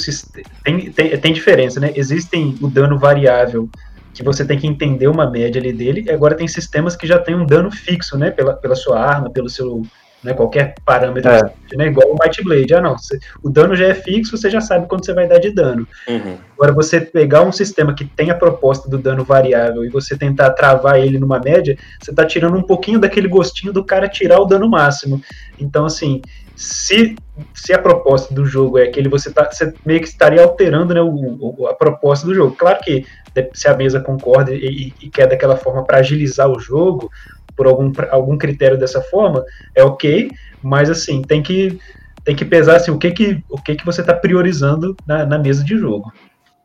tem, 0.64 0.92
tem, 0.92 1.18
tem 1.18 1.34
diferença, 1.34 1.80
né? 1.80 1.92
Existem 1.96 2.56
o 2.62 2.68
dano 2.68 3.00
variável, 3.00 3.68
que 4.14 4.22
você 4.22 4.46
tem 4.46 4.60
que 4.60 4.68
entender 4.68 5.08
uma 5.08 5.28
média 5.28 5.60
ali 5.60 5.74
dele, 5.74 6.04
e 6.06 6.12
agora 6.12 6.36
tem 6.36 6.48
sistemas 6.48 6.96
que 6.96 7.08
já 7.08 7.18
tem 7.18 7.34
um 7.34 7.48
dano 7.48 7.72
fixo, 7.72 8.20
né? 8.20 8.30
Pela, 8.30 8.54
pela 8.54 8.76
sua 8.76 9.00
arma, 9.00 9.32
pelo 9.32 9.50
seu 9.50 9.82
né, 10.24 10.34
qualquer 10.34 10.76
parâmetro, 10.86 11.32
é. 11.32 11.42
né, 11.76 11.88
igual 11.88 12.12
o 12.12 12.18
Might 12.22 12.44
Blade. 12.44 12.76
Ah, 12.76 12.82
não, 12.82 12.96
você, 12.96 13.18
o 13.42 13.50
dano 13.50 13.76
já 13.76 13.88
é 13.88 13.94
fixo, 13.96 14.38
você 14.38 14.52
já 14.52 14.62
sabe 14.62 14.88
quanto 14.88 15.04
você 15.04 15.14
vai 15.14 15.28
dar 15.28 15.40
de 15.40 15.50
dano. 15.50 15.88
Uhum. 16.08 16.38
Agora, 16.54 16.72
você 16.74 17.02
pegar 17.02 17.42
um 17.42 17.52
sistema 17.52 17.96
que 17.96 18.06
tem 18.06 18.30
a 18.30 18.36
proposta 18.36 18.88
do 18.88 19.00
dano 19.00 19.24
variável 19.24 19.84
e 19.84 19.90
você 19.90 20.16
tentar 20.16 20.52
travar 20.52 21.00
ele 21.00 21.18
numa 21.18 21.40
média, 21.40 21.76
você 22.00 22.12
está 22.12 22.24
tirando 22.24 22.56
um 22.56 22.62
pouquinho 22.62 23.00
daquele 23.00 23.28
gostinho 23.28 23.74
do 23.74 23.84
cara 23.84 24.08
tirar 24.08 24.40
o 24.40 24.46
dano 24.46 24.70
máximo. 24.70 25.20
Então, 25.60 25.86
assim, 25.86 26.22
se, 26.62 27.16
se 27.56 27.74
a 27.74 27.80
proposta 27.80 28.34
do 28.36 28.46
jogo 28.46 28.78
é 28.78 28.84
aquele, 28.84 29.10
você, 29.10 29.32
tá, 29.32 29.50
você 29.52 29.74
meio 29.84 30.00
que 30.00 30.08
estaria 30.08 30.44
alterando 30.44 30.94
né, 30.94 31.02
o, 31.02 31.10
o, 31.40 31.68
a 31.68 31.74
proposta 31.74 32.28
do 32.28 32.36
jogo. 32.36 32.56
Claro 32.56 32.80
que 32.84 33.04
se 33.52 33.68
a 33.68 33.76
mesa 33.76 34.00
concorda 34.00 34.54
e, 34.54 34.94
e 35.02 35.10
quer 35.10 35.28
daquela 35.28 35.58
forma 35.58 35.84
para 35.84 35.98
agilizar 35.98 36.48
o 36.48 36.60
jogo, 36.60 37.10
por 37.56 37.66
algum, 37.66 37.92
algum 38.12 38.38
critério 38.38 38.78
dessa 38.78 39.02
forma, 39.02 39.44
é 39.74 39.84
ok, 39.84 40.30
mas 40.62 40.88
assim, 40.88 41.24
tem 41.24 41.42
que, 41.42 41.80
tem 42.24 42.36
que 42.36 42.46
pesar 42.46 42.76
assim, 42.76 42.92
o 42.92 42.98
que 43.00 43.10
que, 43.10 43.44
o 43.50 43.60
que, 43.60 43.76
que 43.76 43.86
você 43.86 44.02
está 44.02 44.14
priorizando 44.14 44.96
na, 45.08 45.26
na 45.26 45.40
mesa 45.40 45.64
de 45.64 45.76
jogo. 45.78 46.14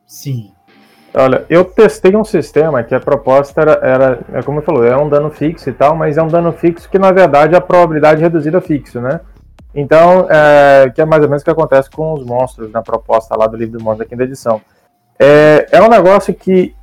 Sim. 0.06 0.50
Olha, 1.14 1.46
eu 1.48 1.64
testei 1.64 2.14
um 2.14 2.24
sistema 2.24 2.82
que 2.82 2.94
a 2.94 3.00
proposta 3.00 3.62
era, 3.62 3.72
era 3.82 4.20
é 4.34 4.42
como 4.42 4.58
eu 4.58 4.62
falou, 4.62 4.84
é 4.84 4.94
um 4.94 5.08
dano 5.08 5.30
fixo 5.30 5.70
e 5.70 5.72
tal, 5.72 5.96
mas 5.96 6.18
é 6.18 6.22
um 6.22 6.28
dano 6.28 6.52
fixo 6.52 6.90
que 6.90 6.98
na 6.98 7.10
verdade 7.10 7.56
a 7.56 7.60
probabilidade 7.62 8.20
reduzida 8.20 8.60
fixo, 8.60 9.00
né? 9.00 9.20
Então, 9.76 10.26
é, 10.30 10.90
que 10.94 11.02
é 11.02 11.04
mais 11.04 11.22
ou 11.22 11.28
menos 11.28 11.42
o 11.42 11.44
que 11.44 11.50
acontece 11.50 11.90
com 11.90 12.14
os 12.14 12.24
monstros 12.24 12.72
na 12.72 12.80
proposta 12.80 13.36
lá 13.36 13.46
do 13.46 13.58
livro 13.58 13.78
do 13.78 13.84
monstro 13.84 14.04
da 14.04 14.08
quinta 14.08 14.24
edição. 14.24 14.60
É, 15.18 15.66
é 15.70 15.82
um 15.82 15.88
negócio 15.88 16.32
que 16.32 16.74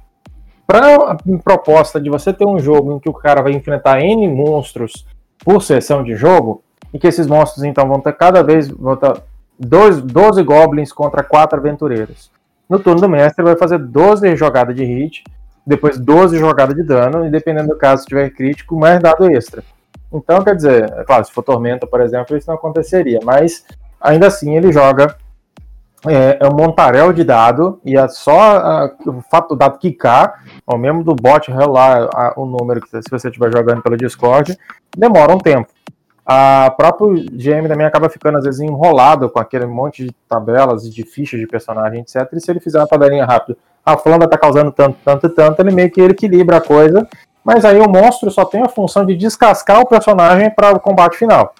para 0.67 0.95
a 0.95 1.17
proposta 1.43 1.99
de 1.99 2.09
você 2.09 2.31
ter 2.31 2.45
um 2.45 2.59
jogo 2.59 2.93
em 2.93 2.99
que 2.99 3.09
o 3.09 3.13
cara 3.13 3.41
vai 3.41 3.51
enfrentar 3.53 3.99
N 3.99 4.27
monstros 4.27 5.07
por 5.43 5.61
sessão 5.61 6.03
de 6.03 6.15
jogo, 6.15 6.63
e 6.93 6.99
que 6.99 7.07
esses 7.07 7.25
monstros 7.25 7.63
então 7.63 7.87
vão 7.87 7.99
ter 7.99 8.13
cada 8.13 8.43
vez 8.43 8.67
vão 8.67 8.95
ter 8.95 9.13
12, 9.59 10.01
12 10.03 10.43
goblins 10.43 10.93
contra 10.93 11.23
4 11.23 11.59
aventureiros. 11.59 12.31
No 12.69 12.79
turno 12.79 13.01
do 13.01 13.09
mestre, 13.09 13.43
vai 13.43 13.55
fazer 13.57 13.79
12 13.79 14.35
jogadas 14.35 14.75
de 14.75 14.85
hit, 14.85 15.23
depois 15.65 15.97
12 15.97 16.37
jogadas 16.37 16.75
de 16.75 16.83
dano, 16.83 17.25
e 17.25 17.29
dependendo 17.29 17.69
do 17.69 17.77
caso, 17.77 18.03
se 18.03 18.07
tiver 18.07 18.29
crítico, 18.29 18.77
mais 18.77 18.99
dado 18.99 19.25
extra. 19.25 19.63
Então, 20.13 20.43
quer 20.43 20.55
dizer, 20.55 20.93
é 20.93 21.03
claro, 21.03 21.25
se 21.25 21.31
for 21.31 21.41
Tormenta, 21.41 21.87
por 21.87 21.99
exemplo, 21.99 22.37
isso 22.37 22.47
não 22.47 22.55
aconteceria, 22.55 23.19
mas 23.23 23.65
ainda 23.99 24.27
assim 24.27 24.55
ele 24.55 24.71
joga 24.71 25.15
é, 26.07 26.37
é 26.39 26.47
um 26.47 26.55
montaréu 26.55 27.13
de 27.13 27.23
dado 27.23 27.79
e 27.83 27.97
é 27.97 28.07
só 28.07 28.57
a, 28.57 28.91
o 29.05 29.21
fato 29.21 29.49
do 29.49 29.55
dado 29.55 29.79
quicar, 29.79 30.43
ou 30.67 30.77
mesmo 30.77 31.03
do 31.03 31.15
bot 31.15 31.49
relar 31.49 32.09
a, 32.13 32.33
o 32.35 32.45
número 32.45 32.81
que 32.81 32.89
se 32.89 33.09
você 33.09 33.29
estiver 33.29 33.51
jogando 33.51 33.81
pelo 33.81 33.97
Discord, 33.97 34.57
demora 34.95 35.33
um 35.33 35.37
tempo. 35.37 35.71
A 36.25 36.71
próprio 36.77 37.13
GM 37.31 37.67
também 37.67 37.85
acaba 37.85 38.09
ficando 38.09 38.37
às 38.37 38.45
vezes 38.45 38.61
enrolado 38.61 39.29
com 39.29 39.39
aquele 39.39 39.65
monte 39.65 40.05
de 40.05 40.11
tabelas 40.27 40.85
e 40.85 40.89
de 40.89 41.03
fichas 41.03 41.39
de 41.39 41.47
personagem, 41.47 42.01
etc. 42.01 42.29
E 42.33 42.39
se 42.39 42.49
ele 42.49 42.61
fizer 42.61 42.79
uma 42.79 42.87
tabelinha 42.87 43.25
rápida, 43.25 43.57
a 43.85 43.97
fulana 43.97 44.27
tá 44.27 44.37
causando 44.37 44.71
tanto, 44.71 44.97
tanto, 45.03 45.29
tanto, 45.29 45.61
ele 45.61 45.71
meio 45.71 45.91
que 45.91 46.01
equilibra 46.01 46.57
a 46.57 46.61
coisa. 46.61 47.07
Mas 47.43 47.65
aí 47.65 47.79
o 47.79 47.89
monstro 47.89 48.31
só 48.31 48.45
tem 48.45 48.61
a 48.61 48.69
função 48.69 49.05
de 49.05 49.15
descascar 49.15 49.81
o 49.81 49.87
personagem 49.87 50.49
para 50.49 50.71
o 50.71 50.79
combate 50.79 51.17
final 51.17 51.53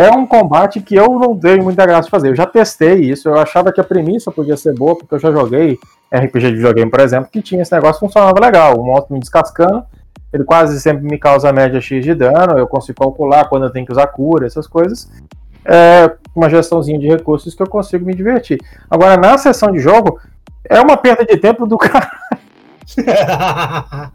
é 0.00 0.10
um 0.10 0.26
combate 0.26 0.80
que 0.80 0.94
eu 0.94 1.18
não 1.18 1.34
dei 1.34 1.60
muita 1.60 1.84
graça 1.84 2.04
de 2.04 2.10
fazer. 2.10 2.30
Eu 2.30 2.34
já 2.34 2.46
testei 2.46 3.00
isso, 3.00 3.28
eu 3.28 3.36
achava 3.36 3.70
que 3.70 3.80
a 3.80 3.84
premissa 3.84 4.32
podia 4.32 4.56
ser 4.56 4.74
boa, 4.74 4.96
porque 4.96 5.14
eu 5.14 5.18
já 5.18 5.30
joguei 5.30 5.78
RPG 6.10 6.40
de 6.40 6.56
videogame, 6.56 6.90
por 6.90 7.00
exemplo, 7.00 7.28
que 7.30 7.42
tinha 7.42 7.60
esse 7.60 7.72
negócio 7.72 8.00
que 8.00 8.06
funcionava 8.06 8.40
legal. 8.40 8.80
O 8.80 8.84
monstro 8.84 9.12
me 9.12 9.20
descascando, 9.20 9.84
ele 10.32 10.44
quase 10.44 10.80
sempre 10.80 11.04
me 11.04 11.18
causa 11.18 11.52
média 11.52 11.80
X 11.82 12.02
de 12.02 12.14
dano, 12.14 12.58
eu 12.58 12.66
consigo 12.66 12.98
calcular 12.98 13.46
quando 13.50 13.66
eu 13.66 13.70
tenho 13.70 13.84
que 13.84 13.92
usar 13.92 14.06
cura, 14.06 14.46
essas 14.46 14.66
coisas. 14.66 15.10
É 15.66 16.10
uma 16.34 16.48
gestãozinha 16.48 16.98
de 16.98 17.06
recursos 17.06 17.54
que 17.54 17.62
eu 17.62 17.68
consigo 17.68 18.06
me 18.06 18.14
divertir. 18.14 18.58
Agora, 18.88 19.18
na 19.18 19.36
sessão 19.36 19.70
de 19.70 19.80
jogo, 19.80 20.18
é 20.64 20.80
uma 20.80 20.96
perda 20.96 21.26
de 21.26 21.36
tempo 21.36 21.66
do 21.66 21.76
cara. 21.76 22.10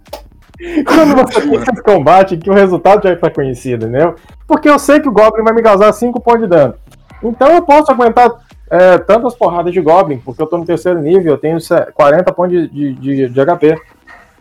Quando 0.86 1.16
você 1.16 1.42
tem 1.42 1.56
esse 1.56 1.84
combate, 1.84 2.38
que 2.38 2.50
o 2.50 2.54
resultado 2.54 3.04
já 3.04 3.14
está 3.14 3.30
conhecido, 3.30 3.86
entendeu? 3.86 4.16
Porque 4.48 4.70
eu 4.70 4.80
sei 4.80 5.00
que 5.00 5.10
o 5.10 5.12
Goblin 5.12 5.44
vai 5.44 5.54
me 5.54 5.62
causar 5.62 5.92
5 5.92 6.20
pontos 6.22 6.42
de 6.42 6.48
dano. 6.48 6.76
Então 7.24 7.52
eu 7.52 7.62
posso 7.62 7.92
aguentar 7.92 8.32
é, 8.70 8.98
tantas 8.98 9.36
porradas 9.36 9.74
de 9.74 9.82
Goblin, 9.82 10.18
porque 10.18 10.42
eu 10.42 10.48
tô 10.48 10.58
no 10.58 10.66
terceiro 10.66 11.00
nível, 11.00 11.34
eu 11.34 11.38
tenho 11.38 11.58
40 11.94 12.32
pontos 12.34 12.70
de, 12.72 12.94
de, 12.94 13.30
de, 13.30 13.46
HP. 13.46 13.76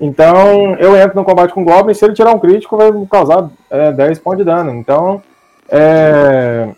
Então 0.00 0.74
eu 0.76 0.96
entro 0.96 1.16
no 1.16 1.24
combate 1.24 1.52
com 1.52 1.62
o 1.62 1.64
Goblin, 1.64 1.94
se 1.94 2.04
ele 2.04 2.14
tirar 2.14 2.32
um 2.32 2.38
crítico, 2.38 2.76
vai 2.76 2.90
me 2.90 3.06
causar 3.06 3.48
é, 3.70 3.92
10 3.92 4.18
pontos 4.20 4.38
de 4.38 4.44
dano. 4.44 4.72
Então 4.72 5.22
é, 5.68 6.68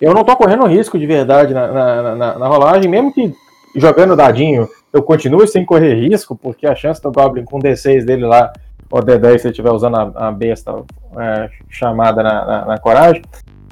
eu 0.00 0.14
não 0.14 0.24
tô 0.24 0.36
correndo 0.36 0.66
risco 0.66 0.98
de 0.98 1.06
verdade 1.06 1.52
na, 1.52 1.66
na, 1.68 2.14
na, 2.14 2.38
na 2.38 2.46
rolagem, 2.46 2.90
mesmo 2.90 3.12
que 3.12 3.34
jogando 3.78 4.16
dadinho 4.16 4.68
eu 4.92 5.02
continuo 5.02 5.46
sem 5.46 5.64
correr 5.64 5.94
risco, 5.94 6.34
porque 6.34 6.66
a 6.66 6.74
chance 6.74 7.02
do 7.02 7.12
Goblin 7.12 7.44
com 7.44 7.58
D6 7.58 8.04
dele 8.04 8.24
lá, 8.24 8.52
ou 8.90 9.00
D10 9.00 9.38
se 9.38 9.46
ele 9.46 9.50
estiver 9.50 9.70
usando 9.70 9.96
a, 9.96 10.28
a 10.28 10.32
besta 10.32 10.72
é, 11.18 11.50
chamada 11.68 12.22
na, 12.22 12.44
na, 12.44 12.64
na, 12.64 12.78
coragem, 12.78 13.22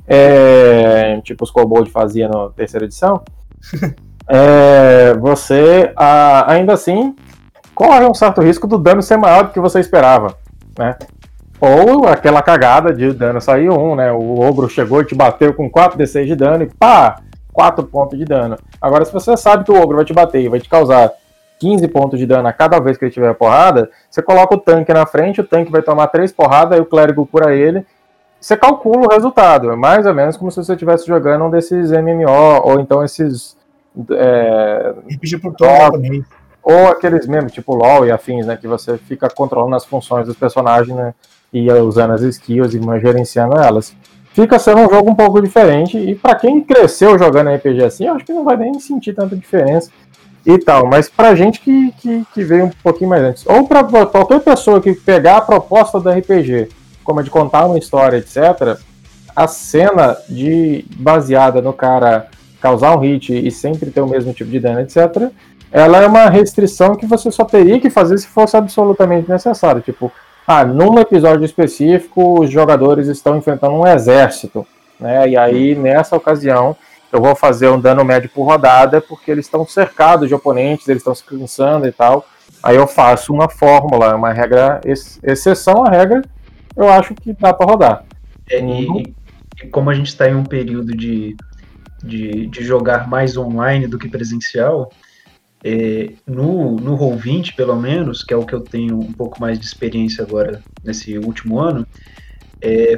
é, 0.06 1.20
tipo 1.22 1.44
os 1.44 1.50
Kobold 1.50 1.90
fazia 1.90 2.28
na 2.28 2.50
terceira 2.50 2.84
edição, 2.84 3.22
é, 4.28 5.14
você 5.14 5.92
a- 5.96 6.52
ainda 6.52 6.74
assim 6.74 7.14
corre 7.74 8.04
um 8.04 8.14
certo 8.14 8.42
risco 8.42 8.66
do 8.66 8.78
dano 8.78 9.02
ser 9.02 9.16
maior 9.16 9.44
do 9.44 9.50
que 9.50 9.60
você 9.60 9.80
esperava, 9.80 10.36
né? 10.78 10.96
Ou 11.60 12.06
aquela 12.06 12.42
cagada 12.42 12.92
de 12.92 13.12
dano 13.12 13.40
sair 13.40 13.70
um, 13.70 13.94
né? 13.96 14.12
O 14.12 14.40
ogro 14.40 14.68
chegou 14.68 15.00
e 15.00 15.06
te 15.06 15.14
bateu 15.14 15.54
com 15.54 15.70
4d6 15.70 16.26
de 16.26 16.36
dano 16.36 16.64
e 16.64 16.66
pá, 16.66 17.16
4 17.54 17.86
pontos 17.86 18.18
de 18.18 18.24
dano. 18.26 18.58
Agora, 18.82 19.04
se 19.04 19.12
você 19.12 19.36
sabe 19.36 19.64
que 19.64 19.70
o 19.70 19.80
ogro 19.80 19.96
vai 19.96 20.04
te 20.04 20.12
bater 20.12 20.42
e 20.42 20.48
vai 20.48 20.60
te 20.60 20.68
causar 20.68 21.10
15 21.60 21.88
pontos 21.88 22.18
de 22.18 22.26
dano 22.26 22.46
a 22.48 22.52
cada 22.52 22.78
vez 22.80 22.98
que 22.98 23.04
ele 23.04 23.12
tiver 23.12 23.32
porrada, 23.34 23.88
você 24.10 24.20
coloca 24.20 24.54
o 24.56 24.58
tanque 24.58 24.92
na 24.92 25.06
frente, 25.06 25.40
o 25.40 25.44
tanque 25.44 25.70
vai 25.70 25.80
tomar 25.80 26.08
3 26.08 26.32
porradas, 26.32 26.72
aí 26.76 26.80
o 26.80 26.84
clérigo 26.84 27.24
cura 27.24 27.54
ele. 27.54 27.86
Você 28.40 28.56
calcula 28.56 29.06
o 29.06 29.10
resultado. 29.10 29.70
É 29.70 29.76
mais 29.76 30.04
ou 30.04 30.12
menos 30.12 30.36
como 30.36 30.50
se 30.50 30.62
você 30.62 30.72
estivesse 30.72 31.06
jogando 31.06 31.44
um 31.44 31.50
desses 31.50 31.90
MMO, 31.90 32.60
ou 32.62 32.78
então 32.80 33.02
esses. 33.02 33.56
é, 34.10 34.94
RPG 35.14 35.38
por 35.38 35.54
turno 35.54 35.92
também. 35.92 36.24
ou 36.62 36.88
aqueles 36.88 37.26
mesmo, 37.26 37.48
tipo 37.48 37.74
LOL 37.74 38.04
e 38.04 38.10
afins, 38.10 38.44
né? 38.44 38.56
Que 38.56 38.68
você 38.68 38.98
fica 38.98 39.30
controlando 39.30 39.76
as 39.76 39.84
funções 39.86 40.26
dos 40.26 40.36
personagens, 40.36 40.94
né? 40.94 41.14
E 41.52 41.70
usando 41.72 42.10
as 42.10 42.22
skills 42.22 42.74
e 42.74 42.80
gerenciando 43.00 43.58
elas. 43.58 43.94
Fica 44.34 44.58
sendo 44.58 44.80
um 44.80 44.90
jogo 44.90 45.08
um 45.08 45.14
pouco 45.14 45.40
diferente. 45.40 45.96
E 45.96 46.12
pra 46.16 46.34
quem 46.34 46.60
cresceu 46.60 47.16
jogando 47.16 47.54
RPG 47.54 47.84
assim, 47.84 48.08
acho 48.08 48.24
que 48.24 48.32
não 48.32 48.44
vai 48.44 48.56
nem 48.56 48.80
sentir 48.80 49.14
tanta 49.14 49.36
diferença 49.36 49.90
e 50.44 50.58
tal. 50.58 50.88
Mas 50.88 51.08
pra 51.08 51.36
gente 51.36 51.60
que, 51.60 51.92
que, 51.92 52.26
que 52.34 52.42
veio 52.42 52.64
um 52.64 52.70
pouquinho 52.82 53.10
mais 53.10 53.22
antes. 53.22 53.46
Ou 53.46 53.68
pra 53.68 53.84
qualquer 53.84 54.40
pessoa 54.40 54.80
que 54.80 54.92
pegar 54.92 55.36
a 55.36 55.40
proposta 55.40 56.00
do 56.00 56.10
RPG, 56.10 56.68
como 57.04 57.20
a 57.20 57.22
de 57.22 57.30
contar 57.30 57.64
uma 57.66 57.78
história, 57.78 58.16
etc., 58.16 58.76
a 59.36 59.46
cena 59.46 60.16
de 60.28 60.84
baseada 60.96 61.62
no 61.62 61.72
cara 61.72 62.26
causar 62.60 62.96
um 62.96 63.00
hit 63.00 63.32
e 63.32 63.50
sempre 63.52 63.90
ter 63.90 64.00
o 64.00 64.08
mesmo 64.08 64.32
tipo 64.32 64.50
de 64.50 64.58
dano, 64.58 64.80
etc., 64.80 65.30
ela 65.70 66.02
é 66.02 66.06
uma 66.06 66.28
restrição 66.28 66.96
que 66.96 67.06
você 67.06 67.30
só 67.30 67.44
teria 67.44 67.80
que 67.80 67.90
fazer 67.90 68.18
se 68.18 68.26
fosse 68.26 68.56
absolutamente 68.56 69.28
necessário. 69.28 69.80
Tipo, 69.80 70.10
ah, 70.46 70.64
num 70.64 70.98
episódio 70.98 71.44
específico, 71.44 72.40
os 72.42 72.50
jogadores 72.50 73.08
estão 73.08 73.36
enfrentando 73.36 73.74
um 73.74 73.86
exército, 73.86 74.66
né? 75.00 75.28
E 75.28 75.36
aí, 75.36 75.74
nessa 75.74 76.16
ocasião, 76.16 76.76
eu 77.12 77.20
vou 77.20 77.34
fazer 77.34 77.68
um 77.68 77.80
dano 77.80 78.04
médio 78.04 78.30
por 78.34 78.44
rodada, 78.44 79.00
porque 79.00 79.30
eles 79.30 79.46
estão 79.46 79.66
cercados 79.66 80.28
de 80.28 80.34
oponentes, 80.34 80.88
eles 80.88 81.00
estão 81.00 81.14
se 81.14 81.24
cansando 81.24 81.86
e 81.86 81.92
tal. 81.92 82.26
Aí 82.62 82.76
eu 82.76 82.86
faço 82.86 83.32
uma 83.32 83.48
fórmula, 83.48 84.14
uma 84.16 84.32
regra, 84.32 84.80
ex- 84.84 85.18
exceção 85.22 85.84
à 85.84 85.90
regra, 85.90 86.22
eu 86.76 86.88
acho 86.90 87.14
que 87.14 87.32
dá 87.32 87.52
pra 87.52 87.66
rodar. 87.66 88.04
É, 88.50 88.58
e, 88.58 88.62
Uhum. 88.86 88.98
e- 89.00 89.14
e 89.62 89.66
como 89.68 89.90
a 89.90 89.94
gente 89.94 90.08
está 90.08 90.28
em 90.28 90.34
um 90.34 90.44
período 90.44 90.96
de, 90.96 91.36
de, 92.02 92.46
de 92.46 92.64
jogar 92.64 93.08
mais 93.08 93.36
online 93.36 93.86
do 93.86 93.98
que 93.98 94.08
presencial, 94.08 94.90
é, 95.64 96.10
no, 96.26 96.76
no 96.76 96.96
Roll20, 96.96 97.54
pelo 97.56 97.76
menos, 97.76 98.22
que 98.24 98.34
é 98.34 98.36
o 98.36 98.44
que 98.44 98.54
eu 98.54 98.60
tenho 98.68 99.00
um 99.00 99.14
pouco 99.14 99.40
mais 99.40 99.58
de 99.58 99.66
experiência 99.66 100.22
agora 100.24 100.62
nesse 100.82 101.18
último 101.18 101.58
ano, 101.58 101.86
é, 102.62 102.96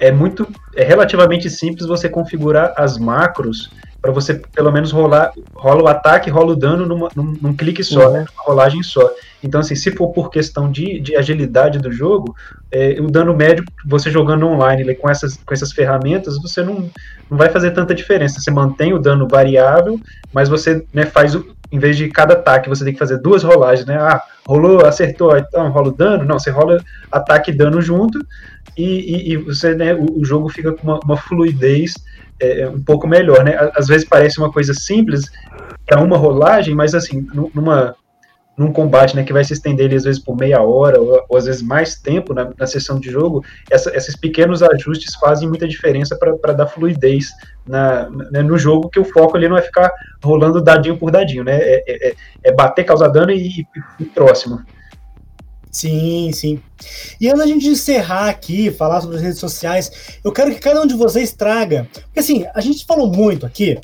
é 0.00 0.12
muito 0.12 0.46
é 0.76 0.82
relativamente 0.84 1.48
simples 1.50 1.86
você 1.86 2.08
configurar 2.08 2.72
as 2.76 2.98
macros 2.98 3.70
para 4.02 4.12
você 4.12 4.42
pelo 4.54 4.70
menos 4.72 4.92
rolar 4.92 5.30
rola 5.56 5.82
o 5.84 5.88
ataque, 5.88 6.30
rola 6.30 6.52
o 6.52 6.56
dano 6.56 6.86
numa- 6.86 7.10
num, 7.16 7.38
num 7.40 7.56
clique 7.56 7.82
só, 7.82 8.06
Uhum. 8.08 8.12
né, 8.12 8.18
numa 8.18 8.44
rolagem 8.46 8.82
só. 8.82 9.08
Então, 9.42 9.60
assim, 9.60 9.74
se 9.74 9.90
for 9.92 10.12
por 10.12 10.30
questão 10.30 10.70
de, 10.70 11.00
de 11.00 11.16
agilidade 11.16 11.78
do 11.78 11.90
jogo, 11.92 12.34
é, 12.72 13.00
o 13.00 13.06
dano 13.10 13.34
médio, 13.36 13.64
você 13.86 14.10
jogando 14.10 14.46
online 14.46 14.82
ali, 14.82 14.96
com, 14.96 15.08
essas, 15.08 15.34
com 15.46 15.54
essas 15.54 15.72
ferramentas, 15.72 16.34
você 16.42 16.62
não, 16.62 16.90
não 17.30 17.38
vai 17.38 17.48
fazer 17.50 17.70
tanta 17.70 17.94
diferença. 17.94 18.40
Você 18.40 18.50
mantém 18.50 18.92
o 18.92 18.98
dano 18.98 19.28
variável, 19.28 19.98
mas 20.32 20.48
você 20.48 20.82
né, 20.92 21.06
faz, 21.06 21.34
o, 21.34 21.44
em 21.74 21.78
vez 21.78 21.96
de 21.96 22.08
cada 22.08 22.34
ataque, 22.34 22.68
você 22.68 22.84
tem 22.84 22.92
que 22.92 22.98
fazer 23.00 23.18
duas 23.18 23.42
rolagens, 23.42 23.84
né? 23.84 23.96
Ah, 23.96 24.22
rolou, 24.46 24.86
acertou, 24.86 25.36
então 25.36 25.68
rola 25.70 25.88
o 25.88 25.92
dano? 25.92 26.24
Não, 26.24 26.38
você 26.38 26.48
rola 26.48 26.78
ataque 27.10 27.50
e 27.50 27.54
dano 27.54 27.82
junto, 27.82 28.24
e, 28.78 28.84
e, 28.84 29.32
e 29.32 29.36
você, 29.36 29.74
né, 29.74 29.92
o, 29.92 30.20
o 30.20 30.24
jogo 30.24 30.48
fica 30.48 30.72
com 30.72 30.84
uma, 30.84 31.00
uma 31.04 31.16
fluidez 31.16 31.94
é, 32.38 32.68
um 32.68 32.80
pouco 32.80 33.08
melhor, 33.08 33.42
né? 33.44 33.56
Às 33.74 33.88
vezes 33.88 34.06
parece 34.08 34.38
uma 34.38 34.52
coisa 34.52 34.72
simples 34.72 35.24
para 35.84 36.00
uma 36.00 36.16
rolagem, 36.16 36.76
mas 36.76 36.94
assim, 36.94 37.26
nu- 37.34 37.50
numa 37.52 37.96
num 38.56 38.72
combate, 38.72 39.16
né, 39.16 39.24
que 39.24 39.32
vai 39.32 39.42
se 39.44 39.52
estender 39.52 39.86
ali, 39.86 39.96
às 39.96 40.04
vezes 40.04 40.22
por 40.22 40.36
meia 40.36 40.62
hora 40.62 41.00
ou, 41.00 41.24
ou 41.28 41.36
às 41.36 41.46
vezes 41.46 41.60
mais 41.60 41.96
tempo 41.96 42.32
na, 42.32 42.50
na 42.56 42.66
sessão 42.66 43.00
de 43.00 43.10
jogo, 43.10 43.44
essa- 43.70 43.90
esses 43.96 44.14
pequenos 44.16 44.62
ajustes 44.62 45.14
fazem 45.16 45.48
muita 45.48 45.66
diferença 45.66 46.16
para 46.16 46.52
dar 46.52 46.68
fluidez 46.68 47.30
na, 47.66 48.08
né, 48.30 48.42
no 48.42 48.56
jogo, 48.56 48.88
que 48.88 49.00
o 49.00 49.04
foco 49.04 49.36
ali 49.36 49.48
não 49.48 49.56
é 49.56 49.62
ficar 49.62 49.90
rolando 50.22 50.62
dadinho 50.62 50.96
por 50.96 51.10
dadinho, 51.10 51.42
né? 51.42 51.56
É, 51.60 51.84
é- 51.86 52.08
é- 52.10 52.14
é 52.44 52.52
bater, 52.52 52.84
causar 52.84 53.08
dano 53.08 53.32
e, 53.32 53.48
e, 53.48 53.66
e 54.00 54.04
próximo. 54.04 54.60
Sim, 55.70 56.30
sim. 56.32 56.60
E 57.20 57.26
antes 57.26 57.40
da 57.40 57.46
gente 57.48 57.66
encerrar 57.66 58.28
aqui, 58.28 58.70
falar 58.70 59.00
sobre 59.00 59.16
as 59.16 59.22
redes 59.22 59.40
sociais, 59.40 59.90
eu 60.22 60.30
quero 60.30 60.52
que 60.54 60.60
cada 60.60 60.80
um 60.80 60.86
de 60.86 60.94
vocês 60.94 61.32
traga. 61.32 61.88
Porque 62.04 62.20
assim, 62.20 62.46
a 62.54 62.60
gente 62.60 62.86
falou 62.86 63.08
muito 63.10 63.44
aqui, 63.44 63.76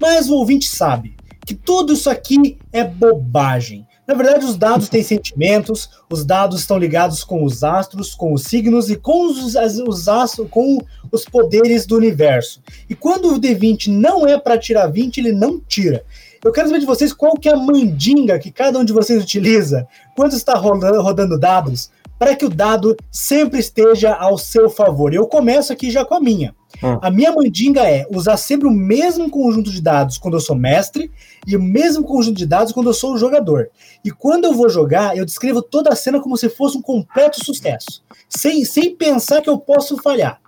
mas 0.00 0.28
o 0.28 0.34
ouvinte 0.34 0.68
sabe 0.68 1.14
que 1.46 1.54
tudo 1.54 1.92
isso 1.92 2.10
aqui 2.10 2.58
é 2.72 2.82
bobagem. 2.82 3.86
Na 4.06 4.14
verdade, 4.14 4.44
os 4.44 4.56
dados 4.56 4.88
têm 4.88 5.02
sentimentos, 5.02 5.90
os 6.08 6.24
dados 6.24 6.60
estão 6.60 6.78
ligados 6.78 7.24
com 7.24 7.42
os 7.42 7.64
astros, 7.64 8.14
com 8.14 8.32
os 8.32 8.42
signos 8.42 8.88
e 8.88 8.96
com 8.96 9.26
os, 9.26 9.56
os 9.56 10.08
astros, 10.08 10.48
com 10.48 10.78
os 11.10 11.24
poderes 11.24 11.86
do 11.86 11.96
universo. 11.96 12.62
E 12.88 12.94
quando 12.94 13.34
o 13.34 13.40
D20 13.40 13.88
não 13.88 14.24
é 14.26 14.38
para 14.38 14.58
tirar 14.58 14.86
20, 14.86 15.18
ele 15.18 15.32
não 15.32 15.58
tira. 15.58 16.04
Eu 16.44 16.52
quero 16.52 16.68
saber 16.68 16.80
de 16.80 16.86
vocês 16.86 17.12
qual 17.12 17.34
que 17.34 17.48
é 17.48 17.52
a 17.52 17.56
mandinga 17.56 18.38
que 18.38 18.52
cada 18.52 18.78
um 18.78 18.84
de 18.84 18.92
vocês 18.92 19.20
utiliza 19.20 19.88
quando 20.14 20.34
está 20.34 20.54
rolando, 20.54 21.02
rodando 21.02 21.38
dados, 21.38 21.90
para 22.18 22.36
que 22.36 22.44
o 22.44 22.50
dado 22.50 22.96
sempre 23.10 23.58
esteja 23.58 24.14
ao 24.14 24.38
seu 24.38 24.70
favor. 24.70 25.12
Eu 25.12 25.26
começo 25.26 25.72
aqui 25.72 25.90
já 25.90 26.04
com 26.04 26.14
a 26.14 26.20
minha. 26.20 26.54
Hum. 26.82 26.98
A 27.00 27.10
minha 27.10 27.32
mandinga 27.32 27.80
é 27.82 28.06
usar 28.10 28.36
sempre 28.36 28.66
o 28.68 28.70
mesmo 28.70 29.30
conjunto 29.30 29.70
de 29.70 29.80
dados 29.80 30.18
quando 30.18 30.34
eu 30.34 30.40
sou 30.40 30.54
mestre 30.56 31.10
e 31.46 31.56
o 31.56 31.62
mesmo 31.62 32.04
conjunto 32.04 32.36
de 32.36 32.46
dados 32.46 32.72
quando 32.72 32.88
eu 32.90 32.94
sou 32.94 33.14
o 33.14 33.18
jogador. 33.18 33.68
E 34.04 34.10
quando 34.10 34.44
eu 34.44 34.52
vou 34.54 34.68
jogar, 34.68 35.16
eu 35.16 35.24
descrevo 35.24 35.62
toda 35.62 35.90
a 35.90 35.96
cena 35.96 36.20
como 36.20 36.36
se 36.36 36.48
fosse 36.48 36.76
um 36.76 36.82
completo 36.82 37.44
sucesso, 37.44 38.02
sem, 38.28 38.64
sem 38.64 38.94
pensar 38.94 39.40
que 39.42 39.48
eu 39.50 39.58
posso 39.58 39.96
falhar. 40.02 40.38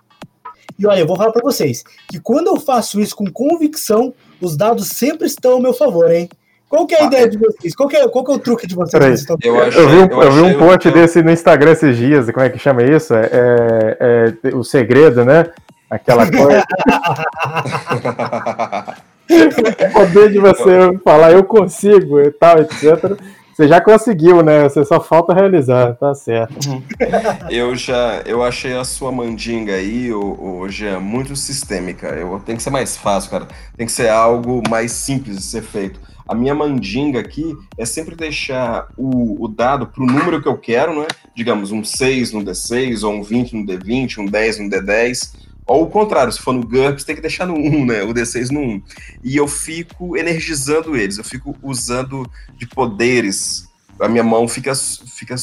E 0.77 0.85
olha, 0.87 0.99
eu 0.99 1.07
vou 1.07 1.17
falar 1.17 1.31
para 1.31 1.41
vocês 1.43 1.83
que 2.07 2.19
quando 2.19 2.47
eu 2.47 2.57
faço 2.59 3.01
isso 3.01 3.15
com 3.15 3.25
convicção, 3.29 4.13
os 4.41 4.55
dados 4.55 4.87
sempre 4.87 5.27
estão 5.27 5.53
ao 5.53 5.59
meu 5.61 5.73
favor, 5.73 6.09
hein? 6.11 6.29
Qual 6.69 6.85
que 6.85 6.93
é 6.93 6.99
a 6.99 7.03
Ah, 7.05 7.07
ideia 7.07 7.27
de 7.27 7.37
vocês? 7.37 7.75
Qual 7.75 7.89
que 7.89 7.97
é, 7.97 8.07
qual 8.07 8.23
que 8.23 8.31
é 8.31 8.35
o 8.35 8.39
truque 8.39 8.67
de 8.67 8.75
vocês? 8.75 8.91
Peraí. 8.91 9.11
que 9.11 9.17
vocês 9.17 9.21
estão- 9.21 9.37
Eu 9.55 9.59
achei, 9.61 9.81
Eu 9.81 9.89
vi 9.89 9.95
um, 9.95 10.05
eu 10.05 10.21
eu 10.23 10.31
vi 10.31 10.41
um 10.41 10.59
post 10.59 10.91
desse 10.91 11.23
no 11.23 11.31
Instagram 11.31 11.71
esses 11.71 11.97
dias, 11.97 12.29
como 12.29 12.45
é 12.45 12.49
que 12.49 12.59
chama 12.59 12.83
isso? 12.83 13.13
É, 13.15 13.97
é- 13.99 14.49
é 14.49 14.55
o 14.55 14.63
segredo, 14.63 15.25
né? 15.25 15.47
Aquela 15.89 16.29
coisa. 16.29 16.65
o 19.29 19.93
poder 19.93 20.31
de 20.31 20.39
você 20.39 20.97
falar 21.03 21.31
eu 21.31 21.43
consigo 21.43 22.19
e 22.19 22.31
tal, 22.31 22.57
etc. 22.59 23.17
Você 23.59 23.67
já 23.67 23.81
conseguiu, 23.81 24.41
né? 24.41 24.63
Você 24.63 24.85
só 24.85 25.01
falta 25.01 25.33
realizar, 25.33 25.93
tá 25.95 26.15
certo. 26.15 26.81
Eu 27.51 27.75
já, 27.75 28.21
eu 28.25 28.41
achei 28.41 28.73
a 28.73 28.85
sua 28.85 29.11
mandinga 29.11 29.73
aí, 29.73 30.13
o, 30.13 30.61
o 30.61 30.69
Jean, 30.69 31.01
muito 31.01 31.35
sistêmica. 31.35 32.07
Eu, 32.07 32.39
tem 32.39 32.55
que 32.55 32.63
ser 32.63 32.69
mais 32.69 32.95
fácil, 32.95 33.31
cara. 33.31 33.47
Tem 33.75 33.85
que 33.85 33.91
ser 33.91 34.07
algo 34.07 34.63
mais 34.69 34.93
simples 34.93 35.35
de 35.35 35.43
ser 35.43 35.61
feito. 35.61 35.99
A 36.25 36.33
minha 36.33 36.55
mandinga 36.55 37.19
aqui 37.19 37.53
é 37.77 37.85
sempre 37.85 38.15
deixar 38.15 38.87
o, 38.95 39.43
o 39.43 39.47
dado 39.49 39.87
pro 39.87 40.05
número 40.05 40.41
que 40.41 40.47
eu 40.47 40.57
quero, 40.57 40.97
né? 40.97 41.07
Digamos, 41.35 41.71
um 41.71 41.83
6 41.83 42.31
no 42.31 42.41
D6, 42.41 43.03
ou 43.03 43.15
um 43.15 43.23
20 43.23 43.57
no 43.57 43.65
D20, 43.65 44.19
um 44.19 44.25
10 44.25 44.59
no 44.59 44.69
D10. 44.69 45.33
Ou 45.69 45.83
o 45.83 45.87
contrário, 45.87 46.33
se 46.33 46.41
for 46.41 46.51
no 46.51 46.65
GURPS, 46.65 47.03
tem 47.03 47.15
que 47.15 47.21
deixar 47.21 47.45
no 47.45 47.53
1, 47.53 47.85
né? 47.85 48.01
O 48.01 48.11
D6 48.11 48.49
no 48.49 48.59
1. 48.59 48.81
E 49.23 49.37
eu 49.37 49.47
fico 49.47 50.17
energizando 50.17 50.97
eles, 50.97 51.19
eu 51.19 51.23
fico 51.23 51.55
usando 51.61 52.27
de 52.57 52.65
poderes. 52.65 53.69
A 53.99 54.07
minha 54.07 54.23
mão 54.23 54.47
fica, 54.47 54.73
fica 54.73 55.35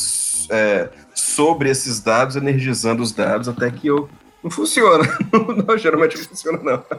é, 0.50 0.90
sobre 1.14 1.70
esses 1.70 2.00
dados, 2.00 2.34
energizando 2.34 3.04
os 3.04 3.12
dados, 3.12 3.48
até 3.48 3.70
que 3.70 3.86
eu. 3.86 4.08
Não 4.42 4.50
funciona. 4.50 5.04
Não, 5.64 5.78
geralmente 5.78 6.18
não 6.18 6.24
funciona, 6.24 6.58
não. 6.62 6.84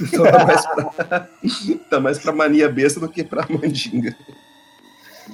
Então 0.00 0.24
tá 0.24 0.44
mais 0.44 0.66
pra, 0.66 1.28
tá 1.90 2.00
mais 2.00 2.18
pra 2.18 2.32
mania 2.32 2.68
besta 2.68 2.98
do 2.98 3.08
que 3.08 3.22
pra 3.22 3.46
mandinga. 3.48 4.14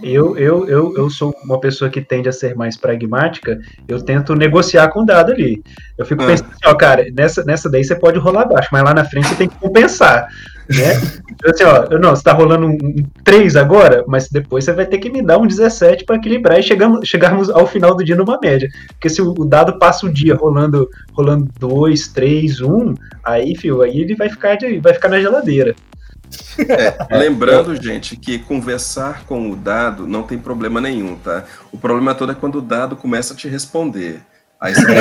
Eu, 0.02 0.36
eu, 0.36 0.68
eu, 0.68 0.94
eu 0.96 1.10
sou 1.10 1.34
uma 1.44 1.58
pessoa 1.58 1.90
que 1.90 2.00
tende 2.00 2.28
a 2.28 2.32
ser 2.32 2.54
mais 2.54 2.76
pragmática, 2.76 3.58
eu 3.88 4.00
tento 4.00 4.34
negociar 4.34 4.88
com 4.88 5.00
o 5.00 5.04
dado 5.04 5.32
ali. 5.32 5.62
Eu 5.96 6.06
fico 6.06 6.22
Ah. 6.22 6.26
pensando 6.26 6.50
assim, 6.50 6.60
ó, 6.66 6.74
cara, 6.74 7.06
nessa, 7.12 7.44
nessa 7.44 7.68
daí 7.68 7.82
você 7.82 7.96
pode 7.96 8.18
rolar 8.18 8.44
baixo, 8.46 8.68
mas 8.70 8.84
lá 8.84 8.94
na 8.94 9.04
frente 9.04 9.26
você 9.28 9.34
tem 9.34 9.48
que 9.48 9.58
compensar, 9.58 10.28
né? 10.68 11.00
Então, 11.38 11.50
assim, 11.52 11.64
ó, 11.64 11.98
não, 11.98 12.16
você 12.16 12.22
tá 12.24 12.32
rolando 12.32 12.66
um, 12.66 12.72
um 12.72 13.04
3 13.22 13.54
agora, 13.54 14.04
mas 14.08 14.28
depois 14.28 14.64
você 14.64 14.72
vai 14.72 14.86
ter 14.86 14.98
que 14.98 15.08
me 15.08 15.22
dar 15.22 15.38
um 15.38 15.46
17 15.46 16.04
para 16.04 16.16
equilibrar 16.16 16.58
e 16.58 16.64
chegamos, 16.64 17.06
chegarmos 17.08 17.48
ao 17.48 17.64
final 17.64 17.94
do 17.94 18.04
dia 18.04 18.16
numa 18.16 18.38
média. 18.42 18.68
Porque 18.88 19.08
se 19.08 19.22
o, 19.22 19.32
o 19.38 19.44
dado 19.44 19.78
passa 19.78 20.04
o 20.06 20.12
dia 20.12 20.34
rolando 20.34 20.88
rolando 21.12 21.48
2, 21.60 22.08
3, 22.08 22.60
1, 22.60 22.94
aí, 23.22 23.54
fio, 23.56 23.82
aí 23.82 24.00
ele 24.00 24.16
vai 24.16 24.28
ficar, 24.28 24.56
de, 24.56 24.80
vai 24.80 24.92
ficar 24.94 25.08
na 25.08 25.20
geladeira. 25.20 25.76
É, 26.58 26.96
lembrando, 27.16 27.74
gente, 27.80 28.16
que 28.16 28.38
conversar 28.38 29.24
com 29.24 29.50
o 29.50 29.56
dado 29.56 30.06
não 30.06 30.22
tem 30.22 30.38
problema 30.38 30.80
nenhum, 30.80 31.16
tá? 31.16 31.44
O 31.72 31.78
problema 31.78 32.14
todo 32.14 32.32
é 32.32 32.34
quando 32.34 32.56
o 32.56 32.62
dado 32.62 32.96
começa 32.96 33.34
a 33.34 33.36
te 33.36 33.48
responder. 33.48 34.20
Aí 34.60 34.74
você 34.74 34.82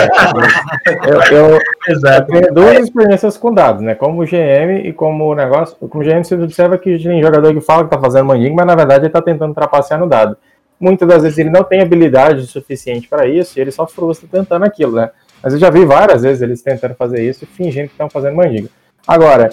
Eu, 1.07 1.37
eu, 1.37 1.59
eu 1.87 2.25
tenho 2.25 2.53
duas 2.53 2.77
experiências 2.79 3.37
com 3.37 3.53
dados, 3.53 3.81
né? 3.81 3.95
Como 3.95 4.23
GM 4.23 4.85
e 4.85 4.93
como 4.93 5.33
negócio. 5.33 5.75
Como 5.77 6.03
GM, 6.03 6.23
você 6.23 6.35
observa 6.35 6.77
que 6.77 6.97
tem 6.99 7.21
jogador 7.21 7.53
que 7.53 7.61
fala 7.61 7.83
que 7.83 7.89
tá 7.89 7.99
fazendo 7.99 8.25
mandinga, 8.25 8.55
mas 8.55 8.67
na 8.67 8.75
verdade 8.75 9.05
ele 9.05 9.13
tá 9.13 9.21
tentando 9.21 9.53
trapacear 9.53 9.99
no 9.99 10.07
dado. 10.07 10.37
Muitas 10.79 11.07
das 11.07 11.23
vezes 11.23 11.39
ele 11.39 11.49
não 11.49 11.63
tem 11.63 11.81
habilidade 11.81 12.45
suficiente 12.45 13.07
para 13.07 13.27
isso 13.27 13.57
e 13.57 13.61
ele 13.61 13.71
só 13.71 13.87
frustra 13.87 14.29
tentando 14.31 14.63
aquilo, 14.63 14.95
né? 14.95 15.09
Mas 15.41 15.53
eu 15.53 15.59
já 15.59 15.71
vi 15.71 15.85
várias 15.85 16.21
vezes 16.21 16.41
eles 16.41 16.61
tentando 16.61 16.93
fazer 16.93 17.27
isso 17.27 17.43
e 17.43 17.47
fingindo 17.47 17.87
que 17.87 17.93
estão 17.93 18.09
fazendo 18.09 18.35
mandinga. 18.35 18.69
Agora, 19.07 19.49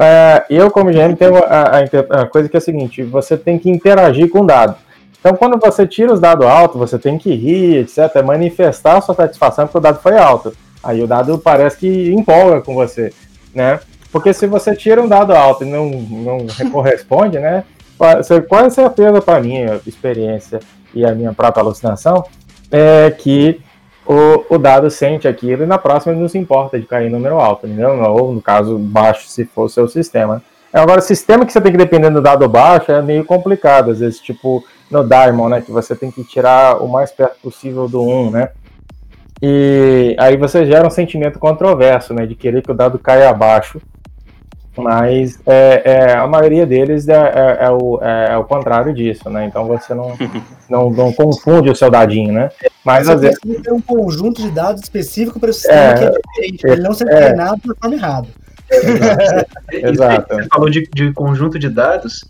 é, 0.00 0.44
eu 0.50 0.70
como 0.70 0.90
GM 0.90 1.14
tenho 1.16 1.36
a, 1.36 1.78
a- 1.78 2.22
a 2.22 2.26
coisa 2.26 2.48
que 2.48 2.56
é 2.56 2.58
a 2.58 2.60
seguinte: 2.60 3.02
você 3.02 3.36
tem 3.36 3.58
que 3.58 3.70
interagir 3.70 4.28
com 4.30 4.40
o 4.40 4.46
dado. 4.46 4.76
Então, 5.20 5.34
quando 5.34 5.58
você 5.58 5.86
tira 5.86 6.12
os 6.12 6.20
dados 6.20 6.46
altos, 6.46 6.78
você 6.78 6.98
tem 6.98 7.18
que 7.18 7.34
rir, 7.34 7.78
etc., 7.78 8.22
manifestar 8.24 8.98
a 8.98 9.00
sua 9.00 9.14
satisfação 9.14 9.66
porque 9.66 9.78
o 9.78 9.80
dado 9.80 10.00
foi 10.00 10.16
alto. 10.16 10.52
Aí 10.82 11.02
o 11.02 11.06
dado 11.08 11.38
parece 11.38 11.76
que 11.78 12.12
empolga 12.12 12.60
com 12.60 12.74
você, 12.74 13.12
né? 13.54 13.80
Porque 14.12 14.32
se 14.32 14.46
você 14.46 14.74
tira 14.76 15.02
um 15.02 15.08
dado 15.08 15.34
alto 15.34 15.64
e 15.64 15.66
não, 15.68 15.86
não 15.90 16.46
corresponde, 16.70 17.38
né? 17.38 17.64
Você, 17.98 18.40
quase 18.40 18.76
certeza 18.76 19.20
para 19.20 19.40
minha 19.40 19.80
experiência 19.84 20.60
e 20.94 21.04
a 21.04 21.12
minha 21.12 21.32
própria 21.32 21.62
alucinação 21.62 22.24
é 22.70 23.10
que 23.10 23.60
o, 24.08 24.54
o 24.54 24.58
dado 24.58 24.88
sente 24.88 25.28
aquilo 25.28 25.64
e 25.64 25.66
na 25.66 25.76
próxima 25.76 26.14
ele 26.14 26.22
não 26.22 26.28
se 26.28 26.38
importa 26.38 26.80
de 26.80 26.86
cair 26.86 27.08
em 27.08 27.12
número 27.12 27.38
alto, 27.38 27.66
entendeu? 27.66 27.90
Ou 27.90 28.32
no 28.32 28.40
caso 28.40 28.78
baixo, 28.78 29.28
se 29.28 29.44
for 29.44 29.64
o 29.64 29.68
seu 29.68 29.86
sistema. 29.86 30.42
Agora, 30.72 31.02
sistema 31.02 31.44
que 31.44 31.52
você 31.52 31.60
tem 31.60 31.72
que 31.72 31.78
depender 31.78 32.08
do 32.08 32.22
dado 32.22 32.48
baixo 32.48 32.90
é 32.90 33.02
meio 33.02 33.24
complicado, 33.24 33.90
às 33.90 34.00
vezes, 34.00 34.18
tipo 34.18 34.64
no 34.90 35.06
Diamond, 35.06 35.50
né? 35.50 35.60
Que 35.60 35.70
você 35.70 35.94
tem 35.94 36.10
que 36.10 36.24
tirar 36.24 36.82
o 36.82 36.88
mais 36.88 37.10
perto 37.10 37.38
possível 37.42 37.86
do 37.86 38.02
1, 38.02 38.30
né? 38.30 38.48
E 39.42 40.16
aí 40.18 40.38
você 40.38 40.64
gera 40.64 40.86
um 40.86 40.90
sentimento 40.90 41.38
controverso, 41.38 42.14
né? 42.14 42.24
De 42.24 42.34
querer 42.34 42.62
que 42.62 42.70
o 42.70 42.74
dado 42.74 42.98
caia 42.98 43.28
abaixo. 43.28 43.78
Mas 44.82 45.38
é, 45.46 45.82
é, 45.84 46.12
a 46.14 46.26
maioria 46.26 46.66
deles 46.66 47.08
é, 47.08 47.14
é- 47.14 47.58
é 47.66 47.70
o, 47.70 47.98
é, 48.02 48.32
é 48.32 48.36
o 48.36 48.44
contrário 48.44 48.92
disso, 48.94 49.28
né? 49.30 49.44
Então 49.46 49.66
você 49.66 49.94
não, 49.94 50.12
não, 50.68 50.90
não 50.90 51.12
confunde 51.12 51.70
o 51.70 51.74
seu 51.76 51.90
dadinho, 51.90 52.32
né? 52.32 52.50
Mas 52.84 53.08
às 53.08 53.20
vezes. 53.20 53.38
ter 53.62 53.72
um 53.72 53.80
conjunto 53.80 54.40
de 54.40 54.50
dados 54.50 54.82
específico 54.82 55.38
para 55.38 55.50
o 55.50 55.52
sistema 55.52 55.78
É, 55.78 55.94
que 55.94 56.04
é 56.04 56.10
diferente, 56.10 56.58
para 56.62 56.72
ele 56.72 56.82
não 56.82 56.94
ser 56.94 57.08
é. 57.08 57.16
treinado 57.16 57.60
da 57.66 57.74
forma 57.74 57.96
errada. 57.96 58.28
Exato. 59.72 60.34
Você 60.34 60.48
falou 60.48 60.70
de, 60.70 60.88
de 60.94 61.12
conjunto 61.12 61.58
de 61.58 61.68
dados. 61.68 62.24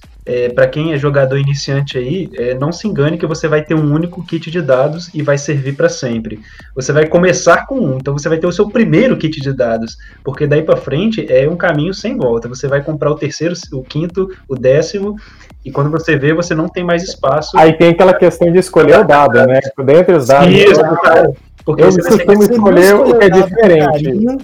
para 0.54 0.66
quem 0.66 0.92
é 0.92 0.98
jogador 0.98 1.38
iniciante 1.38 1.96
aí, 1.96 2.28
é, 2.34 2.54
não 2.54 2.70
se 2.70 2.86
engane 2.86 3.16
que 3.16 3.26
você 3.26 3.48
vai 3.48 3.62
ter 3.62 3.74
um 3.74 3.94
único 3.94 4.22
kit 4.24 4.50
de 4.50 4.60
dados 4.60 5.10
e 5.14 5.22
vai 5.22 5.38
servir 5.38 5.74
para 5.74 5.88
sempre. 5.88 6.40
Você 6.74 6.92
vai 6.92 7.06
começar 7.06 7.66
com 7.66 7.80
um, 7.80 7.96
então 7.96 8.12
você 8.12 8.28
vai 8.28 8.36
ter 8.38 8.46
o 8.46 8.52
seu 8.52 8.68
primeiro 8.68 9.16
kit 9.16 9.40
de 9.40 9.52
dados, 9.52 9.96
porque 10.22 10.46
daí 10.46 10.62
para 10.62 10.76
frente 10.76 11.26
é 11.30 11.48
um 11.48 11.56
caminho 11.56 11.94
sem 11.94 12.16
volta. 12.16 12.46
Você 12.48 12.68
vai 12.68 12.82
comprar 12.82 13.10
o 13.10 13.14
terceiro, 13.14 13.54
o 13.72 13.82
quinto, 13.82 14.30
o 14.46 14.54
décimo, 14.54 15.16
e 15.64 15.70
quando 15.70 15.90
você 15.90 16.16
vê, 16.16 16.32
você 16.32 16.54
não 16.54 16.68
tem 16.68 16.84
mais 16.84 17.02
espaço. 17.02 17.58
Aí 17.58 17.76
tem 17.76 17.90
aquela 17.90 18.14
questão 18.14 18.50
de 18.50 18.58
escolher 18.58 19.00
o 19.00 19.04
dado, 19.04 19.38
né? 19.46 19.60
Dentre 19.84 20.14
os 20.14 20.26
dados. 20.26 20.54
Isso, 20.54 20.80
cara, 21.02 21.32
porque 21.64 21.82
eu 21.82 21.88
costumo 21.88 22.42
escolher 22.42 22.94
o 22.94 23.18
que 23.18 23.24
é 23.24 23.30
diferente. 23.30 23.84
carinho, 23.84 24.38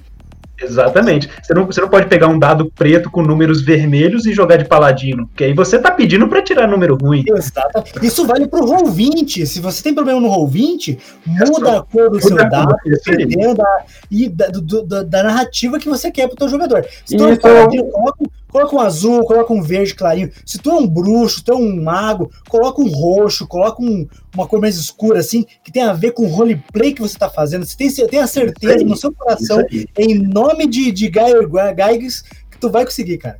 Exatamente. 0.60 1.28
Você 1.42 1.52
não, 1.54 1.66
você 1.66 1.80
não 1.80 1.88
pode 1.88 2.06
pegar 2.06 2.28
um 2.28 2.38
dado 2.38 2.70
preto 2.74 3.10
com 3.10 3.22
números 3.22 3.62
vermelhos 3.62 4.24
e 4.26 4.32
jogar 4.32 4.56
de 4.56 4.64
paladino, 4.64 5.26
porque 5.26 5.44
aí 5.44 5.52
você 5.52 5.78
tá 5.78 5.90
pedindo 5.90 6.28
pra 6.28 6.42
tirar 6.42 6.66
número 6.68 6.96
ruim. 6.96 7.24
Exato. 7.28 7.82
Isso 8.02 8.26
vale 8.26 8.46
pro 8.46 8.64
roll 8.64 8.86
20. 8.86 9.46
Se 9.46 9.60
você 9.60 9.82
tem 9.82 9.94
problema 9.94 10.20
no 10.20 10.28
roll 10.28 10.46
20, 10.48 10.98
muda 11.26 11.78
a 11.78 11.82
cor 11.82 12.10
do 12.10 12.20
seu 12.20 12.36
dado, 12.36 12.74
aí. 12.84 12.92
dependendo 13.04 13.54
da, 13.56 13.84
e 14.10 14.28
da, 14.28 14.46
do- 14.48 14.60
do- 14.82 15.04
da 15.04 15.22
narrativa 15.22 15.78
que 15.78 15.88
você 15.88 16.10
quer 16.10 16.28
pro 16.28 16.36
teu 16.36 16.48
jogador. 16.48 16.84
Se 17.04 17.16
tu 17.16 17.26
é 17.26 17.32
Isso- 17.32 17.40
paladino, 17.40 17.84
coloca, 17.90 18.24
coloca 18.54 18.76
um 18.76 18.80
azul, 18.80 19.24
coloca 19.24 19.52
um 19.52 19.60
verde 19.60 19.94
clarinho. 19.96 20.30
Se 20.46 20.58
tu 20.58 20.70
é 20.70 20.74
um 20.74 20.86
bruxo, 20.86 21.42
tu 21.44 21.50
é 21.52 21.56
um 21.56 21.82
mago, 21.82 22.30
coloca 22.48 22.80
um 22.80 22.86
roxo, 22.88 23.48
coloca 23.48 23.82
um- 23.82 24.06
uma 24.32 24.46
cor 24.46 24.60
mais 24.60 24.76
escura, 24.76 25.18
assim, 25.18 25.44
que 25.64 25.72
tem 25.72 25.82
a 25.82 25.92
ver 25.92 26.12
com 26.12 26.22
o 26.22 26.28
roleplay 26.28 26.92
que 26.94 27.02
você 27.02 27.18
tá 27.18 27.28
fazendo. 27.28 27.64
Você 27.64 27.76
tem, 27.76 27.90
tem 28.06 28.20
a 28.20 28.28
certeza 28.28 28.74
aí, 28.76 28.84
no 28.84 28.96
seu 28.96 29.12
coração, 29.12 29.60
em 29.98 30.14
nome 30.22 30.68
de, 30.68 30.92
de 30.92 31.08
Gaio 31.10 31.50
Geiges, 31.76 32.22
que 32.48 32.56
tu 32.58 32.70
vai 32.70 32.84
conseguir, 32.84 33.18
cara. 33.18 33.38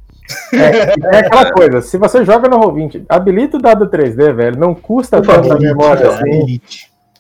É 0.52 1.18
aquela 1.18 1.52
coisa, 1.52 1.80
se 1.80 1.96
você 1.96 2.24
joga 2.24 2.48
no 2.48 2.58
Roll20, 2.58 3.04
habilita 3.08 3.56
o 3.56 3.62
dado 3.62 3.86
3D, 3.88 4.34
velho, 4.34 4.58
não 4.58 4.74
custa 4.74 5.22
tanto 5.22 5.52
a 5.52 5.58
memória 5.60 6.08
assim. 6.10 6.60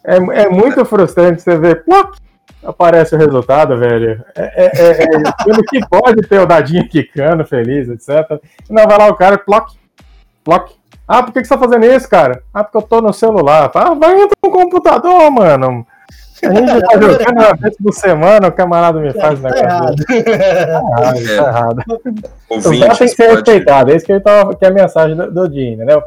É, 0.02 0.16
é 0.16 0.48
muito 0.48 0.84
frustrante 0.84 1.42
você 1.42 1.56
ver, 1.56 1.84
ploc, 1.84 2.16
aparece 2.64 3.14
o 3.14 3.18
resultado, 3.18 3.78
velho. 3.78 4.24
É, 4.34 4.64
é, 4.64 4.72
é, 4.74 4.90
é, 5.02 5.44
pelo 5.44 5.62
que 5.64 5.80
pode 5.88 6.22
ter 6.26 6.40
o 6.40 6.46
dadinho 6.46 6.88
quicando, 6.88 7.44
feliz, 7.44 7.88
etc. 7.88 8.40
Não, 8.68 8.86
vai 8.86 8.98
lá 8.98 9.08
o 9.08 9.14
cara, 9.14 9.38
ploc, 9.38 9.70
ploc. 10.42 10.70
Ah, 11.06 11.22
por 11.22 11.32
que, 11.32 11.42
que 11.42 11.46
você 11.46 11.54
tá 11.54 11.60
fazendo 11.60 11.84
isso, 11.84 12.08
cara? 12.08 12.42
Ah, 12.52 12.64
porque 12.64 12.78
eu 12.78 12.82
tô 12.82 13.00
no 13.00 13.12
celular. 13.12 13.70
Ah, 13.74 13.94
vai 13.94 14.14
entrar 14.14 14.36
no 14.42 14.50
computador, 14.50 15.30
mano. 15.30 15.86
A 16.42 16.54
gente 16.54 16.80
tá 16.82 17.00
jogando 17.00 17.40
uma 17.40 17.54
vez 17.54 17.76
por 17.76 17.92
semana, 17.92 18.48
o 18.48 18.52
camarada 18.52 19.00
me 19.00 19.12
faz 19.12 19.40
Tá 19.40 19.48
negócio. 19.50 19.64
errado. 19.64 19.94
Ah, 20.98 21.12
isso 21.16 21.36
tá 21.36 21.48
errado. 21.48 21.82
Os 22.50 22.64
dados 22.64 22.98
têm 22.98 23.08
que 23.08 23.14
ser 23.14 23.24
pode... 23.24 23.34
respeitados, 23.36 23.92
é 23.92 23.96
isso 23.96 24.06
que, 24.06 24.12
ele 24.12 24.20
tava, 24.20 24.54
que 24.54 24.64
é 24.64 24.68
a 24.68 24.72
mensagem 24.72 25.16
do, 25.16 25.30
do 25.30 25.52
Jim, 25.52 25.72
entendeu? 25.72 26.02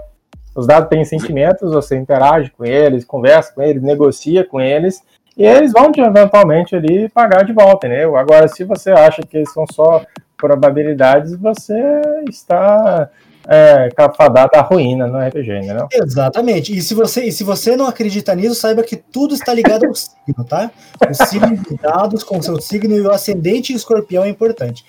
Os 0.55 0.65
dados 0.65 0.89
têm 0.89 1.05
sentimentos, 1.05 1.71
você 1.71 1.95
interage 1.95 2.51
com 2.51 2.65
eles, 2.65 3.05
conversa 3.05 3.53
com 3.53 3.61
eles, 3.61 3.81
negocia 3.81 4.43
com 4.43 4.59
eles, 4.59 5.03
e 5.37 5.45
eles 5.45 5.71
vão 5.71 5.91
te 5.91 6.01
eventualmente 6.01 6.75
ali 6.75 7.07
pagar 7.09 7.43
de 7.43 7.53
volta, 7.53 7.87
entendeu? 7.87 8.17
Agora, 8.17 8.47
se 8.47 8.63
você 8.63 8.91
acha 8.91 9.21
que 9.21 9.37
eles 9.37 9.53
são 9.53 9.65
só 9.71 10.03
probabilidades, 10.35 11.35
você 11.35 11.79
está 12.27 13.09
é, 13.47 13.89
à 13.95 14.61
ruína 14.61 15.07
no 15.07 15.19
RPG, 15.19 15.57
entendeu? 15.57 15.87
Exatamente. 15.91 16.75
E 16.75 16.81
se, 16.81 16.93
você, 16.93 17.25
e 17.25 17.31
se 17.31 17.43
você 17.43 17.75
não 17.75 17.87
acredita 17.87 18.35
nisso, 18.35 18.55
saiba 18.55 18.83
que 18.83 18.97
tudo 18.97 19.33
está 19.33 19.53
ligado 19.53 19.85
ao 19.85 19.95
signo, 19.95 20.43
tá? 20.47 20.71
O 21.07 21.13
signo 21.13 21.55
de 21.55 21.77
dados 21.77 22.23
com 22.23 22.41
seu 22.41 22.59
signo 22.59 22.95
e 22.95 23.01
o 23.01 23.11
ascendente 23.11 23.71
em 23.71 23.75
escorpião 23.75 24.23
é 24.23 24.29
importante. 24.29 24.83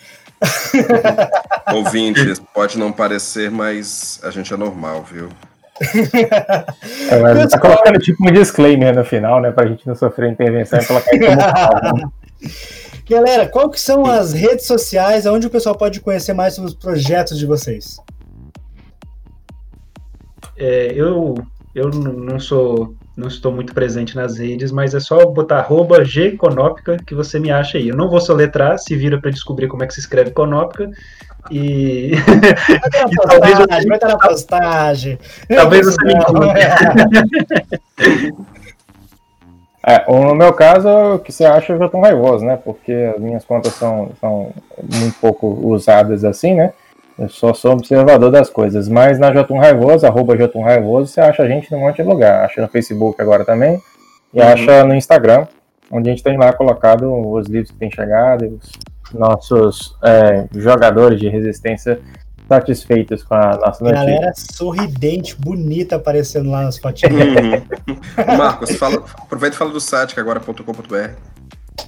Ouvintes, 1.75 2.41
pode 2.55 2.79
não 2.79 2.91
parecer, 2.91 3.51
mas 3.51 4.21
a 4.25 4.31
gente 4.31 4.53
é 4.53 4.57
normal, 4.57 5.03
viu? 5.03 5.29
É, 7.11 7.19
mas 7.21 7.51
tá 7.51 7.59
colocando 7.59 7.99
tipo 7.99 8.29
um 8.29 8.33
disclaimer 8.33 8.95
no 8.95 9.05
final, 9.05 9.41
né? 9.41 9.51
Pra 9.51 9.67
gente 9.67 9.87
não 9.87 9.95
sofrer 9.95 10.31
intervenção 10.31 10.79
e 10.79 10.85
colocar 10.85 11.15
isso 11.15 11.27
como 11.27 11.99
né? 11.99 12.11
Galera, 13.09 13.49
qual 13.49 13.71
que 13.71 13.81
são 13.81 14.05
as 14.05 14.35
redes 14.35 14.67
sociais 14.67 15.25
onde 15.25 15.47
o 15.47 15.51
pessoal 15.51 15.75
pode 15.75 15.99
conhecer 16.01 16.35
mais 16.35 16.55
sobre 16.55 16.69
os 16.69 16.77
projetos 16.77 17.39
de 17.39 17.47
vocês? 17.47 17.99
É, 20.59 20.93
eu 20.95 21.35
eu 21.75 21.89
não 21.91 22.39
sou 22.39 22.95
não 23.17 23.27
estou 23.27 23.51
muito 23.51 23.75
presente 23.75 24.15
nas 24.15 24.39
redes, 24.39 24.71
mas 24.71 24.95
é 24.95 25.01
só 25.01 25.27
botar 25.27 25.59
arroba 25.59 26.05
gconópica 26.05 26.97
que 27.05 27.17
você 27.17 27.41
me 27.41 27.51
acha 27.51 27.77
aí. 27.77 27.89
Eu 27.89 27.97
não 27.97 28.09
vou 28.09 28.21
soletrar, 28.21 28.79
se 28.79 28.95
vira 28.95 29.21
para 29.21 29.33
descobrir 29.33 29.67
como 29.67 29.83
é 29.83 29.89
que 29.89 29.95
se 29.95 29.99
escreve 29.99 30.31
conópica. 30.31 30.89
E 31.51 32.13
Vai 32.17 32.91
ter 32.91 33.01
na 33.01 33.09
E 33.11 33.17
talvez 33.17 33.57
postagem, 33.59 33.89
vai 33.89 33.97
estar 33.97 34.09
na 34.09 34.19
postagem. 34.19 35.19
Talvez 35.49 35.87
você 35.87 36.05
me 36.05 36.15
encontre. 36.15 36.61
É, 39.87 40.05
no 40.13 40.35
meu 40.35 40.53
caso, 40.53 40.87
o 41.15 41.19
que 41.19 41.33
você 41.33 41.47
acha 41.47 41.73
eu 41.73 41.79
já 41.79 41.89
tô 41.89 41.99
raivoso, 41.99 42.45
né? 42.45 42.59
Porque 42.63 42.93
as 42.93 43.19
minhas 43.23 43.43
contas 43.43 43.73
são, 43.73 44.11
são 44.21 44.53
muito 44.83 45.19
pouco 45.19 45.47
usadas 45.47 46.25
assim, 46.25 46.55
né? 46.55 46.75
Eu 47.19 47.29
só 47.31 47.55
sou 47.55 47.73
observador 47.73 48.31
das 48.31 48.51
coisas. 48.51 48.87
Mas 48.87 49.19
na 49.19 49.33
Jotum 49.33 49.59
Raivoso, 49.59 50.07
arroba 50.07 50.37
Jotum 50.37 50.63
Raivoso, 50.63 51.11
você 51.11 51.23
acha 51.23 51.43
a 51.43 51.49
gente 51.49 51.73
num 51.73 51.81
monte 51.81 51.97
de 51.97 52.03
lugar. 52.03 52.45
Acha 52.45 52.61
no 52.61 52.69
Facebook 52.69 53.21
agora 53.23 53.47
também. 53.47 53.81
E 54.35 54.41
Uhum. 54.41 54.47
acha 54.47 54.85
no 54.85 54.95
Instagram, 54.95 55.47
onde 55.91 56.11
a 56.11 56.13
gente 56.13 56.23
tem 56.23 56.37
lá 56.37 56.53
colocado 56.53 57.11
os 57.33 57.47
livros 57.47 57.71
que 57.71 57.79
tem 57.79 57.91
chegado 57.91 58.45
e 58.45 58.49
os 58.49 58.71
nossos 59.13 59.97
é, 60.03 60.47
jogadores 60.55 61.21
de 61.21 61.29
resistência 61.29 62.01
satisfeitos 62.49 63.23
com 63.23 63.35
a 63.35 63.57
nossa 63.59 63.85
notícia. 63.85 64.05
Galera 64.07 64.33
sorridente, 64.35 65.37
bonita 65.39 65.97
aparecendo 65.97 66.51
lá 66.51 66.63
nas 66.63 66.79
fotinhas. 66.79 67.13
Uhum. 67.15 67.97
Marcos, 68.39 68.75
fala, 68.77 69.05
aproveita 69.19 69.55
e 69.55 69.59
fala 69.59 69.71
do 69.71 69.81
site 69.81 70.15
que 70.15 70.21
agora 70.21 70.41
é 70.41 70.43
.com.br. 70.43 71.11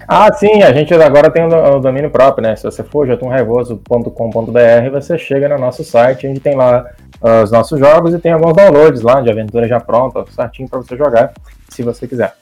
Ah, 0.06 0.32
sim, 0.32 0.62
a 0.62 0.72
gente 0.72 0.92
agora 0.94 1.30
tem 1.30 1.44
o, 1.46 1.48
do- 1.48 1.56
o 1.76 1.80
domínio 1.80 2.10
próprio, 2.10 2.42
né? 2.46 2.56
Se 2.56 2.64
você 2.64 2.82
for 2.82 3.06
jatumraivoso.com.br, 3.06 4.90
você 4.92 5.18
chega 5.18 5.48
no 5.48 5.58
nosso 5.58 5.82
site, 5.84 6.26
onde 6.26 6.40
tem 6.40 6.54
lá 6.56 6.84
ah, 7.22 7.42
os 7.42 7.50
nossos 7.50 7.78
jogos 7.78 8.14
e 8.14 8.18
tem 8.18 8.32
alguns 8.32 8.54
downloads 8.54 9.02
lá 9.02 9.20
de 9.20 9.30
aventura 9.30 9.66
já 9.66 9.80
pronta, 9.80 10.24
certinho 10.30 10.68
para 10.68 10.78
você 10.78 10.96
jogar, 10.96 11.32
se 11.68 11.82
você 11.82 12.06
quiser. 12.06 12.34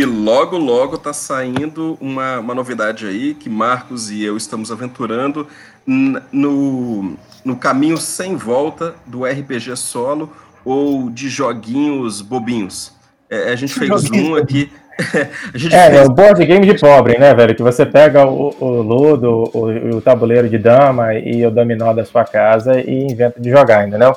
E 0.00 0.04
logo, 0.06 0.56
logo 0.56 0.96
tá 0.96 1.12
saindo 1.12 1.98
uma, 2.00 2.38
uma 2.38 2.54
novidade 2.54 3.06
aí 3.06 3.34
que 3.34 3.50
Marcos 3.50 4.10
e 4.10 4.24
eu 4.24 4.34
estamos 4.34 4.72
aventurando 4.72 5.46
no, 5.86 7.18
no 7.44 7.54
caminho 7.54 7.98
sem 7.98 8.34
volta 8.34 8.94
do 9.04 9.26
RPG 9.26 9.76
solo 9.76 10.32
ou 10.64 11.10
de 11.10 11.28
joguinhos 11.28 12.22
bobinhos. 12.22 12.94
É, 13.28 13.52
a 13.52 13.56
gente 13.56 13.74
fez 13.74 14.10
um 14.10 14.36
aqui. 14.36 14.72
É, 15.14 15.20
é 15.52 15.90
fez 15.90 16.08
o 16.08 16.10
board 16.10 16.46
game 16.46 16.64
de 16.64 16.80
pobre, 16.80 17.18
né, 17.18 17.34
velho? 17.34 17.54
Que 17.54 17.62
você 17.62 17.84
pega 17.84 18.26
o, 18.26 18.56
o 18.58 18.80
ludo, 18.80 19.50
o, 19.52 19.96
o 19.96 20.00
tabuleiro 20.00 20.48
de 20.48 20.56
dama 20.56 21.12
e 21.12 21.44
o 21.44 21.50
dominó 21.50 21.92
da 21.92 22.06
sua 22.06 22.24
casa 22.24 22.80
e 22.80 23.04
inventa 23.04 23.38
de 23.38 23.50
jogar, 23.50 23.86
entendeu? 23.86 24.16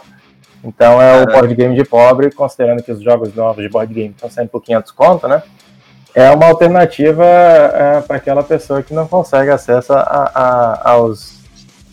Então 0.63 1.01
é 1.01 1.23
o 1.23 1.25
board 1.25 1.53
game 1.53 1.75
de 1.75 1.83
pobre, 1.83 2.31
considerando 2.31 2.81
que 2.81 2.91
os 2.93 3.03
jogos 3.03 3.35
novos 3.35 3.61
de 3.61 3.67
board 3.67 3.93
game 3.93 4.11
estão 4.11 4.29
saindo 4.31 4.47
por 4.47 4.63
500 4.63 4.89
conto, 4.93 5.27
né? 5.27 5.43
É 6.15 6.29
uma 6.31 6.45
alternativa 6.45 7.23
para 8.07 8.17
aquela 8.17 8.43
pessoa 8.43 8.83
que 8.83 8.93
não 8.93 9.07
consegue 9.07 9.49
acesso 9.49 9.93
a- 9.93 10.31
a- 10.33 10.91
aos 10.91 11.33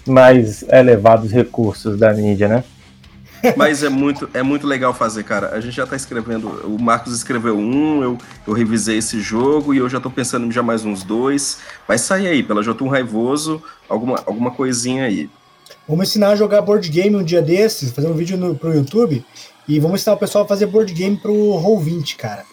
mais 0.06 0.62
elevados 0.68 1.30
recursos 1.30 1.98
da 1.98 2.12
mídia, 2.12 2.48
né? 2.48 2.64
Mas 3.56 3.82
é 3.82 3.88
muito, 3.88 4.28
é 4.34 4.42
muito 4.42 4.66
legal 4.66 4.92
fazer, 4.92 5.24
cara. 5.24 5.54
A 5.54 5.60
gente 5.60 5.74
já 5.74 5.86
tá 5.86 5.96
escrevendo. 5.96 6.48
O 6.66 6.78
Marcos 6.78 7.14
escreveu 7.14 7.56
um, 7.56 8.02
eu, 8.02 8.18
eu 8.46 8.52
revisei 8.52 8.98
esse 8.98 9.18
jogo 9.20 9.72
e 9.72 9.78
eu 9.78 9.88
já 9.88 9.98
tô 9.98 10.10
pensando 10.10 10.44
em 10.46 10.52
já 10.52 10.62
mais 10.62 10.84
uns 10.84 11.02
dois. 11.02 11.58
Vai 11.88 11.96
sair 11.96 12.26
aí, 12.26 12.42
pela 12.42 12.62
Jotun 12.62 12.88
Raivoso, 12.88 13.62
alguma, 13.88 14.22
alguma 14.26 14.50
coisinha 14.50 15.04
aí. 15.04 15.30
Vamos 15.88 16.08
ensinar 16.10 16.30
a 16.32 16.36
jogar 16.36 16.60
board 16.60 16.86
game 16.90 17.16
um 17.16 17.24
dia 17.24 17.40
desses, 17.40 17.90
fazer 17.92 18.08
um 18.08 18.14
vídeo 18.14 18.36
no, 18.36 18.54
pro 18.54 18.74
YouTube 18.74 19.24
e 19.66 19.80
vamos 19.80 20.02
ensinar 20.02 20.16
o 20.16 20.18
pessoal 20.18 20.44
a 20.44 20.48
fazer 20.48 20.66
board 20.66 20.92
game 20.92 21.16
pro 21.16 21.32
Roll20, 21.32 22.16
cara. 22.16 22.44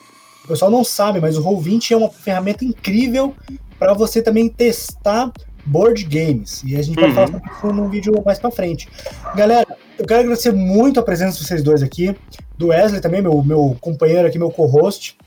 O 0.47 0.51
pessoal 0.51 0.71
não 0.71 0.81
sabe, 0.81 1.19
mas 1.19 1.37
o 1.37 1.43
Roll20 1.43 1.91
é 1.91 1.97
uma 1.97 2.09
ferramenta 2.09 2.63
incrível 2.63 3.35
para 3.77 3.93
você 3.93 4.21
também 4.21 4.47
testar 4.47 5.29
board 5.65 6.05
games. 6.05 6.63
E 6.65 6.77
a 6.77 6.81
gente 6.81 6.95
vai 6.95 7.09
Uhum. 7.09 7.15
falar 7.15 7.27
sobre 7.27 7.51
isso 7.51 7.67
num 7.73 7.89
vídeo 7.89 8.23
mais 8.25 8.39
pra 8.39 8.49
frente. 8.49 8.87
Galera, 9.35 9.67
eu 9.99 10.05
quero 10.05 10.21
agradecer 10.21 10.53
muito 10.53 11.01
a 11.01 11.03
presença 11.03 11.37
de 11.37 11.45
vocês 11.45 11.61
dois 11.61 11.83
aqui, 11.83 12.15
do 12.57 12.67
Wesley 12.67 13.01
também, 13.01 13.21
meu, 13.21 13.43
meu 13.43 13.75
companheiro 13.81 14.25
aqui, 14.25 14.39
meu 14.39 14.49
co-host. 14.49 15.17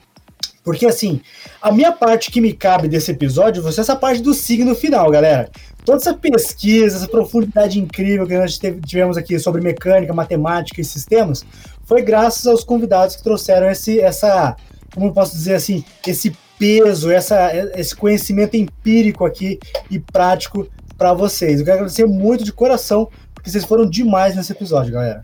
Porque 0.64 0.86
assim, 0.86 1.20
a 1.60 1.70
minha 1.70 1.92
parte 1.92 2.30
que 2.30 2.40
me 2.40 2.54
cabe 2.54 2.88
desse 2.88 3.10
episódio 3.10 3.62
vai 3.62 3.72
ser 3.72 3.82
essa 3.82 3.96
parte 3.96 4.22
do 4.22 4.32
signo 4.32 4.74
final, 4.74 5.10
galera 5.10 5.50
toda 5.84 5.98
essa 5.98 6.14
pesquisa, 6.14 6.96
essa 6.96 7.08
profundidade 7.08 7.78
incrível 7.80 8.26
que 8.26 8.36
nós 8.36 8.58
tivemos 8.86 9.16
aqui 9.16 9.38
sobre 9.38 9.60
mecânica, 9.60 10.12
matemática 10.12 10.80
e 10.80 10.84
sistemas, 10.84 11.44
foi 11.84 12.02
graças 12.02 12.46
aos 12.46 12.62
convidados 12.62 13.16
que 13.16 13.22
trouxeram 13.22 13.68
esse, 13.68 14.00
essa, 14.00 14.56
como 14.94 15.06
eu 15.06 15.12
posso 15.12 15.32
dizer 15.32 15.54
assim, 15.54 15.84
esse 16.06 16.36
peso, 16.58 17.10
essa, 17.10 17.50
esse 17.74 17.96
conhecimento 17.96 18.56
empírico 18.56 19.24
aqui 19.24 19.58
e 19.90 19.98
prático 19.98 20.68
para 20.98 21.14
vocês. 21.14 21.58
Eu 21.58 21.64
quero 21.64 21.78
agradecer 21.78 22.06
muito 22.06 22.44
de 22.44 22.52
coração, 22.52 23.08
porque 23.34 23.48
vocês 23.48 23.64
foram 23.64 23.88
demais 23.88 24.36
nesse 24.36 24.52
episódio, 24.52 24.92
galera. 24.92 25.22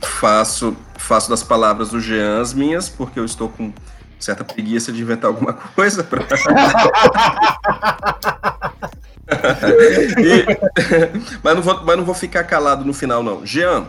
Faço, 0.00 0.76
faço 0.98 1.30
das 1.30 1.42
palavras 1.42 1.90
do 1.90 2.00
Jean 2.00 2.40
as 2.40 2.52
minhas, 2.52 2.88
porque 2.88 3.18
eu 3.18 3.24
estou 3.24 3.48
com 3.48 3.72
certa 4.20 4.44
preguiça 4.44 4.92
de 4.92 5.00
inventar 5.00 5.30
alguma 5.30 5.54
coisa 5.54 6.04
para. 6.04 6.24
mas, 11.42 11.54
não 11.54 11.62
vou, 11.62 11.82
mas 11.84 11.96
não 11.96 12.04
vou 12.04 12.14
ficar 12.14 12.44
calado 12.44 12.84
no 12.84 12.92
final, 12.92 13.22
não. 13.22 13.46
Jean, 13.46 13.86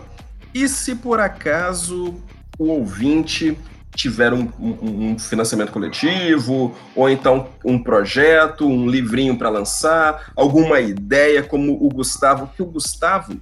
e 0.54 0.70
se 0.70 0.96
por 0.96 1.20
acaso 1.20 2.16
o 2.58 2.68
ouvinte 2.68 3.58
tiver 3.96 4.34
um, 4.34 4.50
um- 4.60 5.12
um 5.12 5.20
financiamento 5.20 5.72
coletivo, 5.72 6.76
ou 6.96 7.10
então 7.10 7.48
um 7.64 7.82
projeto, 7.82 8.68
um 8.68 8.88
livrinho 8.88 9.38
para 9.38 9.50
lançar, 9.50 10.32
alguma 10.36 10.80
ideia, 10.80 11.42
como 11.42 11.74
o 11.74 11.90
Gustavo, 11.90 12.50
que 12.56 12.62
o 12.62 12.66
Gustavo 12.66 13.40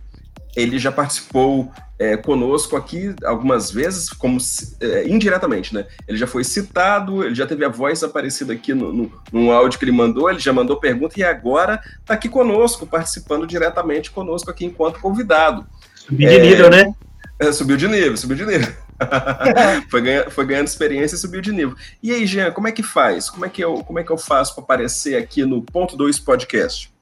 ele 0.56 0.78
já 0.78 0.92
participou 0.92 1.72
é, 1.98 2.16
conosco 2.16 2.76
aqui 2.76 3.16
algumas 3.24 3.72
vezes, 3.72 4.10
como 4.10 4.38
é, 4.80 5.08
indiretamente, 5.08 5.74
né? 5.74 5.86
Ele 6.08 6.18
já 6.18 6.28
foi 6.28 6.44
citado, 6.44 7.24
ele 7.24 7.34
já 7.34 7.48
teve 7.48 7.66
a 7.66 7.70
voz 7.70 8.04
aparecida 8.04 8.54
aqui 8.54 8.74
no, 8.74 8.94
no, 8.94 9.12
num 9.32 9.52
áudio 9.52 9.80
que 9.80 9.86
ele 9.86 9.92
mandou, 9.92 10.30
ele 10.30 10.40
já 10.40 10.54
mandou 10.54 10.80
pergunta 10.80 11.20
e 11.20 11.24
agora 11.24 11.82
está 12.00 12.14
aqui 12.14 12.30
conosco, 12.30 12.86
participando 12.86 13.48
diretamente 13.48 14.12
conosco 14.12 14.52
aqui 14.52 14.66
enquanto 14.66 15.00
convidado. 15.00 15.66
Subir 15.96 16.30
de 16.30 16.40
nível, 16.40 16.70
né? 16.70 16.94
É, 17.40 17.52
subiu 17.52 17.78
de 17.78 17.88
nível, 17.88 18.16
subiu 18.18 18.38
de 18.38 18.46
nível. 18.46 18.74
foi, 19.90 20.02
ganha, 20.02 20.30
foi 20.30 20.46
ganhando 20.46 20.68
experiência 20.68 21.16
e 21.16 21.20
subiu 21.20 21.42
de 21.42 21.52
nível. 21.52 21.76
E 22.02 22.12
aí, 22.12 22.26
Jean, 22.26 22.52
como 22.52 22.68
é 22.68 22.72
que 22.72 22.84
faz? 22.84 23.30
Como 23.30 23.46
é 23.46 23.50
que 23.50 23.64
eu, 23.64 23.84
como 23.84 24.00
é 24.00 24.04
que 24.04 24.12
eu 24.12 24.18
faço 24.18 24.56
para 24.56 24.64
aparecer 24.64 25.16
aqui 25.16 25.46
no 25.46 25.62
Ponto 25.62 25.96
2 25.96 26.20
Podcast? 26.20 26.94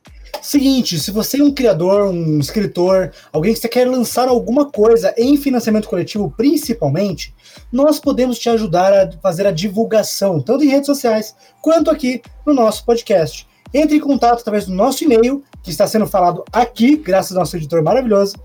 Seguinte, 0.42 0.98
se 0.98 1.12
você 1.12 1.40
é 1.40 1.44
um 1.44 1.54
criador, 1.54 2.10
um 2.10 2.40
escritor, 2.40 3.12
alguém 3.32 3.54
que 3.54 3.60
você 3.60 3.68
quer 3.68 3.88
lançar 3.88 4.28
alguma 4.28 4.66
coisa 4.66 5.14
em 5.18 5.38
financiamento 5.38 5.88
coletivo, 5.88 6.34
principalmente, 6.36 7.34
nós 7.72 8.00
podemos 8.00 8.40
te 8.40 8.50
ajudar 8.50 8.92
a 8.94 9.12
fazer 9.22 9.46
a 9.46 9.52
divulgação, 9.52 10.42
tanto 10.42 10.64
em 10.64 10.70
redes 10.70 10.88
sociais 10.88 11.36
quanto 11.62 11.92
aqui 11.92 12.22
no 12.46 12.54
nosso 12.54 12.86
podcast. 12.86 13.48
Entre 13.74 13.98
em 13.98 14.00
contato 14.00 14.42
através 14.42 14.66
do 14.66 14.74
nosso 14.74 15.04
e-mail, 15.04 15.44
que 15.64 15.70
está 15.70 15.86
sendo 15.86 16.08
falado 16.08 16.44
aqui, 16.52 16.98
graças 16.98 17.34
ao 17.34 17.42
nosso 17.42 17.56
editor 17.56 17.84
maravilhoso. 17.84 18.36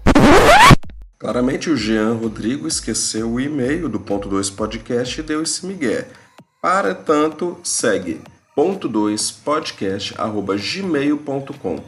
Claramente 1.18 1.70
o 1.70 1.76
Jean 1.78 2.12
Rodrigo 2.12 2.68
esqueceu 2.68 3.32
o 3.32 3.40
e-mail 3.40 3.88
do 3.88 3.98
Ponto 3.98 4.28
2 4.28 4.50
Podcast 4.50 5.18
e 5.18 5.22
deu 5.22 5.42
esse 5.42 5.64
migué. 5.64 6.08
Para 6.60 6.94
tanto, 6.94 7.56
segue 7.64 8.20
ponto 8.54 8.86
2 8.86 9.30
podcast 9.30 10.14
arroba 10.18 10.56
gmail.com. 10.58 11.80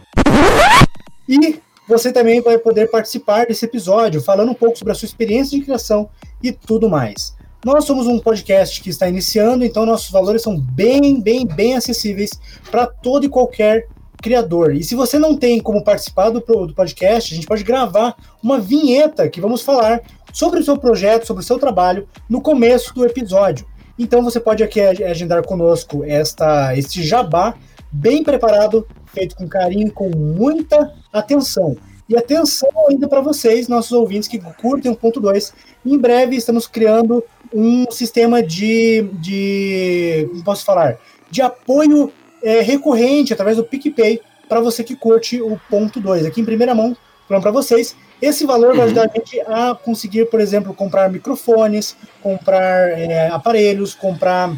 E 1.29 1.61
você 1.87 2.11
também 2.11 2.41
vai 2.41 2.57
poder 2.57 2.91
participar 2.91 3.45
desse 3.45 3.67
episódio, 3.67 4.23
falando 4.23 4.53
um 4.53 4.55
pouco 4.55 4.79
sobre 4.79 4.93
a 4.93 4.95
sua 4.95 5.05
experiência 5.05 5.59
de 5.59 5.65
criação 5.65 6.09
e 6.43 6.51
tudo 6.51 6.89
mais. 6.89 7.37
Nós 7.63 7.85
somos 7.85 8.07
um 8.07 8.19
podcast 8.19 8.81
que 8.81 8.89
está 8.89 9.11
iniciando, 9.11 9.63
então 9.63 9.85
nossos 9.85 10.11
valores 10.11 10.41
são 10.41 10.59
bem, 10.59 11.21
bem, 11.21 11.47
bem 11.47 11.77
acessíveis 11.77 12.31
para 12.71 12.87
todo 12.87 13.27
e 13.27 13.29
qualquer 13.29 13.89
criador. 14.23 14.74
E 14.74 14.82
se 14.82 14.95
você 14.95 15.19
não 15.19 15.36
tem 15.36 15.61
como 15.61 15.82
participar 15.82 16.31
do, 16.31 16.40
do 16.40 16.74
podcast, 16.74 17.32
a 17.32 17.36
gente 17.36 17.47
pode 17.47 17.65
gravar 17.65 18.16
uma 18.43 18.59
vinheta 18.59 19.28
que 19.28 19.40
vamos 19.40 19.62
falar 19.62 20.03
sobre 20.32 20.61
o 20.61 20.65
seu 20.65 20.77
projeto, 20.77 21.27
sobre 21.27 21.43
o 21.43 21.47
seu 21.47 21.59
trabalho 21.59 22.07
no 22.28 22.40
começo 22.40 22.95
do 22.95 23.05
episódio. 23.05 23.66
Então 23.99 24.23
você 24.23 24.39
pode 24.39 24.62
aqui 24.62 24.81
ag- 24.81 25.03
agendar 25.05 25.45
conosco 25.45 26.05
esta, 26.05 26.77
este 26.77 27.03
jabá 27.03 27.55
bem 27.90 28.23
preparado, 28.23 28.86
feito 29.07 29.35
com 29.35 29.49
carinho, 29.49 29.90
com 29.90 30.11
muita 30.15 30.93
atenção. 31.12 31.77
E 32.09 32.16
atenção 32.16 32.70
ainda 32.89 33.07
para 33.07 33.20
vocês, 33.20 33.69
nossos 33.69 33.93
ouvintes 33.93 34.28
que 34.28 34.39
curtem 34.39 34.90
o 34.90 34.97
ponto 34.97 35.20
2. 35.20 35.53
Em 35.85 35.99
breve 35.99 36.36
estamos 36.36 36.66
criando 36.66 37.23
um 37.53 37.90
sistema 37.90 38.43
de, 38.43 39.03
de 39.15 40.28
como 40.32 40.43
posso 40.43 40.65
falar, 40.65 40.99
de 41.31 41.43
apoio 41.43 42.12
é, 42.43 42.60
recorrente 42.60 43.32
através 43.32 43.56
do 43.56 43.65
PicPay 43.65 44.20
para 44.48 44.60
você 44.60 44.82
que 44.82 44.97
curte 44.97 45.40
o 45.40 45.60
ponto 45.69 46.01
2. 46.01 46.27
Aqui 46.27 46.40
em 46.40 46.44
primeira 46.44 46.74
mão, 46.74 46.97
falando 47.27 47.43
para 47.43 47.51
vocês, 47.52 47.94
esse 48.20 48.47
valor 48.47 48.74
vai 48.74 48.78
Uhum. 48.78 48.85
ajudar 48.85 49.02
a 49.05 49.19
gente 49.19 49.40
a 49.40 49.74
conseguir, 49.74 50.27
por 50.27 50.40
exemplo, 50.40 50.74
comprar 50.74 51.10
microfones, 51.10 51.97
comprar 52.23 52.90
é, 52.98 53.28
aparelhos, 53.28 53.94
comprar 53.94 54.55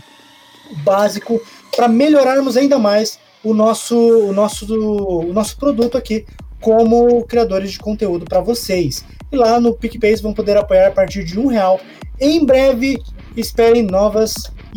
básico 0.84 1.40
para 1.74 1.88
melhorarmos 1.88 2.56
ainda 2.56 2.78
mais 2.78 3.18
o 3.42 3.52
nosso, 3.52 3.96
o 3.96 4.32
nosso, 4.32 4.66
o 4.66 5.32
nosso 5.32 5.56
produto 5.56 5.98
aqui 5.98 6.24
como 6.60 7.24
criadores 7.24 7.72
de 7.72 7.78
conteúdo 7.78 8.24
para 8.24 8.40
vocês. 8.40 9.04
E 9.32 9.36
lá 9.36 9.58
no 9.58 9.74
PicPay 9.74 10.10
vocês 10.10 10.20
vão 10.20 10.34
poder 10.34 10.56
apoiar 10.56 10.88
a 10.88 10.90
partir 10.90 11.24
de 11.24 11.38
um 11.38 11.46
real. 11.46 11.80
Em 12.20 12.44
breve, 12.44 12.98
esperem 13.36 13.82
novas 13.82 14.34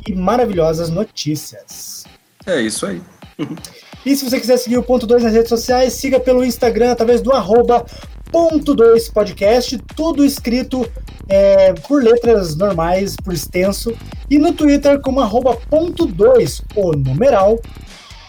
e 0.07 0.13
maravilhosas 0.13 0.89
notícias. 0.89 2.05
É 2.45 2.61
isso 2.61 2.85
aí. 2.85 3.01
E 4.05 4.17
se 4.17 4.29
você 4.29 4.37
quiser 4.37 4.57
seguir 4.57 4.77
o 4.77 4.83
Ponto 4.83 5.07
2 5.07 5.23
nas 5.23 5.31
redes 5.31 5.47
sociais, 5.47 5.93
siga 5.93 6.19
pelo 6.19 6.43
Instagram 6.43 6.91
através 6.91 7.21
do 7.21 7.31
arroba 7.31 7.85
ponto 8.33 8.75
2 8.75 9.07
podcast, 9.07 9.77
tudo 9.95 10.25
escrito 10.25 10.85
é, 11.29 11.71
por 11.73 12.03
letras 12.03 12.53
normais, 12.57 13.15
por 13.15 13.33
extenso, 13.33 13.95
e 14.29 14.37
no 14.37 14.51
Twitter 14.51 14.99
como 14.99 15.21
arroba 15.21 15.55
ponto 15.69 16.05
2, 16.05 16.63
o 16.75 16.91
numeral, 16.91 17.57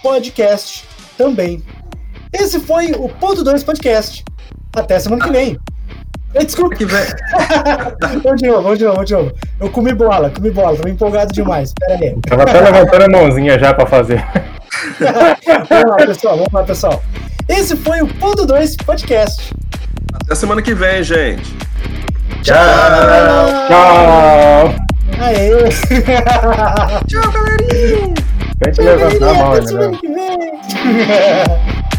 podcast 0.01 0.85
também. 1.19 1.61
Esse 2.33 2.61
foi 2.61 2.93
o 2.93 3.09
Ponto 3.09 3.43
2 3.43 3.63
Podcast. 3.63 4.25
Até 4.75 4.99
semana 4.99 5.25
que 5.25 5.31
vem. 5.31 5.59
Desculpa, 6.43 6.75
Que 6.77 6.85
vem. 6.85 7.05
vamos 8.23 8.41
de 8.41 8.49
novo, 8.49 8.63
vamos 8.63 8.79
de 8.79 8.85
novo, 8.85 8.95
vamos 8.97 9.09
de 9.09 9.15
novo. 9.15 9.33
Eu 9.61 9.71
comi 9.71 9.95
bola, 9.95 10.31
comi 10.31 10.51
bola, 10.51 10.77
tô 10.77 10.89
empolgado 10.89 11.33
demais. 11.33 11.73
Pera 11.79 11.95
aí. 12.01 12.17
Tava 12.23 12.43
até 12.43 12.61
levantando 12.61 13.05
a 13.05 13.09
mãozinha 13.09 13.59
já 13.59 13.73
pra 13.73 13.87
fazer. 13.87 14.25
Vamos 15.71 15.91
lá, 15.91 15.97
pessoal, 16.07 16.37
vamos 16.37 16.53
lá, 16.53 16.63
pessoal. 16.65 17.03
Esse 17.49 17.77
foi 17.77 18.03
o 18.03 18.09
Ponto 18.09 18.45
2 18.45 18.77
Podcast. 18.77 19.55
Até 20.13 20.35
semana 20.35 20.61
que 20.61 20.75
vem, 20.75 21.03
gente. 21.03 21.57
Tchau! 22.43 22.57
Tchau! 23.69 24.75
Aê! 25.21 25.69
Tchau, 27.07 27.33
galerinha! 27.33 28.15
Tem 28.61 28.73
que 28.73 28.83
levantar 28.83 29.31
a 29.31 29.35
mão, 29.35 29.53
Até 29.53 29.67
semana 29.67 29.97
que 29.97 30.09
vem! 30.09 31.94